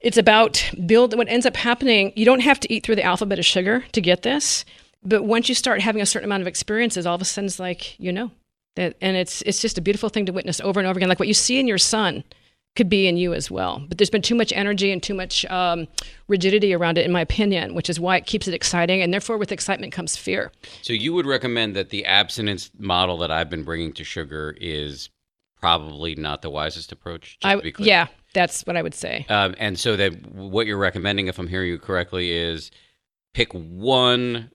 it's 0.00 0.16
about 0.16 0.70
build 0.86 1.16
what 1.16 1.28
ends 1.28 1.44
up 1.44 1.56
happening. 1.56 2.12
You 2.14 2.24
don't 2.24 2.40
have 2.40 2.60
to 2.60 2.72
eat 2.72 2.84
through 2.84 2.96
the 2.96 3.02
alphabet 3.02 3.40
of 3.40 3.44
sugar 3.44 3.84
to 3.90 4.00
get 4.00 4.22
this. 4.22 4.64
But 5.06 5.24
once 5.24 5.48
you 5.48 5.54
start 5.54 5.80
having 5.80 6.02
a 6.02 6.06
certain 6.06 6.28
amount 6.28 6.42
of 6.42 6.46
experiences, 6.46 7.06
all 7.06 7.14
of 7.14 7.22
a 7.22 7.24
sudden 7.24 7.46
it's 7.46 7.58
like, 7.58 7.98
you 7.98 8.12
know, 8.12 8.30
that 8.74 8.96
and 9.00 9.16
it's 9.16 9.42
it's 9.42 9.62
just 9.62 9.78
a 9.78 9.80
beautiful 9.80 10.08
thing 10.08 10.26
to 10.26 10.32
witness 10.32 10.60
over 10.60 10.80
and 10.80 10.86
over 10.86 10.98
again. 10.98 11.08
Like 11.08 11.18
what 11.18 11.28
you 11.28 11.34
see 11.34 11.58
in 11.58 11.66
your 11.66 11.78
son 11.78 12.24
could 12.76 12.88
be 12.88 13.08
in 13.08 13.16
you 13.16 13.32
as 13.32 13.50
well. 13.50 13.82
But 13.88 13.98
there's 13.98 14.10
been 14.10 14.22
too 14.22 14.34
much 14.34 14.52
energy 14.52 14.92
and 14.92 15.02
too 15.02 15.14
much 15.14 15.44
um, 15.46 15.88
rigidity 16.28 16.74
around 16.74 16.98
it, 16.98 17.06
in 17.06 17.12
my 17.12 17.22
opinion, 17.22 17.74
which 17.74 17.88
is 17.88 17.98
why 17.98 18.16
it 18.16 18.26
keeps 18.26 18.46
it 18.46 18.54
exciting. 18.54 19.00
And 19.00 19.12
therefore, 19.12 19.38
with 19.38 19.50
excitement 19.50 19.92
comes 19.92 20.16
fear. 20.16 20.52
So 20.82 20.92
you 20.92 21.14
would 21.14 21.24
recommend 21.26 21.74
that 21.74 21.88
the 21.88 22.04
abstinence 22.04 22.70
model 22.78 23.16
that 23.18 23.30
I've 23.30 23.48
been 23.48 23.64
bringing 23.64 23.92
to 23.94 24.04
sugar 24.04 24.54
is 24.60 25.08
probably 25.58 26.14
not 26.14 26.42
the 26.42 26.50
wisest 26.50 26.92
approach. 26.92 27.38
I, 27.42 27.56
to 27.56 27.62
be 27.62 27.72
clear. 27.72 27.88
yeah, 27.88 28.06
that's 28.34 28.66
what 28.66 28.76
I 28.76 28.82
would 28.82 28.94
say. 28.94 29.24
Um, 29.30 29.54
and 29.58 29.78
so 29.78 29.96
that 29.96 30.26
what 30.32 30.66
you're 30.66 30.76
recommending, 30.76 31.28
if 31.28 31.38
I'm 31.38 31.48
hearing 31.48 31.70
you 31.70 31.78
correctly, 31.78 32.30
is 32.30 32.70
pick 33.32 33.52
one 33.52 34.50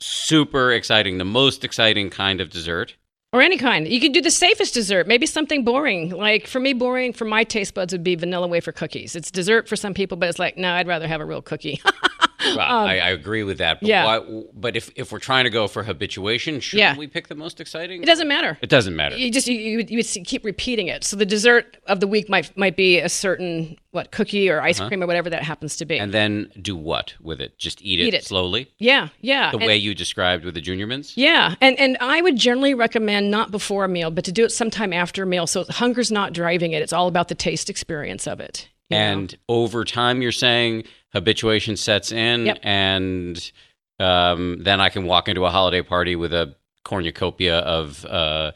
super 0.00 0.72
exciting, 0.72 1.18
the 1.18 1.24
most 1.24 1.64
exciting 1.64 2.10
kind 2.10 2.40
of 2.40 2.50
dessert. 2.50 2.96
Or 3.32 3.42
any 3.42 3.58
kind. 3.58 3.88
You 3.88 4.00
could 4.00 4.12
do 4.12 4.20
the 4.20 4.30
safest 4.30 4.74
dessert. 4.74 5.08
Maybe 5.08 5.26
something 5.26 5.64
boring. 5.64 6.10
Like 6.10 6.46
for 6.46 6.60
me, 6.60 6.72
boring 6.72 7.12
for 7.12 7.24
my 7.24 7.42
taste 7.42 7.74
buds 7.74 7.92
would 7.92 8.04
be 8.04 8.14
vanilla 8.14 8.46
wafer 8.46 8.70
cookies. 8.70 9.16
It's 9.16 9.30
dessert 9.30 9.68
for 9.68 9.74
some 9.74 9.92
people, 9.92 10.16
but 10.16 10.28
it's 10.28 10.38
like, 10.38 10.56
no, 10.56 10.72
I'd 10.72 10.86
rather 10.86 11.08
have 11.08 11.20
a 11.20 11.24
real 11.24 11.42
cookie. 11.42 11.82
Well, 12.44 12.58
I, 12.60 12.94
I 12.98 13.08
agree 13.10 13.42
with 13.42 13.58
that. 13.58 13.80
But 13.80 13.86
Um, 13.86 13.90
yeah. 13.90 14.04
why- 14.04 14.42
but 14.54 14.76
if, 14.76 14.90
if 14.96 15.12
we're 15.12 15.18
trying 15.18 15.44
to 15.44 15.50
go 15.50 15.66
for 15.68 15.82
habituation, 15.82 16.60
shouldn't 16.60 16.78
Yeah. 16.80 16.96
we 16.96 17.06
pick 17.06 17.28
the 17.28 17.34
most 17.34 17.60
exciting? 17.60 18.02
It 18.02 18.06
doesn't 18.06 18.28
matter. 18.28 18.58
It 18.62 18.68
doesn't 18.70 18.94
matter. 18.96 19.16
You 19.16 19.30
just 19.30 19.46
you, 19.48 19.58
you, 19.58 19.84
you 19.88 20.02
keep 20.04 20.44
repeating 20.44 20.88
it. 20.88 21.04
So 21.04 21.16
the 21.16 21.26
dessert 21.26 21.76
of 21.86 22.00
the 22.00 22.06
week 22.06 22.28
might 22.28 22.56
might 22.56 22.76
be 22.76 22.98
a 22.98 23.08
certain 23.08 23.76
what 23.90 24.10
cookie 24.10 24.50
or 24.50 24.60
ice 24.60 24.80
cream 24.80 25.02
or 25.02 25.06
whatever 25.06 25.30
that 25.30 25.42
happens 25.44 25.76
to 25.76 25.84
be. 25.84 25.94
Uh-huh. 25.96 26.04
And 26.04 26.12
then 26.12 26.50
do 26.60 26.74
what 26.76 27.14
with 27.20 27.40
it? 27.40 27.58
Just 27.58 27.80
eat 27.82 28.00
it, 28.00 28.06
Eat 28.08 28.14
it. 28.14 28.24
slowly, 28.24 28.72
yeah, 28.78 29.08
yeah. 29.20 29.50
the 29.52 29.58
And- 29.58 29.66
way 29.66 29.76
you 29.76 29.94
described 29.94 30.44
with 30.44 30.54
the 30.54 30.60
junior 30.60 30.86
mints. 30.86 31.16
Yeah, 31.16 31.54
and 31.60 31.78
and 31.78 31.96
I 32.00 32.20
would 32.20 32.36
generally 32.36 32.74
recommend 32.74 33.30
not 33.30 33.50
before 33.50 33.84
a 33.84 33.88
meal, 33.88 34.10
but 34.10 34.24
to 34.24 34.32
do 34.32 34.44
it 34.44 34.50
sometime 34.50 34.92
after 34.92 35.22
a 35.22 35.26
meal. 35.26 35.46
So 35.46 35.64
hunger's 35.64 36.10
not 36.10 36.32
driving 36.32 36.72
it; 36.72 36.82
it's 36.82 36.92
all 36.92 37.06
about 37.08 37.28
the 37.28 37.34
taste 37.34 37.70
experience 37.70 38.26
of 38.26 38.40
it. 38.40 38.68
And 38.90 39.36
over 39.48 39.84
time, 39.84 40.22
you're 40.22 40.32
saying 40.32 40.84
habituation 41.12 41.76
sets 41.76 42.12
in, 42.12 42.46
Yep. 42.46 42.58
and 42.62 43.52
um, 43.98 44.62
then 44.62 44.80
I 44.80 44.88
can 44.88 45.06
walk 45.06 45.28
into 45.28 45.44
a 45.44 45.50
holiday 45.50 45.82
party 45.82 46.16
with 46.16 46.32
a 46.32 46.54
cornucopia 46.84 47.58
of 47.60 48.04
uh, 48.04 48.52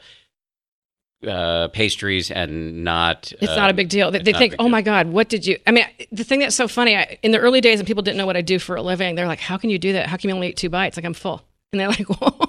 uh, 1.27 1.67
pastries 1.69 2.31
and 2.31 2.83
not. 2.83 3.33
It's 3.41 3.55
not 3.55 3.69
a 3.69 3.73
big 3.73 3.89
deal. 3.89 4.11
They, 4.11 4.19
they 4.19 4.33
think, 4.33 4.53
"Oh 4.59 4.63
deal. 4.65 4.69
my 4.69 4.81
God, 4.81 5.07
what 5.07 5.27
did 5.29 5.45
you?" 5.45 5.57
I 5.67 5.71
mean, 5.71 5.85
the 6.11 6.23
thing 6.23 6.39
that's 6.39 6.55
so 6.55 6.67
funny 6.67 6.95
I, 6.95 7.17
in 7.23 7.31
the 7.31 7.39
early 7.39 7.59
days, 7.61 7.79
when 7.79 7.85
people 7.85 8.03
didn't 8.03 8.17
know 8.17 8.25
what 8.25 8.37
I 8.37 8.41
do 8.41 8.59
for 8.59 8.75
a 8.75 8.81
living, 8.81 9.15
they're 9.15 9.27
like, 9.27 9.39
"How 9.39 9.57
can 9.57 9.69
you 9.69 9.79
do 9.79 9.93
that? 9.93 10.07
How 10.07 10.17
can 10.17 10.29
you 10.29 10.35
only 10.35 10.49
eat 10.49 10.57
two 10.57 10.69
bites?" 10.69 10.95
Like 10.97 11.05
I'm 11.05 11.13
full, 11.13 11.41
and 11.73 11.79
they're 11.79 11.89
like, 11.89 12.07
"Whoa." 12.07 12.39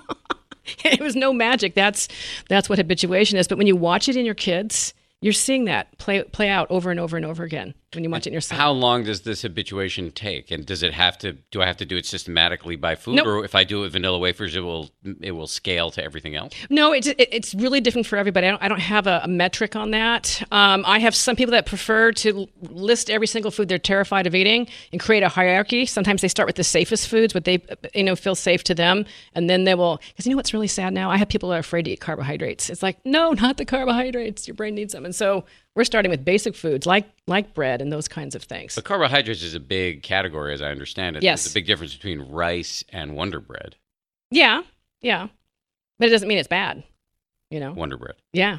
it 0.84 1.00
was 1.00 1.16
no 1.16 1.32
magic. 1.32 1.74
That's 1.74 2.06
that's 2.48 2.68
what 2.68 2.78
habituation 2.78 3.38
is. 3.38 3.48
But 3.48 3.58
when 3.58 3.66
you 3.66 3.74
watch 3.76 4.08
it 4.08 4.16
in 4.16 4.24
your 4.24 4.34
kids, 4.34 4.94
you're 5.20 5.32
seeing 5.32 5.64
that 5.66 5.96
play 5.98 6.22
play 6.24 6.48
out 6.48 6.70
over 6.70 6.90
and 6.90 7.00
over 7.00 7.16
and 7.16 7.26
over 7.26 7.44
again 7.44 7.74
when 7.94 8.04
you 8.04 8.10
watch 8.10 8.26
it 8.26 8.30
in 8.30 8.32
your 8.34 8.40
son. 8.40 8.56
How 8.56 8.70
long 8.70 9.04
does 9.04 9.22
this 9.22 9.42
habituation 9.42 10.12
take? 10.12 10.50
And 10.50 10.64
does 10.64 10.82
it 10.82 10.92
have 10.92 11.18
to? 11.18 11.32
Do 11.50 11.60
I 11.60 11.66
have 11.66 11.76
to 11.78 11.84
do 11.84 11.96
it 11.96 12.06
systematically 12.06 12.76
by 12.76 12.94
food, 12.94 13.16
Nope. 13.16 13.26
or 13.26 13.44
if 13.44 13.54
I 13.54 13.64
do 13.64 13.78
it 13.78 13.82
with 13.82 13.92
vanilla 13.92 14.18
wafers, 14.18 14.54
it 14.54 14.60
will 14.60 14.90
it 15.20 15.32
will 15.32 15.46
scale 15.48 15.90
to 15.92 16.04
everything 16.04 16.36
else? 16.36 16.52
No, 16.68 16.92
it's 16.92 17.08
it, 17.08 17.16
it's 17.18 17.54
really 17.54 17.80
different 17.80 18.06
for 18.06 18.16
everybody. 18.16 18.46
I 18.46 18.50
don't, 18.50 18.62
I 18.62 18.68
don't 18.68 18.80
have 18.80 19.06
a, 19.06 19.22
a 19.24 19.28
metric 19.28 19.74
on 19.74 19.90
that. 19.90 20.40
Um, 20.52 20.84
I 20.86 21.00
have 21.00 21.14
some 21.14 21.34
people 21.36 21.52
that 21.52 21.66
prefer 21.66 22.12
to 22.12 22.46
list 22.62 23.10
every 23.10 23.26
single 23.26 23.50
food 23.50 23.68
they're 23.68 23.78
terrified 23.78 24.26
of 24.26 24.34
eating 24.34 24.68
and 24.92 25.00
create 25.00 25.22
a 25.22 25.28
hierarchy. 25.28 25.84
Sometimes 25.86 26.22
they 26.22 26.28
start 26.28 26.46
with 26.46 26.56
the 26.56 26.64
safest 26.64 27.08
foods, 27.08 27.34
what 27.34 27.44
they 27.44 27.62
you 27.94 28.04
know 28.04 28.14
feel 28.14 28.34
safe 28.36 28.62
to 28.64 28.74
them, 28.74 29.04
and 29.34 29.50
then 29.50 29.64
they 29.64 29.74
will. 29.74 30.00
Because 30.10 30.26
you 30.26 30.30
know 30.30 30.36
what's 30.36 30.54
really 30.54 30.68
sad 30.68 30.92
now? 30.92 31.10
I 31.10 31.16
have 31.16 31.28
people 31.28 31.48
that 31.48 31.56
are 31.56 31.60
afraid 31.60 31.86
to 31.86 31.90
eat 31.90 32.00
carbohydrates. 32.00 32.70
It's 32.70 32.82
like 32.84 33.04
no, 33.04 33.32
not 33.32 33.56
the 33.56 33.64
carbohydrates. 33.64 34.46
Your 34.46 34.54
brain 34.54 34.76
needs 34.76 34.92
them, 34.92 35.04
and 35.04 35.14
so 35.14 35.44
we're 35.80 35.84
starting 35.84 36.10
with 36.10 36.26
basic 36.26 36.54
foods 36.54 36.84
like 36.84 37.06
like 37.26 37.54
bread 37.54 37.80
and 37.80 37.90
those 37.90 38.06
kinds 38.06 38.34
of 38.34 38.42
things. 38.42 38.74
But 38.74 38.84
carbohydrates 38.84 39.42
is 39.42 39.54
a 39.54 39.60
big 39.60 40.02
category, 40.02 40.52
as 40.52 40.60
I 40.60 40.70
understand 40.70 41.16
it. 41.16 41.22
Yes. 41.22 41.44
There's 41.44 41.52
a 41.52 41.54
big 41.54 41.66
difference 41.66 41.94
between 41.94 42.20
rice 42.20 42.84
and 42.90 43.16
Wonder 43.16 43.40
Bread. 43.40 43.76
Yeah, 44.30 44.60
yeah, 45.00 45.28
but 45.98 46.08
it 46.08 46.10
doesn't 46.10 46.28
mean 46.28 46.36
it's 46.36 46.48
bad. 46.48 46.84
You 47.50 47.60
know. 47.60 47.72
Wonder 47.72 47.96
Bread. 47.96 48.16
Yeah. 48.34 48.58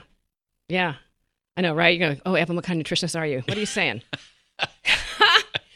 Yeah. 0.67 0.95
I 1.55 1.61
know, 1.61 1.75
right? 1.75 1.93
You 1.93 1.99
go, 1.99 2.15
oh, 2.25 2.33
Evan, 2.33 2.55
what 2.55 2.65
kind 2.65 2.81
of 2.81 2.87
nutritionist 2.87 3.19
are 3.19 3.27
you? 3.27 3.43
What 3.45 3.55
are 3.55 3.59
you 3.59 3.67
saying? 3.67 4.01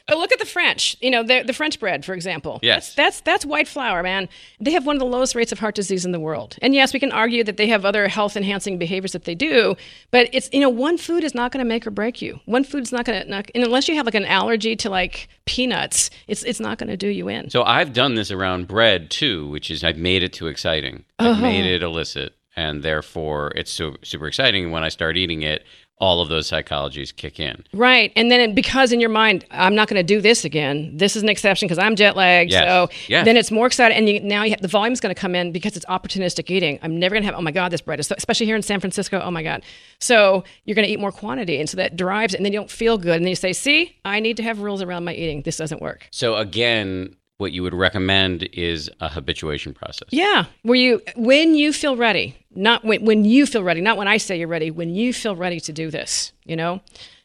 but 0.07 0.17
look 0.17 0.31
at 0.31 0.39
the 0.39 0.45
French. 0.45 0.95
You 1.01 1.09
know, 1.11 1.23
the, 1.23 1.43
the 1.43 1.53
French 1.53 1.79
bread, 1.79 2.05
for 2.05 2.13
example. 2.13 2.59
Yes. 2.61 2.93
That's, 2.93 2.95
that's 2.95 3.21
that's 3.21 3.45
white 3.45 3.67
flour, 3.67 4.03
man. 4.03 4.29
They 4.59 4.71
have 4.71 4.85
one 4.85 4.95
of 4.95 4.99
the 4.99 5.05
lowest 5.05 5.35
rates 5.35 5.51
of 5.51 5.59
heart 5.59 5.75
disease 5.75 6.05
in 6.05 6.11
the 6.11 6.19
world. 6.19 6.57
And 6.61 6.73
yes, 6.75 6.93
we 6.93 6.99
can 6.99 7.11
argue 7.11 7.43
that 7.43 7.57
they 7.57 7.67
have 7.67 7.85
other 7.85 8.07
health 8.07 8.37
enhancing 8.37 8.77
behaviors 8.77 9.13
that 9.13 9.25
they 9.25 9.35
do, 9.35 9.75
but 10.11 10.29
it's 10.31 10.49
you 10.53 10.59
know, 10.59 10.69
one 10.69 10.97
food 10.97 11.23
is 11.23 11.33
not 11.33 11.51
going 11.51 11.63
to 11.63 11.67
make 11.67 11.85
or 11.87 11.91
break 11.91 12.21
you. 12.21 12.39
One 12.45 12.63
food's 12.63 12.91
not 12.91 13.05
going 13.05 13.27
to, 13.27 13.43
and 13.55 13.63
unless 13.63 13.87
you 13.87 13.95
have 13.95 14.05
like 14.05 14.15
an 14.15 14.25
allergy 14.25 14.75
to 14.77 14.89
like 14.89 15.27
peanuts, 15.45 16.09
it's 16.27 16.43
it's 16.43 16.59
not 16.59 16.77
going 16.77 16.89
to 16.89 16.97
do 16.97 17.07
you 17.07 17.27
in. 17.27 17.49
So 17.49 17.63
I've 17.63 17.93
done 17.93 18.15
this 18.15 18.31
around 18.31 18.67
bread 18.67 19.09
too, 19.09 19.47
which 19.49 19.71
is 19.71 19.83
I've 19.83 19.97
made 19.97 20.23
it 20.23 20.33
too 20.33 20.47
exciting. 20.47 21.05
I've 21.19 21.27
Uh-huh. 21.31 21.41
made 21.41 21.65
it 21.65 21.81
illicit, 21.83 22.33
and 22.55 22.83
therefore 22.83 23.51
it's 23.55 23.71
so 23.71 23.95
super 24.03 24.27
exciting. 24.27 24.71
When 24.71 24.83
I 24.83 24.89
start 24.89 25.17
eating 25.17 25.41
it, 25.41 25.63
all 25.97 26.19
of 26.21 26.27
those 26.27 26.49
psychologies 26.49 27.15
kick 27.15 27.39
in. 27.39 27.63
Right. 27.73 28.11
And 28.17 28.29
then 28.29 28.41
it, 28.41 28.53
because 28.55 28.91
in 28.91 28.99
your 28.99 29.09
mind, 29.09 29.45
I'm 29.49 29.75
not 29.75 29.87
going 29.87 29.95
to 29.95 30.03
do 30.03 30.19
this 30.19 30.43
again. 30.43 30.91
This 30.97 31.15
is 31.15 31.23
an 31.23 31.29
exception 31.29 31.67
because 31.67 31.77
I'm 31.77 31.95
jet 31.95 32.17
lagged. 32.17 32.51
Yes. 32.51 32.67
So 32.67 32.89
Yes. 33.07 33.23
then 33.23 33.37
it's 33.37 33.49
more 33.49 33.65
exciting. 33.65 33.97
And 33.97 34.09
you, 34.09 34.19
now 34.19 34.43
you 34.43 34.49
have, 34.51 34.61
the 34.61 34.67
volume's 34.67 34.99
going 34.99 35.15
to 35.15 35.19
come 35.19 35.35
in 35.35 35.53
because 35.53 35.77
it's 35.77 35.85
opportunistic 35.85 36.51
eating. 36.51 36.79
I'm 36.81 36.99
never 36.99 37.15
going 37.15 37.23
to 37.23 37.27
have, 37.27 37.35
oh 37.35 37.41
my 37.41 37.51
God, 37.51 37.71
this 37.71 37.79
bread 37.79 38.01
is, 38.01 38.07
so, 38.07 38.15
especially 38.17 38.45
here 38.45 38.57
in 38.57 38.61
San 38.61 38.81
Francisco. 38.81 39.21
Oh 39.23 39.31
my 39.31 39.41
God. 39.41 39.63
So 39.99 40.43
you're 40.65 40.75
going 40.75 40.85
to 40.85 40.91
eat 40.91 40.99
more 40.99 41.13
quantity. 41.13 41.61
And 41.61 41.69
so 41.69 41.77
that 41.77 41.95
drives. 41.95 42.33
And 42.33 42.43
then 42.45 42.51
you 42.51 42.59
don't 42.59 42.69
feel 42.71 42.97
good. 42.97 43.15
And 43.15 43.23
then 43.23 43.29
you 43.29 43.35
say, 43.35 43.53
see, 43.53 43.95
I 44.03 44.19
need 44.19 44.35
to 44.37 44.43
have 44.43 44.59
rules 44.59 44.81
around 44.81 45.05
my 45.05 45.13
eating. 45.13 45.43
This 45.43 45.55
doesn't 45.55 45.81
work. 45.81 46.09
So 46.11 46.35
again, 46.35 47.15
what 47.37 47.51
you 47.51 47.63
would 47.63 47.73
recommend 47.73 48.43
is 48.53 48.89
a 48.99 49.09
habituation 49.09 49.73
process. 49.73 50.07
Yeah. 50.11 50.45
Where 50.63 50.77
you, 50.77 51.01
when 51.15 51.55
you 51.55 51.73
feel 51.73 51.95
ready, 51.97 52.35
not 52.55 52.83
when, 52.83 53.03
when 53.05 53.25
you 53.25 53.45
feel 53.45 53.63
ready, 53.63 53.81
not 53.81 53.97
when 53.97 54.07
I 54.07 54.17
say 54.17 54.37
you're 54.37 54.47
ready, 54.47 54.71
when 54.71 54.89
you 54.89 55.13
feel 55.13 55.35
ready 55.35 55.59
to 55.61 55.73
do 55.73 55.89
this, 55.89 56.33
you 56.43 56.55
know, 56.55 56.81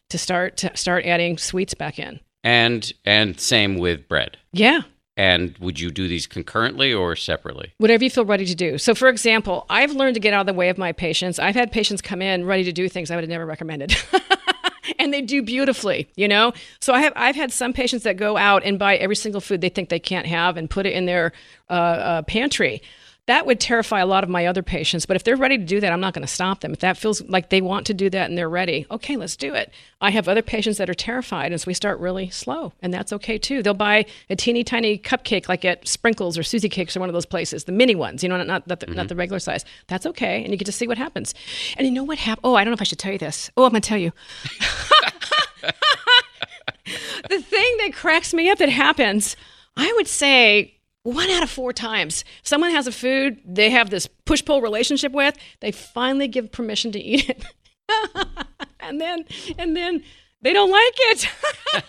to 0.09 0.17
start, 0.17 0.57
to 0.57 0.75
start 0.75 1.05
adding 1.05 1.37
sweets 1.37 1.73
back 1.73 1.99
in. 1.99 2.19
And 2.43 2.91
and 3.05 3.39
same 3.39 3.77
with 3.77 4.07
bread. 4.07 4.37
Yeah. 4.51 4.81
And 5.17 5.57
would 5.59 5.79
you 5.79 5.91
do 5.91 6.07
these 6.07 6.25
concurrently 6.25 6.93
or 6.93 7.15
separately? 7.15 7.73
whatever 7.77 8.03
you 8.03 8.09
feel 8.09 8.25
ready 8.25 8.45
to 8.45 8.55
do. 8.55 8.77
So, 8.77 8.95
for 8.95 9.09
example, 9.09 9.65
I've 9.69 9.91
learned 9.91 10.15
to 10.15 10.19
get 10.19 10.33
out 10.33 10.41
of 10.41 10.47
the 10.47 10.53
way 10.53 10.69
of 10.69 10.77
my 10.77 10.93
patients. 10.93 11.37
I've 11.37 11.53
had 11.53 11.71
patients 11.71 12.01
come 12.01 12.21
in 12.21 12.45
ready 12.45 12.63
to 12.63 12.71
do 12.71 12.89
things 12.89 13.11
I 13.11 13.15
would 13.15 13.23
have 13.23 13.29
never 13.29 13.45
recommended. 13.45 13.95
and 14.99 15.13
they 15.13 15.21
do 15.21 15.41
beautifully, 15.41 16.09
you 16.15 16.27
know? 16.27 16.53
So 16.79 16.93
I 16.93 17.01
have 17.01 17.13
I've 17.15 17.35
had 17.35 17.51
some 17.51 17.73
patients 17.73 18.03
that 18.03 18.17
go 18.17 18.37
out 18.37 18.63
and 18.63 18.79
buy 18.79 18.95
every 18.95 19.15
single 19.15 19.41
food 19.41 19.61
they 19.61 19.69
think 19.69 19.89
they 19.89 19.99
can't 19.99 20.27
have 20.27 20.57
and 20.57 20.69
put 20.69 20.85
it 20.85 20.93
in 20.93 21.05
their 21.05 21.33
uh, 21.69 21.73
uh, 21.73 22.21
pantry. 22.23 22.81
That 23.31 23.45
would 23.45 23.61
terrify 23.61 24.01
a 24.01 24.05
lot 24.05 24.25
of 24.25 24.29
my 24.29 24.45
other 24.45 24.61
patients. 24.61 25.05
But 25.05 25.15
if 25.15 25.23
they're 25.23 25.37
ready 25.37 25.57
to 25.57 25.63
do 25.63 25.79
that, 25.79 25.93
I'm 25.93 26.01
not 26.01 26.13
going 26.13 26.27
to 26.27 26.27
stop 26.27 26.59
them. 26.59 26.73
If 26.73 26.81
that 26.81 26.97
feels 26.97 27.21
like 27.29 27.49
they 27.49 27.61
want 27.61 27.87
to 27.87 27.93
do 27.93 28.09
that 28.09 28.29
and 28.29 28.37
they're 28.37 28.49
ready, 28.49 28.85
okay, 28.91 29.15
let's 29.15 29.37
do 29.37 29.53
it. 29.53 29.71
I 30.01 30.09
have 30.09 30.27
other 30.27 30.41
patients 30.41 30.77
that 30.79 30.89
are 30.89 30.93
terrified, 30.93 31.53
and 31.53 31.61
so 31.61 31.63
we 31.65 31.73
start 31.73 32.01
really 32.01 32.29
slow, 32.29 32.73
and 32.81 32.93
that's 32.93 33.13
okay 33.13 33.37
too. 33.37 33.63
They'll 33.63 33.73
buy 33.73 34.05
a 34.29 34.35
teeny 34.35 34.65
tiny 34.65 34.97
cupcake 34.97 35.47
like 35.47 35.63
at 35.63 35.87
Sprinkles 35.87 36.37
or 36.37 36.43
Susie 36.43 36.67
Cakes 36.67 36.97
or 36.97 36.99
one 36.99 37.07
of 37.07 37.13
those 37.13 37.25
places, 37.25 37.63
the 37.63 37.71
mini 37.71 37.95
ones, 37.95 38.21
you 38.21 38.27
know, 38.27 38.35
not 38.35 38.67
not 38.67 38.79
the, 38.81 38.87
not 38.87 39.07
the 39.07 39.13
mm-hmm. 39.13 39.19
regular 39.19 39.39
size. 39.39 39.63
That's 39.87 40.05
okay, 40.07 40.43
and 40.43 40.51
you 40.51 40.57
get 40.57 40.65
to 40.65 40.73
see 40.73 40.85
what 40.85 40.97
happens. 40.97 41.33
And 41.77 41.87
you 41.87 41.93
know 41.93 42.03
what 42.03 42.17
happened? 42.17 42.41
Oh, 42.43 42.55
I 42.55 42.65
don't 42.65 42.71
know 42.71 42.75
if 42.75 42.81
I 42.81 42.83
should 42.83 42.99
tell 42.99 43.13
you 43.13 43.17
this. 43.17 43.49
Oh, 43.55 43.63
I'm 43.63 43.71
going 43.71 43.81
to 43.81 43.87
tell 43.87 43.97
you. 43.97 44.11
the 47.29 47.41
thing 47.41 47.77
that 47.77 47.93
cracks 47.93 48.33
me 48.33 48.49
up 48.49 48.57
that 48.57 48.67
happens, 48.67 49.37
I 49.77 49.89
would 49.95 50.09
say 50.09 50.80
one 51.03 51.29
out 51.29 51.43
of 51.43 51.49
four 51.49 51.73
times, 51.73 52.23
someone 52.43 52.71
has 52.71 52.87
a 52.87 52.91
food 52.91 53.41
they 53.45 53.69
have 53.69 53.89
this 53.89 54.07
push 54.25 54.43
pull 54.43 54.61
relationship 54.61 55.11
with, 55.11 55.35
they 55.59 55.71
finally 55.71 56.27
give 56.27 56.51
permission 56.51 56.91
to 56.91 56.99
eat 56.99 57.29
it. 57.29 57.43
and 58.79 59.01
then, 59.01 59.25
and 59.57 59.75
then 59.75 60.03
they 60.41 60.53
don't 60.53 60.71
like 60.71 60.93
it. 60.97 61.29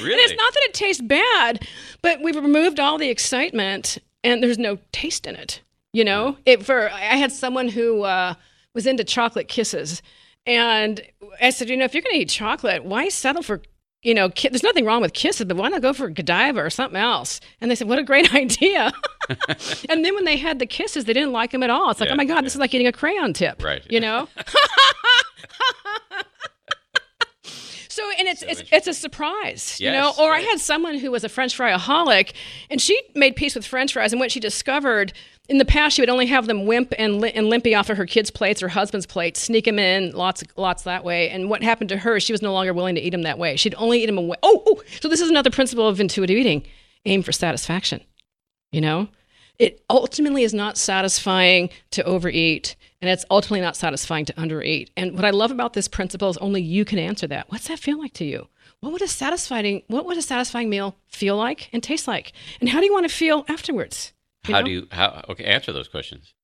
Really? 0.00 0.12
And 0.12 0.20
it's 0.20 0.40
not 0.40 0.54
that 0.54 0.62
it 0.64 0.74
tastes 0.74 1.02
bad, 1.02 1.66
but 2.00 2.22
we've 2.22 2.36
removed 2.36 2.80
all 2.80 2.96
the 2.96 3.08
excitement 3.08 3.98
and 4.22 4.42
there's 4.42 4.58
no 4.58 4.78
taste 4.92 5.26
in 5.26 5.36
it. 5.36 5.62
You 5.92 6.04
know, 6.04 6.36
it 6.46 6.64
for 6.64 6.88
I 6.90 7.16
had 7.16 7.32
someone 7.32 7.68
who 7.68 8.02
uh, 8.02 8.34
was 8.74 8.86
into 8.86 9.02
chocolate 9.02 9.48
kisses, 9.48 10.02
and 10.46 11.02
I 11.42 11.50
said, 11.50 11.68
you 11.68 11.76
know, 11.76 11.84
if 11.84 11.94
you're 11.94 12.02
going 12.02 12.14
to 12.14 12.20
eat 12.20 12.28
chocolate, 12.28 12.84
why 12.84 13.08
settle 13.08 13.42
for 13.42 13.60
you 14.02 14.14
know? 14.14 14.30
Ki- 14.30 14.48
there's 14.48 14.62
nothing 14.62 14.84
wrong 14.84 15.00
with 15.02 15.12
kisses, 15.12 15.46
but 15.46 15.56
why 15.56 15.68
not 15.68 15.82
go 15.82 15.92
for 15.92 16.08
Godiva 16.08 16.60
or 16.60 16.70
something 16.70 17.00
else? 17.00 17.40
And 17.60 17.70
they 17.70 17.74
said, 17.74 17.88
what 17.88 17.98
a 17.98 18.02
great 18.02 18.34
idea. 18.34 18.92
and 19.88 20.04
then 20.04 20.14
when 20.14 20.24
they 20.24 20.36
had 20.36 20.58
the 20.58 20.66
kisses, 20.66 21.04
they 21.04 21.12
didn't 21.12 21.32
like 21.32 21.50
them 21.52 21.62
at 21.62 21.70
all. 21.70 21.90
It's 21.90 22.00
like, 22.00 22.08
Yeah, 22.08 22.14
oh 22.14 22.16
my 22.16 22.24
god, 22.24 22.44
this 22.44 22.54
is 22.54 22.60
like 22.60 22.74
eating 22.74 22.86
a 22.86 22.92
crayon 22.92 23.32
tip. 23.32 23.62
Right. 23.62 23.82
You 23.90 24.00
know. 24.00 24.28
So 27.88 28.04
and 28.18 28.28
it's 28.28 28.42
it's, 28.42 28.62
it's 28.70 28.86
a 28.86 28.94
surprise, 28.94 29.78
you 29.80 29.90
know. 29.90 30.12
Or 30.18 30.30
right. 30.30 30.46
I 30.46 30.48
had 30.48 30.60
someone 30.60 30.96
who 30.96 31.10
was 31.10 31.24
a 31.24 31.28
French 31.28 31.58
fryaholic, 31.58 32.32
and 32.70 32.80
she 32.80 32.98
made 33.16 33.34
peace 33.34 33.56
with 33.56 33.66
French 33.66 33.92
fries. 33.92 34.12
And 34.12 34.20
what 34.20 34.30
she 34.30 34.38
discovered 34.38 35.12
in 35.50 35.58
the 35.58 35.64
past, 35.64 35.96
she 35.96 36.02
would 36.02 36.08
only 36.08 36.26
have 36.26 36.46
them 36.46 36.64
wimp 36.64 36.94
and, 36.96 37.20
li- 37.20 37.32
and 37.34 37.48
limpy 37.48 37.74
off 37.74 37.90
of 37.90 37.96
her 37.96 38.06
kids' 38.06 38.30
plates 38.30 38.62
or 38.62 38.68
husband's 38.68 39.04
plates, 39.04 39.40
sneak 39.40 39.64
them 39.64 39.80
in 39.80 40.12
lots 40.12 40.44
lots 40.56 40.84
that 40.84 41.02
way. 41.02 41.28
And 41.28 41.50
what 41.50 41.64
happened 41.64 41.88
to 41.88 41.98
her? 41.98 42.20
She 42.20 42.32
was 42.32 42.40
no 42.40 42.52
longer 42.52 42.72
willing 42.72 42.94
to 42.94 43.00
eat 43.00 43.10
them 43.10 43.22
that 43.22 43.36
way. 43.36 43.56
She'd 43.56 43.74
only 43.74 44.00
eat 44.00 44.06
them 44.06 44.16
away. 44.16 44.36
Oh, 44.44 44.62
oh, 44.64 44.82
so 45.00 45.08
this 45.08 45.20
is 45.20 45.28
another 45.28 45.50
principle 45.50 45.88
of 45.88 45.98
intuitive 45.98 46.36
eating: 46.36 46.62
aim 47.04 47.24
for 47.24 47.32
satisfaction. 47.32 48.00
You 48.70 48.80
know, 48.80 49.08
it 49.58 49.82
ultimately 49.90 50.44
is 50.44 50.54
not 50.54 50.78
satisfying 50.78 51.70
to 51.90 52.04
overeat, 52.04 52.76
and 53.02 53.10
it's 53.10 53.24
ultimately 53.28 53.60
not 53.60 53.74
satisfying 53.74 54.26
to 54.26 54.32
undereat. 54.34 54.90
And 54.96 55.14
what 55.14 55.24
I 55.24 55.30
love 55.30 55.50
about 55.50 55.72
this 55.72 55.88
principle 55.88 56.30
is 56.30 56.36
only 56.36 56.62
you 56.62 56.84
can 56.84 57.00
answer 57.00 57.26
that. 57.26 57.50
What's 57.50 57.66
that 57.66 57.80
feel 57.80 57.98
like 57.98 58.12
to 58.14 58.24
you? 58.24 58.46
What 58.78 58.92
would 58.92 59.02
a 59.02 59.08
satisfying 59.08 59.82
what 59.88 60.06
would 60.06 60.16
a 60.16 60.22
satisfying 60.22 60.70
meal 60.70 60.94
feel 61.08 61.36
like 61.36 61.70
and 61.72 61.82
taste 61.82 62.06
like? 62.06 62.32
And 62.60 62.68
how 62.68 62.78
do 62.78 62.86
you 62.86 62.92
want 62.92 63.08
to 63.08 63.14
feel 63.14 63.44
afterwards? 63.48 64.12
How 64.44 64.60
know? 64.60 64.64
do 64.66 64.70
you 64.70 64.88
how 64.90 65.24
okay 65.28 65.44
answer 65.44 65.72
those 65.72 65.88
questions? 65.88 66.34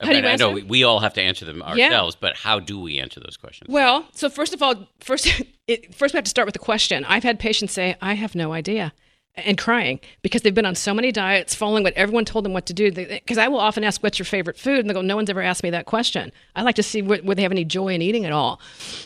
How 0.00 0.10
do 0.12 0.16
you 0.16 0.26
I 0.26 0.36
know 0.36 0.52
we, 0.52 0.62
we 0.62 0.84
all 0.84 1.00
have 1.00 1.14
to 1.14 1.20
answer 1.22 1.44
them 1.44 1.58
Yeah. 1.74 1.86
ourselves, 1.86 2.14
but 2.14 2.36
how 2.36 2.60
do 2.60 2.78
we 2.80 3.00
answer 3.00 3.18
those 3.20 3.36
questions? 3.36 3.68
Well, 3.68 4.06
so 4.12 4.28
first 4.30 4.54
of 4.54 4.62
all, 4.62 4.86
first 5.00 5.26
it, 5.66 5.94
first 5.94 6.14
we 6.14 6.18
have 6.18 6.24
to 6.24 6.30
start 6.30 6.46
with 6.46 6.52
the 6.52 6.58
question. 6.60 7.04
I've 7.04 7.24
had 7.24 7.38
patients 7.40 7.72
say, 7.72 7.96
"I 8.00 8.14
have 8.14 8.34
no 8.34 8.52
idea." 8.52 8.92
And 9.36 9.56
crying 9.56 10.00
because 10.22 10.42
they've 10.42 10.54
been 10.54 10.66
on 10.66 10.74
so 10.74 10.92
many 10.92 11.12
diets, 11.12 11.54
following 11.54 11.84
what 11.84 11.92
everyone 11.94 12.24
told 12.24 12.44
them 12.44 12.52
what 12.52 12.66
to 12.66 12.72
do. 12.72 12.90
Because 12.90 13.38
I 13.38 13.46
will 13.46 13.60
often 13.60 13.84
ask, 13.84 14.02
"What's 14.02 14.18
your 14.18 14.26
favorite 14.26 14.58
food?" 14.58 14.80
And 14.80 14.90
they 14.90 14.94
go, 14.94 15.00
"No 15.00 15.14
one's 15.16 15.30
ever 15.30 15.42
asked 15.42 15.62
me 15.62 15.70
that 15.70 15.86
question." 15.86 16.32
I 16.56 16.62
like 16.62 16.74
to 16.76 16.82
see 16.82 17.02
where, 17.02 17.18
where 17.18 17.36
they 17.36 17.42
have 17.42 17.52
any 17.52 17.64
joy 17.64 17.94
in 17.94 18.02
eating 18.02 18.24
at 18.24 18.32
all. 18.32 18.60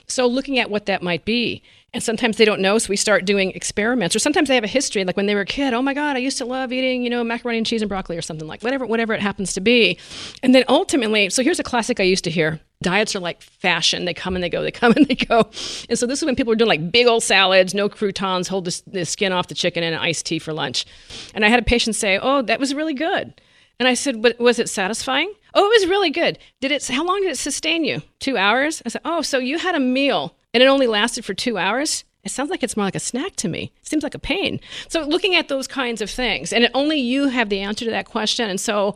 So 0.09 0.27
looking 0.27 0.59
at 0.59 0.71
what 0.71 0.87
that 0.87 1.03
might 1.03 1.25
be, 1.27 1.63
and 1.95 2.03
sometimes 2.03 2.39
they 2.39 2.47
don't 2.47 2.61
know, 2.61 2.79
so 2.79 2.89
we 2.89 2.97
start 2.97 3.27
doing 3.27 3.51
experiments. 3.51 4.17
Or 4.17 4.19
sometimes 4.19 4.49
they 4.49 4.55
have 4.55 4.65
a 4.65 4.69
history, 4.69 5.05
like 5.05 5.17
when 5.17 5.27
they 5.27 5.35
were 5.35 5.43
a 5.43 5.47
kid. 5.47 5.75
Oh 5.75 5.83
my 5.83 5.93
God, 5.93 6.17
I 6.17 6.21
used 6.21 6.39
to 6.39 6.47
love 6.47 6.73
eating, 6.73 7.03
you 7.03 7.11
know, 7.11 7.23
macaroni 7.23 7.59
and 7.59 7.67
cheese 7.67 7.83
and 7.83 7.89
broccoli 7.89 8.17
or 8.17 8.23
something 8.23 8.49
like 8.49 8.63
whatever, 8.63 8.87
whatever 8.87 9.13
it 9.13 9.21
happens 9.21 9.53
to 9.55 9.61
be. 9.61 9.99
And 10.43 10.55
then 10.55 10.65
ultimately, 10.69 11.29
so 11.29 11.43
here's 11.43 11.61
a 11.61 11.63
classic 11.65 12.01
I 12.01 12.05
used 12.05 12.25
to 12.25 12.31
hear: 12.31 12.61
diets 12.83 13.15
are 13.15 13.21
like 13.21 13.43
fashion; 13.43 14.07
they 14.07 14.15
come 14.15 14.35
and 14.35 14.43
they 14.43 14.49
go, 14.49 14.63
they 14.63 14.71
come 14.71 14.93
and 14.97 15.07
they 15.07 15.17
go. 15.17 15.51
And 15.91 15.99
so 15.99 16.07
this 16.07 16.21
is 16.21 16.25
when 16.25 16.35
people 16.35 16.53
were 16.53 16.57
doing 16.57 16.69
like 16.69 16.91
big 16.91 17.07
old 17.07 17.23
salads, 17.23 17.75
no 17.75 17.91
croutons, 17.91 18.49
hold 18.49 18.65
the, 18.65 18.83
the 18.87 19.05
skin 19.05 19.33
off 19.33 19.49
the 19.49 19.55
chicken, 19.55 19.83
and 19.83 19.95
an 19.95 20.01
iced 20.01 20.25
tea 20.25 20.39
for 20.39 20.55
lunch. 20.55 20.87
And 21.35 21.45
I 21.45 21.49
had 21.49 21.61
a 21.61 21.65
patient 21.65 21.95
say, 21.95 22.19
"Oh, 22.21 22.41
that 22.43 22.59
was 22.59 22.75
really 22.75 22.95
good." 22.95 23.39
And 23.79 23.87
I 23.87 23.93
said, 23.93 24.23
"But 24.23 24.39
was 24.41 24.59
it 24.59 24.71
satisfying?" 24.71 25.31
Oh, 25.53 25.67
it 25.67 25.81
was 25.81 25.91
really 25.91 26.11
good. 26.11 26.39
Did 26.63 26.73
it? 26.73 26.89
How 26.89 27.05
long 27.05 27.21
did 27.21 27.31
it 27.31 27.37
sustain 27.37 27.85
you? 27.85 28.01
Two 28.19 28.39
hours. 28.39 28.83
I 28.87 28.89
said, 28.89 29.03
"Oh, 29.05 29.21
so 29.21 29.39
you 29.39 29.59
had 29.59 29.75
a 29.75 29.81
meal 29.81 30.35
and 30.55 30.63
it 30.63 30.67
only 30.67 30.87
lasted 30.87 31.25
for 31.25 31.35
two 31.35 31.59
hours." 31.59 32.05
It 32.25 32.31
sounds 32.31 32.51
like 32.51 32.63
it's 32.63 32.77
more 32.77 32.87
like 32.87 32.95
a 32.95 33.01
snack 33.01 33.35
to 33.37 33.49
me. 33.49 33.73
It 33.81 33.87
seems 33.89 34.05
like 34.05 34.15
a 34.15 34.19
pain. 34.19 34.61
So 34.89 35.03
looking 35.03 35.35
at 35.35 35.49
those 35.49 35.67
kinds 35.67 36.01
of 36.01 36.09
things, 36.09 36.53
and 36.53 36.71
only 36.73 37.01
you 37.01 37.29
have 37.29 37.49
the 37.49 37.59
answer 37.59 37.85
to 37.85 37.91
that 37.91 38.07
question. 38.07 38.49
And 38.49 38.61
so 38.61 38.95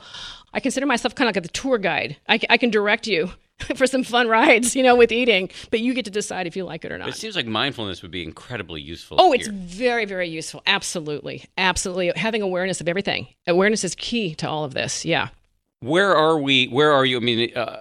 I 0.54 0.60
consider 0.60 0.86
myself 0.86 1.14
kind 1.16 1.28
of 1.28 1.34
like 1.34 1.42
the 1.42 1.48
tour 1.48 1.78
guide. 1.78 2.16
I 2.28 2.38
can 2.38 2.70
direct 2.70 3.08
you 3.08 3.32
for 3.76 3.86
some 3.86 4.04
fun 4.04 4.28
rides, 4.28 4.76
you 4.76 4.82
know, 4.82 4.94
with 4.94 5.10
eating, 5.10 5.50
but 5.70 5.80
you 5.80 5.94
get 5.94 6.04
to 6.04 6.10
decide 6.10 6.46
if 6.46 6.56
you 6.56 6.64
like 6.64 6.84
it 6.84 6.92
or 6.92 6.98
not. 6.98 7.08
it 7.08 7.16
seems 7.16 7.36
like 7.36 7.46
mindfulness 7.46 8.02
would 8.02 8.10
be 8.10 8.22
incredibly 8.22 8.80
useful. 8.80 9.16
Oh, 9.20 9.32
it's 9.32 9.46
here. 9.46 9.54
very, 9.56 10.04
very 10.04 10.28
useful. 10.28 10.62
Absolutely. 10.66 11.44
Absolutely. 11.58 12.12
Having 12.16 12.42
awareness 12.42 12.80
of 12.80 12.88
everything. 12.88 13.28
Awareness 13.46 13.82
is 13.82 13.94
key 13.94 14.34
to 14.36 14.48
all 14.48 14.64
of 14.64 14.74
this. 14.74 15.04
Yeah. 15.04 15.28
Where 15.80 16.14
are 16.14 16.38
we? 16.38 16.66
Where 16.68 16.92
are 16.92 17.04
you? 17.04 17.16
I 17.16 17.20
mean, 17.20 17.56
uh, 17.56 17.78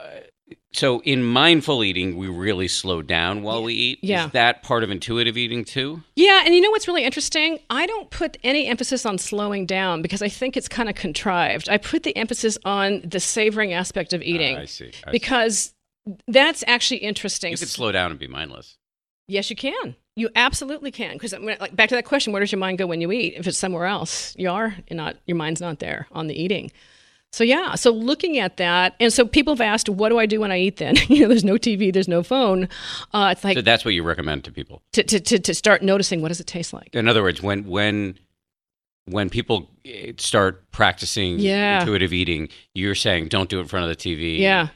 so 0.74 1.02
in 1.02 1.24
mindful 1.24 1.84
eating, 1.84 2.18
we 2.18 2.28
really 2.28 2.68
slow 2.68 3.02
down 3.02 3.42
while 3.44 3.64
we 3.64 3.74
eat. 3.74 4.00
Yeah. 4.02 4.26
Is 4.26 4.32
that 4.34 4.62
part 4.62 4.84
of 4.84 4.92
intuitive 4.92 5.38
eating 5.38 5.64
too? 5.64 6.04
Yeah, 6.16 6.44
and 6.46 6.54
you 6.54 6.62
know 6.62 6.70
what's 6.70 6.88
really 6.88 7.04
interesting? 7.06 7.60
I 7.70 7.86
don't 7.86 8.10
put 8.10 8.38
any 8.44 8.68
emphasis 8.68 9.06
on 9.06 9.18
slowing 9.18 9.66
down 9.66 10.02
because 10.02 10.22
I 10.22 10.28
think 10.30 10.58
it's 10.58 10.68
kind 10.68 10.90
of 10.90 10.96
contrived. 10.96 11.70
I 11.70 11.78
put 11.78 12.04
the 12.04 12.16
emphasis 12.18 12.58
on 12.66 13.02
the 13.06 13.20
savoring 13.20 13.74
aspect 13.74 14.12
of 14.14 14.22
eating 14.22 14.58
Ah, 14.58 14.62
I 14.62 14.66
see. 14.66 14.88
I 14.88 14.92
see. 14.92 15.12
because 15.12 15.74
that's 16.28 16.64
actually 16.68 16.98
interesting. 16.98 17.52
you 17.52 17.58
could 17.58 17.68
slow 17.70 17.92
down 17.92 18.12
and 18.12 18.20
be 18.20 18.28
mindless. 18.28 18.78
Yes, 19.28 19.50
you 19.50 19.56
can. 19.56 19.96
You 20.18 20.30
absolutely 20.36 20.92
can. 20.92 21.14
Because 21.14 21.34
like 21.34 21.76
back 21.76 21.90
to 21.90 21.96
that 21.96 22.06
question, 22.06 22.32
where 22.32 22.40
does 22.42 22.52
your 22.52 22.60
mind 22.60 22.78
go 22.78 22.86
when 22.86 23.02
you 23.02 23.12
eat? 23.12 23.34
If 23.38 23.48
it's 23.48 23.58
somewhere 23.58 23.86
else, 23.86 24.36
you 24.38 24.50
are 24.52 24.76
you're 24.90 24.98
not. 24.98 25.16
Your 25.26 25.36
mind's 25.38 25.62
not 25.62 25.80
there 25.80 26.08
on 26.12 26.28
the 26.28 26.40
eating. 26.40 26.72
So 27.36 27.44
yeah. 27.44 27.76
So 27.76 27.92
looking 27.92 28.40
at 28.40 28.56
that, 28.58 28.96
and 29.02 29.12
so 29.12 29.26
people 29.28 29.54
have 29.54 29.60
asked, 29.62 29.90
what 29.90 30.08
do 30.08 30.18
I 30.20 30.26
do 30.26 30.40
when 30.40 30.52
I 30.54 30.60
eat? 30.60 30.78
Then 30.78 30.96
you 31.10 31.24
know, 31.24 31.28
there's 31.28 31.44
no 31.44 31.56
TV, 31.56 31.92
there's 31.92 32.08
no 32.08 32.24
phone. 32.24 32.70
Uh, 33.14 33.30
it's 33.34 33.44
like 33.44 33.58
So 33.58 33.62
that's 33.62 33.84
what 33.84 33.94
you 33.94 34.04
recommend 34.04 34.46
to 34.46 34.52
people. 34.54 34.82
to, 34.94 35.04
to, 35.04 35.20
to, 35.20 35.40
to 35.40 35.54
start 35.54 35.82
noticing 35.84 36.22
what 36.22 36.30
does 36.30 36.40
it 36.40 36.48
taste 36.48 36.72
like. 36.72 36.96
In 36.96 37.08
other 37.10 37.22
words, 37.22 37.42
when 37.44 37.66
when 37.66 38.18
when 39.08 39.30
people 39.30 39.70
eh, 39.84 40.14
start 40.18 40.72
practicing 40.72 41.40
Yeah. 41.40 41.82
intuitive 41.82 42.14
eating, 42.14 42.48
you're 42.74 42.96
saying 42.96 43.28
don't 43.28 43.50
do 43.50 43.58
it 43.60 43.64
in 43.64 43.68
front 43.68 43.90
of 43.90 43.96
the 43.96 44.02
TV. 44.02 44.40
Yeah, 44.40 44.70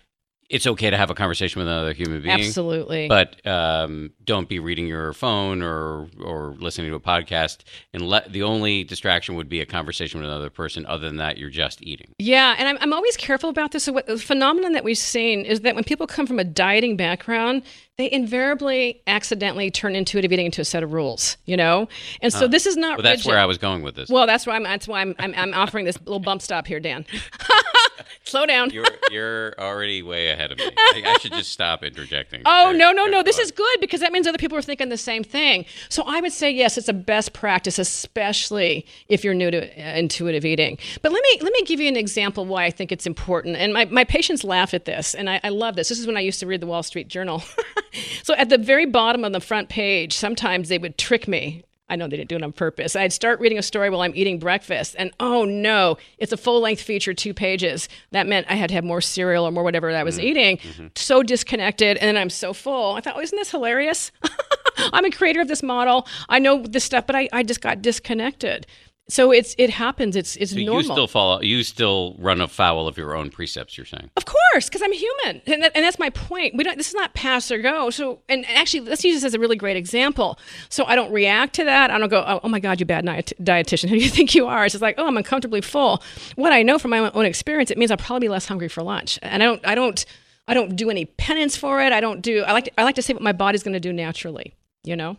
it's 0.50 0.66
okay 0.66 0.90
to 0.90 0.98
have 0.98 1.12
a 1.12 1.14
conversation 1.16 1.60
with 1.60 1.68
another 1.68 1.94
human 1.94 2.22
being. 2.24 2.40
absolutely. 2.40 3.08
But 3.08 3.46
um, 3.46 4.12
don't 4.24 4.50
be 4.50 4.58
reading 4.60 4.88
your 4.88 5.14
phone 5.14 5.62
or 5.62 6.08
or 6.24 6.56
listening 6.60 6.90
to 6.90 6.96
a 6.96 7.00
podcast. 7.00 7.60
And 7.94 8.02
let 8.08 8.32
the 8.34 8.44
only 8.44 8.84
distraction 8.84 9.36
would 9.36 9.48
be 9.48 9.62
a 9.62 9.66
conversation 9.66 10.20
with 10.20 10.30
another 10.30 10.50
person. 10.50 10.86
Other 10.88 11.08
than 11.08 11.18
that, 11.18 11.38
you're 11.38 11.50
just 11.50 11.84
eating. 11.84 12.14
Yeah, 12.18 12.56
and 12.58 12.68
I'm, 12.68 12.78
I'm 12.82 12.94
always 12.94 13.16
careful 13.16 13.50
about 13.50 13.72
this. 13.72 13.84
So 13.84 13.94
what, 13.94 14.08
the 14.08 14.18
phenomenon 14.18 14.74
that 14.74 14.84
we've 14.84 14.98
seen 14.98 15.46
is 15.46 15.62
that 15.62 15.76
when 15.76 15.84
people 15.84 16.08
come 16.08 16.26
from 16.26 16.40
a 16.40 16.44
dieting 16.44 16.98
background, 16.98 17.62
they 17.98 18.10
invariably 18.12 19.02
accidentally 19.08 19.70
turn 19.70 19.96
intuitive 19.96 20.32
eating 20.32 20.46
into 20.48 20.62
a 20.62 20.66
set 20.66 20.84
of 20.84 20.94
rules, 20.94 21.38
you 21.46 21.58
know? 21.58 21.88
And 22.22 22.32
so 22.32 22.48
this 22.48 22.66
is 22.66 22.78
not 22.78 22.98
Well, 22.98 23.04
that's 23.04 23.20
rigid. 23.20 23.30
where 23.30 23.40
I 23.40 23.46
was 23.46 23.58
going 23.58 23.82
with 23.82 23.96
this. 23.96 24.10
Well, 24.10 24.26
that's 24.26 24.48
why 24.48 24.56
I'm. 24.56 24.64
That's 24.64 24.88
why 24.88 25.02
I'm. 25.02 25.16
I'm, 25.20 25.34
I'm 25.36 25.54
offering 25.54 25.86
this 25.86 26.00
little 26.00 26.20
bump 26.20 26.42
stop 26.42 26.66
here, 26.66 26.80
Dan. 26.80 27.06
Slow 28.24 28.46
down. 28.46 28.70
you're 28.72 28.86
you're 29.12 29.54
already 29.60 30.02
way 30.02 30.30
ahead 30.30 30.52
of 30.52 30.58
me. 30.58 30.70
I, 30.78 31.04
I 31.06 31.18
should 31.20 31.34
just 31.34 31.52
stop 31.52 31.84
interjecting. 31.84 32.42
Oh 32.46 32.74
no 32.76 32.92
no 32.92 33.06
no! 33.06 33.24
This 33.24 33.40
is 33.40 33.52
good 33.52 33.80
because 33.80 34.02
that 34.02 34.12
means 34.12 34.28
other 34.28 34.38
people 34.38 34.58
are 34.58 34.62
thinking 34.62 34.90
the 34.90 34.98
same 34.98 35.24
thing. 35.24 35.66
So 35.90 36.04
I 36.06 36.22
would 36.22 36.32
say 36.32 36.52
yes, 36.52 36.78
it's 36.78 36.90
a 36.90 36.94
best 36.94 37.34
practice, 37.34 37.80
especially 37.80 38.86
if 39.08 39.24
you're 39.24 39.34
new 39.34 39.52
to 39.52 39.62
uh, 39.62 39.96
intuitive 39.96 40.46
eating. 40.46 40.78
But 41.02 41.12
let 41.12 41.24
me 41.24 41.40
let 41.42 41.54
me 41.54 41.64
give 41.64 41.80
you 41.80 41.88
an 41.88 41.98
example 41.98 42.46
why 42.46 42.66
I 42.66 42.72
think 42.72 42.92
it's 42.92 43.06
important. 43.06 43.58
And 43.58 43.74
my, 43.74 43.86
my 43.86 44.04
patients 44.04 44.44
laugh 44.44 44.74
at 44.74 44.86
this, 44.86 45.14
and 45.14 45.30
I, 45.30 45.40
I 45.44 45.50
love 45.50 45.76
this. 45.76 45.90
This 45.90 46.00
is 46.00 46.08
when 46.08 46.18
I 46.18 46.22
used 46.22 46.40
to 46.42 46.48
read 46.48 46.62
the 46.62 46.68
Wall 46.68 46.84
Street 46.84 47.08
Journal. 47.08 47.44
so 48.24 48.34
at 48.36 48.50
the 48.50 48.58
very 48.58 48.86
bottom 48.86 49.24
of 49.24 49.34
the 49.34 49.40
front 49.40 49.70
page, 49.70 50.16
sometimes 50.16 50.70
they 50.70 50.78
would 50.78 50.98
trick 50.98 51.28
me. 51.28 51.64
I 51.90 51.96
know 51.96 52.08
they 52.08 52.18
didn't 52.18 52.30
do 52.30 52.36
it 52.36 52.44
on 52.44 52.52
purpose. 52.52 52.96
I'd 52.96 53.14
start 53.14 53.40
reading 53.40 53.58
a 53.58 53.64
story 53.64 53.90
while 53.90 54.02
I'm 54.02 54.16
eating 54.16 54.40
breakfast, 54.40 54.96
and 54.98 55.12
oh 55.20 55.46
no, 55.46 55.98
it's 56.18 56.32
a 56.32 56.38
full 56.38 56.62
length 56.62 56.82
feature, 56.82 57.14
two 57.14 57.34
pages. 57.34 57.90
That 58.12 58.28
meant 58.28 58.48
I 58.50 58.56
had 58.56 58.70
to 58.70 58.76
have 58.76 58.84
more 58.84 59.02
cereal 59.02 59.46
or 59.46 59.52
more 59.52 59.64
whatever 59.64 59.90
I 59.90 60.04
was 60.04 60.18
mm-hmm. 60.18 60.28
eating. 60.28 60.58
Mm-hmm. 60.58 60.88
So 60.96 61.24
disconnected, 61.24 61.98
and 61.98 62.18
I'm 62.18 62.30
so 62.30 62.54
full. 62.54 62.96
I 62.96 63.02
thought, 63.02 63.16
oh, 63.18 63.22
isn't 63.22 63.38
this 63.38 63.52
hilarious? 63.52 64.12
I'm 64.94 65.06
a 65.06 65.12
creator 65.12 65.42
of 65.42 65.48
this 65.48 65.64
model. 65.64 66.08
I 66.30 66.40
know 66.40 66.64
this 66.64 66.84
stuff, 66.84 67.06
but 67.08 67.16
I, 67.16 67.28
I 67.34 67.44
just 67.44 67.62
got 67.62 67.82
disconnected. 67.82 68.66
So 69.10 69.32
it's 69.32 69.56
it 69.58 69.70
happens. 69.72 70.16
It's 70.16 70.36
it's 70.36 70.52
So 70.52 70.58
normal. 70.60 70.82
you 70.84 70.84
still 70.84 71.08
follow. 71.08 71.42
You 71.42 71.64
still 71.64 72.16
run 72.20 72.40
afoul 72.42 72.88
of 72.88 72.98
your 72.98 73.16
own 73.16 73.32
precepts. 73.32 73.78
You're 73.78 73.86
saying. 73.86 74.10
Of 74.16 74.26
course, 74.26 74.70
because 74.70 74.82
I'm 74.84 74.94
human, 74.94 75.42
and, 75.48 75.64
that, 75.64 75.72
and 75.76 75.84
that's 75.84 75.98
my 76.00 76.10
point. 76.12 76.56
We 76.56 76.64
don't. 76.64 76.78
This 76.78 76.90
is 76.90 76.94
not 76.94 77.14
pass 77.16 77.52
or 77.52 77.58
go. 77.58 77.90
So, 77.90 78.22
and 78.30 78.46
actually, 78.48 78.82
let's 78.82 79.04
use 79.04 79.16
this 79.16 79.24
as 79.24 79.34
a 79.34 79.40
really 79.40 79.56
great 79.56 79.78
example. 79.78 80.38
So 80.70 80.86
I 80.86 80.96
don't 80.96 81.12
react 81.12 81.56
to 81.56 81.64
that. 81.66 81.90
I 81.92 81.98
don't 81.98 82.10
go, 82.10 82.24
oh, 82.26 82.40
oh 82.44 82.48
my 82.48 82.60
God, 82.60 82.80
you 82.80 82.86
bad 82.86 83.04
diet- 83.06 83.34
dietitian. 83.42 83.90
Who 83.90 83.98
do 83.98 84.04
you 84.04 84.10
think 84.18 84.36
you 84.36 84.48
are? 84.48 84.64
It's 84.66 84.74
just 84.74 84.82
like, 84.84 84.96
oh, 85.00 85.08
I'm 85.08 85.18
uncomfortably 85.18 85.62
full. 85.62 86.04
What 86.36 86.54
I 86.54 86.62
know 86.62 86.78
from 86.78 86.92
my 86.92 87.00
own 87.12 87.26
experience, 87.26 87.72
it 87.72 87.78
means 87.80 87.90
I'll 87.92 87.98
probably 87.98 88.28
be 88.28 88.30
less 88.30 88.46
hungry 88.46 88.68
for 88.70 88.84
lunch. 88.84 89.18
And 89.24 89.42
I 89.42 89.46
don't, 89.48 89.68
I 89.68 89.74
don't, 89.76 90.06
I 90.48 90.54
don't 90.54 90.76
do 90.76 90.90
any 90.92 91.06
penance 91.06 91.56
for 91.58 91.82
it. 91.82 91.92
I 91.94 92.00
don't 92.00 92.22
do. 92.22 92.44
I 92.44 92.54
like, 92.54 92.66
to, 92.66 92.80
I 92.80 92.84
like 92.84 92.96
to 92.96 93.02
say 93.02 93.14
what 93.14 93.24
my 93.24 93.32
body's 93.34 93.64
going 93.64 93.74
to 93.74 93.80
do 93.80 93.92
naturally. 93.92 94.54
You 94.84 94.96
know. 94.96 95.18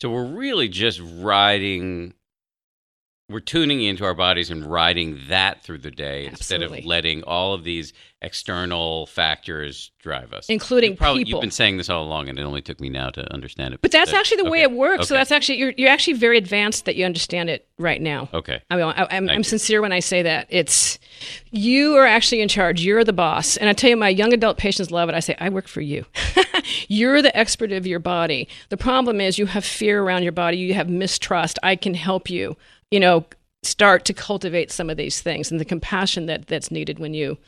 So 0.00 0.10
we're 0.10 0.24
really 0.24 0.68
just 0.68 1.00
riding. 1.02 2.14
We're 3.30 3.40
tuning 3.40 3.82
into 3.82 4.04
our 4.04 4.12
bodies 4.12 4.50
and 4.50 4.66
riding 4.70 5.18
that 5.28 5.62
through 5.62 5.78
the 5.78 5.90
day 5.90 6.26
instead 6.26 6.62
of 6.62 6.84
letting 6.84 7.22
all 7.22 7.54
of 7.54 7.64
these 7.64 7.94
external 8.20 9.06
factors 9.06 9.92
drive 9.98 10.34
us, 10.34 10.46
Including 10.50 10.90
You've 10.90 10.98
probably, 10.98 11.24
people. 11.24 11.38
You've 11.38 11.42
been 11.42 11.50
saying 11.50 11.78
this 11.78 11.88
all 11.88 12.04
along, 12.04 12.28
and 12.28 12.38
it 12.38 12.42
only 12.42 12.60
took 12.60 12.80
me 12.80 12.90
now 12.90 13.08
to 13.10 13.32
understand 13.32 13.72
it. 13.72 13.80
But 13.80 13.92
that's 13.92 14.10
That- 14.10 14.18
actually 14.18 14.42
the 14.42 14.50
way 14.50 14.60
it 14.60 14.72
works. 14.72 15.08
So 15.08 15.14
that's 15.14 15.32
actually 15.32 15.58
you're 15.58 15.72
you're 15.78 15.88
actually 15.90 16.14
very 16.14 16.36
advanced 16.36 16.84
that 16.84 16.96
you 16.96 17.06
understand 17.06 17.48
it 17.48 17.66
right 17.78 18.00
now. 18.00 18.28
okay. 18.34 18.60
I 18.70 18.76
mean, 18.76 18.84
I, 18.84 19.06
I'm, 19.10 19.28
I'm 19.30 19.42
sincere 19.42 19.80
when 19.80 19.92
I 19.92 20.00
say 20.00 20.22
that. 20.22 20.46
It's 20.50 20.98
you 21.50 21.94
are 21.96 22.06
actually 22.06 22.42
in 22.42 22.48
charge. 22.48 22.82
You're 22.82 23.04
the 23.04 23.12
boss. 23.14 23.56
And 23.56 23.70
I 23.70 23.72
tell 23.72 23.88
you, 23.88 23.96
my 23.96 24.10
young 24.10 24.34
adult 24.34 24.58
patients 24.58 24.90
love 24.90 25.08
it. 25.08 25.14
I 25.14 25.20
say, 25.20 25.34
I 25.40 25.48
work 25.48 25.66
for 25.68 25.80
you. 25.80 26.04
You're 26.88 27.20
the 27.22 27.36
expert 27.36 27.72
of 27.72 27.86
your 27.86 27.98
body. 27.98 28.48
The 28.70 28.76
problem 28.76 29.20
is 29.20 29.38
you 29.38 29.46
have 29.46 29.64
fear 29.64 30.02
around 30.02 30.22
your 30.22 30.32
body. 30.32 30.56
You 30.56 30.74
have 30.74 30.88
mistrust. 30.88 31.58
I 31.62 31.76
can 31.76 31.94
help 31.94 32.30
you. 32.30 32.56
You 32.90 33.00
know, 33.00 33.24
start 33.62 34.04
to 34.06 34.14
cultivate 34.14 34.70
some 34.70 34.90
of 34.90 34.96
these 34.96 35.20
things 35.20 35.50
and 35.50 35.60
the 35.60 35.64
compassion 35.64 36.26
that 36.26 36.46
that's 36.46 36.70
needed 36.70 36.98
when 36.98 37.14
you, 37.14 37.38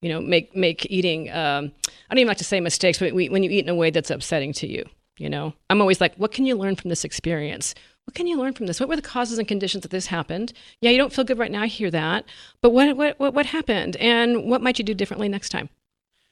you 0.00 0.08
know, 0.08 0.20
make 0.20 0.54
make 0.56 0.86
eating. 0.90 1.30
Um, 1.30 1.72
I 2.10 2.14
don't 2.14 2.20
even 2.20 2.28
like 2.28 2.38
to 2.38 2.44
say 2.44 2.60
mistakes, 2.60 2.98
but 2.98 3.14
we, 3.14 3.28
when 3.28 3.42
you 3.42 3.50
eat 3.50 3.64
in 3.64 3.68
a 3.68 3.74
way 3.74 3.90
that's 3.90 4.10
upsetting 4.10 4.52
to 4.54 4.66
you. 4.66 4.84
You 5.18 5.30
know, 5.30 5.54
I'm 5.70 5.80
always 5.80 5.98
like, 5.98 6.14
what 6.16 6.32
can 6.32 6.44
you 6.44 6.56
learn 6.56 6.76
from 6.76 6.90
this 6.90 7.02
experience? 7.02 7.74
What 8.04 8.14
can 8.14 8.26
you 8.26 8.38
learn 8.38 8.52
from 8.52 8.66
this? 8.66 8.78
What 8.78 8.88
were 8.88 8.96
the 8.96 9.02
causes 9.02 9.38
and 9.38 9.48
conditions 9.48 9.82
that 9.82 9.90
this 9.90 10.06
happened? 10.06 10.52
Yeah, 10.82 10.90
you 10.90 10.98
don't 10.98 11.12
feel 11.12 11.24
good 11.24 11.38
right 11.38 11.50
now. 11.50 11.62
I 11.62 11.68
hear 11.68 11.90
that. 11.90 12.26
But 12.60 12.70
what 12.70 12.96
what 12.96 13.18
what, 13.18 13.32
what 13.32 13.46
happened? 13.46 13.96
And 13.96 14.44
what 14.44 14.60
might 14.60 14.78
you 14.78 14.84
do 14.84 14.94
differently 14.94 15.28
next 15.28 15.48
time? 15.48 15.70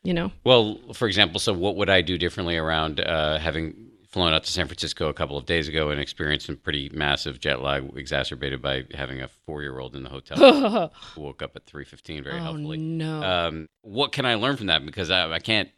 You 0.02 0.12
know? 0.12 0.32
Well, 0.44 0.78
for 0.92 1.08
example, 1.08 1.40
so 1.40 1.54
what 1.54 1.76
would 1.76 1.88
I 1.88 2.02
do 2.02 2.18
differently 2.18 2.58
around 2.58 3.00
uh, 3.00 3.38
having 3.38 3.74
flown 4.14 4.32
out 4.32 4.44
to 4.44 4.50
San 4.50 4.68
Francisco 4.68 5.08
a 5.08 5.12
couple 5.12 5.36
of 5.36 5.44
days 5.44 5.66
ago 5.66 5.90
and 5.90 6.00
experienced 6.00 6.46
some 6.46 6.56
pretty 6.56 6.88
massive 6.94 7.40
jet 7.40 7.60
lag 7.60 7.90
exacerbated 7.96 8.62
by 8.62 8.84
having 8.94 9.20
a 9.20 9.26
four-year-old 9.26 9.96
in 9.96 10.04
the 10.04 10.08
hotel 10.08 10.38
oh 10.40 10.90
woke 11.20 11.42
up 11.42 11.56
at 11.56 11.66
3.15 11.66 12.22
very 12.22 12.38
healthily. 12.38 12.78
no. 12.78 13.22
Um, 13.24 13.68
what 13.82 14.12
can 14.12 14.24
I 14.24 14.36
learn 14.36 14.56
from 14.56 14.66
that? 14.66 14.86
Because 14.86 15.10
I, 15.10 15.28
I 15.32 15.40
can't 15.40 15.68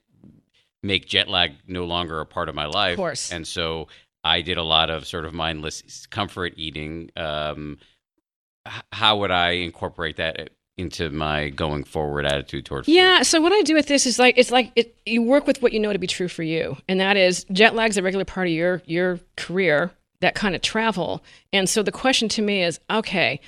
make 0.82 1.06
jet 1.06 1.28
lag 1.28 1.54
no 1.66 1.86
longer 1.86 2.20
a 2.20 2.26
part 2.26 2.50
of 2.50 2.54
my 2.54 2.66
life. 2.66 2.92
Of 2.92 2.98
course. 2.98 3.32
And 3.32 3.48
so 3.48 3.88
I 4.22 4.42
did 4.42 4.58
a 4.58 4.62
lot 4.62 4.90
of 4.90 5.06
sort 5.06 5.24
of 5.24 5.32
mindless 5.32 6.06
comfort 6.06 6.52
eating. 6.58 7.10
Um, 7.16 7.78
how 8.92 9.16
would 9.20 9.30
I 9.30 9.52
incorporate 9.52 10.16
that 10.16 10.50
into 10.78 11.10
my 11.10 11.48
going 11.48 11.84
forward 11.84 12.26
attitude 12.26 12.66
toward 12.66 12.84
food? 12.86 12.92
Yeah. 12.92 13.22
So 13.22 13.40
what 13.40 13.52
I 13.52 13.62
do 13.62 13.74
with 13.74 13.86
this 13.86 14.06
is 14.06 14.18
like 14.18 14.36
it's 14.36 14.50
like 14.50 14.72
it, 14.76 14.94
you 15.06 15.22
work 15.22 15.46
with 15.46 15.62
what 15.62 15.72
you 15.72 15.80
know 15.80 15.92
to 15.92 15.98
be 15.98 16.06
true 16.06 16.28
for 16.28 16.42
you, 16.42 16.76
and 16.88 17.00
that 17.00 17.16
is 17.16 17.44
jet 17.52 17.74
lag's 17.74 17.96
a 17.96 18.02
regular 18.02 18.24
part 18.24 18.46
of 18.46 18.52
your 18.52 18.82
your 18.86 19.20
career, 19.36 19.90
that 20.20 20.34
kind 20.34 20.54
of 20.54 20.62
travel. 20.62 21.22
And 21.52 21.68
so 21.68 21.82
the 21.82 21.92
question 21.92 22.28
to 22.30 22.42
me 22.42 22.62
is, 22.62 22.80
okay, 22.90 23.40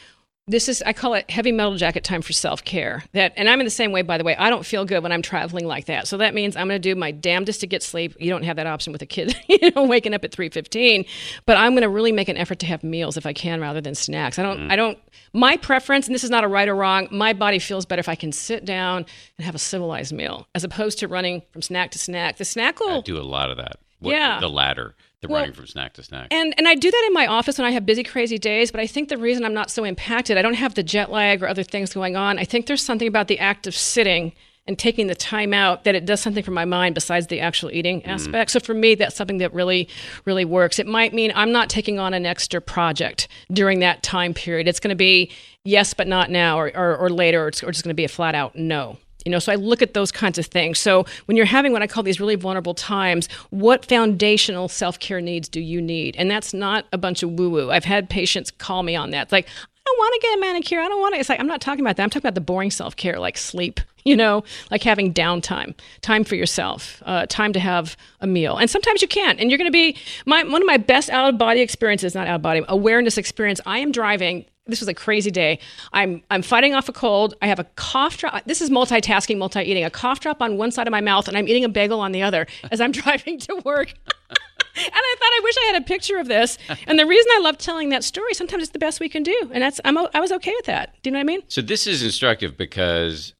this 0.48 0.68
is 0.68 0.82
I 0.84 0.92
call 0.92 1.14
it 1.14 1.30
heavy 1.30 1.52
metal 1.52 1.76
jacket 1.76 2.02
time 2.04 2.22
for 2.22 2.32
self 2.32 2.64
care. 2.64 3.04
That 3.12 3.34
and 3.36 3.48
I'm 3.48 3.60
in 3.60 3.64
the 3.66 3.70
same 3.70 3.92
way 3.92 4.02
by 4.02 4.18
the 4.18 4.24
way. 4.24 4.34
I 4.36 4.50
don't 4.50 4.64
feel 4.66 4.84
good 4.84 5.02
when 5.02 5.12
I'm 5.12 5.22
traveling 5.22 5.66
like 5.66 5.84
that. 5.86 6.08
So 6.08 6.16
that 6.16 6.34
means 6.34 6.56
I'm 6.56 6.66
going 6.68 6.80
to 6.80 6.88
do 6.94 6.94
my 6.98 7.10
damnedest 7.10 7.60
to 7.60 7.66
get 7.66 7.82
sleep. 7.82 8.16
You 8.18 8.30
don't 8.30 8.42
have 8.44 8.56
that 8.56 8.66
option 8.66 8.92
with 8.92 9.02
a 9.02 9.06
kid, 9.06 9.36
you 9.48 9.70
know, 9.76 9.84
waking 9.84 10.14
up 10.14 10.24
at 10.24 10.32
3:15, 10.32 11.06
but 11.46 11.56
I'm 11.56 11.72
going 11.72 11.82
to 11.82 11.88
really 11.88 12.12
make 12.12 12.28
an 12.28 12.36
effort 12.36 12.58
to 12.60 12.66
have 12.66 12.82
meals 12.82 13.16
if 13.16 13.26
I 13.26 13.32
can 13.32 13.60
rather 13.60 13.80
than 13.80 13.94
snacks. 13.94 14.38
I 14.38 14.42
don't 14.42 14.70
I 14.70 14.76
don't 14.76 14.98
my 15.32 15.56
preference 15.56 16.06
and 16.06 16.14
this 16.14 16.24
is 16.24 16.30
not 16.30 16.42
a 16.44 16.48
right 16.48 16.68
or 16.68 16.74
wrong. 16.74 17.08
My 17.10 17.32
body 17.34 17.58
feels 17.58 17.84
better 17.86 18.00
if 18.00 18.08
I 18.08 18.14
can 18.14 18.32
sit 18.32 18.64
down 18.64 19.04
and 19.36 19.44
have 19.44 19.54
a 19.54 19.58
civilized 19.58 20.12
meal 20.12 20.46
as 20.54 20.64
opposed 20.64 20.98
to 21.00 21.08
running 21.08 21.42
from 21.52 21.62
snack 21.62 21.90
to 21.92 21.98
snack. 21.98 22.38
The 22.38 22.44
snack 22.44 22.80
will 22.80 22.98
I 22.98 23.00
do 23.02 23.18
a 23.18 23.22
lot 23.22 23.50
of 23.50 23.58
that. 23.58 23.76
What- 24.00 24.12
Yeah. 24.12 24.40
The 24.40 24.48
latter, 24.48 24.94
the 25.20 25.28
Well, 25.28 25.40
running 25.40 25.54
from 25.54 25.66
snack 25.66 25.94
to 25.94 26.02
snack. 26.02 26.28
And 26.30 26.54
and 26.56 26.68
I 26.68 26.74
do 26.74 26.90
that 26.90 27.04
in 27.08 27.12
my 27.12 27.26
office 27.26 27.58
when 27.58 27.66
I 27.66 27.72
have 27.72 27.84
busy, 27.84 28.04
crazy 28.04 28.38
days. 28.38 28.70
But 28.70 28.80
I 28.80 28.86
think 28.86 29.08
the 29.08 29.18
reason 29.18 29.44
I'm 29.44 29.54
not 29.54 29.70
so 29.70 29.84
impacted, 29.84 30.36
I 30.36 30.42
don't 30.42 30.54
have 30.54 30.74
the 30.74 30.82
jet 30.82 31.10
lag 31.10 31.42
or 31.42 31.48
other 31.48 31.62
things 31.64 31.92
going 31.92 32.16
on. 32.16 32.38
I 32.38 32.44
think 32.44 32.66
there's 32.66 32.82
something 32.82 33.08
about 33.08 33.28
the 33.28 33.38
act 33.38 33.66
of 33.66 33.74
sitting 33.74 34.32
and 34.68 34.78
taking 34.78 35.06
the 35.06 35.14
time 35.14 35.54
out 35.54 35.84
that 35.84 35.94
it 35.94 36.04
does 36.04 36.20
something 36.20 36.44
for 36.44 36.50
my 36.50 36.66
mind 36.66 36.94
besides 36.94 37.28
the 37.28 37.40
actual 37.40 37.70
eating 37.70 38.02
mm. 38.02 38.08
aspect. 38.08 38.50
So 38.50 38.60
for 38.60 38.74
me, 38.74 38.94
that's 38.94 39.16
something 39.16 39.38
that 39.38 39.52
really, 39.54 39.88
really 40.26 40.44
works. 40.44 40.78
It 40.78 40.86
might 40.86 41.14
mean 41.14 41.32
I'm 41.34 41.50
not 41.50 41.70
taking 41.70 41.98
on 41.98 42.12
an 42.12 42.26
extra 42.26 42.60
project 42.60 43.28
during 43.50 43.80
that 43.80 44.02
time 44.02 44.34
period. 44.34 44.68
It's 44.68 44.78
going 44.78 44.90
to 44.90 44.96
be 44.96 45.32
yes, 45.64 45.94
but 45.94 46.06
not 46.06 46.30
now, 46.30 46.60
or 46.60 46.70
or, 46.76 46.96
or 46.96 47.10
later, 47.10 47.44
or 47.44 47.48
it's 47.48 47.62
or 47.62 47.72
just 47.72 47.82
going 47.82 47.90
to 47.90 47.94
be 47.94 48.04
a 48.04 48.08
flat 48.08 48.34
out 48.34 48.54
no. 48.54 48.98
You 49.24 49.32
know, 49.32 49.38
so 49.38 49.52
I 49.52 49.56
look 49.56 49.82
at 49.82 49.94
those 49.94 50.12
kinds 50.12 50.38
of 50.38 50.46
things. 50.46 50.78
So 50.78 51.04
when 51.26 51.36
you're 51.36 51.46
having 51.46 51.72
what 51.72 51.82
I 51.82 51.86
call 51.86 52.02
these 52.02 52.20
really 52.20 52.36
vulnerable 52.36 52.74
times, 52.74 53.28
what 53.50 53.84
foundational 53.84 54.68
self 54.68 54.98
care 54.98 55.20
needs 55.20 55.48
do 55.48 55.60
you 55.60 55.82
need? 55.82 56.16
And 56.16 56.30
that's 56.30 56.54
not 56.54 56.86
a 56.92 56.98
bunch 56.98 57.22
of 57.22 57.32
woo 57.32 57.50
woo. 57.50 57.70
I've 57.70 57.84
had 57.84 58.08
patients 58.08 58.50
call 58.50 58.82
me 58.82 58.94
on 58.94 59.10
that. 59.10 59.24
It's 59.24 59.32
like, 59.32 59.46
I 59.46 59.90
don't 59.90 59.98
want 59.98 60.14
to 60.14 60.20
get 60.20 60.38
a 60.38 60.40
manicure. 60.40 60.80
I 60.80 60.88
don't 60.88 61.00
want 61.00 61.14
to. 61.14 61.20
It's 61.20 61.28
like, 61.28 61.40
I'm 61.40 61.46
not 61.46 61.60
talking 61.60 61.80
about 61.80 61.96
that. 61.96 62.02
I'm 62.02 62.10
talking 62.10 62.26
about 62.26 62.34
the 62.34 62.42
boring 62.42 62.70
self 62.70 62.94
care, 62.94 63.18
like 63.18 63.38
sleep, 63.38 63.80
you 64.04 64.16
know, 64.16 64.44
like 64.70 64.82
having 64.82 65.12
downtime, 65.12 65.74
time 66.02 66.24
for 66.24 66.34
yourself, 66.34 67.02
uh, 67.06 67.26
time 67.26 67.52
to 67.54 67.60
have 67.60 67.96
a 68.20 68.26
meal. 68.26 68.56
And 68.56 68.68
sometimes 68.70 69.02
you 69.02 69.08
can't. 69.08 69.40
And 69.40 69.50
you're 69.50 69.58
going 69.58 69.70
to 69.70 69.72
be, 69.72 69.96
my, 70.26 70.42
one 70.44 70.62
of 70.62 70.66
my 70.66 70.76
best 70.76 71.10
out 71.10 71.28
of 71.28 71.38
body 71.38 71.60
experiences, 71.60 72.14
not 72.14 72.26
out 72.26 72.36
of 72.36 72.42
body, 72.42 72.62
awareness 72.68 73.18
experience. 73.18 73.60
I 73.66 73.78
am 73.78 73.90
driving 73.90 74.44
this 74.68 74.80
was 74.80 74.88
a 74.88 74.94
crazy 74.94 75.30
day. 75.30 75.58
I'm 75.92 76.22
I'm 76.30 76.42
fighting 76.42 76.74
off 76.74 76.88
a 76.88 76.92
cold. 76.92 77.34
I 77.42 77.46
have 77.46 77.58
a 77.58 77.64
cough 77.76 78.18
drop. 78.18 78.44
This 78.44 78.60
is 78.60 78.70
multitasking, 78.70 79.38
multi 79.38 79.60
eating. 79.60 79.84
A 79.84 79.90
cough 79.90 80.20
drop 80.20 80.40
on 80.42 80.56
one 80.56 80.70
side 80.70 80.86
of 80.86 80.92
my 80.92 81.00
mouth, 81.00 81.26
and 81.26 81.36
I'm 81.36 81.48
eating 81.48 81.64
a 81.64 81.68
bagel 81.68 82.00
on 82.00 82.12
the 82.12 82.22
other 82.22 82.46
as 82.70 82.80
I'm 82.80 82.92
driving 82.92 83.38
to 83.40 83.56
work. 83.64 83.94
and 84.30 84.92
I 84.94 85.16
thought 85.18 85.30
I 85.32 85.40
wish 85.42 85.54
I 85.58 85.72
had 85.72 85.82
a 85.82 85.84
picture 85.84 86.18
of 86.18 86.28
this. 86.28 86.58
And 86.86 86.98
the 86.98 87.06
reason 87.06 87.30
I 87.34 87.40
love 87.40 87.58
telling 87.58 87.88
that 87.88 88.04
story, 88.04 88.34
sometimes 88.34 88.62
it's 88.62 88.72
the 88.72 88.78
best 88.78 89.00
we 89.00 89.08
can 89.08 89.22
do, 89.22 89.50
and 89.52 89.62
that's 89.62 89.80
I'm 89.84 89.98
I 89.98 90.20
was 90.20 90.30
okay 90.32 90.52
with 90.54 90.66
that. 90.66 90.94
Do 91.02 91.08
you 91.08 91.12
know 91.12 91.18
what 91.18 91.22
I 91.22 91.24
mean? 91.24 91.42
So 91.48 91.62
this 91.62 91.86
is 91.86 92.02
instructive 92.02 92.56
because 92.56 93.32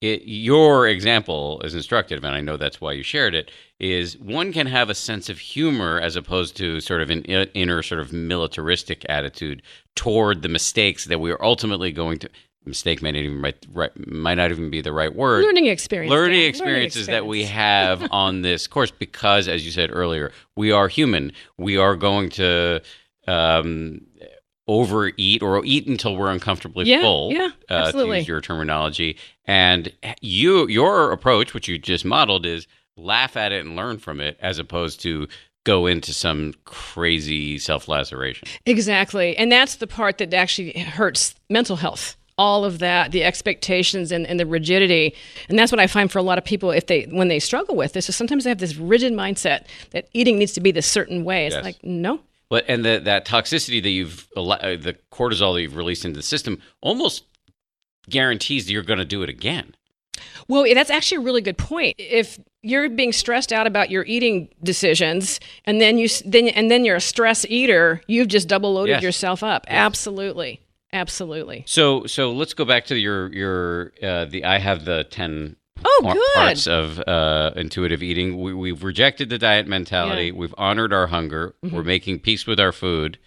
it, 0.00 0.22
your 0.24 0.88
example 0.88 1.60
is 1.62 1.74
instructive, 1.74 2.24
and 2.24 2.34
I 2.34 2.40
know 2.40 2.56
that's 2.56 2.80
why 2.80 2.92
you 2.92 3.02
shared 3.02 3.34
it. 3.34 3.50
Is 3.78 4.16
one 4.18 4.52
can 4.52 4.66
have 4.66 4.88
a 4.88 4.94
sense 4.94 5.28
of 5.28 5.38
humor 5.38 6.00
as 6.00 6.16
opposed 6.16 6.56
to 6.56 6.80
sort 6.80 7.02
of 7.02 7.10
an 7.10 7.22
inner 7.24 7.82
sort 7.82 8.00
of 8.00 8.12
militaristic 8.12 9.04
attitude 9.08 9.62
toward 9.96 10.42
the 10.42 10.48
mistakes 10.48 11.04
that 11.06 11.20
we 11.20 11.30
are 11.30 11.42
ultimately 11.44 11.92
going 11.92 12.18
to. 12.20 12.30
Mistake 12.66 13.02
might 13.02 13.12
not 13.12 13.20
even 13.20 13.40
right, 13.40 13.66
right 13.72 14.06
might 14.06 14.34
not 14.34 14.50
even 14.50 14.70
be 14.70 14.82
the 14.82 14.92
right 14.92 15.14
word. 15.14 15.44
Learning 15.44 15.66
experience. 15.66 16.10
learning 16.10 16.42
experiences 16.42 17.06
that 17.06 17.26
we 17.26 17.44
have 17.44 18.06
on 18.10 18.42
this 18.42 18.66
course 18.66 18.90
because 18.90 19.48
as 19.48 19.64
you 19.64 19.72
said 19.72 19.88
earlier 19.90 20.30
we 20.56 20.70
are 20.70 20.86
human 20.86 21.32
we 21.56 21.78
are 21.78 21.96
going 21.96 22.28
to 22.28 22.82
um, 23.26 24.02
overeat 24.74 25.42
or 25.42 25.64
eat 25.64 25.86
until 25.88 26.16
we're 26.16 26.30
uncomfortably 26.30 26.84
Yeah, 26.86 27.00
full 27.02 27.32
yeah, 27.32 27.50
uh, 27.68 27.90
to 27.90 28.06
use 28.16 28.28
your 28.28 28.40
terminology 28.40 29.16
and 29.46 29.92
you 30.20 30.68
your 30.68 31.10
approach 31.12 31.52
which 31.54 31.66
you 31.68 31.76
just 31.76 32.04
modeled 32.04 32.46
is 32.46 32.66
laugh 32.96 33.36
at 33.36 33.50
it 33.52 33.64
and 33.66 33.74
learn 33.74 33.98
from 33.98 34.20
it 34.20 34.36
as 34.40 34.58
opposed 34.58 35.00
to 35.00 35.26
go 35.64 35.86
into 35.86 36.14
some 36.14 36.54
crazy 36.64 37.58
self-laceration 37.58 38.46
Exactly. 38.64 39.36
And 39.36 39.50
that's 39.50 39.76
the 39.76 39.86
part 39.86 40.18
that 40.18 40.32
actually 40.32 40.78
hurts 40.78 41.34
mental 41.50 41.76
health. 41.76 42.16
All 42.38 42.64
of 42.64 42.78
that, 42.78 43.12
the 43.12 43.22
expectations 43.24 44.10
and, 44.12 44.26
and 44.26 44.40
the 44.40 44.46
rigidity. 44.46 45.14
And 45.50 45.58
that's 45.58 45.70
what 45.70 45.78
I 45.78 45.86
find 45.86 46.10
for 46.10 46.18
a 46.18 46.22
lot 46.22 46.38
of 46.38 46.44
people 46.44 46.70
if 46.70 46.86
they 46.86 47.02
when 47.04 47.28
they 47.28 47.38
struggle 47.40 47.76
with 47.76 47.92
this 47.92 48.08
is 48.08 48.16
sometimes 48.16 48.44
they 48.44 48.50
have 48.50 48.58
this 48.58 48.76
rigid 48.76 49.12
mindset 49.12 49.66
that 49.90 50.08
eating 50.14 50.38
needs 50.38 50.52
to 50.54 50.60
be 50.60 50.70
this 50.72 50.86
certain 50.86 51.24
way. 51.24 51.46
It's 51.46 51.54
Yes. 51.56 51.64
like, 51.64 51.84
no. 51.84 52.20
But 52.50 52.64
and 52.68 52.84
the, 52.84 53.00
that 53.04 53.24
toxicity 53.26 53.80
that 53.82 53.90
you've 53.90 54.28
uh, 54.36 54.42
the 54.76 54.96
cortisol 55.10 55.54
that 55.54 55.62
you've 55.62 55.76
released 55.76 56.04
into 56.04 56.18
the 56.18 56.22
system 56.22 56.60
almost 56.82 57.24
guarantees 58.08 58.66
that 58.66 58.72
you're 58.72 58.82
going 58.82 58.98
to 58.98 59.04
do 59.04 59.22
it 59.22 59.28
again. 59.30 59.74
Well, 60.48 60.66
that's 60.74 60.90
actually 60.90 61.18
a 61.18 61.20
really 61.20 61.40
good 61.40 61.56
point. 61.56 61.94
If 61.98 62.38
you're 62.62 62.88
being 62.90 63.12
stressed 63.12 63.52
out 63.52 63.66
about 63.66 63.90
your 63.90 64.04
eating 64.04 64.48
decisions 64.62 65.38
and 65.64 65.80
then 65.80 65.96
you 65.96 66.08
then 66.26 66.48
and 66.48 66.70
then 66.70 66.84
you're 66.84 66.96
a 66.96 67.00
stress 67.00 67.46
eater, 67.48 68.02
you've 68.08 68.28
just 68.28 68.48
double 68.48 68.74
loaded 68.74 68.90
Yes. 68.94 69.02
yourself 69.02 69.42
up. 69.42 69.64
Absolutely. 69.68 70.60
Absolutely. 70.92 71.62
So 71.66 72.04
so 72.06 72.32
let's 72.32 72.52
go 72.52 72.64
back 72.64 72.86
to 72.86 72.96
your 72.98 73.32
your 73.32 73.92
uh, 74.02 74.24
the 74.24 74.44
I 74.44 74.58
have 74.58 74.84
the 74.84 75.04
ten 75.04 75.56
Oh, 75.84 76.00
par- 76.02 76.14
good. 76.14 76.34
parts 76.34 76.66
of 76.66 76.98
uh, 77.00 77.52
intuitive 77.56 78.02
eating. 78.02 78.40
We, 78.40 78.52
we've 78.54 78.82
rejected 78.84 79.28
the 79.30 79.38
diet 79.38 79.66
mentality. 79.66 80.24
Yeah. 80.26 80.30
Mm-hmm. 80.32 80.40
We've 80.40 80.54
honored 80.58 80.92
our 80.92 81.06
hunger. 81.08 81.54
We're 81.62 81.82
making 81.82 82.20
peace 82.20 82.46
with 82.46 82.60
our 82.60 82.72
food. 82.72 83.18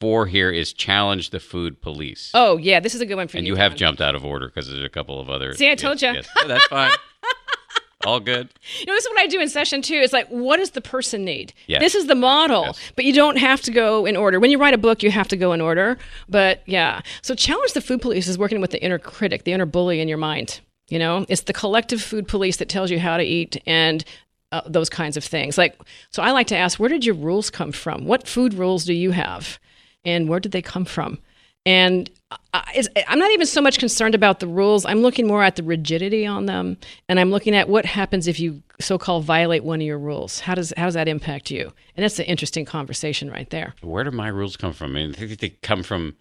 Four 0.00 0.26
here 0.26 0.50
is 0.50 0.72
challenge 0.72 1.30
the 1.30 1.40
food 1.40 1.80
police. 1.82 2.30
Oh, 2.32 2.56
yeah, 2.56 2.78
this 2.78 2.94
is 2.94 3.00
a 3.00 3.06
good 3.06 3.16
one 3.16 3.26
for 3.26 3.36
and 3.36 3.46
you. 3.46 3.54
And 3.54 3.58
you 3.58 3.62
have 3.62 3.74
jumped 3.74 4.00
out 4.00 4.14
of 4.14 4.24
order 4.24 4.46
because 4.46 4.70
there's 4.70 4.84
a 4.84 4.88
couple 4.88 5.20
of 5.20 5.28
other. 5.28 5.54
See, 5.54 5.68
I 5.70 5.74
told 5.74 6.00
you. 6.00 6.12
Yes. 6.12 6.28
That's 6.46 6.66
fine. 6.66 6.92
All 8.06 8.20
good. 8.20 8.48
You 8.78 8.86
know, 8.86 8.94
this 8.94 9.04
is 9.04 9.10
what 9.10 9.18
I 9.20 9.26
do 9.26 9.40
in 9.40 9.48
session 9.48 9.82
two. 9.82 9.96
It's 9.96 10.12
like, 10.12 10.28
what 10.28 10.58
does 10.58 10.70
the 10.70 10.80
person 10.80 11.24
need? 11.24 11.52
Yes. 11.66 11.80
This 11.80 11.94
is 11.96 12.06
the 12.06 12.14
model, 12.14 12.66
Yes. 12.66 12.92
but 12.94 13.04
you 13.04 13.12
don't 13.12 13.38
have 13.38 13.60
to 13.62 13.72
go 13.72 14.06
in 14.06 14.16
order. 14.16 14.38
When 14.38 14.52
you 14.52 14.58
write 14.58 14.72
a 14.72 14.78
book, 14.78 15.02
you 15.02 15.10
have 15.10 15.26
to 15.28 15.36
go 15.36 15.52
in 15.52 15.60
order. 15.60 15.98
But 16.28 16.62
yeah, 16.64 17.00
so 17.22 17.34
challenge 17.34 17.72
the 17.72 17.80
food 17.80 18.00
police 18.00 18.28
is 18.28 18.38
working 18.38 18.60
with 18.60 18.70
the 18.70 18.80
inner 18.80 19.00
critic, 19.00 19.42
the 19.42 19.52
inner 19.52 19.66
bully 19.66 20.00
in 20.00 20.06
your 20.06 20.16
mind. 20.16 20.60
You 20.88 20.98
know, 20.98 21.26
it's 21.28 21.42
the 21.42 21.52
collective 21.52 22.00
food 22.00 22.26
police 22.28 22.56
that 22.56 22.68
tells 22.68 22.90
you 22.90 22.98
how 22.98 23.18
to 23.18 23.22
eat 23.22 23.60
and 23.66 24.04
uh, 24.52 24.62
those 24.64 24.88
kinds 24.88 25.18
of 25.18 25.24
things. 25.24 25.58
Like, 25.58 25.78
so 26.10 26.22
I 26.22 26.30
like 26.30 26.46
to 26.46 26.56
ask, 26.56 26.80
where 26.80 26.88
did 26.88 27.04
your 27.04 27.14
rules 27.14 27.50
come 27.50 27.72
from? 27.72 28.06
What 28.06 28.26
food 28.26 28.54
rules 28.54 28.86
do 28.86 28.94
you 28.94 29.10
have, 29.10 29.58
and 30.04 30.28
where 30.28 30.40
did 30.40 30.52
they 30.52 30.62
come 30.62 30.86
from? 30.86 31.18
And 31.66 32.10
I, 32.54 32.84
I'm 33.06 33.18
not 33.18 33.30
even 33.32 33.46
so 33.46 33.60
much 33.60 33.78
concerned 33.78 34.14
about 34.14 34.40
the 34.40 34.46
rules. 34.46 34.86
I'm 34.86 35.02
looking 35.02 35.26
more 35.26 35.42
at 35.42 35.56
the 35.56 35.62
rigidity 35.62 36.24
on 36.24 36.46
them, 36.46 36.78
and 37.08 37.20
I'm 37.20 37.30
looking 37.30 37.54
at 37.54 37.68
what 37.68 37.84
happens 37.84 38.26
if 38.26 38.40
you 38.40 38.62
so-called 38.80 39.24
violate 39.24 39.64
one 39.64 39.80
of 39.80 39.86
your 39.86 39.98
rules. 39.98 40.40
How 40.40 40.54
does 40.54 40.72
how 40.78 40.86
does 40.86 40.94
that 40.94 41.08
impact 41.08 41.50
you? 41.50 41.70
And 41.96 42.04
that's 42.04 42.18
an 42.18 42.24
interesting 42.24 42.64
conversation 42.64 43.30
right 43.30 43.50
there. 43.50 43.74
Where 43.82 44.04
do 44.04 44.10
my 44.10 44.28
rules 44.28 44.56
come 44.56 44.72
from? 44.72 44.96
I 44.96 45.06
mean, 45.06 45.36
they 45.38 45.50
come 45.60 45.82
from 45.82 46.16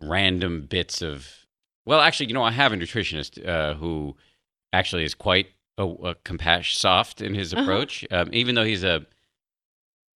random 0.00 0.62
bits 0.62 1.02
of. 1.02 1.39
Well, 1.90 2.00
actually, 2.00 2.26
you 2.26 2.34
know, 2.34 2.44
I 2.44 2.52
have 2.52 2.72
a 2.72 2.76
nutritionist 2.76 3.44
uh, 3.44 3.74
who 3.74 4.14
actually 4.72 5.02
is 5.02 5.12
quite 5.12 5.48
a, 5.76 5.82
a 5.84 6.14
compassion 6.22 6.78
soft 6.78 7.20
in 7.20 7.34
his 7.34 7.52
Uh-huh. 7.52 7.62
approach, 7.64 8.04
um, 8.12 8.30
even 8.32 8.54
though 8.54 8.62
he's 8.64 8.84
a 8.84 9.04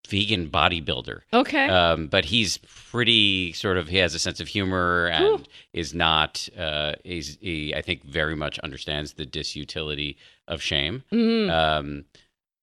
vegan 0.08 0.48
bodybuilder. 0.50 1.22
Okay. 1.32 1.66
Um, 1.66 2.06
but 2.06 2.26
he's 2.26 2.58
pretty 2.58 3.52
sort 3.54 3.76
of 3.76 3.88
he 3.88 3.96
has 3.96 4.14
a 4.14 4.20
sense 4.20 4.38
of 4.38 4.46
humor 4.46 5.06
and 5.12 5.24
Cool. 5.38 5.42
is 5.72 5.92
not 5.94 6.48
uh, 6.56 6.92
he 7.02 7.74
I 7.74 7.82
think 7.82 8.04
very 8.04 8.36
much 8.36 8.60
understands 8.60 9.14
the 9.14 9.26
disutility 9.26 10.14
of 10.46 10.62
shame. 10.62 11.02
Mhm. 11.10 11.50
Um, 11.50 12.04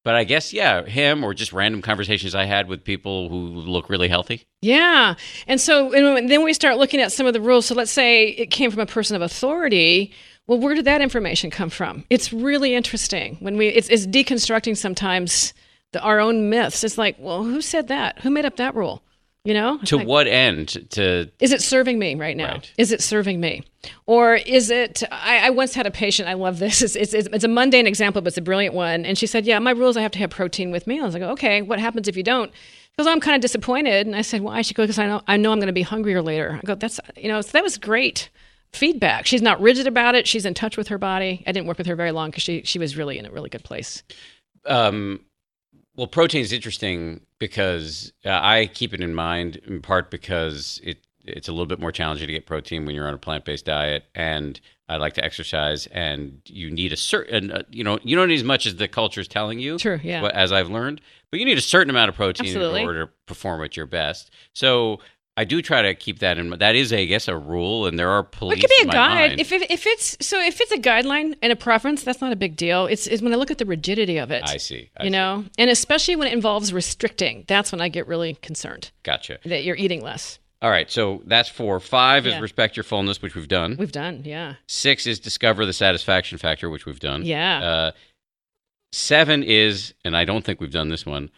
but 0.03 0.15
I 0.15 0.23
guess 0.23 0.53
yeah, 0.53 0.83
him 0.83 1.23
or 1.23 1.33
just 1.33 1.53
random 1.53 1.81
conversations 1.81 2.35
I 2.35 2.45
had 2.45 2.67
with 2.67 2.83
people 2.83 3.29
who 3.29 3.37
look 3.37 3.89
really 3.89 4.07
healthy. 4.07 4.43
Yeah. 4.61 5.15
And 5.47 5.59
so 5.59 5.93
and 5.93 6.29
then 6.29 6.43
we 6.43 6.53
start 6.53 6.77
looking 6.77 6.99
at 6.99 7.11
some 7.11 7.27
of 7.27 7.33
the 7.33 7.41
rules. 7.41 7.65
So 7.65 7.75
let's 7.75 7.91
say 7.91 8.29
it 8.29 8.47
came 8.47 8.71
from 8.71 8.79
a 8.79 8.85
person 8.85 9.15
of 9.15 9.21
authority. 9.21 10.13
Well, 10.47 10.59
where 10.59 10.73
did 10.75 10.85
that 10.85 11.01
information 11.01 11.51
come 11.51 11.69
from? 11.69 12.03
It's 12.09 12.33
really 12.33 12.73
interesting 12.73 13.37
when 13.39 13.57
we 13.57 13.67
it's, 13.67 13.89
it's 13.89 14.07
deconstructing 14.07 14.75
sometimes 14.75 15.53
the, 15.91 16.01
our 16.01 16.19
own 16.19 16.49
myths. 16.49 16.83
It's 16.83 16.97
like, 16.97 17.15
well, 17.19 17.43
who 17.43 17.61
said 17.61 17.87
that? 17.89 18.19
Who 18.19 18.29
made 18.29 18.45
up 18.45 18.57
that 18.57 18.75
rule? 18.75 19.03
You 19.43 19.55
know? 19.55 19.79
To 19.85 19.97
like, 19.97 20.07
what 20.07 20.27
end? 20.27 20.87
To 20.91 21.31
is 21.39 21.51
it 21.51 21.61
serving 21.63 21.97
me 21.97 22.13
right 22.13 22.37
now? 22.37 22.53
Right. 22.53 22.71
Is 22.77 22.91
it 22.91 23.01
serving 23.01 23.39
me? 23.39 23.63
Or 24.05 24.35
is 24.35 24.69
it? 24.69 25.01
I, 25.11 25.47
I 25.47 25.49
once 25.49 25.73
had 25.73 25.87
a 25.87 25.91
patient. 25.91 26.29
I 26.29 26.33
love 26.33 26.59
this. 26.59 26.81
It's, 26.95 26.95
it's, 27.13 27.27
it's 27.33 27.43
a 27.43 27.47
mundane 27.47 27.87
example, 27.87 28.21
but 28.21 28.27
it's 28.27 28.37
a 28.37 28.41
brilliant 28.41 28.75
one. 28.75 29.03
And 29.03 29.17
she 29.17 29.25
said, 29.25 29.45
"Yeah, 29.47 29.57
my 29.57 29.71
rules. 29.71 29.97
I 29.97 30.01
have 30.03 30.11
to 30.11 30.19
have 30.19 30.29
protein 30.29 30.69
with 30.69 30.85
me." 30.85 30.99
I 30.99 31.03
was 31.03 31.15
like, 31.15 31.23
"Okay, 31.23 31.63
what 31.63 31.79
happens 31.79 32.07
if 32.07 32.15
you 32.15 32.21
don't?" 32.21 32.51
Because 32.91 33.07
I'm 33.07 33.19
kind 33.19 33.33
of 33.35 33.41
disappointed. 33.41 34.05
And 34.05 34.15
I 34.15 34.21
said, 34.21 34.41
"Why?" 34.41 34.61
She 34.61 34.75
goes, 34.75 34.85
"Because 34.87 34.99
I 34.99 35.07
know 35.07 35.21
I 35.27 35.37
know 35.37 35.51
I'm 35.51 35.57
going 35.57 35.67
to 35.67 35.73
be 35.73 35.81
hungrier 35.81 36.21
later." 36.21 36.59
I 36.61 36.65
go, 36.65 36.75
"That's 36.75 36.99
you 37.17 37.27
know." 37.27 37.41
So 37.41 37.49
that 37.53 37.63
was 37.63 37.79
great. 37.79 38.29
feedback. 38.73 39.25
She's 39.25 39.41
not 39.41 39.59
rigid 39.59 39.87
about 39.87 40.13
it. 40.15 40.27
She's 40.27 40.45
in 40.45 40.53
touch 40.53 40.77
with 40.77 40.87
her 40.89 40.97
body. 40.99 41.43
I 41.47 41.51
didn't 41.51 41.65
work 41.67 41.79
with 41.79 41.87
her 41.87 41.95
very 41.95 42.11
long 42.11 42.29
because 42.29 42.43
she 42.43 42.61
she 42.63 42.77
was 42.77 42.95
really 42.95 43.17
in 43.17 43.25
a 43.25 43.31
really 43.31 43.49
good 43.49 43.63
place. 43.63 44.03
Um, 44.67 45.21
well, 45.95 46.07
protein 46.07 46.41
is 46.41 46.53
interesting 46.53 47.21
because 47.39 48.13
uh, 48.25 48.29
I 48.41 48.67
keep 48.67 48.93
it 48.93 49.01
in 49.01 49.13
mind 49.13 49.57
in 49.57 49.81
part 49.81 50.09
because 50.09 50.79
it 50.83 50.97
it's 51.23 51.47
a 51.47 51.51
little 51.51 51.67
bit 51.67 51.79
more 51.79 51.91
challenging 51.91 52.27
to 52.27 52.33
get 52.33 52.45
protein 52.45 52.85
when 52.85 52.95
you're 52.95 53.07
on 53.07 53.13
a 53.13 53.17
plant 53.17 53.45
based 53.45 53.65
diet, 53.65 54.05
and 54.15 54.59
I 54.89 54.97
like 54.97 55.13
to 55.13 55.23
exercise, 55.23 55.87
and 55.87 56.41
you 56.45 56.71
need 56.71 56.91
a 56.93 56.97
certain 56.97 57.51
uh, 57.51 57.63
you 57.69 57.83
know 57.83 57.99
you 58.03 58.15
don't 58.15 58.29
need 58.29 58.35
as 58.35 58.43
much 58.43 58.65
as 58.65 58.77
the 58.77 58.87
culture 58.87 59.21
is 59.21 59.27
telling 59.27 59.59
you. 59.59 59.77
True, 59.77 59.99
yeah. 60.03 60.25
As 60.33 60.51
I've 60.51 60.69
learned, 60.69 61.01
but 61.29 61.39
you 61.39 61.45
need 61.45 61.57
a 61.57 61.61
certain 61.61 61.89
amount 61.89 62.09
of 62.09 62.15
protein 62.15 62.47
Absolutely. 62.47 62.81
in 62.81 62.87
order 62.87 63.05
to 63.05 63.11
perform 63.25 63.63
at 63.63 63.75
your 63.77 63.85
best. 63.85 64.31
So. 64.53 64.99
I 65.41 65.43
do 65.43 65.61
try 65.61 65.81
to 65.81 65.95
keep 65.95 66.19
that 66.19 66.37
in 66.37 66.49
mind. 66.49 66.61
That 66.61 66.75
is, 66.75 66.93
I 66.93 67.05
guess, 67.05 67.27
a 67.27 67.35
rule, 67.35 67.87
and 67.87 67.97
there 67.97 68.09
are 68.09 68.21
Well, 68.21 68.29
police. 68.31 68.59
it 68.59 68.61
could 68.61 68.85
be 68.85 68.89
a 68.89 68.91
guide. 68.93 69.39
If, 69.39 69.51
if 69.51 69.63
if 69.71 69.87
it's 69.87 70.15
so 70.25 70.39
if 70.39 70.61
it's 70.61 70.71
a 70.71 70.77
guideline 70.77 71.35
and 71.41 71.51
a 71.51 71.55
preference, 71.55 72.03
that's 72.03 72.21
not 72.21 72.31
a 72.31 72.35
big 72.35 72.55
deal. 72.55 72.85
It's, 72.85 73.07
it's 73.07 73.21
when 73.23 73.33
I 73.33 73.37
look 73.37 73.49
at 73.51 73.57
the 73.57 73.65
rigidity 73.65 74.17
of 74.17 74.29
it. 74.31 74.43
I 74.45 74.57
see. 74.57 74.91
I 74.97 75.03
you 75.05 75.09
see. 75.09 75.11
know, 75.13 75.43
and 75.57 75.69
especially 75.69 76.15
when 76.15 76.27
it 76.27 76.33
involves 76.33 76.71
restricting, 76.71 77.43
that's 77.47 77.71
when 77.71 77.81
I 77.81 77.89
get 77.89 78.07
really 78.07 78.35
concerned 78.35 78.91
Gotcha. 79.03 79.39
that 79.45 79.63
you're 79.63 79.75
eating 79.75 80.01
less. 80.03 80.37
All 80.61 80.69
right, 80.69 80.91
so 80.91 81.23
that's 81.25 81.49
four. 81.49 81.79
Five 81.79 82.27
is 82.27 82.39
respect 82.39 82.77
your 82.77 82.83
fullness, 82.83 83.19
which 83.19 83.33
we've 83.33 83.47
done. 83.47 83.77
We've 83.79 83.91
done, 83.91 84.21
yeah, 84.25 84.55
Six 84.67 85.07
is 85.07 85.19
discover 85.19 85.65
the 85.65 85.73
satisfaction 85.73 86.37
factor, 86.37 86.69
which 86.69 86.85
we've 86.85 86.99
done. 86.99 87.25
yeah. 87.25 87.59
Uh, 87.63 87.91
seven 88.91 89.41
is, 89.43 89.93
and 90.05 90.15
I 90.15 90.25
don't 90.25 90.43
think 90.45 90.59
we've 90.61 90.71
done 90.71 90.89
this 90.89 91.05
one, 91.05 91.31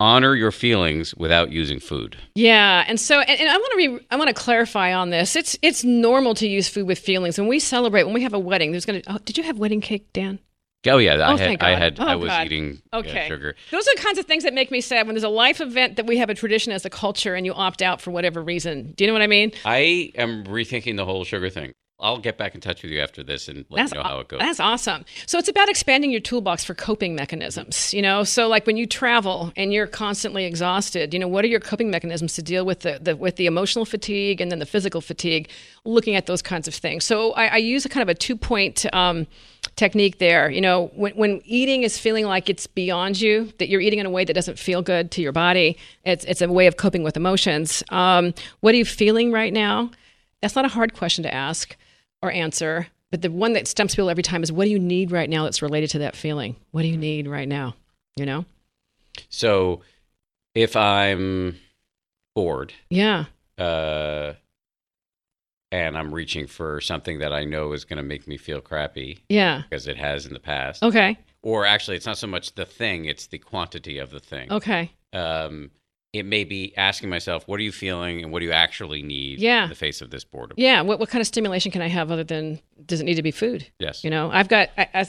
honor 0.00 0.34
your 0.34 0.52
feelings 0.52 1.14
without 1.14 1.50
using 1.50 1.80
food. 1.80 2.16
Yeah, 2.34 2.84
and 2.86 3.00
so 3.00 3.20
and, 3.20 3.40
and 3.40 3.48
I 3.48 3.56
want 3.56 3.72
to 3.72 3.76
re, 3.76 4.06
I 4.10 4.16
want 4.16 4.28
to 4.28 4.34
clarify 4.34 4.94
on 4.94 5.10
this. 5.10 5.36
It's 5.36 5.58
it's 5.62 5.84
normal 5.84 6.34
to 6.34 6.48
use 6.48 6.68
food 6.68 6.86
with 6.86 6.98
feelings. 6.98 7.38
When 7.38 7.48
we 7.48 7.58
celebrate, 7.58 8.04
when 8.04 8.14
we 8.14 8.22
have 8.22 8.34
a 8.34 8.38
wedding, 8.38 8.70
there's 8.72 8.84
gonna. 8.86 9.02
Oh, 9.06 9.18
did 9.24 9.36
you 9.36 9.44
have 9.44 9.58
wedding 9.58 9.80
cake, 9.80 10.12
Dan? 10.12 10.38
Oh 10.86 10.98
yeah, 10.98 11.14
I 11.14 11.32
Oh, 11.32 11.36
had, 11.36 11.60
I 11.60 11.74
had, 11.74 11.98
Oh, 11.98 12.06
I 12.06 12.14
was 12.14 12.28
God. 12.28 12.46
eating 12.46 12.80
Okay. 12.94 13.26
sugar. 13.26 13.56
Those 13.72 13.86
are 13.88 13.96
the 13.96 14.00
kinds 14.00 14.16
of 14.16 14.26
things 14.26 14.44
that 14.44 14.54
make 14.54 14.70
me 14.70 14.80
sad 14.80 15.06
when 15.06 15.16
there's 15.16 15.24
a 15.24 15.28
life 15.28 15.60
event 15.60 15.96
that 15.96 16.06
we 16.06 16.18
have 16.18 16.30
a 16.30 16.34
tradition 16.34 16.72
as 16.72 16.84
a 16.84 16.90
culture 16.90 17.34
and 17.34 17.44
you 17.44 17.52
opt 17.52 17.82
out 17.82 18.00
for 18.00 18.12
whatever 18.12 18.40
reason. 18.40 18.92
Do 18.96 19.02
you 19.02 19.08
know 19.08 19.12
what 19.12 19.20
I 19.22 19.26
mean? 19.26 19.50
I 19.64 20.12
am 20.14 20.44
rethinking 20.44 20.96
the 20.96 21.04
whole 21.04 21.24
sugar 21.24 21.50
thing. 21.50 21.72
I'll 22.00 22.18
get 22.18 22.38
back 22.38 22.54
in 22.54 22.60
touch 22.60 22.84
with 22.84 22.92
you 22.92 23.00
after 23.00 23.24
this 23.24 23.48
and 23.48 23.64
let 23.70 23.78
That's 23.78 23.92
you 23.92 23.98
know 23.98 24.04
how 24.04 24.20
it 24.20 24.28
goes. 24.28 24.38
That's 24.38 24.60
awesome. 24.60 25.04
So 25.26 25.36
it's 25.36 25.48
about 25.48 25.68
expanding 25.68 26.12
your 26.12 26.20
toolbox 26.20 26.62
for 26.62 26.72
coping 26.72 27.16
mechanisms, 27.16 27.92
you 27.92 28.00
know? 28.02 28.22
So 28.22 28.46
like 28.46 28.68
when 28.68 28.76
you 28.76 28.86
travel 28.86 29.52
and 29.56 29.72
you're 29.72 29.88
constantly 29.88 30.44
exhausted, 30.44 31.12
you 31.12 31.18
know, 31.18 31.26
what 31.26 31.44
are 31.44 31.48
your 31.48 31.58
coping 31.58 31.90
mechanisms 31.90 32.34
to 32.34 32.42
deal 32.42 32.64
with 32.64 32.80
the, 32.80 33.00
the 33.02 33.16
with 33.16 33.34
the 33.34 33.46
emotional 33.46 33.84
fatigue 33.84 34.40
and 34.40 34.52
then 34.52 34.60
the 34.60 34.66
physical 34.66 35.00
fatigue, 35.00 35.50
looking 35.84 36.14
at 36.14 36.26
those 36.26 36.40
kinds 36.40 36.68
of 36.68 36.74
things. 36.74 37.04
So 37.04 37.32
I, 37.32 37.46
I 37.46 37.56
use 37.56 37.84
a 37.84 37.88
kind 37.88 38.02
of 38.02 38.08
a 38.08 38.14
two 38.14 38.36
point 38.36 38.86
um, 38.94 39.26
technique 39.74 40.18
there. 40.18 40.48
You 40.48 40.60
know, 40.60 40.92
when, 40.94 41.14
when 41.14 41.42
eating 41.44 41.82
is 41.82 41.98
feeling 41.98 42.26
like 42.26 42.48
it's 42.48 42.68
beyond 42.68 43.20
you, 43.20 43.52
that 43.58 43.68
you're 43.68 43.80
eating 43.80 43.98
in 43.98 44.06
a 44.06 44.10
way 44.10 44.24
that 44.24 44.34
doesn't 44.34 44.60
feel 44.60 44.82
good 44.82 45.10
to 45.12 45.20
your 45.20 45.32
body, 45.32 45.76
it's, 46.04 46.24
it's 46.26 46.42
a 46.42 46.48
way 46.48 46.68
of 46.68 46.76
coping 46.76 47.02
with 47.02 47.16
emotions. 47.16 47.82
Um, 47.88 48.34
what 48.60 48.72
are 48.72 48.78
you 48.78 48.84
feeling 48.84 49.32
right 49.32 49.52
now? 49.52 49.90
That's 50.42 50.54
not 50.54 50.64
a 50.64 50.68
hard 50.68 50.94
question 50.94 51.24
to 51.24 51.34
ask 51.34 51.76
or 52.22 52.30
answer. 52.30 52.88
But 53.10 53.22
the 53.22 53.30
one 53.30 53.54
that 53.54 53.66
stumps 53.66 53.94
people 53.94 54.10
every 54.10 54.22
time 54.22 54.42
is 54.42 54.52
what 54.52 54.64
do 54.64 54.70
you 54.70 54.78
need 54.78 55.10
right 55.10 55.30
now 55.30 55.44
that's 55.44 55.62
related 55.62 55.90
to 55.90 55.98
that 56.00 56.14
feeling? 56.16 56.56
What 56.72 56.82
do 56.82 56.88
you 56.88 56.96
need 56.96 57.26
right 57.26 57.48
now? 57.48 57.74
You 58.16 58.26
know? 58.26 58.44
so 59.28 59.80
if 60.54 60.76
I'm 60.76 61.56
bored 62.34 62.72
Yeah. 62.88 63.24
uh, 63.58 64.34
and 65.72 65.98
I'm 65.98 66.14
reaching 66.14 66.46
for 66.46 66.80
something 66.80 67.18
that 67.18 67.32
I 67.32 67.44
know 67.44 67.72
is 67.72 67.84
going 67.84 67.96
to 67.96 68.02
make 68.02 68.26
me 68.28 68.36
feel 68.36 68.60
crappy 68.60 69.18
Yeah. 69.28 69.62
because 69.68 69.88
it 69.88 69.96
has 69.96 70.24
in 70.26 70.32
the 70.34 70.40
past, 70.40 70.82
Okay. 70.84 71.16
or 71.42 71.66
actually, 71.66 71.96
it's 71.96 72.06
not 72.06 72.16
so 72.18 72.26
much 72.28 72.54
the 72.54 72.64
thing; 72.64 73.04
it's 73.06 73.26
the 73.26 73.38
quantity 73.38 73.98
of 73.98 74.10
the 74.10 74.20
thing. 74.20 74.50
Okay. 74.52 74.92
Um, 75.12 75.70
it 76.12 76.24
may 76.24 76.44
be 76.44 76.76
asking 76.76 77.10
myself, 77.10 77.46
"What 77.46 77.60
are 77.60 77.62
you 77.62 77.72
feeling, 77.72 78.22
and 78.22 78.32
what 78.32 78.40
do 78.40 78.46
you 78.46 78.52
actually 78.52 79.02
need?" 79.02 79.40
Yeah. 79.40 79.64
in 79.64 79.68
the 79.68 79.74
face 79.74 80.00
of 80.00 80.10
this 80.10 80.24
boredom. 80.24 80.54
Yeah. 80.58 80.80
What, 80.82 80.98
what 80.98 81.08
kind 81.08 81.20
of 81.20 81.26
stimulation 81.26 81.70
can 81.70 81.82
I 81.82 81.88
have 81.88 82.10
other 82.10 82.24
than 82.24 82.60
does 82.86 83.00
it 83.00 83.04
need 83.04 83.16
to 83.16 83.22
be 83.22 83.30
food? 83.30 83.66
Yes. 83.78 84.04
You 84.04 84.10
know, 84.10 84.30
I've 84.30 84.48
got, 84.48 84.70
I, 84.78 84.88
I, 84.94 85.06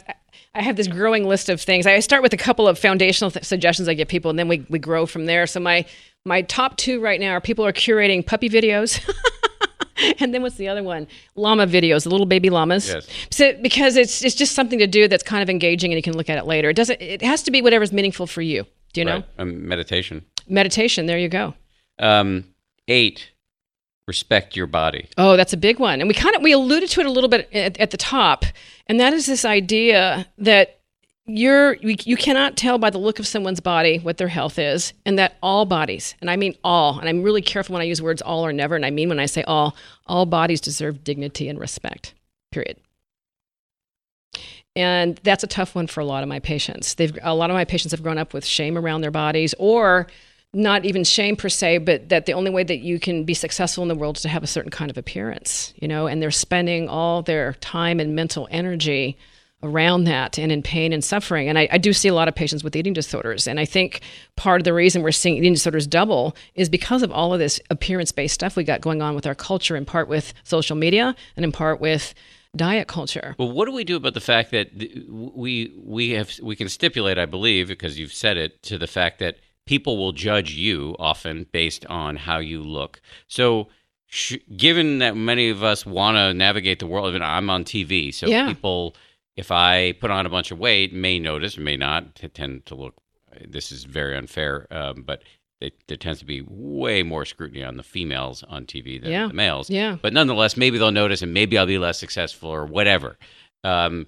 I 0.55 0.61
have 0.61 0.76
this 0.76 0.88
growing 0.88 1.27
list 1.27 1.49
of 1.49 1.61
things. 1.61 1.85
I 1.88 1.99
start 1.99 2.23
with 2.23 2.34
a 2.34 2.38
couple 2.38 2.67
of 2.67 2.77
foundational 2.77 3.31
th- 3.31 3.45
suggestions 3.45 3.88
I 3.88 3.93
give 3.93 4.07
people, 4.07 4.30
and 4.30 4.38
then 4.38 4.47
we, 4.47 4.65
we 4.69 4.80
grow 4.80 5.05
from 5.05 5.26
there. 5.26 5.47
So 5.47 5.59
my, 5.59 5.85
my 6.26 6.41
top 6.43 6.77
two 6.77 6.99
right 6.99 7.19
now 7.19 7.31
are 7.31 7.41
people 7.41 7.65
are 7.65 7.73
curating 7.73 8.26
puppy 8.26 8.49
videos. 8.49 8.99
and 10.19 10.34
then 10.34 10.41
what's 10.41 10.55
the 10.55 10.67
other 10.67 10.84
one? 10.84 11.07
Llama 11.35 11.67
videos, 11.67 12.03
the 12.03 12.09
little 12.09 12.26
baby 12.26 12.49
llamas. 12.49 12.89
Yes. 12.89 13.07
So 13.31 13.53
because 13.61 13.95
it's 13.95 14.23
it's 14.23 14.35
just 14.35 14.53
something 14.53 14.80
to 14.80 14.88
do 14.88 15.07
that's 15.07 15.23
kind 15.23 15.41
of 15.41 15.49
engaging 15.49 15.91
and 15.91 15.97
you 15.97 16.03
can 16.03 16.15
look 16.15 16.30
at 16.30 16.38
it 16.38 16.45
later. 16.45 16.69
It 16.69 16.76
doesn't 16.76 17.01
it 17.01 17.21
has 17.21 17.43
to 17.43 17.51
be 17.51 17.61
whatever's 17.61 17.91
meaningful 17.91 18.27
for 18.27 18.41
you. 18.41 18.65
Do 18.94 19.02
you 19.02 19.06
know? 19.06 19.16
Right. 19.16 19.26
Um, 19.38 19.68
meditation. 19.68 20.26
Meditation, 20.48 21.06
there 21.06 21.18
you 21.18 21.30
go. 21.30 21.53
Um, 21.99 22.45
eight. 22.88 23.32
Respect 24.07 24.56
your 24.56 24.66
body. 24.66 25.07
Oh, 25.20 25.38
that's 25.38 25.53
a 25.53 25.57
big 25.57 25.78
one. 25.78 26.02
And 26.02 26.07
we 26.07 26.16
kind 26.16 26.36
of 26.36 26.41
we 26.41 26.52
alluded 26.52 26.90
to 26.90 26.99
it 26.99 27.06
a 27.06 27.11
little 27.11 27.30
bit 27.30 27.48
at, 27.53 27.80
at 27.80 27.91
the 27.91 27.98
top, 27.98 28.44
and 28.88 28.99
that 28.99 29.14
is 29.14 29.28
this 29.28 29.45
idea 29.45 30.26
that 30.40 30.80
you're 31.28 31.76
you, 31.76 31.95
you 32.06 32.18
cannot 32.18 32.57
tell 32.57 32.80
by 32.80 32.90
the 32.90 32.98
look 32.98 33.20
of 33.20 33.28
someone's 33.28 33.60
body 33.60 33.99
what 33.99 34.18
their 34.18 34.28
health 34.28 34.57
is, 34.57 34.94
and 35.06 35.20
that 35.20 35.38
all 35.44 35.66
bodies, 35.66 36.16
and 36.22 36.32
I 36.32 36.38
mean 36.38 36.56
all, 36.64 36.98
and 36.98 37.07
I'm 37.07 37.22
really 37.22 37.44
careful 37.44 37.74
when 37.74 37.84
I 37.84 37.86
use 37.86 38.02
words 38.02 38.24
all 38.24 38.44
or 38.44 38.52
never, 38.52 38.76
and 38.76 38.84
I 38.84 38.90
mean 38.90 39.10
when 39.10 39.20
I 39.20 39.28
say 39.28 39.44
all, 39.44 39.76
all 40.07 40.26
bodies 40.26 40.60
deserve 40.60 41.03
dignity 41.03 41.48
and 41.48 41.60
respect. 41.60 42.16
Period. 42.52 42.78
And 44.76 45.20
that's 45.24 45.44
a 45.44 45.48
tough 45.48 45.76
one 45.76 45.88
for 45.88 46.00
a 46.00 46.06
lot 46.06 46.24
of 46.24 46.30
my 46.30 46.40
patients. 46.40 46.96
They've 46.96 47.18
a 47.22 47.36
lot 47.36 47.50
of 47.50 47.56
my 47.56 47.66
patients 47.66 47.91
have 47.91 48.04
grown 48.04 48.18
up 48.18 48.34
with 48.34 48.46
shame 48.46 48.78
around 48.78 49.02
their 49.02 49.12
bodies 49.12 49.56
or 49.58 50.08
not 50.54 50.86
even 50.86 51.04
shame 51.04 51.36
per 51.36 51.50
se, 51.50 51.80
but 51.80 52.10
that 52.10 52.26
the 52.26 52.34
only 52.34 52.50
way 52.50 52.64
that 52.64 52.80
you 52.80 53.00
can 53.00 53.24
be 53.24 53.34
successful 53.34 53.84
in 53.84 53.88
the 53.88 53.96
world 53.96 54.18
is 54.18 54.24
to 54.24 54.30
have 54.30 54.44
a 54.44 54.48
certain 54.48 54.72
kind 54.72 54.90
of 54.90 54.98
appearance, 54.98 55.74
you 55.78 55.88
know, 55.88 56.08
and 56.08 56.22
they're 56.22 56.32
spending 56.32 56.90
all 56.90 57.22
their 57.22 57.54
time 57.54 58.00
and 58.00 58.16
mental 58.16 58.48
energy 58.50 59.18
around 59.62 60.06
that 60.06 60.40
and 60.40 60.52
in 60.52 60.64
pain 60.64 60.94
and 60.94 61.04
suffering. 61.04 61.50
And 61.50 61.60
I, 61.60 61.68
I 61.72 61.78
do 61.78 61.91
see 61.91 62.08
a 62.08 62.14
lot 62.14 62.28
of 62.28 62.36
patients 62.36 62.64
with 62.64 62.76
eating 62.76 62.94
disorders. 62.94 63.48
And 63.48 63.60
I 63.60 63.66
think 63.66 64.02
part 64.38 64.62
of 64.62 64.66
the 64.66 64.74
reason 64.74 65.04
we're 65.04 65.12
seeing 65.12 65.36
eating 65.36 65.54
disorders 65.54 65.86
double 65.86 66.36
is 66.56 66.70
because 66.70 67.04
of 67.04 67.12
all 67.12 67.34
of 67.34 67.40
this 67.40 67.60
appearance 67.70 68.12
based 68.12 68.34
stuff 68.34 68.56
we 68.56 68.64
got 68.64 68.82
going 68.82 69.02
on 69.02 69.16
with 69.16 69.28
our 69.28 69.36
culture, 69.36 69.76
in 69.76 69.86
part 69.86 70.08
with 70.08 70.34
social 70.44 70.78
media 70.78 71.16
and 71.36 71.44
in 71.44 71.52
part 71.52 71.82
with 71.82 72.14
diet 72.55 72.88
culture. 72.88 73.35
Well, 73.38 73.51
what 73.51 73.65
do 73.65 73.71
we 73.71 73.84
do 73.84 73.95
about 73.95 74.13
the 74.13 74.21
fact 74.21 74.51
that 74.51 74.69
we 75.09 75.73
we 75.84 76.11
have 76.11 76.31
we 76.41 76.55
can 76.55 76.69
stipulate, 76.69 77.17
I 77.17 77.26
believe, 77.26 77.67
because 77.67 77.99
you've 77.99 78.13
said 78.13 78.38
it, 78.38 78.61
to 78.63 78.77
the 78.77 78.88
fact 78.88 79.19
that 79.19 79.38
people 79.65 79.97
will 79.97 80.11
judge 80.13 80.53
you 80.53 80.95
often 80.99 81.45
based 81.51 81.85
on 81.85 82.15
how 82.15 82.39
you 82.39 82.61
look. 82.61 83.01
So, 83.27 83.67
sh- 84.07 84.38
given 84.57 84.97
that 84.99 85.15
many 85.15 85.49
of 85.49 85.61
us 85.63 85.85
want 85.85 86.15
to 86.15 86.34
navigate 86.34 86.80
the 86.80 86.88
world, 86.88 87.09
even 87.09 87.21
I'm 87.21 87.49
on 87.51 87.63
TV, 87.65 88.11
so 88.11 88.26
Yeah. 88.27 88.47
people, 88.47 88.95
if 89.35 89.51
I 89.51 89.91
put 89.93 90.09
on 90.09 90.26
a 90.26 90.30
bunch 90.30 90.49
of 90.49 90.57
weight, 90.57 90.91
may 90.91 91.19
notice, 91.19 91.55
may 91.57 91.77
not, 91.77 92.15
tend 92.34 92.65
to 92.65 92.76
look. 92.76 92.95
This 93.47 93.71
is 93.71 93.84
very 93.84 94.17
unfair, 94.17 94.65
um, 94.71 95.03
but 95.03 95.21
they, 95.61 95.72
there 95.88 95.98
tends 95.98 96.19
to 96.19 96.26
be 96.26 96.41
way 96.48 97.03
more 97.03 97.26
scrutiny 97.26 97.64
on 97.64 97.76
the 97.77 97.84
females 97.84 98.44
on 98.48 98.65
TV 98.65 99.02
than 99.02 99.11
Yeah. 99.11 99.27
the 99.27 99.34
males. 99.34 99.69
Yeah. 99.69 99.98
But 100.02 100.14
nonetheless, 100.14 100.56
maybe 100.56 100.77
they'll 100.77 100.91
notice, 100.91 101.22
and 101.22 101.34
maybe 101.34 101.57
I'll 101.57 101.65
be 101.65 101.77
less 101.77 101.99
successful 101.99 102.49
or 102.49 102.65
whatever. 102.65 103.18
Um, 103.64 104.07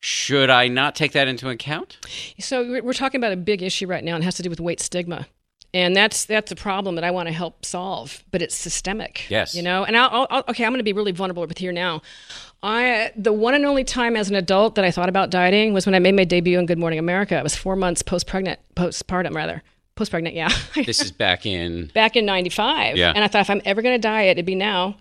should 0.00 0.50
I 0.50 0.68
not 0.68 0.94
take 0.94 1.12
that 1.12 1.28
into 1.28 1.48
account? 1.48 1.98
So 2.40 2.62
we're 2.68 2.82
we're 2.82 2.92
talking 2.92 3.20
about 3.20 3.32
a 3.32 3.36
big 3.36 3.62
issue 3.62 3.86
right 3.86 4.02
now, 4.02 4.14
and 4.14 4.22
it 4.22 4.26
has 4.26 4.34
to 4.36 4.42
do 4.42 4.50
with 4.50 4.58
weight 4.60 4.80
stigma, 4.80 5.26
and 5.72 5.94
that's 5.94 6.24
that's 6.24 6.50
a 6.50 6.56
problem 6.56 6.96
that 6.96 7.04
I 7.04 7.10
want 7.12 7.28
to 7.28 7.32
help 7.32 7.64
solve. 7.64 8.24
But 8.32 8.42
it's 8.42 8.54
systemic. 8.54 9.28
Yes. 9.30 9.54
You 9.54 9.62
know, 9.62 9.84
and 9.84 9.96
I'll, 9.96 10.26
I'll 10.30 10.44
okay. 10.48 10.64
I'm 10.64 10.70
going 10.72 10.78
to 10.80 10.84
be 10.84 10.92
really 10.92 11.12
vulnerable 11.12 11.46
with 11.46 11.58
here 11.58 11.70
now. 11.72 12.02
I 12.64 13.12
the 13.16 13.32
one 13.32 13.54
and 13.54 13.64
only 13.64 13.84
time 13.84 14.16
as 14.16 14.28
an 14.30 14.34
adult 14.36 14.74
that 14.76 14.84
I 14.84 14.90
thought 14.90 15.08
about 15.08 15.30
dieting 15.30 15.72
was 15.72 15.86
when 15.86 15.94
I 15.94 15.98
made 16.00 16.14
my 16.16 16.24
debut 16.24 16.58
in 16.58 16.66
Good 16.66 16.78
Morning 16.78 16.98
America. 16.98 17.36
I 17.38 17.42
was 17.42 17.54
four 17.56 17.76
months 17.76 18.02
post 18.02 18.26
pregnant, 18.26 18.58
postpartum 18.76 19.34
rather, 19.34 19.62
post 19.94 20.10
pregnant. 20.10 20.34
Yeah. 20.34 20.48
This 20.86 21.00
is 21.02 21.12
back 21.12 21.44
in. 21.46 21.90
back 21.94 22.16
in 22.16 22.24
95 22.24 22.96
Yeah. 22.96 23.12
and 23.14 23.22
i 23.24 23.28
thought 23.28 23.42
if 23.42 23.50
i'm 23.50 23.60
ever 23.64 23.82
going 23.82 23.94
to 23.94 24.00
diet 24.00 24.32
it'd 24.32 24.46
be 24.46 24.54
now 24.54 24.96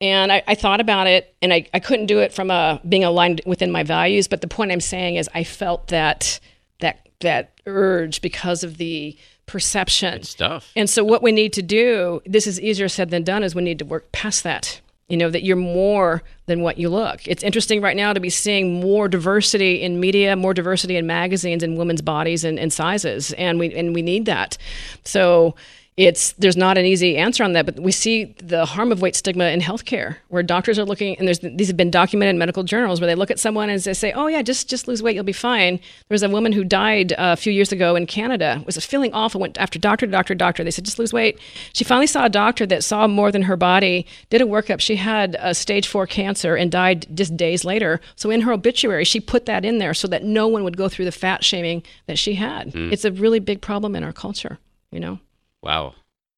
and 0.00 0.30
I, 0.30 0.42
I 0.46 0.54
thought 0.54 0.80
about 0.80 1.06
it 1.06 1.34
and 1.40 1.52
I, 1.54 1.66
I 1.72 1.80
couldn't 1.80 2.04
do 2.06 2.18
it 2.20 2.32
from 2.34 2.50
a, 2.50 2.80
being 2.88 3.02
aligned 3.02 3.40
within 3.46 3.70
my 3.72 3.82
values 3.82 4.28
but 4.28 4.40
the 4.40 4.48
point 4.48 4.70
i'm 4.72 4.80
saying 4.80 5.16
is 5.16 5.28
i 5.34 5.42
felt 5.44 5.88
that 5.88 6.38
that 6.80 7.08
that 7.20 7.52
urge 7.66 8.20
because 8.22 8.62
of 8.62 8.76
the 8.76 9.16
perception 9.46 10.22
Stuff. 10.22 10.70
and 10.76 10.88
so 10.90 11.02
what 11.04 11.22
we 11.22 11.32
need 11.32 11.52
to 11.54 11.62
do 11.62 12.20
this 12.26 12.46
is 12.46 12.60
easier 12.60 12.88
said 12.88 13.10
than 13.10 13.22
done 13.24 13.42
is 13.42 13.54
we 13.54 13.62
need 13.62 13.78
to 13.78 13.84
work 13.84 14.10
past 14.12 14.42
that 14.44 14.80
you 15.08 15.16
know 15.16 15.30
that 15.30 15.44
you're 15.44 15.56
more 15.56 16.22
than 16.46 16.62
what 16.62 16.78
you 16.78 16.88
look. 16.88 17.26
It's 17.28 17.42
interesting 17.42 17.80
right 17.80 17.96
now 17.96 18.12
to 18.12 18.20
be 18.20 18.30
seeing 18.30 18.80
more 18.80 19.08
diversity 19.08 19.82
in 19.82 20.00
media 20.00 20.34
more 20.36 20.54
diversity 20.54 20.96
in 20.96 21.06
magazines 21.06 21.62
and 21.62 21.78
women's 21.78 22.02
bodies 22.02 22.44
and, 22.44 22.58
and 22.58 22.72
sizes 22.72 23.32
and 23.34 23.58
we 23.58 23.72
and 23.74 23.94
we 23.94 24.02
need 24.02 24.24
that. 24.26 24.58
So 25.04 25.54
it's 25.96 26.32
there's 26.32 26.58
not 26.58 26.76
an 26.76 26.84
easy 26.84 27.16
answer 27.16 27.42
on 27.42 27.54
that, 27.54 27.64
but 27.64 27.80
we 27.80 27.90
see 27.90 28.24
the 28.36 28.66
harm 28.66 28.92
of 28.92 29.00
weight 29.00 29.16
stigma 29.16 29.46
in 29.46 29.60
healthcare, 29.60 30.16
where 30.28 30.42
doctors 30.42 30.78
are 30.78 30.84
looking, 30.84 31.16
and 31.16 31.26
there's 31.26 31.38
these 31.38 31.68
have 31.68 31.76
been 31.76 31.90
documented 31.90 32.34
in 32.34 32.38
medical 32.38 32.64
journals 32.64 33.00
where 33.00 33.06
they 33.06 33.14
look 33.14 33.30
at 33.30 33.38
someone 33.38 33.70
and 33.70 33.80
they 33.80 33.94
say, 33.94 34.12
"Oh 34.12 34.26
yeah, 34.26 34.42
just 34.42 34.68
just 34.68 34.88
lose 34.88 35.02
weight, 35.02 35.14
you'll 35.14 35.24
be 35.24 35.32
fine." 35.32 35.76
There 35.76 36.14
was 36.14 36.22
a 36.22 36.28
woman 36.28 36.52
who 36.52 36.64
died 36.64 37.12
uh, 37.12 37.32
a 37.32 37.36
few 37.36 37.50
years 37.50 37.72
ago 37.72 37.96
in 37.96 38.04
Canada, 38.06 38.62
was 38.66 38.76
feeling 38.84 39.12
awful, 39.14 39.40
went 39.40 39.56
after 39.56 39.78
doctor 39.78 40.04
to 40.04 40.12
doctor 40.12 40.34
to 40.34 40.38
doctor. 40.38 40.62
They 40.62 40.70
said, 40.70 40.84
"Just 40.84 40.98
lose 40.98 41.14
weight." 41.14 41.38
She 41.72 41.82
finally 41.82 42.06
saw 42.06 42.26
a 42.26 42.30
doctor 42.30 42.66
that 42.66 42.84
saw 42.84 43.06
more 43.06 43.32
than 43.32 43.42
her 43.42 43.56
body, 43.56 44.06
did 44.28 44.42
a 44.42 44.46
workup. 44.46 44.80
She 44.80 44.96
had 44.96 45.34
a 45.40 45.54
stage 45.54 45.88
four 45.88 46.06
cancer 46.06 46.56
and 46.56 46.70
died 46.70 47.06
just 47.14 47.38
days 47.38 47.64
later. 47.64 48.02
So 48.16 48.30
in 48.30 48.42
her 48.42 48.52
obituary, 48.52 49.06
she 49.06 49.18
put 49.18 49.46
that 49.46 49.64
in 49.64 49.78
there 49.78 49.94
so 49.94 50.08
that 50.08 50.24
no 50.24 50.46
one 50.46 50.62
would 50.62 50.76
go 50.76 50.90
through 50.90 51.06
the 51.06 51.12
fat 51.12 51.42
shaming 51.42 51.84
that 52.06 52.18
she 52.18 52.34
had. 52.34 52.72
Mm. 52.74 52.92
It's 52.92 53.06
a 53.06 53.12
really 53.12 53.40
big 53.40 53.62
problem 53.62 53.96
in 53.96 54.04
our 54.04 54.12
culture, 54.12 54.58
you 54.90 55.00
know. 55.00 55.20
Wow. 55.66 55.94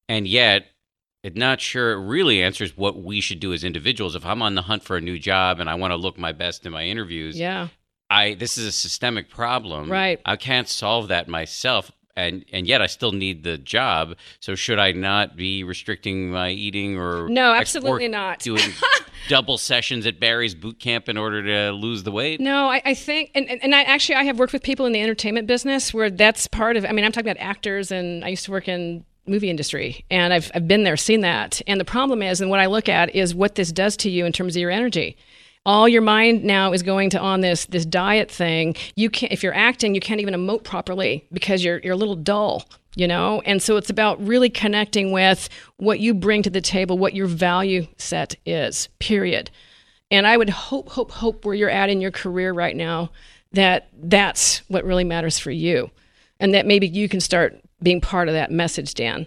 And 0.08 0.26
yet, 0.26 0.66
I'm 1.22 1.34
not 1.34 1.60
sure 1.60 1.92
it 1.92 2.06
really 2.06 2.42
answers 2.42 2.76
what 2.76 3.02
we 3.02 3.20
should 3.20 3.40
do 3.40 3.52
as 3.52 3.62
individuals. 3.62 4.14
If 4.14 4.24
I'm 4.24 4.40
on 4.40 4.54
the 4.54 4.62
hunt 4.62 4.84
for 4.84 4.96
a 4.96 5.00
new 5.02 5.18
job 5.18 5.60
and 5.60 5.68
I 5.68 5.74
want 5.74 5.90
to 5.92 5.96
look 5.96 6.16
my 6.16 6.32
best 6.32 6.64
in 6.64 6.72
my 6.72 6.84
interviews, 6.84 7.38
yeah, 7.38 7.68
I 8.08 8.34
this 8.34 8.56
is 8.56 8.66
a 8.66 8.72
systemic 8.72 9.28
problem. 9.28 9.90
Right. 9.92 10.20
I 10.24 10.36
can't 10.36 10.68
solve 10.68 11.08
that 11.08 11.28
myself. 11.28 11.92
And, 12.16 12.44
and 12.52 12.66
yet 12.66 12.82
I 12.82 12.86
still 12.86 13.12
need 13.12 13.44
the 13.44 13.56
job. 13.58 14.16
So 14.40 14.56
should 14.56 14.80
I 14.80 14.90
not 14.90 15.36
be 15.36 15.62
restricting 15.62 16.32
my 16.32 16.50
eating 16.50 16.98
or 16.98 17.28
no, 17.28 17.54
absolutely 17.54 18.08
not 18.08 18.40
doing 18.40 18.72
double 19.28 19.56
sessions 19.56 20.04
at 20.04 20.18
Barry's 20.18 20.56
boot 20.56 20.80
camp 20.80 21.08
in 21.08 21.16
order 21.16 21.44
to 21.44 21.70
lose 21.70 22.02
the 22.02 22.10
weight? 22.10 22.40
No, 22.40 22.70
I, 22.70 22.82
I 22.84 22.94
think, 22.94 23.30
and, 23.36 23.48
and 23.48 23.72
I 23.72 23.82
actually 23.82 24.16
I 24.16 24.24
have 24.24 24.36
worked 24.36 24.52
with 24.52 24.64
people 24.64 24.84
in 24.84 24.90
the 24.90 25.00
entertainment 25.00 25.46
business 25.46 25.94
where 25.94 26.10
that's 26.10 26.48
part 26.48 26.76
of. 26.76 26.84
I 26.84 26.90
mean, 26.90 27.04
I'm 27.04 27.12
talking 27.12 27.30
about 27.30 27.40
actors, 27.40 27.92
and 27.92 28.24
I 28.24 28.28
used 28.30 28.44
to 28.46 28.50
work 28.50 28.66
in 28.66 29.04
movie 29.28 29.50
industry 29.50 30.04
and 30.10 30.32
I've, 30.32 30.50
I've 30.54 30.68
been 30.68 30.84
there 30.84 30.96
seen 30.96 31.20
that. 31.22 31.60
And 31.66 31.80
the 31.80 31.84
problem 31.84 32.22
is 32.22 32.40
and 32.40 32.50
what 32.50 32.60
i 32.60 32.66
look 32.66 32.88
at 32.88 33.14
is 33.14 33.34
what 33.34 33.54
this 33.54 33.72
does 33.72 33.96
to 33.98 34.10
you 34.10 34.24
in 34.24 34.32
terms 34.32 34.56
of 34.56 34.60
your 34.60 34.70
energy. 34.70 35.16
All 35.66 35.88
your 35.88 36.02
mind 36.02 36.44
now 36.44 36.72
is 36.72 36.82
going 36.82 37.10
to 37.10 37.18
on 37.18 37.40
this 37.40 37.66
this 37.66 37.84
diet 37.84 38.30
thing. 38.30 38.74
You 38.96 39.10
can't 39.10 39.32
if 39.32 39.42
you're 39.42 39.54
acting 39.54 39.94
you 39.94 40.00
can't 40.00 40.20
even 40.20 40.34
emote 40.34 40.64
properly 40.64 41.26
because 41.32 41.62
you're 41.62 41.80
you're 41.80 41.94
a 41.94 41.96
little 41.96 42.16
dull 42.16 42.64
you 42.96 43.06
know? 43.06 43.40
And 43.42 43.62
so 43.62 43.76
it's 43.76 43.90
about 43.90 44.20
really 44.26 44.50
connecting 44.50 45.12
with 45.12 45.48
what 45.76 46.00
you 46.00 46.14
bring 46.14 46.42
to 46.42 46.50
the 46.50 46.60
table 46.60 46.98
what 46.98 47.14
your 47.14 47.28
value 47.28 47.86
set 47.96 48.34
is 48.44 48.88
period. 48.98 49.50
And 50.10 50.26
i 50.26 50.36
would 50.36 50.50
hope 50.50 50.88
hope 50.88 51.12
hope 51.12 51.44
where 51.44 51.54
you're 51.54 51.70
at 51.70 51.90
in 51.90 52.00
your 52.00 52.10
career 52.10 52.52
right 52.52 52.74
now 52.74 53.10
that 53.52 53.88
that's 53.94 54.58
what 54.68 54.84
really 54.84 55.04
matters 55.04 55.38
for 55.38 55.50
you. 55.50 55.90
And 56.40 56.54
that 56.54 56.66
maybe 56.66 56.86
you 56.86 57.08
can 57.08 57.20
start 57.20 57.60
being 57.82 58.00
part 58.00 58.28
of 58.28 58.34
that 58.34 58.50
message, 58.50 58.94
Dan. 58.94 59.26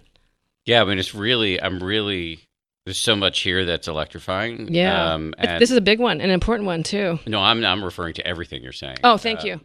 Yeah, 0.66 0.82
I 0.82 0.86
mean, 0.86 1.00
it's 1.00 1.16
really, 1.16 1.62
I'm 1.62 1.82
really, 1.82 2.40
there's 2.86 2.98
so 2.98 3.16
much 3.16 3.42
here 3.42 3.66
that's 3.66 3.88
electrifying. 3.88 4.74
Yeah. 4.74 5.14
Um, 5.14 5.34
this 5.40 5.72
is 5.72 5.78
a 5.78 5.82
big 5.82 6.00
one, 6.00 6.22
an 6.22 6.30
important 6.30 6.68
one, 6.68 6.84
too. 6.84 7.20
No, 7.26 7.40
I'm, 7.40 7.64
I'm 7.66 7.84
referring 7.84 8.14
to 8.16 8.28
everything 8.28 8.62
you're 8.62 8.72
saying. 8.72 8.98
Oh, 9.04 9.18
thank 9.18 9.42
uh, 9.42 9.48
you. 9.48 9.62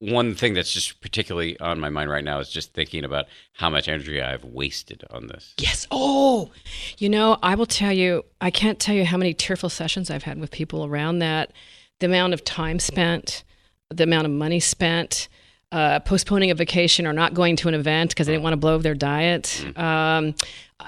one 0.00 0.34
thing 0.34 0.54
that's 0.54 0.72
just 0.72 1.00
particularly 1.00 1.58
on 1.58 1.80
my 1.80 1.90
mind 1.90 2.08
right 2.08 2.24
now 2.24 2.38
is 2.38 2.48
just 2.48 2.72
thinking 2.72 3.04
about 3.04 3.26
how 3.54 3.68
much 3.68 3.88
energy 3.88 4.22
I've 4.22 4.44
wasted 4.44 5.02
on 5.10 5.26
this. 5.26 5.54
Yes. 5.58 5.86
Oh, 5.90 6.50
you 6.98 7.08
know, 7.08 7.36
I 7.42 7.56
will 7.56 7.66
tell 7.66 7.92
you, 7.92 8.24
I 8.40 8.50
can't 8.50 8.78
tell 8.78 8.94
you 8.94 9.04
how 9.04 9.16
many 9.16 9.34
tearful 9.34 9.68
sessions 9.68 10.10
I've 10.10 10.22
had 10.22 10.38
with 10.38 10.50
people 10.50 10.84
around 10.84 11.18
that. 11.18 11.52
The 11.98 12.06
amount 12.06 12.32
of 12.32 12.44
time 12.44 12.78
spent, 12.78 13.42
the 13.90 14.04
amount 14.04 14.26
of 14.26 14.30
money 14.30 14.60
spent, 14.60 15.28
uh, 15.70 16.00
postponing 16.00 16.50
a 16.50 16.54
vacation 16.54 17.06
or 17.06 17.12
not 17.12 17.34
going 17.34 17.56
to 17.56 17.68
an 17.68 17.74
event 17.74 18.10
because 18.10 18.26
they 18.26 18.32
didn't 18.32 18.42
want 18.42 18.54
to 18.54 18.58
blow 18.58 18.78
their 18.78 18.94
diet. 18.94 19.64
Mm. 19.66 19.78
Um, 19.78 20.34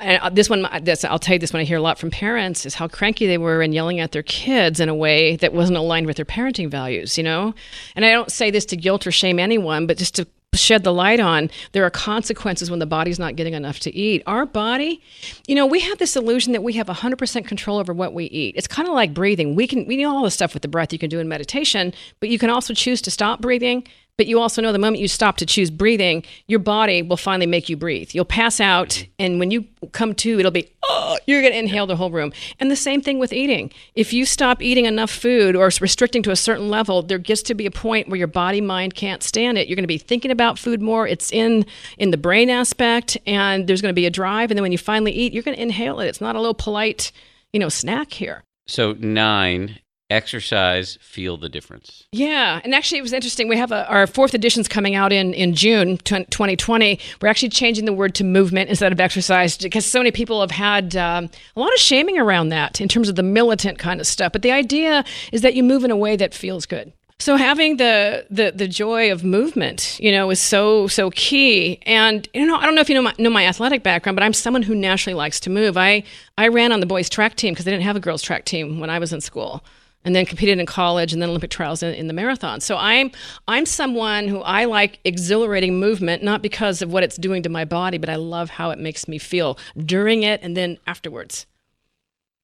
and 0.01 0.23
uh, 0.23 0.31
this 0.31 0.49
one, 0.49 0.67
this, 0.83 1.05
I'll 1.05 1.19
tell 1.19 1.35
you 1.35 1.39
this 1.39 1.53
one 1.53 1.61
I 1.61 1.65
hear 1.65 1.79
a 1.79 1.83
lot 1.83 1.99
from 1.99 2.11
parents 2.11 2.65
is 2.65 2.75
how 2.75 2.89
cranky 2.89 3.27
they 3.27 3.39
were 3.39 3.61
and 3.61 3.75
yelling 3.75 4.01
at 4.01 4.13
their 4.13 4.23
kids 4.23 4.81
in 4.81 4.89
a 4.89 4.95
way 4.95 5.37
that 5.37 5.53
wasn't 5.53 5.77
aligned 5.77 6.07
with 6.07 6.17
their 6.17 6.25
parenting 6.25 6.71
values, 6.71 7.19
you 7.19 7.25
know? 7.25 7.55
And 7.95 8.05
I 8.05 8.11
don't 8.11 8.31
say 8.31 8.51
this 8.51 8.65
to 8.67 8.77
guilt 8.77 9.07
or 9.07 9.13
shame 9.13 9.39
anyone, 9.39 9.87
but 9.87 9.99
just 9.99 10.15
to 10.17 10.27
shed 10.55 10.83
the 10.83 10.93
light 10.93 11.21
on 11.21 11.49
there 11.73 11.85
are 11.85 11.91
consequences 11.91 12.71
when 12.71 12.81
the 12.81 12.87
body's 12.87 13.21
not 13.21 13.37
getting 13.37 13.55
enough 13.55 13.79
to 13.79 13.95
eat 13.95 14.21
our 14.27 14.45
body 14.45 15.01
you 15.47 15.55
know 15.55 15.65
we 15.65 15.79
have 15.79 15.99
this 15.99 16.17
illusion 16.17 16.53
that 16.53 16.63
we 16.63 16.73
have 16.73 16.89
100% 16.89 17.47
control 17.47 17.79
over 17.79 17.93
what 17.93 18.13
we 18.13 18.25
eat 18.25 18.57
it's 18.57 18.67
kind 18.67 18.89
of 18.89 18.95
like 18.95 19.15
breathing 19.15 19.55
we 19.55 19.67
can 19.67 19.87
we 19.87 19.97
know 19.97 20.11
all 20.11 20.25
the 20.25 20.31
stuff 20.31 20.53
with 20.53 20.63
the 20.63 20.69
breath 20.69 20.93
you 20.93 20.99
can 20.99 21.09
do 21.09 21.21
in 21.21 21.29
meditation 21.29 21.95
but 22.19 22.29
you 22.29 22.39
can 22.39 22.51
also 22.51 22.75
choose 22.75 23.01
to 23.01 23.13
stop 23.13 23.41
breathing 23.41 23.87
but 24.21 24.27
you 24.27 24.39
also 24.39 24.61
know 24.61 24.71
the 24.71 24.79
moment 24.79 25.01
you 25.01 25.09
stop 25.09 25.39
to 25.39 25.47
choose 25.47 25.71
breathing, 25.71 26.23
your 26.47 26.59
body 26.59 27.01
will 27.01 27.17
finally 27.17 27.47
make 27.47 27.71
you 27.71 27.77
breathe. 27.79 28.11
You'll 28.13 28.27
pass 28.27 28.61
out, 28.61 29.03
and 29.19 29.39
when 29.39 29.51
you 29.51 29.65
come 29.93 30.15
to, 30.17 30.39
it'll 30.39 30.51
be, 30.51 30.71
oh, 30.91 31.17
you're 31.27 31.41
going 31.41 31.55
to 31.55 31.59
inhale 31.59 31.87
the 31.87 31.97
whole 31.97 32.11
room. 32.11 32.31
And 32.59 32.71
the 32.71 32.77
same 32.77 33.01
thing 33.01 33.19
with 33.19 33.33
eating. 33.33 33.73
If 33.95 34.13
you 34.13 34.27
stop 34.27 34.61
eating 34.61 34.85
enough 34.85 35.11
food 35.11 35.57
or 35.57 35.71
restricting 35.81 36.23
to 36.25 36.31
a 36.31 36.37
certain 36.37 36.69
level, 36.69 37.01
there 37.01 37.17
gets 37.17 37.41
to 37.45 37.55
be 37.55 37.65
a 37.65 37.71
point 37.71 38.11
where 38.11 38.19
your 38.19 38.27
body 38.27 38.61
mind 38.61 38.95
can't 38.95 39.23
stand 39.23 39.57
it. 39.57 39.69
You're 39.69 39.77
going 39.77 39.85
to 39.85 39.89
be 39.89 39.97
thinking 39.97 40.31
about 40.31 40.59
food 40.59 40.83
more. 40.83 41.09
It's 41.09 41.33
in 41.33 41.65
in 41.97 42.11
the 42.11 42.19
brain 42.19 42.51
aspect, 42.51 43.17
and 43.27 43.67
there's 43.67 43.81
going 43.81 43.95
to 43.95 43.99
be 43.99 44.05
a 44.05 44.11
drive. 44.11 44.51
And 44.51 44.59
then 44.59 44.63
when 44.63 44.73
you 44.73 44.77
finally 44.77 45.13
eat, 45.13 45.33
you're 45.33 45.43
going 45.43 45.57
to 45.57 45.63
inhale 45.63 45.99
it. 45.99 46.09
It's 46.09 46.21
not 46.21 46.37
a 46.37 46.41
little 46.41 46.53
polite, 46.53 47.11
you 47.55 47.59
know, 47.59 47.71
snack 47.71 48.13
here. 48.13 48.45
So 48.67 48.93
nine 48.99 49.79
exercise 50.11 50.99
feel 51.01 51.37
the 51.37 51.49
difference. 51.49 52.07
Yeah 52.13 52.61
and 52.65 52.75
actually 52.75 52.99
it 52.99 53.03
was 53.03 53.13
interesting. 53.13 53.49
We 53.49 53.57
have 53.57 53.73
a, 53.73 53.89
our 53.89 54.07
fourth 54.07 54.35
edition's 54.35 54.69
coming 54.69 54.95
out 54.95 55.13
in, 55.13 55.35
in 55.35 55.55
june 55.55 55.97
2020 55.99 56.99
we're 57.21 57.29
actually 57.29 57.49
changing 57.49 57.85
the 57.85 57.93
word 57.93 58.15
to 58.17 58.25
movement 58.25 58.69
instead 58.69 58.93
of 58.93 59.01
exercise 59.01 59.57
because 59.57 59.87
so 59.87 60.01
many 60.01 60.11
people 60.11 60.41
have 60.41 60.51
had 60.51 60.97
um, 60.97 61.31
a 61.57 61.61
lot 61.61 61.73
of 61.73 61.79
shaming 61.79 62.19
around 62.19 62.49
that 62.51 62.81
in 62.81 62.89
terms 62.89 63.09
of 63.09 63.17
the 63.17 63.23
militant 63.23 63.79
kind 63.79 64.01
of 64.01 64.07
stuff. 64.07 64.33
But 64.33 64.43
the 64.43 64.53
idea 64.53 65.05
is 65.33 65.43
that 65.43 65.55
you 65.55 65.63
move 65.63 65.85
in 65.85 65.91
a 65.91 65.97
way 65.97 66.17
that 66.17 66.35
feels 66.35 66.67
good. 66.67 66.93
So 67.19 67.37
having 67.37 67.77
the, 67.77 68.25
the 68.31 68.51
the 68.55 68.67
joy 68.67 69.13
of 69.13 69.23
movement, 69.23 70.01
you 70.01 70.11
know, 70.11 70.31
is 70.31 70.41
so 70.41 70.87
so 70.87 71.11
key. 71.11 71.79
And 71.85 72.27
you 72.33 72.47
know, 72.47 72.57
I 72.57 72.65
don't 72.65 72.75
know 72.75 72.81
if 72.81 72.89
you 72.89 72.95
know 72.95 73.03
my, 73.03 73.15
know 73.19 73.29
my 73.29 73.45
athletic 73.45 73.83
background, 73.83 74.17
but 74.17 74.23
I'm 74.23 74.33
someone 74.33 74.63
who 74.63 74.75
naturally 74.75 75.13
likes 75.13 75.39
to 75.41 75.51
move. 75.51 75.77
I 75.77 76.03
I 76.39 76.49
ran 76.49 76.73
on 76.73 76.81
the 76.81 76.87
boys 76.87 77.11
track 77.11 77.35
team 77.37 77.53
because 77.53 77.67
they 77.67 77.73
didn't 77.73 77.85
have 77.85 77.97
a 77.97 78.01
girls 78.01 78.23
track 78.23 78.47
team 78.47 78.81
when 78.81 78.89
I 78.89 78.99
was 78.99 79.13
in 79.13 79.21
school 79.21 79.63
and 80.05 80.15
then 80.15 80.25
competed 80.25 80.59
in 80.59 80.67
college 80.67 81.13
and 81.13 81.21
then 81.21 81.29
Olympic 81.29 81.51
trials 81.51 81.83
in, 81.83 81.95
in, 81.95 82.07
the 82.07 82.13
marathon. 82.13 82.61
So 82.61 82.77
I'm 82.77 83.11
I'm 83.49 83.67
someone 83.67 84.29
who 84.29 84.41
I 84.41 84.65
like 84.65 84.99
exhilarating 85.05 85.79
movement 85.79 86.23
not 86.23 86.43
because 86.43 86.83
of 86.83 86.93
what 86.93 87.03
it's 87.03 87.17
doing 87.17 87.43
to 87.43 87.49
my 87.49 87.65
body, 87.65 87.99
but 87.99 88.09
I 88.09 88.17
love 88.17 88.51
how 88.51 88.71
it 88.71 88.79
makes 88.79 89.07
me 89.09 89.19
feel 89.19 89.59
during 89.77 90.23
it 90.23 90.41
and 90.43 90.57
then 90.57 90.79
afterwards. 90.87 91.47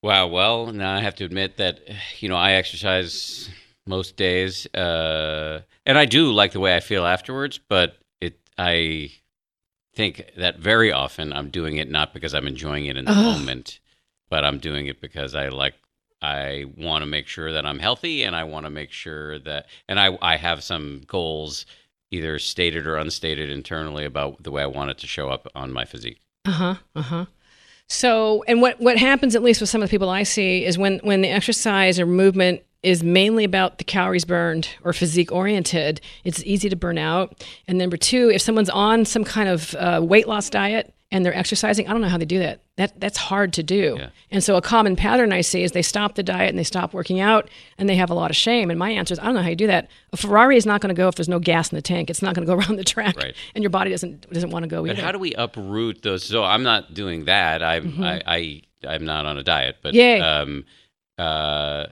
Wow. 0.03 0.29
Well, 0.29 0.73
now 0.73 0.95
I 0.95 1.01
have 1.01 1.17
to 1.17 1.25
admit 1.25 1.57
that 1.57 1.81
you 2.19 2.29
know 2.29 2.37
I 2.37 2.53
exercise 2.53 3.49
most 3.87 4.17
days, 4.17 4.67
uh, 4.75 5.61
and 5.85 5.97
I 5.97 6.05
do 6.05 6.33
like 6.33 6.53
the 6.53 6.61
way 6.61 6.77
I 6.77 6.81
feel 6.81 7.07
afterwards. 7.07 7.59
But 7.59 7.97
it 8.21 8.39
I 8.59 9.13
think 9.95 10.31
that 10.37 10.59
very 10.59 10.93
often 10.93 11.33
I'm 11.33 11.49
doing 11.49 11.77
it 11.79 11.91
not 11.91 12.13
because 12.13 12.35
I'm 12.35 12.47
enjoying 12.47 12.85
it 12.87 12.99
in 12.99 13.07
the 13.07 13.13
Ugh. 13.13 13.39
moment, 13.39 13.81
but 14.29 14.45
I'm 14.45 14.59
doing 14.59 14.87
it 14.87 15.01
because 15.01 15.35
I 15.35 15.49
like 15.49 15.75
I 16.27 16.65
want 16.77 17.03
to 17.03 17.07
make 17.07 17.29
sure 17.29 17.53
that 17.53 17.65
I'm 17.65 17.79
healthy 17.79 18.25
and 18.25 18.35
I 18.35 18.45
want 18.45 18.67
to 18.67 18.71
make 18.71 18.91
sure 18.91 19.39
that 19.41 19.67
and 19.89 20.01
I 20.01 20.19
I 20.21 20.37
have 20.37 20.65
some 20.65 21.03
goals 21.07 21.67
either 22.11 22.39
stated 22.39 22.87
or 22.87 22.97
unstated 22.97 23.49
internally 23.49 24.05
about 24.05 24.43
the 24.43 24.51
way 24.51 24.63
I 24.63 24.67
want 24.67 24.91
it 24.91 24.99
to 24.99 25.07
show 25.07 25.29
up 25.29 25.47
on 25.55 25.73
my 25.73 25.85
physique. 25.85 26.21
Uh-huh. 26.45 26.77
Uh-huh. 26.95 27.27
So, 27.89 28.43
and 28.49 28.61
what 28.61 28.81
what 28.81 28.99
happens 28.99 29.37
at 29.37 29.43
least 29.43 29.61
with 29.61 29.71
some 29.71 29.83
of 29.83 29.89
the 29.89 29.95
people 29.95 30.11
I 30.11 30.25
see 30.25 30.65
is 30.65 30.77
when 30.77 30.99
when 31.05 31.23
the 31.23 31.29
exercise 31.29 32.01
or 32.01 32.07
movement 32.07 32.63
is 32.83 33.03
mainly 33.03 33.45
about 33.45 33.79
the 33.79 33.85
calories 33.85 34.25
burned 34.25 34.69
or 34.83 34.93
physique 34.93 35.33
oriented, 35.33 36.01
it's 36.25 36.43
easy 36.45 36.69
to 36.69 36.77
burn 36.77 36.99
out. 36.99 37.45
And 37.67 37.79
number 37.79 37.97
two, 37.97 38.31
if 38.31 38.43
someone's 38.43 38.71
on 38.71 39.05
some 39.05 39.25
kind 39.25 39.49
of 39.49 39.75
uh, 39.77 40.01
weight 40.03 40.29
loss 40.29 40.51
diet, 40.51 40.93
and 41.11 41.25
they're 41.25 41.37
exercising. 41.37 41.89
I 41.89 41.93
don't 41.93 42.01
know 42.01 42.09
how 42.09 42.19
they 42.19 42.25
do 42.25 42.39
that. 42.41 42.61
That 42.77 43.01
that's 43.01 43.17
hard 43.17 43.55
to 43.55 43.63
do. 43.63 43.97
Yeah. 43.99 44.09
And 44.31 44.45
so 44.45 44.57
a 44.57 44.61
common 44.61 44.97
pattern 44.97 45.33
I 45.33 45.41
see 45.41 45.63
is 45.63 45.73
they 45.73 45.81
stop 45.81 46.15
the 46.15 46.23
diet 46.23 46.51
and 46.51 46.59
they 46.59 46.65
stop 46.65 46.93
working 46.93 47.21
out 47.21 47.49
and 47.79 47.89
they 47.89 47.97
have 47.97 48.11
a 48.11 48.15
lot 48.15 48.31
of 48.31 48.37
shame. 48.37 48.69
And 48.69 48.79
my 48.79 48.91
answer 48.91 49.15
is 49.15 49.19
I 49.19 49.25
don't 49.25 49.35
know 49.35 49.43
how 49.43 49.49
you 49.49 49.57
do 49.57 49.67
that. 49.69 49.89
A 50.13 50.19
Ferrari 50.19 50.59
is 50.59 50.67
not 50.67 50.83
going 50.83 50.95
to 50.95 50.99
go 50.99 51.09
if 51.09 51.15
there's 51.15 51.29
no 51.29 51.39
gas 51.39 51.73
in 51.73 51.77
the 51.77 51.83
tank. 51.83 52.11
It's 52.11 52.21
not 52.21 52.35
going 52.35 52.47
to 52.47 52.53
go 52.53 52.59
around 52.61 52.77
the 52.77 52.85
track. 52.85 53.17
Right. 53.17 53.35
And 53.55 53.63
your 53.63 53.71
body 53.71 53.91
doesn't 53.91 54.31
doesn't 54.31 54.51
want 54.51 54.65
to 54.65 54.69
go 54.69 54.83
but 54.83 54.91
either. 54.91 55.03
how 55.03 55.11
do 55.11 55.19
we 55.19 55.33
uproot 55.35 56.03
those? 56.03 56.23
So 56.23 56.45
I'm 56.45 56.63
not 56.63 56.93
doing 56.93 57.25
that. 57.25 57.63
I'm 57.63 57.93
mm-hmm. 57.93 58.03
I, 58.03 58.23
I 58.27 58.63
I'm 58.87 59.07
not 59.07 59.25
on 59.25 59.39
a 59.39 59.43
diet, 59.43 59.77
but 59.81 59.95
Yay. 59.95 60.21
um 60.21 60.65
uh 61.17 61.87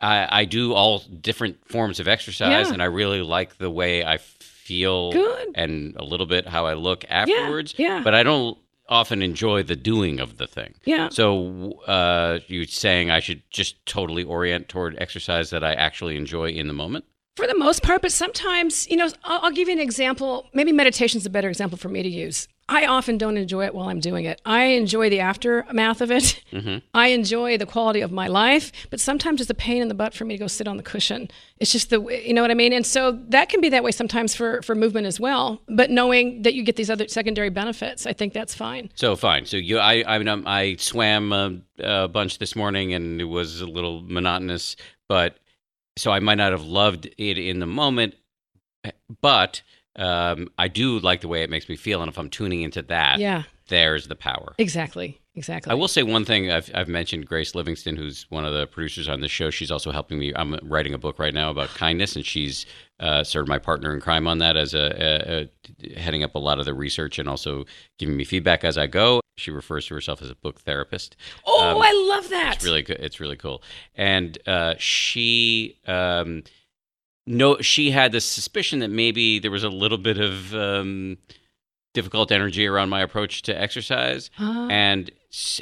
I, 0.00 0.40
I 0.40 0.44
do 0.46 0.72
all 0.74 0.98
different 0.98 1.64
forms 1.68 2.00
of 2.00 2.08
exercise, 2.08 2.66
yeah. 2.66 2.72
and 2.72 2.82
I 2.82 2.86
really 2.86 3.22
like 3.22 3.58
the 3.58 3.70
way 3.70 4.04
I 4.04 4.18
feel 4.18 5.12
Good. 5.12 5.50
and 5.54 5.94
a 5.96 6.02
little 6.02 6.26
bit 6.26 6.48
how 6.48 6.66
I 6.66 6.74
look 6.74 7.04
afterwards. 7.08 7.74
Yeah, 7.76 7.98
yeah. 7.98 8.02
But 8.02 8.14
I 8.16 8.24
don't 8.24 8.58
often 8.88 9.22
enjoy 9.22 9.62
the 9.62 9.76
doing 9.76 10.20
of 10.20 10.38
the 10.38 10.46
thing. 10.46 10.74
Yeah. 10.84 11.08
So 11.10 11.80
uh, 11.86 12.40
you 12.46 12.64
saying 12.66 13.10
I 13.10 13.20
should 13.20 13.42
just 13.50 13.84
totally 13.86 14.24
orient 14.24 14.68
toward 14.68 14.96
exercise 15.00 15.50
that 15.50 15.64
I 15.64 15.74
actually 15.74 16.16
enjoy 16.16 16.50
in 16.50 16.66
the 16.66 16.74
moment? 16.74 17.04
For 17.36 17.46
the 17.46 17.56
most 17.56 17.82
part, 17.82 18.02
but 18.02 18.12
sometimes, 18.12 18.86
you 18.90 18.96
know, 18.96 19.08
I'll, 19.24 19.44
I'll 19.44 19.50
give 19.50 19.68
you 19.68 19.74
an 19.74 19.80
example. 19.80 20.50
Maybe 20.52 20.70
meditation 20.70 21.16
is 21.16 21.24
a 21.24 21.30
better 21.30 21.48
example 21.48 21.78
for 21.78 21.88
me 21.88 22.02
to 22.02 22.08
use. 22.08 22.46
I 22.68 22.86
often 22.86 23.18
don't 23.18 23.36
enjoy 23.36 23.64
it 23.64 23.74
while 23.74 23.88
I'm 23.88 24.00
doing 24.00 24.24
it. 24.24 24.40
I 24.44 24.64
enjoy 24.64 25.10
the 25.10 25.20
aftermath 25.20 26.00
of 26.00 26.10
it. 26.10 26.42
Mm-hmm. 26.52 26.78
I 26.92 27.08
enjoy 27.08 27.56
the 27.56 27.64
quality 27.64 28.02
of 28.02 28.12
my 28.12 28.28
life, 28.28 28.70
but 28.90 29.00
sometimes 29.00 29.40
it's 29.40 29.48
a 29.48 29.54
pain 29.54 29.80
in 29.80 29.88
the 29.88 29.94
butt 29.94 30.12
for 30.12 30.26
me 30.26 30.34
to 30.34 30.38
go 30.38 30.46
sit 30.46 30.68
on 30.68 30.76
the 30.76 30.82
cushion. 30.82 31.30
It's 31.58 31.72
just 31.72 31.88
the, 31.88 32.00
you 32.02 32.34
know 32.34 32.42
what 32.42 32.50
I 32.50 32.54
mean? 32.54 32.74
And 32.74 32.84
so 32.84 33.12
that 33.28 33.48
can 33.48 33.62
be 33.62 33.70
that 33.70 33.82
way 33.82 33.90
sometimes 33.90 34.34
for, 34.34 34.60
for 34.60 34.74
movement 34.74 35.06
as 35.06 35.18
well. 35.18 35.62
But 35.68 35.90
knowing 35.90 36.42
that 36.42 36.52
you 36.52 36.62
get 36.62 36.76
these 36.76 36.90
other 36.90 37.08
secondary 37.08 37.48
benefits, 37.48 38.04
I 38.06 38.12
think 38.12 38.34
that's 38.34 38.54
fine. 38.54 38.90
So 38.94 39.16
fine. 39.16 39.46
So 39.46 39.56
you, 39.56 39.78
I, 39.78 40.04
I, 40.06 40.18
mean, 40.18 40.46
I 40.46 40.76
swam 40.76 41.32
a, 41.32 41.58
a 41.78 42.08
bunch 42.08 42.38
this 42.38 42.54
morning 42.54 42.92
and 42.92 43.20
it 43.20 43.24
was 43.24 43.62
a 43.62 43.66
little 43.66 44.02
monotonous, 44.02 44.76
but 45.08 45.38
so 45.96 46.10
I 46.10 46.20
might 46.20 46.36
not 46.36 46.52
have 46.52 46.64
loved 46.64 47.08
it 47.18 47.38
in 47.38 47.58
the 47.58 47.66
moment, 47.66 48.14
but 49.20 49.62
um, 49.96 50.48
I 50.58 50.68
do 50.68 50.98
like 50.98 51.20
the 51.20 51.28
way 51.28 51.42
it 51.42 51.50
makes 51.50 51.68
me 51.68 51.76
feel, 51.76 52.00
and 52.02 52.10
if 52.10 52.18
I'm 52.18 52.30
tuning 52.30 52.62
into 52.62 52.82
that, 52.82 53.18
yeah, 53.18 53.44
there's 53.68 54.08
the 54.08 54.16
power. 54.16 54.54
Exactly. 54.58 55.18
Exactly. 55.34 55.70
I 55.70 55.74
will 55.74 55.88
say 55.88 56.02
one 56.02 56.26
thing. 56.26 56.50
I've, 56.50 56.70
I've 56.74 56.88
mentioned 56.88 57.26
Grace 57.26 57.54
Livingston, 57.54 57.96
who's 57.96 58.26
one 58.28 58.44
of 58.44 58.52
the 58.52 58.66
producers 58.66 59.08
on 59.08 59.20
the 59.20 59.28
show. 59.28 59.48
She's 59.48 59.70
also 59.70 59.90
helping 59.90 60.18
me. 60.18 60.30
I'm 60.36 60.58
writing 60.62 60.92
a 60.92 60.98
book 60.98 61.18
right 61.18 61.32
now 61.32 61.48
about 61.48 61.70
kindness, 61.70 62.16
and 62.16 62.24
she's 62.24 62.66
uh, 63.00 63.24
sort 63.24 63.44
of 63.44 63.48
my 63.48 63.58
partner 63.58 63.94
in 63.94 64.00
crime 64.02 64.26
on 64.26 64.38
that, 64.38 64.58
as 64.58 64.74
a, 64.74 65.48
a, 65.82 65.88
a, 65.88 65.98
heading 65.98 66.22
up 66.22 66.34
a 66.34 66.38
lot 66.38 66.58
of 66.58 66.66
the 66.66 66.74
research 66.74 67.18
and 67.18 67.30
also 67.30 67.64
giving 67.98 68.14
me 68.14 68.24
feedback 68.24 68.62
as 68.62 68.76
I 68.76 68.86
go. 68.86 69.21
She 69.42 69.50
refers 69.50 69.86
to 69.86 69.94
herself 69.94 70.22
as 70.22 70.30
a 70.30 70.34
book 70.34 70.60
therapist. 70.60 71.16
Oh, 71.44 71.76
um, 71.76 71.82
I 71.82 71.92
love 72.14 72.28
that. 72.30 72.54
It's 72.56 72.64
really 72.64 72.82
good. 72.82 73.00
It's 73.00 73.20
really 73.20 73.36
cool. 73.36 73.62
And 73.94 74.38
uh, 74.46 74.74
she. 74.78 75.78
Um, 75.86 76.44
no, 77.26 77.58
she 77.60 77.92
had 77.92 78.10
the 78.12 78.20
suspicion 78.20 78.80
that 78.80 78.90
maybe 78.90 79.38
there 79.38 79.50
was 79.50 79.62
a 79.62 79.68
little 79.68 79.98
bit 79.98 80.18
of 80.18 80.54
um, 80.54 81.18
difficult 81.94 82.32
energy 82.32 82.66
around 82.66 82.88
my 82.88 83.00
approach 83.00 83.42
to 83.42 83.60
exercise, 83.60 84.30
uh. 84.40 84.66
and 84.70 85.10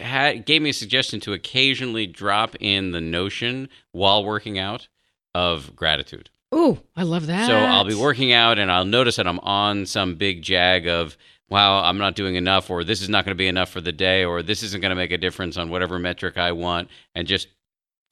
had, 0.00 0.46
gave 0.46 0.62
me 0.62 0.70
a 0.70 0.74
suggestion 0.74 1.20
to 1.20 1.32
occasionally 1.32 2.06
drop 2.06 2.56
in 2.60 2.92
the 2.92 3.00
notion 3.00 3.68
while 3.92 4.24
working 4.24 4.58
out 4.58 4.88
of 5.34 5.76
gratitude. 5.76 6.30
Oh, 6.52 6.80
I 6.96 7.04
love 7.04 7.26
that. 7.26 7.46
So 7.46 7.54
I'll 7.54 7.84
be 7.84 7.94
working 7.94 8.32
out 8.32 8.58
and 8.58 8.72
I'll 8.72 8.84
notice 8.84 9.16
that 9.16 9.26
I'm 9.26 9.38
on 9.40 9.86
some 9.86 10.16
big 10.16 10.42
jag 10.42 10.88
of, 10.88 11.16
wow, 11.50 11.82
I'm 11.82 11.98
not 11.98 12.14
doing 12.14 12.36
enough, 12.36 12.70
or 12.70 12.84
this 12.84 13.02
is 13.02 13.08
not 13.08 13.24
going 13.24 13.34
to 13.34 13.38
be 13.38 13.48
enough 13.48 13.70
for 13.70 13.80
the 13.80 13.92
day, 13.92 14.24
or 14.24 14.42
this 14.42 14.62
isn't 14.62 14.80
going 14.80 14.90
to 14.90 14.96
make 14.96 15.10
a 15.10 15.18
difference 15.18 15.56
on 15.56 15.68
whatever 15.68 15.98
metric 15.98 16.38
I 16.38 16.52
want. 16.52 16.88
And 17.14 17.26
just 17.26 17.48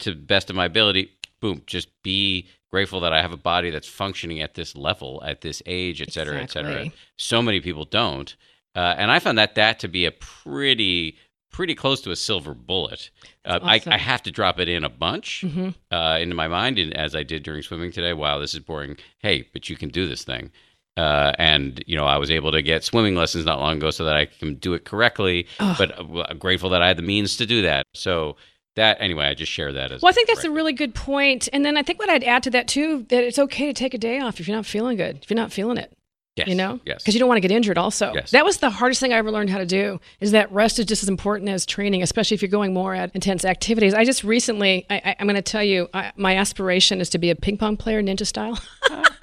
to 0.00 0.14
best 0.14 0.50
of 0.50 0.56
my 0.56 0.66
ability, 0.66 1.12
boom, 1.40 1.62
just 1.66 1.88
be 2.02 2.48
grateful 2.70 3.00
that 3.00 3.12
I 3.12 3.22
have 3.22 3.32
a 3.32 3.36
body 3.36 3.70
that's 3.70 3.88
functioning 3.88 4.40
at 4.40 4.54
this 4.54 4.76
level, 4.76 5.22
at 5.24 5.40
this 5.40 5.62
age, 5.66 6.02
et 6.02 6.12
cetera, 6.12 6.42
exactly. 6.42 6.72
et 6.72 6.76
cetera. 6.76 6.92
So 7.16 7.40
many 7.40 7.60
people 7.60 7.84
don't. 7.84 8.34
Uh, 8.74 8.94
and 8.98 9.10
I 9.10 9.18
found 9.18 9.38
that 9.38 9.54
that 9.54 9.78
to 9.80 9.88
be 9.88 10.04
a 10.04 10.12
pretty 10.12 11.16
pretty 11.50 11.74
close 11.74 12.00
to 12.02 12.10
a 12.10 12.16
silver 12.16 12.54
bullet. 12.54 13.10
Uh, 13.44 13.58
awesome. 13.62 13.92
I, 13.92 13.96
I, 13.96 13.98
have 13.98 14.22
to 14.24 14.30
drop 14.30 14.60
it 14.60 14.68
in 14.68 14.84
a 14.84 14.88
bunch 14.88 15.42
mm-hmm. 15.44 15.70
uh, 15.90 16.18
into 16.18 16.34
my 16.34 16.46
mind, 16.46 16.78
and 16.78 16.94
as 16.94 17.16
I 17.16 17.22
did 17.22 17.42
during 17.42 17.62
swimming 17.62 17.90
today. 17.90 18.12
Wow, 18.12 18.38
this 18.38 18.54
is 18.54 18.60
boring. 18.60 18.98
Hey, 19.18 19.48
but 19.52 19.68
you 19.68 19.76
can 19.76 19.88
do 19.88 20.06
this 20.06 20.22
thing. 20.24 20.52
Uh, 20.98 21.32
and 21.38 21.82
you 21.86 21.96
know, 21.96 22.06
I 22.06 22.18
was 22.18 22.28
able 22.30 22.50
to 22.50 22.60
get 22.60 22.82
swimming 22.82 23.14
lessons 23.14 23.44
not 23.44 23.60
long 23.60 23.76
ago, 23.76 23.90
so 23.90 24.04
that 24.04 24.16
I 24.16 24.26
can 24.26 24.56
do 24.56 24.74
it 24.74 24.84
correctly. 24.84 25.46
Oh. 25.60 25.76
But 25.78 25.96
uh, 25.96 26.34
grateful 26.34 26.70
that 26.70 26.82
I 26.82 26.88
had 26.88 26.98
the 26.98 27.02
means 27.02 27.36
to 27.36 27.46
do 27.46 27.62
that. 27.62 27.86
So 27.94 28.36
that 28.74 28.96
anyway, 29.00 29.26
I 29.26 29.34
just 29.34 29.52
share 29.52 29.72
that 29.72 29.92
as 29.92 30.02
well. 30.02 30.10
I 30.10 30.12
think 30.12 30.26
that's 30.26 30.44
a 30.44 30.50
really 30.50 30.72
good 30.72 30.94
point. 30.94 31.48
And 31.52 31.64
then 31.64 31.76
I 31.76 31.82
think 31.82 32.00
what 32.00 32.10
I'd 32.10 32.24
add 32.24 32.42
to 32.44 32.50
that 32.50 32.66
too 32.66 33.06
that 33.10 33.22
it's 33.22 33.38
okay 33.38 33.66
to 33.66 33.72
take 33.72 33.94
a 33.94 33.98
day 33.98 34.18
off 34.18 34.40
if 34.40 34.48
you're 34.48 34.56
not 34.56 34.66
feeling 34.66 34.96
good, 34.96 35.20
if 35.22 35.30
you're 35.30 35.36
not 35.36 35.52
feeling 35.52 35.76
it. 35.76 35.92
Yes. 36.36 36.46
You 36.46 36.54
know, 36.54 36.78
yes, 36.84 37.02
because 37.02 37.14
you 37.14 37.18
don't 37.18 37.28
want 37.28 37.38
to 37.38 37.48
get 37.48 37.50
injured. 37.50 37.78
Also, 37.78 38.12
yes. 38.14 38.30
that 38.30 38.44
was 38.44 38.58
the 38.58 38.70
hardest 38.70 39.00
thing 39.00 39.12
I 39.12 39.16
ever 39.16 39.32
learned 39.32 39.50
how 39.50 39.58
to 39.58 39.66
do. 39.66 40.00
Is 40.20 40.30
that 40.30 40.52
rest 40.52 40.78
is 40.78 40.86
just 40.86 41.02
as 41.02 41.08
important 41.08 41.50
as 41.50 41.66
training, 41.66 42.00
especially 42.00 42.36
if 42.36 42.42
you're 42.42 42.48
going 42.48 42.72
more 42.72 42.94
at 42.94 43.12
intense 43.12 43.44
activities. 43.44 43.92
I 43.92 44.04
just 44.04 44.22
recently, 44.22 44.86
I, 44.88 45.16
am 45.18 45.26
going 45.26 45.34
to 45.34 45.42
tell 45.42 45.64
you, 45.64 45.88
I, 45.92 46.12
my 46.14 46.36
aspiration 46.36 47.00
is 47.00 47.10
to 47.10 47.18
be 47.18 47.30
a 47.30 47.34
ping 47.34 47.58
pong 47.58 47.76
player, 47.76 48.00
ninja 48.00 48.24
style. 48.24 48.56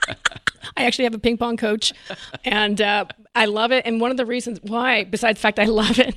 I 0.78 0.84
actually 0.86 1.06
have 1.06 1.14
a 1.14 1.20
ping 1.20 1.38
pong 1.38 1.58
coach, 1.58 1.94
and 2.44 2.82
uh, 2.82 3.06
I 3.34 3.46
love 3.46 3.72
it. 3.72 3.86
And 3.86 4.02
one 4.02 4.12
of 4.12 4.18
the 4.18 4.26
reasons 4.26 4.60
why, 4.62 5.04
besides 5.04 5.40
the 5.40 5.42
fact 5.42 5.60
I 5.60 5.66
love 5.66 6.00
it, 6.00 6.16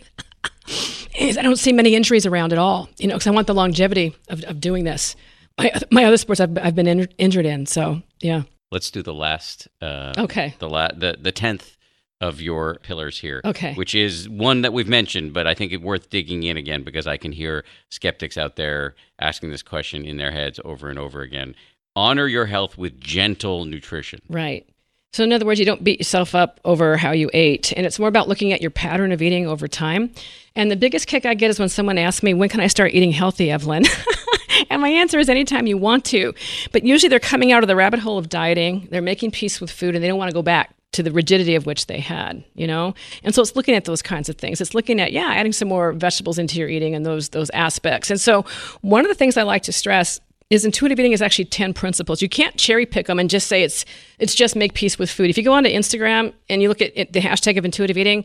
is 1.18 1.38
I 1.38 1.42
don't 1.42 1.56
see 1.58 1.72
many 1.72 1.94
injuries 1.94 2.26
around 2.26 2.52
at 2.52 2.58
all. 2.58 2.88
You 2.98 3.08
know, 3.08 3.14
because 3.14 3.26
I 3.26 3.30
want 3.30 3.46
the 3.46 3.54
longevity 3.54 4.16
of, 4.28 4.42
of 4.44 4.60
doing 4.60 4.84
this. 4.84 5.16
My, 5.58 5.72
my 5.90 6.04
other 6.04 6.16
sports 6.16 6.40
I've, 6.40 6.56
I've 6.58 6.74
been 6.74 6.86
in, 6.86 7.08
injured 7.18 7.46
in. 7.46 7.66
So 7.66 8.02
yeah. 8.20 8.42
Let's 8.70 8.90
do 8.90 9.02
the 9.02 9.14
last. 9.14 9.68
Uh, 9.80 10.12
okay. 10.18 10.54
The 10.58 10.68
la- 10.68 10.92
the 10.92 11.16
the 11.20 11.32
tenth 11.32 11.76
of 12.20 12.40
your 12.40 12.76
pillars 12.82 13.20
here. 13.20 13.40
Okay. 13.44 13.74
Which 13.74 13.94
is 13.94 14.28
one 14.28 14.62
that 14.62 14.72
we've 14.72 14.88
mentioned, 14.88 15.32
but 15.32 15.46
I 15.46 15.54
think 15.54 15.72
it's 15.72 15.82
worth 15.82 16.10
digging 16.10 16.42
in 16.42 16.56
again 16.56 16.82
because 16.82 17.06
I 17.06 17.16
can 17.16 17.32
hear 17.32 17.64
skeptics 17.90 18.36
out 18.36 18.56
there 18.56 18.96
asking 19.20 19.50
this 19.50 19.62
question 19.62 20.04
in 20.04 20.16
their 20.16 20.32
heads 20.32 20.58
over 20.64 20.88
and 20.88 20.98
over 20.98 21.22
again. 21.22 21.54
Honor 21.98 22.28
your 22.28 22.46
health 22.46 22.78
with 22.78 23.00
gentle 23.00 23.64
nutrition. 23.64 24.20
Right. 24.28 24.64
So, 25.12 25.24
in 25.24 25.32
other 25.32 25.44
words, 25.44 25.58
you 25.58 25.66
don't 25.66 25.82
beat 25.82 25.98
yourself 25.98 26.32
up 26.32 26.60
over 26.64 26.96
how 26.96 27.10
you 27.10 27.28
ate. 27.34 27.72
And 27.76 27.84
it's 27.84 27.98
more 27.98 28.08
about 28.08 28.28
looking 28.28 28.52
at 28.52 28.60
your 28.60 28.70
pattern 28.70 29.10
of 29.10 29.20
eating 29.20 29.48
over 29.48 29.66
time. 29.66 30.12
And 30.54 30.70
the 30.70 30.76
biggest 30.76 31.08
kick 31.08 31.26
I 31.26 31.34
get 31.34 31.50
is 31.50 31.58
when 31.58 31.68
someone 31.68 31.98
asks 31.98 32.22
me, 32.22 32.34
When 32.34 32.48
can 32.48 32.60
I 32.60 32.68
start 32.68 32.94
eating 32.94 33.10
healthy, 33.10 33.50
Evelyn? 33.50 33.84
and 34.70 34.80
my 34.80 34.90
answer 34.90 35.18
is 35.18 35.28
anytime 35.28 35.66
you 35.66 35.76
want 35.76 36.04
to. 36.06 36.34
But 36.70 36.84
usually 36.84 37.08
they're 37.08 37.18
coming 37.18 37.50
out 37.50 37.64
of 37.64 37.66
the 37.66 37.74
rabbit 37.74 37.98
hole 37.98 38.16
of 38.16 38.28
dieting, 38.28 38.86
they're 38.92 39.02
making 39.02 39.32
peace 39.32 39.60
with 39.60 39.72
food, 39.72 39.96
and 39.96 40.04
they 40.04 40.06
don't 40.06 40.18
want 40.18 40.30
to 40.30 40.34
go 40.34 40.42
back 40.42 40.76
to 40.92 41.02
the 41.02 41.10
rigidity 41.10 41.56
of 41.56 41.66
which 41.66 41.86
they 41.86 41.98
had, 41.98 42.44
you 42.54 42.66
know? 42.66 42.94
And 43.24 43.34
so 43.34 43.42
it's 43.42 43.56
looking 43.56 43.74
at 43.74 43.86
those 43.86 44.02
kinds 44.02 44.28
of 44.28 44.36
things. 44.36 44.60
It's 44.60 44.72
looking 44.72 45.00
at, 45.00 45.12
yeah, 45.12 45.32
adding 45.34 45.52
some 45.52 45.68
more 45.68 45.92
vegetables 45.92 46.38
into 46.38 46.60
your 46.60 46.68
eating 46.68 46.94
and 46.94 47.04
those 47.04 47.30
those 47.30 47.50
aspects. 47.50 48.08
And 48.08 48.20
so 48.20 48.44
one 48.82 49.04
of 49.04 49.08
the 49.08 49.14
things 49.14 49.36
I 49.36 49.42
like 49.42 49.64
to 49.64 49.72
stress 49.72 50.20
is 50.50 50.64
intuitive 50.64 50.98
eating 50.98 51.12
is 51.12 51.20
actually 51.20 51.44
10 51.44 51.74
principles. 51.74 52.22
You 52.22 52.28
can't 52.28 52.56
cherry 52.56 52.86
pick 52.86 53.06
them 53.06 53.18
and 53.18 53.28
just 53.28 53.48
say 53.48 53.62
it's 53.62 53.84
it's 54.18 54.34
just 54.34 54.56
make 54.56 54.74
peace 54.74 54.98
with 54.98 55.10
food. 55.10 55.30
If 55.30 55.36
you 55.36 55.44
go 55.44 55.52
onto 55.52 55.70
Instagram 55.70 56.32
and 56.48 56.62
you 56.62 56.68
look 56.68 56.80
at 56.80 56.92
it, 56.94 57.12
the 57.12 57.20
hashtag 57.20 57.58
of 57.58 57.64
intuitive 57.64 57.98
eating, 57.98 58.24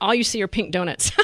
all 0.00 0.14
you 0.14 0.24
see 0.24 0.42
are 0.42 0.48
pink 0.48 0.72
donuts. 0.72 1.12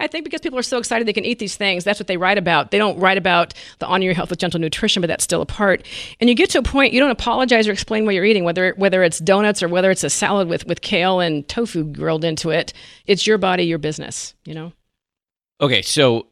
I 0.00 0.06
think 0.06 0.24
because 0.24 0.40
people 0.40 0.58
are 0.58 0.64
so 0.64 0.78
excited 0.78 1.08
they 1.08 1.12
can 1.12 1.24
eat 1.24 1.38
these 1.38 1.56
things, 1.56 1.82
that's 1.82 1.98
what 1.98 2.06
they 2.06 2.16
write 2.16 2.38
about. 2.38 2.70
They 2.70 2.78
don't 2.78 2.98
write 2.98 3.18
about 3.18 3.54
the 3.78 3.86
honor 3.86 4.04
your 4.04 4.14
health 4.14 4.30
with 4.30 4.38
gentle 4.38 4.60
nutrition, 4.60 5.00
but 5.00 5.08
that's 5.08 5.24
still 5.24 5.42
a 5.42 5.46
part. 5.46 5.86
And 6.20 6.28
you 6.28 6.36
get 6.36 6.50
to 6.50 6.58
a 6.58 6.62
point 6.62 6.92
you 6.92 7.00
don't 7.00 7.10
apologize 7.10 7.66
or 7.66 7.72
explain 7.72 8.04
what 8.04 8.14
you're 8.14 8.24
eating, 8.24 8.44
whether 8.44 8.74
whether 8.76 9.02
it's 9.02 9.18
donuts 9.18 9.62
or 9.62 9.68
whether 9.68 9.90
it's 9.90 10.04
a 10.04 10.10
salad 10.10 10.48
with 10.48 10.66
with 10.66 10.82
kale 10.82 11.20
and 11.20 11.46
tofu 11.48 11.84
grilled 11.84 12.24
into 12.24 12.50
it. 12.50 12.72
It's 13.06 13.26
your 13.26 13.38
body, 13.38 13.64
your 13.64 13.78
business. 13.78 14.34
You 14.44 14.54
know. 14.54 14.72
Okay, 15.60 15.82
so 15.82 16.26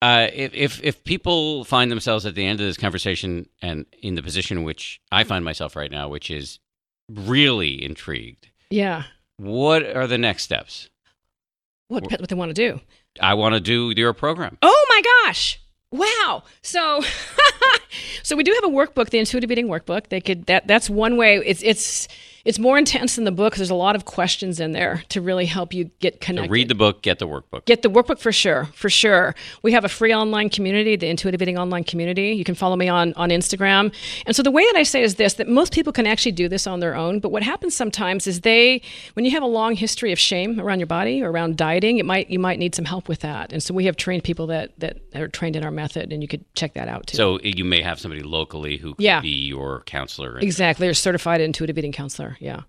uh, 0.00 0.28
if, 0.32 0.54
if 0.54 0.84
if 0.84 1.04
people 1.04 1.64
find 1.64 1.90
themselves 1.90 2.24
at 2.24 2.34
the 2.34 2.44
end 2.44 2.60
of 2.60 2.66
this 2.66 2.76
conversation 2.76 3.48
and 3.60 3.86
in 4.00 4.14
the 4.14 4.22
position 4.22 4.58
in 4.58 4.64
which 4.64 5.00
I 5.10 5.24
find 5.24 5.44
myself 5.44 5.74
right 5.74 5.90
now, 5.90 6.08
which 6.08 6.30
is 6.30 6.60
really 7.08 7.82
intrigued, 7.82 8.48
yeah, 8.70 9.04
what 9.38 9.84
are 9.84 10.06
the 10.06 10.18
next 10.18 10.44
steps? 10.44 10.88
What 11.88 12.08
what 12.10 12.28
they 12.28 12.36
want 12.36 12.50
to 12.50 12.54
do? 12.54 12.80
I 13.20 13.34
want 13.34 13.54
to 13.54 13.60
do 13.60 13.92
your 13.96 14.12
program. 14.12 14.58
Oh 14.62 14.86
my 14.88 15.02
gosh! 15.24 15.60
Wow. 15.90 16.44
So 16.62 17.02
so 18.22 18.36
we 18.36 18.44
do 18.44 18.52
have 18.52 18.70
a 18.70 18.74
workbook, 18.74 19.10
the 19.10 19.18
intuitive 19.18 19.50
eating 19.50 19.68
workbook. 19.68 20.08
They 20.08 20.20
could 20.20 20.46
that 20.46 20.66
that's 20.66 20.88
one 20.88 21.16
way. 21.16 21.38
It's 21.38 21.62
it's 21.62 22.06
it's 22.44 22.58
more 22.58 22.78
intense 22.78 23.16
than 23.16 23.24
the 23.24 23.32
book. 23.32 23.56
There's 23.56 23.70
a 23.70 23.74
lot 23.74 23.96
of 23.96 24.04
questions 24.04 24.60
in 24.60 24.72
there 24.72 25.02
to 25.08 25.20
really 25.20 25.46
help 25.46 25.74
you 25.74 25.90
get 26.00 26.20
connected. 26.20 26.48
So 26.48 26.52
read 26.52 26.68
the 26.68 26.74
book, 26.74 27.02
get 27.02 27.18
the 27.18 27.26
workbook. 27.26 27.64
Get 27.64 27.82
the 27.82 27.90
workbook 27.90 28.18
for 28.18 28.32
sure, 28.32 28.66
for 28.74 28.88
sure. 28.88 29.34
We 29.62 29.72
have 29.72 29.84
a 29.84 29.88
free 29.88 30.14
online 30.14 30.50
community, 30.50 30.96
the 30.96 31.08
Intuitive 31.08 31.42
Eating 31.42 31.58
online 31.58 31.84
community. 31.84 32.32
You 32.32 32.44
can 32.44 32.54
follow 32.54 32.76
me 32.76 32.88
on 32.88 33.14
on 33.14 33.30
Instagram. 33.30 33.92
And 34.26 34.36
so 34.36 34.42
the 34.42 34.50
way 34.50 34.64
that 34.66 34.76
I 34.76 34.82
say 34.82 35.02
is 35.02 35.16
this: 35.16 35.34
that 35.34 35.48
most 35.48 35.72
people 35.72 35.92
can 35.92 36.06
actually 36.06 36.32
do 36.32 36.48
this 36.48 36.66
on 36.66 36.80
their 36.80 36.94
own. 36.94 37.20
But 37.20 37.30
what 37.30 37.42
happens 37.42 37.74
sometimes 37.74 38.26
is 38.26 38.40
they, 38.42 38.82
when 39.14 39.24
you 39.24 39.30
have 39.32 39.42
a 39.42 39.46
long 39.46 39.74
history 39.74 40.12
of 40.12 40.18
shame 40.18 40.60
around 40.60 40.80
your 40.80 40.86
body 40.86 41.22
or 41.22 41.30
around 41.30 41.56
dieting, 41.56 41.98
it 41.98 42.04
might 42.04 42.30
you 42.30 42.38
might 42.38 42.58
need 42.58 42.74
some 42.74 42.84
help 42.84 43.08
with 43.08 43.20
that. 43.20 43.52
And 43.52 43.62
so 43.62 43.74
we 43.74 43.84
have 43.86 43.96
trained 43.96 44.24
people 44.24 44.46
that 44.48 44.78
that 44.78 44.98
are 45.14 45.28
trained 45.28 45.56
in 45.56 45.64
our 45.64 45.70
method, 45.70 46.12
and 46.12 46.22
you 46.22 46.28
could 46.28 46.44
check 46.54 46.74
that 46.74 46.88
out 46.88 47.08
too. 47.08 47.16
So 47.16 47.36
eh, 47.38 47.52
you 47.56 47.64
may 47.64 47.82
have 47.82 47.98
somebody 47.98 48.22
locally 48.22 48.76
who 48.76 48.94
could 48.94 49.04
yeah. 49.04 49.20
be 49.20 49.28
your 49.28 49.82
counselor. 49.86 50.38
Exactly, 50.38 50.86
they're 50.86 50.94
certified 50.94 51.40
intuitive 51.40 51.78
eating 51.78 51.92
counselor. 51.92 52.27
Yeah. 52.40 52.62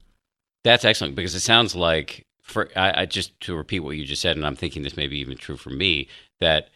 That's 0.63 0.85
excellent 0.85 1.15
because 1.15 1.35
it 1.35 1.39
sounds 1.41 1.75
like 1.75 2.25
for 2.41 2.69
I, 2.75 3.01
I, 3.01 3.05
just 3.05 3.39
to 3.41 3.55
repeat 3.55 3.79
what 3.79 3.95
you 3.95 4.05
just 4.05 4.21
said, 4.21 4.35
and 4.35 4.45
I'm 4.45 4.55
thinking 4.55 4.81
this 4.81 4.97
may 4.97 5.07
be 5.07 5.19
even 5.19 5.37
true 5.37 5.57
for 5.57 5.69
me 5.69 6.07
that 6.39 6.69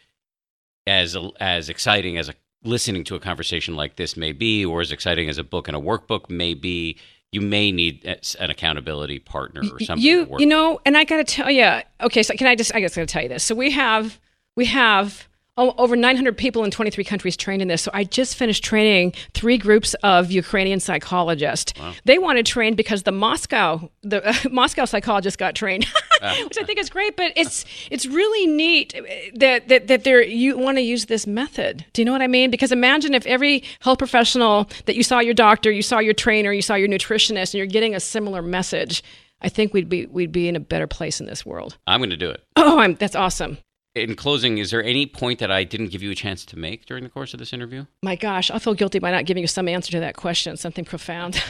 as 0.86 1.16
as 1.40 1.68
exciting 1.68 2.16
as 2.16 2.28
a 2.28 2.34
listening 2.62 3.04
to 3.04 3.14
a 3.14 3.20
conversation 3.20 3.76
like 3.76 3.96
this 3.96 4.16
may 4.16 4.32
be, 4.32 4.64
or 4.64 4.80
as 4.80 4.92
exciting 4.92 5.28
as 5.28 5.36
a 5.36 5.44
book 5.44 5.68
and 5.68 5.76
a 5.76 5.80
workbook 5.80 6.30
may 6.30 6.54
be, 6.54 6.96
you 7.30 7.40
may 7.40 7.70
need 7.70 8.04
an 8.38 8.50
accountability 8.50 9.18
partner 9.18 9.62
or 9.70 9.80
something. 9.80 10.04
You 10.04 10.36
you 10.38 10.46
know, 10.46 10.80
and 10.86 10.96
I 10.96 11.04
got 11.04 11.18
to 11.18 11.24
tell 11.24 11.50
you, 11.50 11.80
okay, 12.00 12.22
so 12.22 12.34
can 12.34 12.46
I 12.46 12.54
just 12.54 12.74
I 12.74 12.80
guess 12.80 12.96
I 12.96 13.02
got 13.02 13.08
to 13.08 13.12
tell 13.12 13.22
you 13.22 13.28
this. 13.28 13.44
So 13.44 13.54
we 13.54 13.70
have 13.72 14.18
we 14.56 14.64
have 14.66 15.28
over 15.56 15.94
900 15.94 16.36
people 16.36 16.64
in 16.64 16.70
23 16.70 17.04
countries 17.04 17.36
trained 17.36 17.62
in 17.62 17.68
this. 17.68 17.82
So 17.82 17.90
I 17.94 18.04
just 18.04 18.36
finished 18.36 18.64
training 18.64 19.12
three 19.34 19.56
groups 19.56 19.94
of 20.02 20.30
Ukrainian 20.30 20.80
psychologists. 20.80 21.72
Wow. 21.78 21.92
They 22.04 22.18
wanted 22.18 22.44
trained 22.46 22.76
because 22.76 23.04
the 23.04 23.12
Moscow 23.12 23.88
the 24.02 24.26
uh, 24.26 24.34
Moscow 24.50 24.84
psychologist 24.84 25.38
got 25.38 25.54
trained, 25.54 25.84
which 26.44 26.58
I 26.58 26.64
think 26.64 26.78
is 26.78 26.90
great. 26.90 27.16
But 27.16 27.32
it's 27.36 27.64
it's 27.90 28.06
really 28.06 28.46
neat 28.46 28.94
that 29.34 29.68
that 29.68 29.86
that 29.86 30.04
they 30.04 30.26
you 30.26 30.58
want 30.58 30.78
to 30.78 30.82
use 30.82 31.06
this 31.06 31.26
method. 31.26 31.84
Do 31.92 32.02
you 32.02 32.06
know 32.06 32.12
what 32.12 32.22
I 32.22 32.26
mean? 32.26 32.50
Because 32.50 32.72
imagine 32.72 33.14
if 33.14 33.24
every 33.26 33.62
health 33.80 33.98
professional 33.98 34.68
that 34.86 34.96
you 34.96 35.02
saw 35.02 35.20
your 35.20 35.34
doctor, 35.34 35.70
you 35.70 35.82
saw 35.82 35.98
your 36.00 36.14
trainer, 36.14 36.52
you 36.52 36.62
saw 36.62 36.74
your 36.74 36.88
nutritionist, 36.88 37.54
and 37.54 37.54
you're 37.54 37.66
getting 37.66 37.94
a 37.94 38.00
similar 38.00 38.42
message. 38.42 39.02
I 39.40 39.48
think 39.48 39.72
we'd 39.72 39.88
be 39.88 40.06
we'd 40.06 40.32
be 40.32 40.48
in 40.48 40.56
a 40.56 40.60
better 40.60 40.86
place 40.86 41.20
in 41.20 41.26
this 41.26 41.46
world. 41.46 41.76
I'm 41.86 42.00
going 42.00 42.10
to 42.10 42.16
do 42.16 42.30
it. 42.30 42.42
Oh, 42.56 42.80
I'm, 42.80 42.94
that's 42.94 43.14
awesome 43.14 43.58
in 43.94 44.16
closing, 44.16 44.58
is 44.58 44.70
there 44.70 44.82
any 44.82 45.06
point 45.06 45.38
that 45.38 45.50
I 45.50 45.64
didn't 45.64 45.88
give 45.88 46.02
you 46.02 46.10
a 46.10 46.14
chance 46.14 46.44
to 46.46 46.58
make 46.58 46.86
during 46.86 47.04
the 47.04 47.10
course 47.10 47.32
of 47.32 47.38
this 47.38 47.52
interview? 47.52 47.86
My 48.02 48.16
gosh, 48.16 48.50
I 48.50 48.58
feel 48.58 48.74
guilty 48.74 48.98
by 48.98 49.10
not 49.10 49.24
giving 49.24 49.42
you 49.42 49.46
some 49.46 49.68
answer 49.68 49.92
to 49.92 50.00
that 50.00 50.16
question, 50.16 50.56
something 50.56 50.84
profound. 50.84 51.42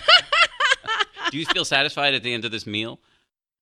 Do 1.30 1.38
you 1.38 1.46
feel 1.46 1.64
satisfied 1.64 2.14
at 2.14 2.22
the 2.22 2.34
end 2.34 2.44
of 2.44 2.50
this 2.50 2.66
meal? 2.66 3.00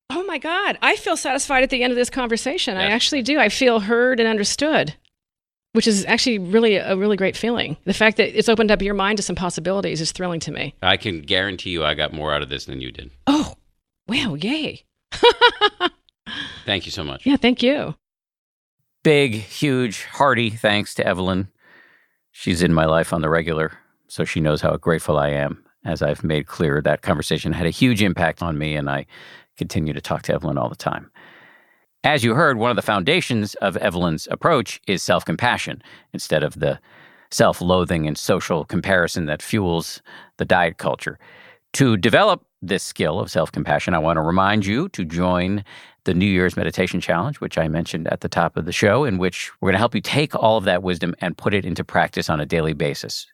Oh 0.09 0.23
my 0.25 0.37
God, 0.37 0.77
I 0.81 0.95
feel 0.97 1.17
satisfied 1.17 1.63
at 1.63 1.69
the 1.69 1.81
end 1.81 1.91
of 1.91 1.97
this 1.97 2.09
conversation. 2.09 2.75
Yes. 2.75 2.83
I 2.83 2.93
actually 2.93 3.21
do. 3.21 3.39
I 3.39 3.49
feel 3.49 3.79
heard 3.79 4.19
and 4.19 4.27
understood, 4.29 4.93
which 5.71 5.87
is 5.87 6.05
actually 6.05 6.37
really 6.37 6.75
a 6.75 6.95
really 6.95 7.15
great 7.17 7.37
feeling. 7.37 7.77
The 7.85 7.93
fact 7.93 8.17
that 8.17 8.37
it's 8.37 8.49
opened 8.49 8.69
up 8.69 8.81
your 8.81 8.93
mind 8.93 9.17
to 9.17 9.23
some 9.23 9.35
possibilities 9.35 10.01
is 10.01 10.11
thrilling 10.11 10.41
to 10.41 10.51
me. 10.51 10.75
I 10.83 10.97
can 10.97 11.21
guarantee 11.21 11.71
you 11.71 11.83
I 11.83 11.95
got 11.95 12.13
more 12.13 12.33
out 12.33 12.43
of 12.43 12.49
this 12.49 12.65
than 12.65 12.81
you 12.81 12.91
did. 12.91 13.09
Oh, 13.25 13.55
wow, 14.07 14.35
yay. 14.35 14.83
thank 16.65 16.85
you 16.85 16.91
so 16.91 17.03
much. 17.03 17.25
Yeah, 17.25 17.37
thank 17.37 17.63
you 17.63 17.95
big, 19.03 19.33
huge, 19.35 20.05
hearty 20.05 20.49
thanks 20.49 20.95
to 20.95 21.05
Evelyn. 21.05 21.49
She's 22.31 22.63
in 22.63 22.73
my 22.73 22.85
life 22.85 23.13
on 23.13 23.21
the 23.21 23.29
regular, 23.29 23.77
so 24.07 24.23
she 24.23 24.39
knows 24.39 24.61
how 24.61 24.75
grateful 24.77 25.17
I 25.17 25.29
am. 25.29 25.63
As 25.85 26.01
I've 26.01 26.23
made 26.23 26.47
clear, 26.47 26.81
that 26.81 27.01
conversation 27.01 27.51
had 27.51 27.67
a 27.67 27.69
huge 27.69 28.01
impact 28.01 28.41
on 28.41 28.57
me, 28.57 28.75
and 28.75 28.89
I 28.89 29.05
continue 29.57 29.93
to 29.93 30.01
talk 30.01 30.21
to 30.23 30.33
Evelyn 30.33 30.57
all 30.57 30.69
the 30.69 30.75
time. 30.75 31.11
As 32.05 32.23
you 32.23 32.33
heard, 32.33 32.57
one 32.57 32.69
of 32.69 32.75
the 32.77 32.81
foundations 32.81 33.55
of 33.55 33.77
Evelyn's 33.77 34.27
approach 34.31 34.81
is 34.87 35.03
self 35.03 35.25
compassion 35.25 35.83
instead 36.13 36.43
of 36.43 36.59
the 36.59 36.79
self 37.31 37.61
loathing 37.61 38.07
and 38.07 38.17
social 38.17 38.63
comparison 38.63 39.25
that 39.25 39.41
fuels 39.41 40.01
the 40.37 40.45
diet 40.45 40.77
culture. 40.77 41.19
To 41.73 41.97
develop 41.97 42.45
this 42.61 42.83
skill 42.83 43.19
of 43.19 43.29
self 43.29 43.51
compassion, 43.51 43.93
I 43.93 43.99
want 43.99 44.17
to 44.17 44.21
remind 44.21 44.65
you 44.65 44.89
to 44.89 45.03
join 45.03 45.65
the 46.05 46.13
New 46.13 46.25
Year's 46.25 46.57
Meditation 46.57 46.99
Challenge, 46.99 47.39
which 47.39 47.57
I 47.57 47.67
mentioned 47.67 48.07
at 48.07 48.21
the 48.21 48.29
top 48.29 48.57
of 48.57 48.65
the 48.65 48.71
show, 48.71 49.05
in 49.05 49.17
which 49.17 49.51
we're 49.59 49.67
going 49.67 49.75
to 49.75 49.79
help 49.79 49.95
you 49.95 50.01
take 50.01 50.35
all 50.35 50.57
of 50.57 50.65
that 50.65 50.83
wisdom 50.83 51.15
and 51.19 51.37
put 51.37 51.53
it 51.53 51.65
into 51.65 51.83
practice 51.83 52.29
on 52.29 52.39
a 52.39 52.45
daily 52.45 52.73
basis. 52.73 53.27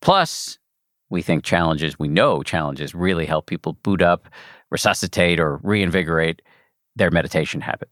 Plus, 0.00 0.58
we 1.10 1.22
think 1.22 1.44
challenges, 1.44 1.98
we 1.98 2.08
know 2.08 2.42
challenges 2.42 2.94
really 2.94 3.26
help 3.26 3.46
people 3.46 3.74
boot 3.82 4.02
up, 4.02 4.28
resuscitate, 4.70 5.40
or 5.40 5.56
reinvigorate 5.62 6.42
their 6.96 7.10
meditation 7.10 7.60
habit. 7.60 7.88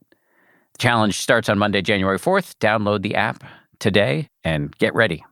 The 0.73 0.79
challenge 0.79 1.17
starts 1.17 1.49
on 1.49 1.57
Monday, 1.57 1.81
January 1.81 2.19
4th. 2.19 2.55
Download 2.59 3.01
the 3.01 3.15
app 3.15 3.43
today 3.79 4.29
and 4.43 4.77
get 4.77 4.93
ready. 4.93 5.23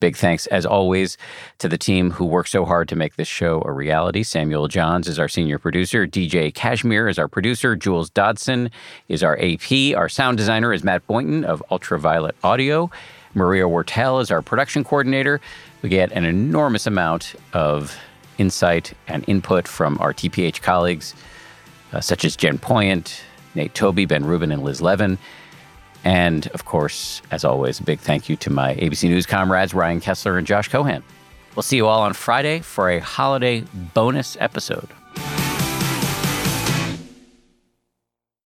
Big 0.00 0.16
thanks, 0.16 0.46
as 0.48 0.66
always, 0.66 1.16
to 1.58 1.68
the 1.68 1.78
team 1.78 2.10
who 2.10 2.24
worked 2.24 2.50
so 2.50 2.64
hard 2.64 2.88
to 2.88 2.96
make 2.96 3.16
this 3.16 3.28
show 3.28 3.62
a 3.64 3.72
reality. 3.72 4.22
Samuel 4.22 4.68
Johns 4.68 5.08
is 5.08 5.18
our 5.18 5.28
senior 5.28 5.58
producer. 5.58 6.06
DJ 6.06 6.52
Cashmere 6.52 7.08
is 7.08 7.18
our 7.18 7.28
producer. 7.28 7.76
Jules 7.76 8.10
Dodson 8.10 8.70
is 9.08 9.22
our 9.22 9.38
AP. 9.40 9.96
Our 9.96 10.08
sound 10.08 10.36
designer 10.36 10.72
is 10.72 10.84
Matt 10.84 11.06
Boynton 11.06 11.44
of 11.44 11.62
Ultraviolet 11.70 12.34
Audio. 12.42 12.90
Maria 13.34 13.64
Wortel 13.64 14.20
is 14.20 14.30
our 14.30 14.42
production 14.42 14.84
coordinator. 14.84 15.40
We 15.82 15.88
get 15.88 16.12
an 16.12 16.24
enormous 16.24 16.86
amount 16.86 17.34
of 17.52 17.96
insight 18.38 18.94
and 19.08 19.24
input 19.28 19.68
from 19.68 19.98
our 20.00 20.12
TPH 20.12 20.60
colleagues, 20.60 21.14
uh, 21.92 22.00
such 22.00 22.24
as 22.24 22.36
Jen 22.36 22.58
Poyant, 22.58 23.20
Nate 23.54 23.74
Toby, 23.74 24.06
Ben 24.06 24.24
Rubin, 24.24 24.50
and 24.50 24.62
Liz 24.62 24.82
Levin. 24.82 25.18
And 26.04 26.46
of 26.48 26.66
course, 26.66 27.22
as 27.30 27.44
always, 27.44 27.80
a 27.80 27.82
big 27.82 27.98
thank 27.98 28.28
you 28.28 28.36
to 28.36 28.50
my 28.50 28.74
ABC 28.74 29.08
News 29.08 29.26
comrades, 29.26 29.74
Ryan 29.74 30.00
Kessler 30.00 30.36
and 30.38 30.46
Josh 30.46 30.68
Cohan. 30.68 31.02
We'll 31.56 31.62
see 31.62 31.76
you 31.76 31.86
all 31.86 32.02
on 32.02 32.12
Friday 32.12 32.60
for 32.60 32.90
a 32.90 32.98
holiday 32.98 33.64
bonus 33.94 34.36
episode. 34.40 34.88